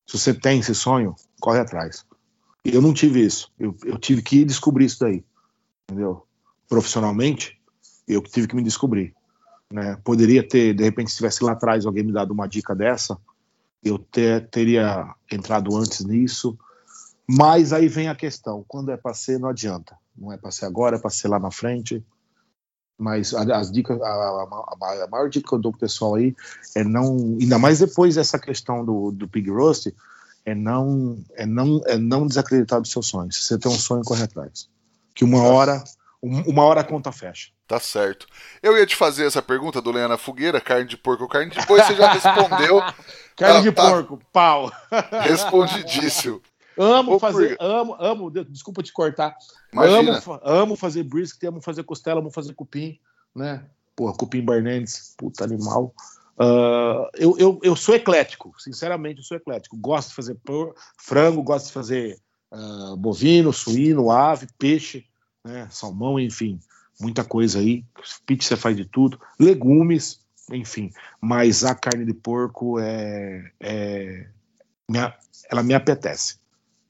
Se 0.10 0.18
você 0.18 0.34
tem 0.34 0.60
esse 0.60 0.74
sonho, 0.74 1.16
corre 1.40 1.60
atrás. 1.60 2.04
Eu 2.66 2.82
não 2.82 2.96
tive 2.96 3.24
isso. 3.24 3.52
Eu, 3.60 3.76
eu 3.86 3.96
tive 4.00 4.24
que 4.24 4.44
descobrir 4.44 4.86
isso 4.86 5.00
daí. 5.02 5.24
Entendeu? 5.84 6.26
Profissionalmente, 6.68 7.62
eu 8.08 8.20
tive 8.24 8.48
que 8.48 8.56
me 8.56 8.64
descobrir. 8.64 9.14
Né? 9.72 10.00
Poderia 10.04 10.42
ter, 10.42 10.74
de 10.74 10.84
repente, 10.84 11.12
se 11.12 11.18
tivesse 11.18 11.44
lá 11.44 11.52
atrás 11.52 11.86
alguém 11.86 12.04
me 12.04 12.12
dado 12.12 12.32
uma 12.32 12.48
dica 12.48 12.74
dessa, 12.74 13.20
eu 13.84 14.00
ter, 14.00 14.50
teria 14.50 15.14
entrado 15.32 15.78
antes 15.78 16.04
nisso. 16.04 16.58
Mas 17.28 17.72
aí 17.72 17.88
vem 17.88 18.08
a 18.08 18.16
questão: 18.16 18.66
quando 18.68 18.90
é 18.90 18.98
para 18.98 19.14
ser, 19.14 19.40
não 19.40 19.50
adianta. 19.50 19.96
Não 20.18 20.34
é 20.34 20.38
para 20.38 20.50
ser 20.50 20.66
agora, 20.66 20.96
é 20.96 21.00
para 21.00 21.12
ser 21.12 21.28
lá 21.28 21.38
na 21.38 21.52
frente. 21.52 22.04
Mas 23.00 23.34
as 23.34 23.72
dicas, 23.72 24.00
a, 24.02 24.06
a, 24.06 24.44
a, 24.44 25.08
maior 25.10 25.30
dica 25.30 25.48
que 25.48 25.56
eu 25.56 25.60
dou 25.60 25.72
pro 25.72 25.80
pessoal 25.80 26.16
aí 26.16 26.36
é 26.76 26.84
não, 26.84 27.38
ainda 27.40 27.58
mais 27.58 27.80
depois 27.80 28.16
dessa 28.16 28.38
questão 28.38 28.84
do, 28.84 29.10
do 29.12 29.26
Pig 29.26 29.50
Roast, 29.50 29.96
é 30.46 30.54
não, 30.54 31.18
é 31.36 31.46
não, 31.46 31.82
é 31.86 31.98
não 31.98 32.28
desacreditar 32.28 32.82
dos 32.82 32.92
seus 32.92 33.08
sonhos. 33.08 33.38
Se 33.38 33.44
você 33.44 33.58
tem 33.58 33.72
um 33.72 33.76
sonho, 33.76 34.04
corre 34.04 34.24
atrás. 34.24 34.68
Que 35.16 35.24
uma 35.24 35.42
hora, 35.44 35.82
uma 36.22 36.64
hora 36.64 36.82
a 36.82 36.84
conta 36.84 37.10
fecha. 37.12 37.52
Tá 37.66 37.80
certo. 37.80 38.28
Eu 38.62 38.78
ia 38.78 38.86
te 38.86 38.96
fazer 38.96 39.26
essa 39.26 39.42
pergunta 39.42 39.82
do 39.82 39.92
Leana 39.92 40.18
Fogueira, 40.18 40.60
carne 40.60 40.86
de 40.86 40.98
porco 40.98 41.24
ou 41.24 41.30
carne 41.30 41.52
de 41.52 41.66
boi, 41.66 41.82
você 41.82 41.96
já 41.96 42.12
respondeu. 42.12 42.82
carne 43.38 43.56
tá, 43.56 43.62
de 43.62 43.72
tá 43.72 43.90
porco, 43.90 44.20
pau. 44.34 44.72
Respondidíssimo. 45.24 46.42
Amo 46.80 47.16
Ô, 47.16 47.20
fazer, 47.20 47.58
por... 47.58 47.66
amo, 47.66 47.98
amo, 48.00 48.32
desculpa 48.32 48.82
te 48.82 48.94
cortar. 48.94 49.36
Imagina. 49.74 50.18
Amo, 50.18 50.40
amo 50.44 50.76
fazer 50.78 51.04
brisket, 51.04 51.50
amo 51.50 51.62
fazer 51.62 51.84
costela, 51.84 52.22
amo 52.22 52.32
fazer 52.32 52.54
cupim, 52.54 52.98
né? 53.36 53.66
Porra, 53.98 54.14
cupim 54.14 54.42
Barnendes, 54.42 55.14
puta 55.18 55.44
animal. 55.44 55.94
Uh, 56.40 57.04
eu, 57.16 57.36
eu, 57.38 57.60
eu 57.62 57.76
sou 57.76 57.96
eclético, 57.96 58.54
sinceramente, 58.58 59.18
eu 59.18 59.26
sou 59.26 59.36
eclético. 59.36 59.76
Gosto 59.76 60.10
de 60.10 60.16
fazer 60.16 60.36
por, 60.36 60.74
frango, 60.98 61.44
gosto 61.44 61.66
de 61.66 61.74
fazer 61.74 62.18
uh, 62.50 62.96
bovino, 62.96 63.52
suíno, 63.52 64.10
ave, 64.10 64.48
peixe, 64.58 65.06
né, 65.44 65.68
salmão, 65.70 66.18
enfim, 66.18 66.62
muita 66.98 67.26
coisa 67.26 67.60
aí. 67.60 67.84
Pizza 68.26 68.56
faz 68.56 68.78
de 68.78 68.86
tudo, 68.86 69.20
legumes, 69.38 70.22
enfim. 70.50 70.94
Mas 71.20 71.66
a 71.66 71.76
carne 71.76 72.06
de 72.06 72.14
porco 72.14 72.80
é, 72.80 73.52
é 73.60 74.28
ela 75.52 75.62
me 75.62 75.74
apetece 75.74 76.40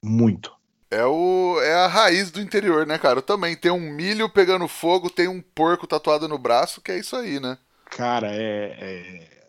muito. 0.03 0.51
É, 0.91 1.05
o, 1.05 1.59
é 1.61 1.75
a 1.75 1.87
raiz 1.87 2.31
do 2.31 2.41
interior, 2.41 2.85
né, 2.85 2.97
cara? 2.97 3.19
Eu 3.19 3.23
também 3.23 3.55
tem 3.55 3.71
um 3.71 3.91
milho 3.91 4.27
pegando 4.29 4.67
fogo, 4.67 5.09
tem 5.09 5.27
um 5.27 5.41
porco 5.41 5.85
tatuado 5.85 6.27
no 6.27 6.37
braço, 6.37 6.81
que 6.81 6.91
é 6.91 6.97
isso 6.97 7.15
aí, 7.15 7.39
né? 7.39 7.57
Cara, 7.85 8.27
é, 8.31 8.75
é 8.79 9.39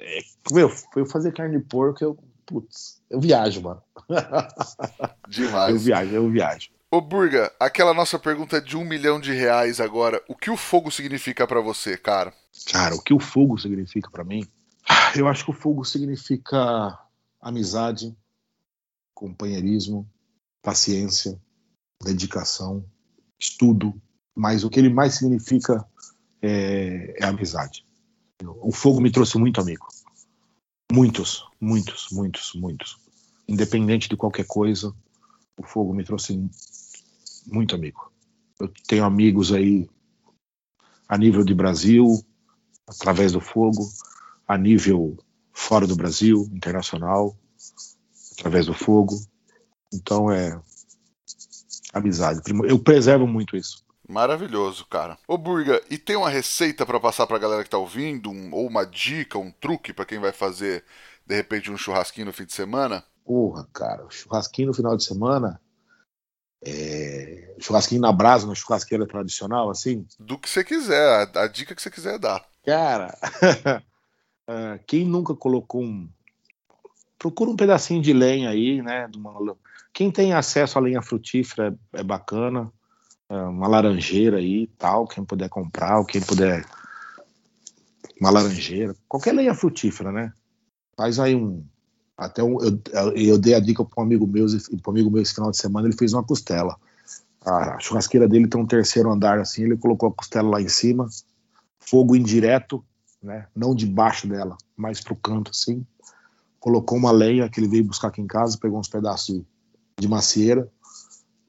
é, 0.00 0.20
meu, 0.50 0.72
eu 0.96 1.06
fazer 1.06 1.32
carne 1.32 1.58
de 1.58 1.64
porco, 1.64 2.02
eu, 2.02 2.18
putz, 2.46 3.00
eu 3.10 3.20
viajo, 3.20 3.60
mano. 3.60 3.82
Demais. 5.28 5.74
Eu 5.74 5.78
viajo, 5.78 6.14
eu 6.14 6.30
viajo. 6.30 6.70
Ô 6.90 7.00
Burga, 7.00 7.52
aquela 7.60 7.94
nossa 7.94 8.18
pergunta 8.18 8.60
de 8.60 8.76
um 8.76 8.84
milhão 8.84 9.20
de 9.20 9.32
reais 9.32 9.80
agora, 9.80 10.20
o 10.26 10.34
que 10.34 10.50
o 10.50 10.56
fogo 10.56 10.90
significa 10.90 11.46
para 11.46 11.60
você, 11.60 11.96
cara? 11.96 12.32
Cara, 12.72 12.96
o 12.96 13.02
que 13.02 13.14
o 13.14 13.20
fogo 13.20 13.58
significa 13.58 14.10
para 14.10 14.24
mim? 14.24 14.44
Eu 15.14 15.28
acho 15.28 15.44
que 15.44 15.50
o 15.50 15.54
fogo 15.54 15.84
significa 15.84 16.98
amizade, 17.40 18.16
companheirismo, 19.20 20.08
paciência, 20.62 21.38
dedicação, 22.02 22.82
estudo, 23.38 24.00
mas 24.34 24.64
o 24.64 24.70
que 24.70 24.80
ele 24.80 24.88
mais 24.88 25.14
significa 25.14 25.86
é, 26.40 27.16
é 27.22 27.26
amizade. 27.26 27.86
O 28.62 28.72
fogo 28.72 28.98
me 28.98 29.12
trouxe 29.12 29.36
muito 29.36 29.60
amigo. 29.60 29.86
Muitos, 30.90 31.46
muitos, 31.60 32.08
muitos, 32.10 32.54
muitos. 32.54 32.96
Independente 33.46 34.08
de 34.08 34.16
qualquer 34.16 34.46
coisa, 34.46 34.94
o 35.58 35.62
fogo 35.62 35.92
me 35.92 36.02
trouxe 36.02 36.42
muito 37.46 37.74
amigo. 37.74 38.10
Eu 38.58 38.72
tenho 38.88 39.04
amigos 39.04 39.52
aí 39.52 39.86
a 41.06 41.18
nível 41.18 41.44
de 41.44 41.54
Brasil, 41.54 42.24
através 42.86 43.32
do 43.32 43.40
fogo, 43.40 43.86
a 44.48 44.56
nível 44.56 45.18
fora 45.52 45.86
do 45.86 45.94
Brasil, 45.94 46.48
internacional, 46.54 47.36
através 48.40 48.66
do 48.66 48.74
fogo. 48.74 49.14
Então 49.92 50.32
é 50.32 50.58
amizade. 51.92 52.40
Eu 52.66 52.78
preservo 52.78 53.26
muito 53.26 53.56
isso. 53.56 53.84
Maravilhoso, 54.08 54.86
cara. 54.86 55.16
Ô 55.28 55.38
Burga, 55.38 55.80
e 55.88 55.96
tem 55.96 56.16
uma 56.16 56.28
receita 56.28 56.84
para 56.84 56.98
passar 56.98 57.26
pra 57.26 57.38
galera 57.38 57.62
que 57.62 57.70
tá 57.70 57.78
ouvindo? 57.78 58.30
Um, 58.30 58.52
ou 58.52 58.66
uma 58.66 58.84
dica, 58.84 59.38
um 59.38 59.52
truque 59.52 59.92
para 59.92 60.04
quem 60.04 60.18
vai 60.18 60.32
fazer, 60.32 60.84
de 61.24 61.34
repente, 61.34 61.70
um 61.70 61.76
churrasquinho 61.76 62.26
no 62.26 62.32
fim 62.32 62.44
de 62.44 62.52
semana? 62.52 63.04
Porra, 63.24 63.68
cara, 63.72 64.04
churrasquinho 64.10 64.68
no 64.68 64.74
final 64.74 64.96
de 64.96 65.04
semana. 65.04 65.60
É... 66.64 67.54
Churrasquinho 67.60 68.00
na 68.00 68.12
brasa, 68.12 68.48
na 68.48 68.54
churrasqueira 68.54 69.06
tradicional, 69.06 69.70
assim? 69.70 70.04
Do 70.18 70.36
que 70.36 70.50
você 70.50 70.64
quiser, 70.64 71.30
a, 71.36 71.42
a 71.42 71.46
dica 71.46 71.74
que 71.74 71.80
você 71.80 71.90
quiser 71.90 72.18
dar. 72.18 72.44
Cara, 72.64 73.16
ah, 74.48 74.78
quem 74.86 75.04
nunca 75.04 75.36
colocou 75.36 75.82
um. 75.82 76.10
Procura 77.20 77.50
um 77.50 77.56
pedacinho 77.56 78.00
de 78.00 78.14
lenha 78.14 78.48
aí, 78.48 78.80
né? 78.80 79.06
Quem 79.92 80.10
tem 80.10 80.32
acesso 80.32 80.78
à 80.78 80.80
lenha 80.80 81.02
frutífera 81.02 81.76
é, 81.92 82.00
é 82.00 82.02
bacana. 82.02 82.72
É, 83.28 83.34
uma 83.42 83.68
laranjeira 83.68 84.38
aí 84.38 84.66
tal, 84.78 85.06
quem 85.06 85.22
puder 85.22 85.50
comprar, 85.50 85.98
ou 85.98 86.06
quem 86.06 86.22
puder. 86.22 86.64
Uma 88.18 88.30
laranjeira, 88.30 88.96
qualquer 89.06 89.34
lenha 89.34 89.54
frutífera, 89.54 90.10
né? 90.10 90.32
Faz 90.96 91.18
aí 91.18 91.36
um. 91.36 91.62
Até 92.16 92.42
um, 92.42 92.56
eu, 92.62 92.80
eu 93.14 93.38
dei 93.38 93.52
a 93.52 93.60
dica 93.60 93.84
para 93.84 94.02
um 94.02 94.06
amigo 94.06 94.26
meu, 94.26 94.46
para 94.82 94.90
um 94.90 94.94
amigo 94.94 95.10
meu 95.10 95.20
esse 95.22 95.34
final 95.34 95.50
de 95.50 95.58
semana, 95.58 95.88
ele 95.88 95.96
fez 95.96 96.14
uma 96.14 96.24
costela. 96.24 96.74
A 97.44 97.78
churrasqueira 97.80 98.26
dele 98.26 98.48
tem 98.48 98.58
um 98.58 98.66
terceiro 98.66 99.10
andar 99.12 99.38
assim, 99.38 99.64
ele 99.64 99.76
colocou 99.76 100.08
a 100.08 100.12
costela 100.12 100.48
lá 100.48 100.60
em 100.62 100.68
cima, 100.68 101.06
fogo 101.78 102.16
indireto, 102.16 102.82
né? 103.22 103.46
Não 103.54 103.74
debaixo 103.74 104.26
dela, 104.26 104.56
mas 104.74 105.02
pro 105.02 105.14
canto 105.14 105.50
assim. 105.50 105.84
Colocou 106.60 106.96
uma 106.96 107.10
lenha 107.10 107.48
que 107.48 107.58
ele 107.58 107.68
veio 107.68 107.84
buscar 107.84 108.08
aqui 108.08 108.20
em 108.20 108.26
casa, 108.26 108.58
pegou 108.58 108.78
uns 108.78 108.88
pedaços 108.88 109.42
de 109.98 110.06
macieira, 110.06 110.70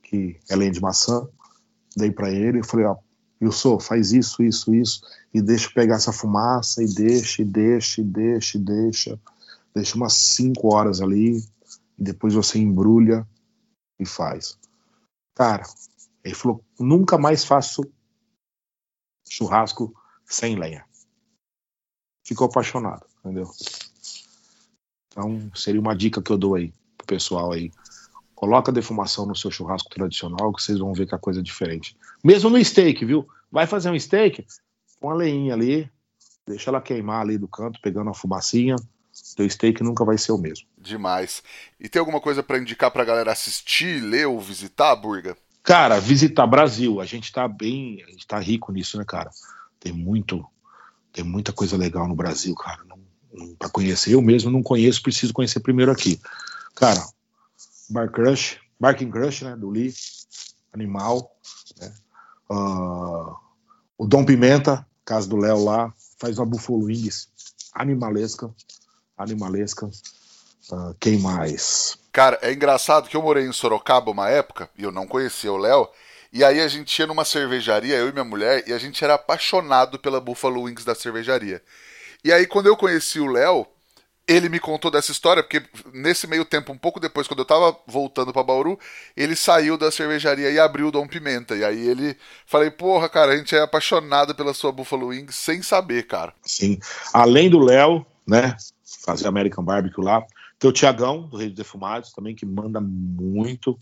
que 0.02 0.40
é 0.50 0.56
lenha 0.56 0.72
de 0.72 0.82
maçã, 0.82 1.28
dei 1.96 2.12
para 2.12 2.32
ele 2.32 2.60
e 2.60 2.66
falei, 2.66 2.86
ó, 2.86 2.98
Wilson, 3.42 3.80
faz 3.80 4.12
isso, 4.12 4.42
isso, 4.42 4.74
isso, 4.74 5.02
e 5.34 5.42
deixa 5.42 5.70
pegar 5.72 5.96
essa 5.96 6.14
fumaça, 6.14 6.84
e 6.84 6.88
deixa, 6.88 7.42
e 7.42 7.46
deixa, 7.46 8.02
e 8.02 8.04
deixa, 8.04 8.58
e 8.58 8.62
deixa, 8.62 9.20
deixa 9.74 9.96
umas 9.96 10.14
5 10.14 10.74
horas 10.74 11.02
ali, 11.02 11.40
e 11.98 12.04
depois 12.04 12.34
você 12.34 12.60
embrulha 12.60 13.28
e 14.00 14.06
faz. 14.06 14.58
Cara, 15.36 15.64
ele 16.24 16.36
falou, 16.36 16.64
nunca 16.80 17.18
mais 17.18 17.44
faço 17.44 17.84
churrasco 19.28 19.94
sem 20.26 20.56
lenha. 20.56 20.86
Ficou 22.24 22.48
apaixonado, 22.48 23.06
entendeu? 23.20 23.50
Então, 25.12 25.52
seria 25.54 25.80
uma 25.80 25.96
dica 25.96 26.22
que 26.22 26.32
eu 26.32 26.38
dou 26.38 26.56
aí 26.56 26.74
pro 26.98 27.06
pessoal 27.06 27.52
aí 27.52 27.72
Coloca 28.42 28.72
defumação 28.72 29.28
no 29.28 29.36
seu 29.36 29.52
churrasco 29.52 29.88
tradicional 29.92 30.52
que 30.52 30.64
vocês 30.64 30.80
vão 30.80 30.94
ver 30.94 31.06
que 31.06 31.14
a 31.14 31.20
coisa 31.20 31.42
é 31.42 31.44
diferente. 31.44 31.96
Mesmo 32.24 32.50
no 32.50 32.66
steak, 32.66 33.06
viu? 33.06 33.30
Vai 33.52 33.68
fazer 33.68 33.92
um 33.92 34.00
steak, 34.00 34.44
com 35.00 35.12
a 35.12 35.14
leinha 35.14 35.54
ali, 35.54 35.88
deixa 36.48 36.72
ela 36.72 36.82
queimar 36.82 37.22
ali 37.22 37.38
do 37.38 37.48
canto, 37.48 37.80
pegando 37.80 38.10
a 38.10 38.16
fumacinha. 38.16 38.76
Teu 39.36 39.48
steak 39.48 39.84
nunca 39.84 40.04
vai 40.04 40.18
ser 40.18 40.32
o 40.32 40.40
mesmo. 40.40 40.66
Demais. 40.76 41.44
E 41.80 41.88
tem 41.88 42.00
alguma 42.00 42.20
coisa 42.20 42.42
para 42.42 42.58
indicar 42.58 42.90
pra 42.90 43.06
galera 43.06 43.32
assistir, 43.32 44.02
ler 44.02 44.26
ou 44.26 44.40
visitar, 44.40 44.96
Burga? 44.96 45.38
Cara, 45.62 46.00
visitar 46.00 46.48
Brasil. 46.48 47.00
A 47.00 47.06
gente 47.06 47.32
tá 47.32 47.48
bem, 47.48 48.04
a 48.08 48.10
gente 48.10 48.26
tá 48.26 48.40
rico 48.40 48.72
nisso, 48.72 48.98
né, 48.98 49.06
cara? 49.06 49.30
Tem 49.80 49.94
muito, 49.94 50.44
tem 51.14 51.24
muita 51.24 51.54
coisa 51.54 51.78
legal 51.78 52.08
no 52.08 52.16
Brasil, 52.16 52.56
cara. 52.56 52.84
Pra 53.58 53.70
conhecer, 53.70 54.14
eu 54.14 54.22
mesmo 54.22 54.52
não 54.52 54.62
conheço, 54.62 55.02
preciso 55.02 55.34
conhecer 55.34 55.60
primeiro 55.60 55.92
aqui. 55.92 56.20
Cara, 56.76 57.06
Bar 57.90 58.12
Crush, 58.12 58.60
Barking 58.80 59.10
Crush, 59.10 59.44
né, 59.44 59.56
do 59.56 59.70
Lee, 59.70 59.94
Animal, 60.74 61.36
né? 61.80 61.94
Uh, 62.50 63.36
o 63.98 64.08
Dom 64.08 64.26
Pimenta, 64.26 64.86
caso 65.06 65.30
do 65.30 65.38
Léo 65.38 65.64
lá, 65.64 65.94
faz 66.18 66.38
uma 66.38 66.46
Buffalo 66.46 66.86
Wings 66.86 67.30
animalesca, 67.74 68.54
animalesca. 69.18 69.88
Uh, 70.72 70.96
quem 71.00 71.18
mais? 71.20 71.98
Cara, 72.12 72.38
é 72.42 72.52
engraçado 72.52 73.10
que 73.10 73.16
eu 73.16 73.22
morei 73.22 73.46
em 73.46 73.54
Sorocaba 73.54 74.12
uma 74.12 74.30
época 74.30 74.70
e 74.78 74.84
eu 74.84 74.92
não 74.92 75.08
conhecia 75.08 75.52
o 75.52 75.58
Léo. 75.58 75.88
E 76.32 76.44
aí 76.44 76.62
a 76.62 76.68
gente 76.68 76.98
ia 76.98 77.08
numa 77.08 77.26
cervejaria, 77.26 77.96
eu 77.96 78.08
e 78.08 78.12
minha 78.14 78.24
mulher, 78.24 78.64
e 78.66 78.72
a 78.72 78.78
gente 78.78 79.04
era 79.04 79.16
apaixonado 79.16 80.00
pela 80.00 80.22
Buffalo 80.22 80.64
Wings 80.64 80.86
da 80.86 80.96
cervejaria. 80.96 81.62
E 82.24 82.32
aí 82.32 82.46
quando 82.46 82.68
eu 82.68 82.78
conheci 82.78 83.20
o 83.20 83.28
Léo, 83.28 83.68
ele 84.28 84.50
me 84.50 84.60
contou 84.60 84.90
dessa 84.90 85.12
história, 85.12 85.44
porque 85.44 85.62
nesse 85.94 86.26
meio 86.28 86.46
tempo, 86.46 86.72
um 86.72 86.78
pouco 86.78 87.00
depois, 87.00 87.28
quando 87.28 87.40
eu 87.40 87.46
tava 87.46 87.78
voltando 87.88 88.32
para 88.32 88.44
Bauru, 88.44 88.80
ele 89.16 89.36
saiu 89.36 89.78
da 89.78 89.92
cervejaria 89.92 90.50
e 90.50 90.60
abriu 90.60 90.88
o 90.88 90.92
Dom 90.92 91.08
Pimenta. 91.08 91.56
E 91.56 91.66
aí 91.66 91.88
ele 91.88 92.16
falei, 92.46 92.72
porra, 92.72 93.10
cara, 93.10 93.34
a 93.34 93.38
gente 93.38 93.56
é 93.56 93.62
apaixonado 93.62 94.34
pela 94.34 94.54
sua 94.54 94.72
Buffalo 94.72 95.08
Wings 95.08 95.36
sem 95.36 95.62
saber, 95.62 96.08
cara. 96.08 96.34
Sim. 96.44 96.80
Além 97.14 97.50
do 97.50 97.60
Léo, 97.60 98.06
né? 98.28 98.56
Fazer 99.04 99.28
American 99.28 99.64
Barbecue 99.64 100.04
lá. 100.04 100.24
Tem 100.60 100.70
o 100.70 100.74
Tiagão, 100.74 101.28
do 101.28 101.38
Rei 101.38 101.48
dos 101.48 101.58
Defumados, 101.58 102.14
também, 102.14 102.36
que 102.36 102.46
manda 102.46 102.80
muito, 102.80 103.78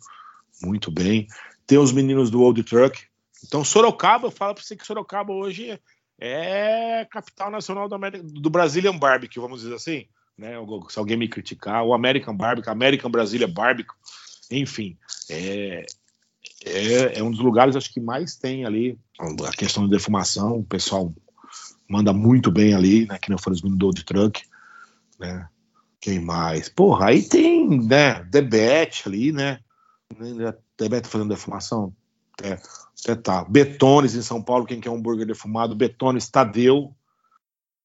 muito 0.64 0.90
bem. 0.90 1.28
Tem 1.68 1.78
os 1.78 1.91
meninos 1.91 2.32
do 2.32 2.41
Old 2.41 2.64
Truck. 2.64 3.03
Então, 3.45 3.64
Sorocaba, 3.64 4.28
eu 4.28 4.32
falo 4.32 4.56
pra 4.56 4.64
você 4.64 4.76
que 4.76 4.86
Sorocaba 4.86 5.34
hoje 5.34 5.80
é 6.19 7.05
capital 7.09 7.49
nacional 7.49 7.87
do, 7.87 7.95
América, 7.95 8.23
do 8.23 8.49
Brazilian 8.49 8.97
Barbecue, 8.97 9.39
vamos 9.39 9.61
dizer 9.61 9.75
assim 9.75 10.07
né? 10.39 10.53
Se 10.89 10.97
alguém 10.97 11.17
me 11.17 11.27
criticar, 11.27 11.83
o 11.83 11.93
American 11.93 12.35
Barbecue, 12.35 12.71
American 12.71 13.11
Brasília 13.11 13.47
Barbecue, 13.47 13.93
enfim, 14.49 14.97
é, 15.29 15.85
é, 16.65 17.19
é, 17.19 17.23
um 17.23 17.29
dos 17.29 17.41
lugares 17.41 17.75
acho 17.75 17.93
que 17.93 17.99
mais 17.99 18.37
tem 18.37 18.65
ali 18.65 18.97
a 19.45 19.51
questão 19.51 19.83
de 19.83 19.91
defumação, 19.91 20.57
o 20.57 20.63
pessoal 20.63 21.13
manda 21.87 22.13
muito 22.13 22.49
bem 22.49 22.73
ali, 22.73 23.05
né? 23.05 23.17
Que 23.19 23.29
não 23.29 23.37
foi 23.37 23.53
meninos 23.61 23.95
de 23.95 24.05
truck, 24.05 24.41
né? 25.19 25.47
Quem 25.99 26.19
mais? 26.19 26.69
Porra, 26.69 27.07
aí 27.07 27.21
tem, 27.21 27.67
né? 27.85 28.23
Debete 28.23 29.07
ali, 29.07 29.33
né? 29.33 29.59
Debete 30.77 31.09
fazendo 31.09 31.29
defumação, 31.29 31.93
é, 32.44 32.60
até 33.03 33.16
tá. 33.16 33.44
Betones 33.44 34.16
em 34.16 34.22
São 34.22 34.41
Paulo, 34.41 34.66
quem 34.66 34.80
quer 34.80 34.90
um 34.90 34.95
hambúrguer 34.95 35.26
defumado, 35.26 35.76
Betones 35.76 36.30
Tadeu, 36.30 36.94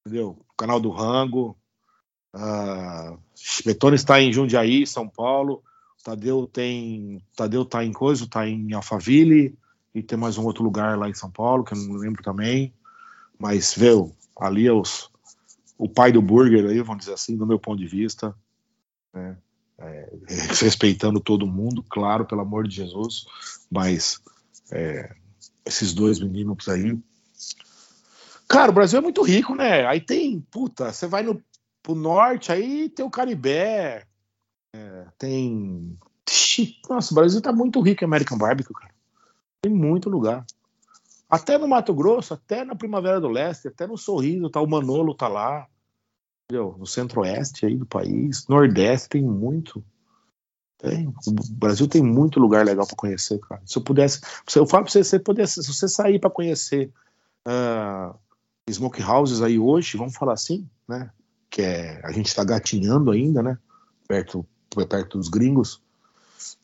entendeu? 0.07 0.39
Canal 0.57 0.81
do 0.81 0.91
Rango, 0.91 1.57
Uh, 2.35 3.17
Betone 3.65 3.95
está 3.95 4.21
em 4.21 4.33
Jundiaí, 4.33 4.87
São 4.87 5.09
Paulo. 5.09 5.63
Tadeu 6.03 6.47
tem. 6.47 7.23
Tadeu 7.37 7.63
está 7.63 7.85
em 7.85 7.93
Coisa, 7.93 8.25
está 8.25 8.47
em 8.47 8.73
Alphaville 8.75 9.57
e 9.95 10.03
tem 10.03 10.19
mais 10.19 10.37
um 10.37 10.45
outro 10.45 10.65
lugar 10.65 10.99
lá 10.99 11.09
em 11.09 11.15
São 11.15 11.31
Paulo 11.31 11.63
que 11.63 11.73
eu 11.73 11.79
não 11.79 11.95
lembro 11.95 12.23
também. 12.23 12.75
Mas, 13.39 13.73
viu, 13.75 14.13
ali 14.39 14.67
é 14.67 14.73
os, 14.73 15.05
o, 15.79 15.85
o 15.85 15.89
pai 15.89 16.11
do 16.11 16.21
burger 16.21 16.67
aí, 16.67 16.81
vamos 16.83 17.05
dizer 17.05 17.15
assim, 17.15 17.37
do 17.37 17.47
meu 17.47 17.59
ponto 17.59 17.79
de 17.79 17.87
vista, 17.87 18.35
né? 19.13 19.37
É, 19.79 20.13
respeitando 20.61 21.21
todo 21.21 21.47
mundo, 21.47 21.85
claro, 21.89 22.25
pelo 22.25 22.41
amor 22.41 22.67
de 22.67 22.77
Jesus, 22.77 23.27
mas 23.71 24.21
é, 24.71 25.15
esses 25.65 25.93
dois 25.93 26.21
meninos 26.21 26.69
aí. 26.69 26.99
Cara, 28.49 28.71
o 28.71 28.75
Brasil 28.75 28.99
é 28.99 29.03
muito 29.03 29.23
rico, 29.23 29.55
né? 29.55 29.87
Aí 29.87 30.01
tem, 30.01 30.41
puta, 30.51 30.93
você 30.93 31.07
vai 31.07 31.23
no 31.23 31.43
pro 31.83 31.95
norte, 31.95 32.51
aí 32.51 32.89
tem 32.89 33.05
o 33.05 33.11
Caribé, 33.11 34.07
é, 34.75 35.07
tem. 35.19 35.99
Nossa, 36.89 37.13
o 37.13 37.15
Brasil 37.15 37.41
tá 37.41 37.53
muito 37.53 37.81
rico 37.81 38.03
em 38.03 38.07
American 38.07 38.39
Barbecue, 38.39 38.75
cara. 38.75 38.95
Tem 39.63 39.73
muito 39.73 40.09
lugar. 40.09 40.45
Até 41.29 41.59
no 41.59 41.69
Mato 41.69 41.95
Grosso, 41.95 42.35
até 42.35 42.65
na 42.65 42.75
Primavera 42.75 43.21
do 43.21 43.29
Leste, 43.29 43.69
até 43.69 43.87
no 43.87 43.97
Sorriso, 43.97 44.51
tá 44.51 44.61
o 44.61 44.67
Manolo 44.67 45.15
tá 45.15 45.29
lá. 45.29 45.67
Entendeu? 46.45 46.77
No 46.79 46.87
centro-oeste 46.87 47.67
aí 47.67 47.77
do 47.77 47.87
país, 47.87 48.47
nordeste 48.49 49.09
tem 49.09 49.23
muito. 49.23 49.85
O 51.27 51.33
Brasil 51.53 51.89
tem 51.89 52.03
muito 52.03 52.39
lugar 52.39 52.65
legal 52.65 52.87
para 52.87 52.97
conhecer, 52.97 53.39
cara. 53.41 53.63
Se 53.65 53.79
eu 53.79 53.83
pudesse, 53.83 54.21
se 54.47 54.59
eu 54.59 54.67
falo 54.67 54.85
para 54.85 54.93
você, 54.93 55.03
se 55.03 55.11
você 55.11 55.19
pudesse, 55.19 55.63
se 55.63 55.73
você 55.73 55.89
sair 55.89 56.19
para 56.19 56.31
conhecer 56.31 56.93
uh, 57.47 58.15
smoke 58.71 59.03
houses 59.03 59.41
aí 59.41 59.59
hoje, 59.59 59.97
vamos 59.97 60.15
falar 60.15 60.35
assim, 60.35 60.69
né? 60.89 61.11
Que 61.49 61.63
é, 61.63 62.01
a 62.05 62.13
gente 62.13 62.27
está 62.27 62.45
gatinhando 62.45 63.11
ainda, 63.11 63.43
né? 63.43 63.59
Perto, 64.07 64.47
perto 64.89 65.19
dos 65.19 65.29
gringos, 65.29 65.81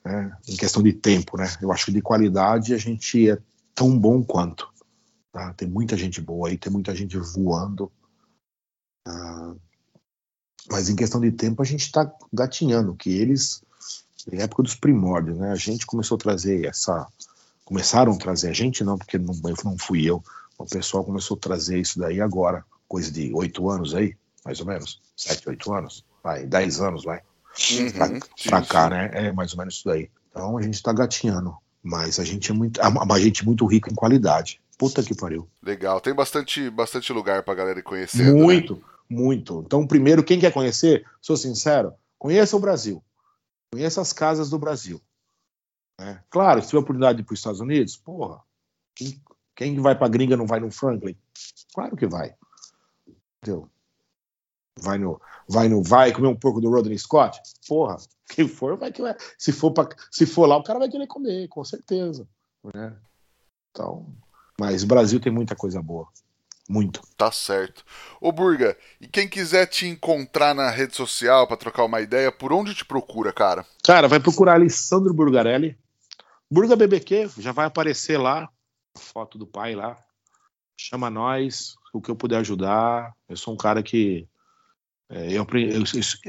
né? 0.05 0.37
Em 0.49 0.57
questão 0.57 0.83
de 0.83 0.93
tempo, 0.93 1.37
né? 1.37 1.47
Eu 1.61 1.73
acho 1.73 1.87
que 1.87 1.93
de 1.93 2.03
qualidade 2.03 2.75
a 2.75 2.79
gente 2.79 3.31
é 3.31 3.39
tão 3.75 3.99
bom 3.99 4.23
quanto. 4.23 4.69
Tá? 5.33 5.55
Tem 5.55 5.69
muita 5.69 5.97
gente 5.97 6.21
boa 6.21 6.49
aí, 6.49 6.59
tem 6.59 6.73
muita 6.73 6.95
gente 6.95 7.17
voando. 7.17 7.91
Uh, 9.09 9.59
mas 10.71 10.89
em 10.89 10.97
questão 10.97 11.21
de 11.21 11.33
tempo 11.33 11.63
a 11.63 11.65
gente 11.65 11.83
está 11.83 12.13
gatinhando, 12.33 12.95
que 12.95 13.11
eles, 13.11 13.63
na 14.31 14.43
época 14.43 14.63
dos 14.63 14.75
primórdios, 14.75 15.39
né? 15.39 15.51
A 15.51 15.57
gente 15.57 15.87
começou 15.87 16.17
a 16.17 16.19
trazer 16.19 16.67
essa. 16.67 17.07
Começaram 17.65 18.13
a 18.13 18.17
trazer, 18.17 18.49
a 18.49 18.53
gente 18.53 18.83
não, 18.83 18.99
porque 18.99 19.17
não, 19.19 19.35
não 19.65 19.79
fui 19.79 20.05
eu. 20.05 20.23
O 20.59 20.65
pessoal 20.65 21.05
começou 21.05 21.37
a 21.37 21.41
trazer 21.41 21.79
isso 21.79 21.99
daí 21.99 22.21
agora, 22.21 22.65
coisa 22.89 23.11
de 23.11 23.33
oito 23.33 23.71
anos 23.71 23.95
aí, 23.95 24.15
mais 24.45 24.61
ou 24.61 24.67
menos. 24.67 25.01
Sete, 25.17 25.49
oito 25.49 25.73
anos, 25.73 26.05
vai, 26.23 26.45
dez 26.47 26.81
anos, 26.81 27.05
vai. 27.05 27.21
Uhum, 27.73 27.91
pra, 27.91 28.09
pra 28.45 28.63
cá, 28.63 28.91
né? 28.91 29.11
É 29.13 29.33
mais 29.33 29.53
ou 29.53 29.59
menos 29.59 29.75
isso 29.75 29.85
daí. 29.87 30.11
Então 30.31 30.59
a 30.59 30.63
gente 30.63 30.75
está 30.75 30.93
gatinhando. 30.93 31.57
Mas 31.83 32.19
a 32.19 32.25
gente 32.25 32.51
é 32.51 32.55
muito. 32.55 32.81
A 32.81 33.19
gente 33.19 33.45
muito 33.45 33.65
rica 33.65 33.91
em 33.91 33.95
qualidade. 33.95 34.61
Puta 34.77 35.03
que 35.03 35.15
pariu. 35.15 35.49
Legal. 35.63 36.01
Tem 36.01 36.15
bastante, 36.15 36.69
bastante 36.71 37.13
lugar 37.13 37.43
pra 37.43 37.55
galera 37.55 37.83
conhecer. 37.83 38.33
Muito. 38.33 38.75
Né? 38.75 38.81
muito. 39.11 39.63
Então, 39.67 39.87
primeiro, 39.87 40.23
quem 40.23 40.39
quer 40.39 40.53
conhecer, 40.53 41.05
sou 41.21 41.37
sincero, 41.37 41.93
conheça 42.19 42.57
o 42.57 42.61
Brasil. 42.61 43.03
Conheça 43.73 44.01
as 44.01 44.13
casas 44.13 44.51
do 44.51 44.59
Brasil. 44.59 45.01
Né? 45.99 46.23
Claro, 46.29 46.61
se 46.61 46.69
tiver 46.69 46.81
oportunidade 46.81 47.17
de 47.17 47.23
ir 47.23 47.25
para 47.25 47.35
os 47.35 47.39
Estados 47.39 47.61
Unidos, 47.61 47.97
porra, 47.97 48.43
quem, 48.95 49.23
quem 49.55 49.81
vai 49.81 49.97
para 49.97 50.09
gringa 50.09 50.37
não 50.37 50.47
vai 50.47 50.59
no 50.59 50.71
Franklin? 50.71 51.17
Claro 51.73 51.97
que 51.97 52.07
vai. 52.07 52.35
Entendeu? 53.43 53.71
Vai 54.79 54.99
no, 54.99 55.21
vai 55.49 55.69
no, 55.69 55.83
vai 55.83 56.13
comer 56.13 56.29
um 56.29 56.37
pouco 56.37 56.61
do 56.61 56.71
Rodney 56.71 56.99
Scott? 56.99 57.41
Porra, 57.69 57.97
quem 58.29 58.49
for 58.49 58.77
vai 58.77 58.91
que 58.91 59.03
vai. 59.03 59.15
Se 59.39 59.53
for, 59.53 59.73
pra, 59.73 59.89
se 60.11 60.27
for 60.27 60.47
lá, 60.47 60.57
o 60.57 60.65
cara 60.65 60.79
vai 60.79 60.89
querer 60.89 61.07
comer, 61.07 61.49
com 61.49 61.65
certeza. 61.65 62.27
Né? 62.75 62.97
Então, 63.71 64.07
mas 64.59 64.83
o 64.83 64.87
Brasil 64.87 65.21
tem 65.21 65.33
muita 65.33 65.55
coisa 65.55 65.83
boa. 65.83 66.09
Muito. 66.71 67.03
Tá 67.17 67.33
certo. 67.33 67.85
Ô 68.21 68.31
Burga, 68.31 68.79
e 69.01 69.09
quem 69.09 69.29
quiser 69.29 69.67
te 69.67 69.89
encontrar 69.89 70.55
na 70.55 70.71
rede 70.71 70.95
social 70.95 71.45
para 71.49 71.57
trocar 71.57 71.85
uma 71.85 72.01
ideia, 72.01 72.31
por 72.31 72.53
onde 72.53 72.77
te 72.77 72.85
procura, 72.85 73.33
cara? 73.33 73.67
Cara, 73.83 74.07
vai 74.07 74.21
procurar 74.21 74.55
Alessandro 74.55 75.13
Burgarelli. 75.13 75.77
Burga 76.49 76.77
BBQ, 76.77 77.29
já 77.39 77.51
vai 77.51 77.67
aparecer 77.67 78.19
lá, 78.19 78.49
foto 78.97 79.37
do 79.37 79.49
pai 79.49 79.75
lá. 79.75 79.99
Chama 80.77 81.11
nós, 81.11 81.75
o 81.93 82.01
que 82.01 82.09
eu 82.09 82.15
puder 82.15 82.37
ajudar. 82.37 83.17
Eu 83.29 83.37
sou 83.37 83.53
um 83.53 83.57
cara 83.57 83.83
que. 83.83 84.29
É, 85.09 85.33
eu, 85.33 85.45
eu, 85.45 85.83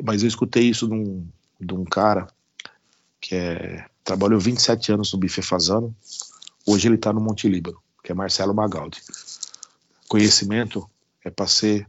mas 0.04 0.24
eu 0.24 0.28
escutei 0.28 0.64
isso 0.64 0.88
de 0.88 0.96
um, 0.96 1.28
de 1.60 1.74
um 1.76 1.86
cara 1.86 2.26
que 3.20 3.36
é, 3.36 3.86
trabalhou 4.04 4.40
27 4.40 4.92
anos 4.92 5.14
no 5.14 5.20
Buffet 5.20 5.44
Fazano. 5.44 5.96
Hoje 6.66 6.88
ele 6.88 6.96
está 6.96 7.14
no 7.14 7.22
Monte 7.22 7.48
Líbano, 7.48 7.78
que 8.04 8.12
é 8.12 8.16
Marcelo 8.16 8.56
Magaldi 8.56 9.00
conhecimento 10.12 10.90
é 11.24 11.30
para 11.30 11.48
ser 11.48 11.88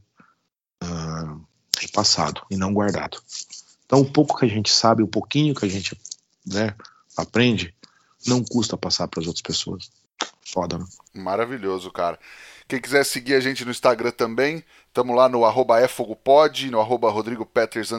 uh, 0.80 1.44
repassado 1.76 2.40
e 2.48 2.56
não 2.56 2.72
guardado. 2.72 3.20
Então, 3.84 4.00
o 4.00 4.08
pouco 4.08 4.38
que 4.38 4.44
a 4.44 4.48
gente 4.48 4.70
sabe, 4.70 5.02
o 5.02 5.08
pouquinho 5.08 5.56
que 5.56 5.66
a 5.66 5.68
gente 5.68 6.00
né, 6.46 6.72
aprende, 7.16 7.74
não 8.24 8.44
custa 8.44 8.76
passar 8.76 9.08
para 9.08 9.20
as 9.20 9.26
outras 9.26 9.42
pessoas. 9.42 9.90
Foda, 10.46 10.78
né? 10.78 10.84
Maravilhoso, 11.12 11.90
cara. 11.90 12.16
Quem 12.68 12.80
quiser 12.80 13.04
seguir 13.04 13.34
a 13.34 13.40
gente 13.40 13.64
no 13.64 13.72
Instagram 13.72 14.12
também, 14.12 14.64
estamos 14.86 15.16
lá 15.16 15.28
no 15.28 15.44
arroba 15.44 15.82
efogopod, 15.82 16.70
no 16.70 16.80
arroba 16.80 17.10
rodrigopeters. 17.10 17.90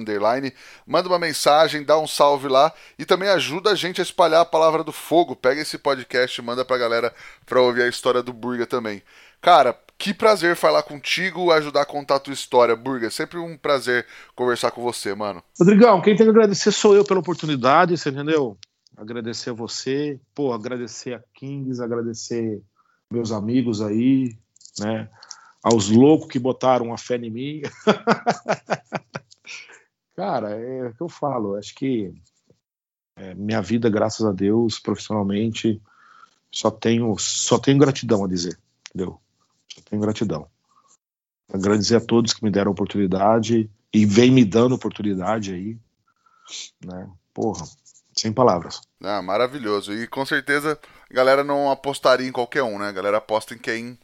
Manda 0.88 1.10
uma 1.10 1.20
mensagem, 1.20 1.84
dá 1.84 2.00
um 2.00 2.08
salve 2.08 2.48
lá 2.48 2.74
e 2.98 3.04
também 3.04 3.28
ajuda 3.28 3.72
a 3.72 3.76
gente 3.76 4.00
a 4.00 4.04
espalhar 4.04 4.40
a 4.40 4.46
palavra 4.46 4.86
do 4.86 4.94
fogo. 4.94 5.36
Pega 5.36 5.62
esse 5.62 5.78
podcast 5.78 6.40
e 6.40 6.44
manda 6.44 6.64
pra 6.64 6.78
galera 6.78 7.14
pra 7.46 7.62
ouvir 7.62 7.82
a 7.82 7.90
história 7.90 8.24
do 8.24 8.32
Burga 8.32 8.66
também. 8.66 9.04
Cara, 9.42 9.78
que 9.98 10.14
prazer 10.14 10.56
falar 10.56 10.84
contigo, 10.84 11.52
ajudar 11.52 11.82
a 11.82 11.86
contar 11.86 12.16
a 12.16 12.20
tua 12.20 12.34
história, 12.34 12.76
Burger. 12.76 13.12
Sempre 13.12 13.40
um 13.40 13.58
prazer 13.58 14.06
conversar 14.36 14.72
com 14.72 14.82
você, 14.82 15.16
mano. 15.16 15.44
Rodrigão, 15.60 16.02
quem 16.02 16.16
tem 16.16 16.26
que 16.26 16.32
agradecer 16.32 16.72
sou 16.72 16.96
eu 16.96 17.06
pela 17.06 17.20
oportunidade, 17.20 17.98
você 17.98 18.10
entendeu? 18.10 18.58
Agradecer 18.96 19.52
a 19.52 19.54
você, 19.54 20.20
pô, 20.36 20.54
agradecer 20.54 21.14
a 21.14 21.24
Kings, 21.34 21.82
agradecer 21.82 22.62
meus 23.10 23.32
amigos 23.32 23.82
aí, 23.82 24.38
né? 24.80 25.10
Aos 25.64 25.90
loucos 25.90 26.28
que 26.28 26.38
botaram 26.38 26.94
a 26.94 26.98
fé 26.98 27.16
em 27.16 27.30
mim. 27.30 27.62
Cara, 30.16 30.52
é 30.52 30.88
o 30.88 30.94
que 30.94 31.02
eu 31.02 31.10
falo, 31.10 31.56
acho 31.56 31.74
que 31.74 32.14
é, 33.16 33.34
minha 33.34 33.62
vida, 33.62 33.90
graças 33.90 34.26
a 34.26 34.32
Deus, 34.32 34.80
profissionalmente, 34.80 35.82
só 36.52 36.70
tenho, 36.70 37.16
só 37.18 37.58
tenho 37.58 37.80
gratidão 37.80 38.24
a 38.24 38.28
dizer, 38.28 38.58
entendeu? 38.90 39.20
Só 39.68 39.82
tenho 39.82 40.02
gratidão. 40.02 40.48
Agradecer 41.52 41.96
a 41.96 42.02
todos 42.02 42.34
que 42.34 42.44
me 42.44 42.50
deram 42.50 42.72
oportunidade 42.72 43.70
e 43.94 44.06
vem 44.06 44.32
me 44.32 44.44
dando 44.44 44.76
oportunidade 44.76 45.54
aí, 45.54 45.78
né? 46.84 47.10
Porra, 47.34 47.66
sem 48.16 48.32
palavras. 48.32 48.82
Ah, 49.02 49.22
maravilhoso. 49.22 49.94
E 49.94 50.08
com 50.08 50.26
certeza 50.26 50.80
a 51.10 51.14
galera 51.14 51.44
não 51.44 51.70
apostaria 51.70 52.28
em 52.28 52.32
qualquer 52.32 52.64
um, 52.64 52.80
né? 52.80 52.88
A 52.88 52.92
galera 52.92 53.18
aposta 53.18 53.54
em 53.54 53.58
quem 53.58 54.00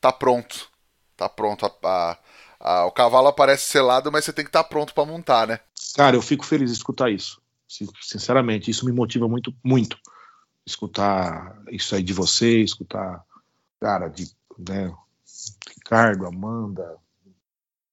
tá 0.00 0.12
pronto. 0.12 0.68
Tá 1.16 1.28
pronto. 1.28 1.66
A, 1.66 1.72
a, 1.82 2.18
a, 2.60 2.86
o 2.86 2.92
cavalo 2.92 3.28
aparece 3.28 3.68
selado, 3.68 4.10
mas 4.10 4.24
você 4.24 4.32
tem 4.32 4.44
que 4.44 4.48
estar 4.48 4.62
tá 4.62 4.68
pronto 4.68 4.94
para 4.94 5.04
montar, 5.04 5.46
né? 5.46 5.60
Cara, 5.94 6.16
eu 6.16 6.22
fico 6.22 6.44
feliz 6.44 6.70
de 6.70 6.76
escutar 6.76 7.10
isso. 7.10 7.40
Sinceramente, 8.00 8.70
isso 8.70 8.86
me 8.86 8.92
motiva 8.92 9.28
muito, 9.28 9.54
muito. 9.62 9.98
Escutar 10.66 11.58
isso 11.70 11.94
aí 11.94 12.02
de 12.02 12.12
você, 12.12 12.60
escutar, 12.60 13.22
cara, 13.80 14.08
de 14.08 14.30
né, 14.58 14.94
Ricardo, 15.68 16.26
Amanda, 16.26 16.96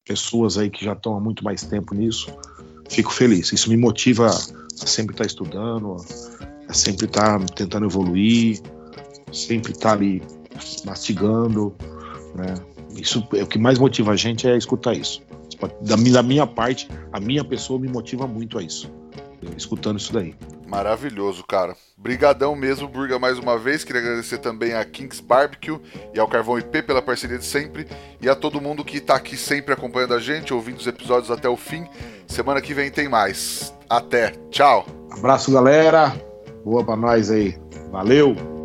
pessoas 0.05 0.57
aí 0.57 0.69
que 0.69 0.83
já 0.83 0.93
estão 0.93 1.15
há 1.15 1.19
muito 1.19 1.43
mais 1.43 1.63
tempo 1.63 1.93
nisso, 1.93 2.31
fico 2.89 3.11
feliz. 3.11 3.51
Isso 3.51 3.69
me 3.69 3.77
motiva 3.77 4.27
a 4.27 4.87
sempre 4.87 5.13
estar 5.13 5.25
estudando, 5.25 5.97
a 6.67 6.73
sempre 6.73 7.05
estar 7.05 7.43
tentando 7.51 7.85
evoluir, 7.85 8.61
sempre 9.31 9.71
estar 9.71 9.93
ali 9.93 10.21
mastigando, 10.85 11.75
né? 12.35 12.55
Isso 12.95 13.25
é 13.33 13.43
o 13.43 13.47
que 13.47 13.57
mais 13.57 13.79
motiva 13.79 14.11
a 14.11 14.15
gente 14.15 14.47
é 14.47 14.57
escutar 14.57 14.93
isso. 14.93 15.21
Da 15.81 16.23
minha 16.23 16.45
parte, 16.45 16.89
a 17.11 17.19
minha 17.19 17.43
pessoa 17.43 17.79
me 17.79 17.87
motiva 17.87 18.27
muito 18.27 18.57
a 18.57 18.63
isso 18.63 19.00
escutando 19.57 19.99
isso 19.99 20.13
daí. 20.13 20.35
Maravilhoso, 20.67 21.43
cara. 21.43 21.75
Brigadão 21.97 22.55
mesmo, 22.55 22.87
Burga, 22.87 23.19
mais 23.19 23.37
uma 23.37 23.57
vez. 23.57 23.83
Queria 23.83 24.01
agradecer 24.01 24.37
também 24.37 24.73
a 24.73 24.85
Kings 24.85 25.21
Barbecue 25.21 25.79
e 26.13 26.19
ao 26.19 26.27
Carvão 26.27 26.57
IP 26.57 26.83
pela 26.83 27.01
parceria 27.01 27.37
de 27.37 27.45
sempre 27.45 27.85
e 28.21 28.29
a 28.29 28.35
todo 28.35 28.61
mundo 28.61 28.85
que 28.85 28.97
está 28.97 29.15
aqui 29.15 29.35
sempre 29.35 29.73
acompanhando 29.73 30.13
a 30.13 30.19
gente, 30.19 30.53
ouvindo 30.53 30.77
os 30.77 30.87
episódios 30.87 31.29
até 31.29 31.49
o 31.49 31.57
fim. 31.57 31.85
Semana 32.25 32.61
que 32.61 32.73
vem 32.73 32.89
tem 32.89 33.09
mais. 33.09 33.73
Até. 33.89 34.31
Tchau. 34.49 34.85
Abraço, 35.11 35.51
galera. 35.51 36.13
Boa 36.63 36.85
para 36.85 36.95
nós 36.95 37.29
aí. 37.29 37.57
Valeu. 37.91 38.60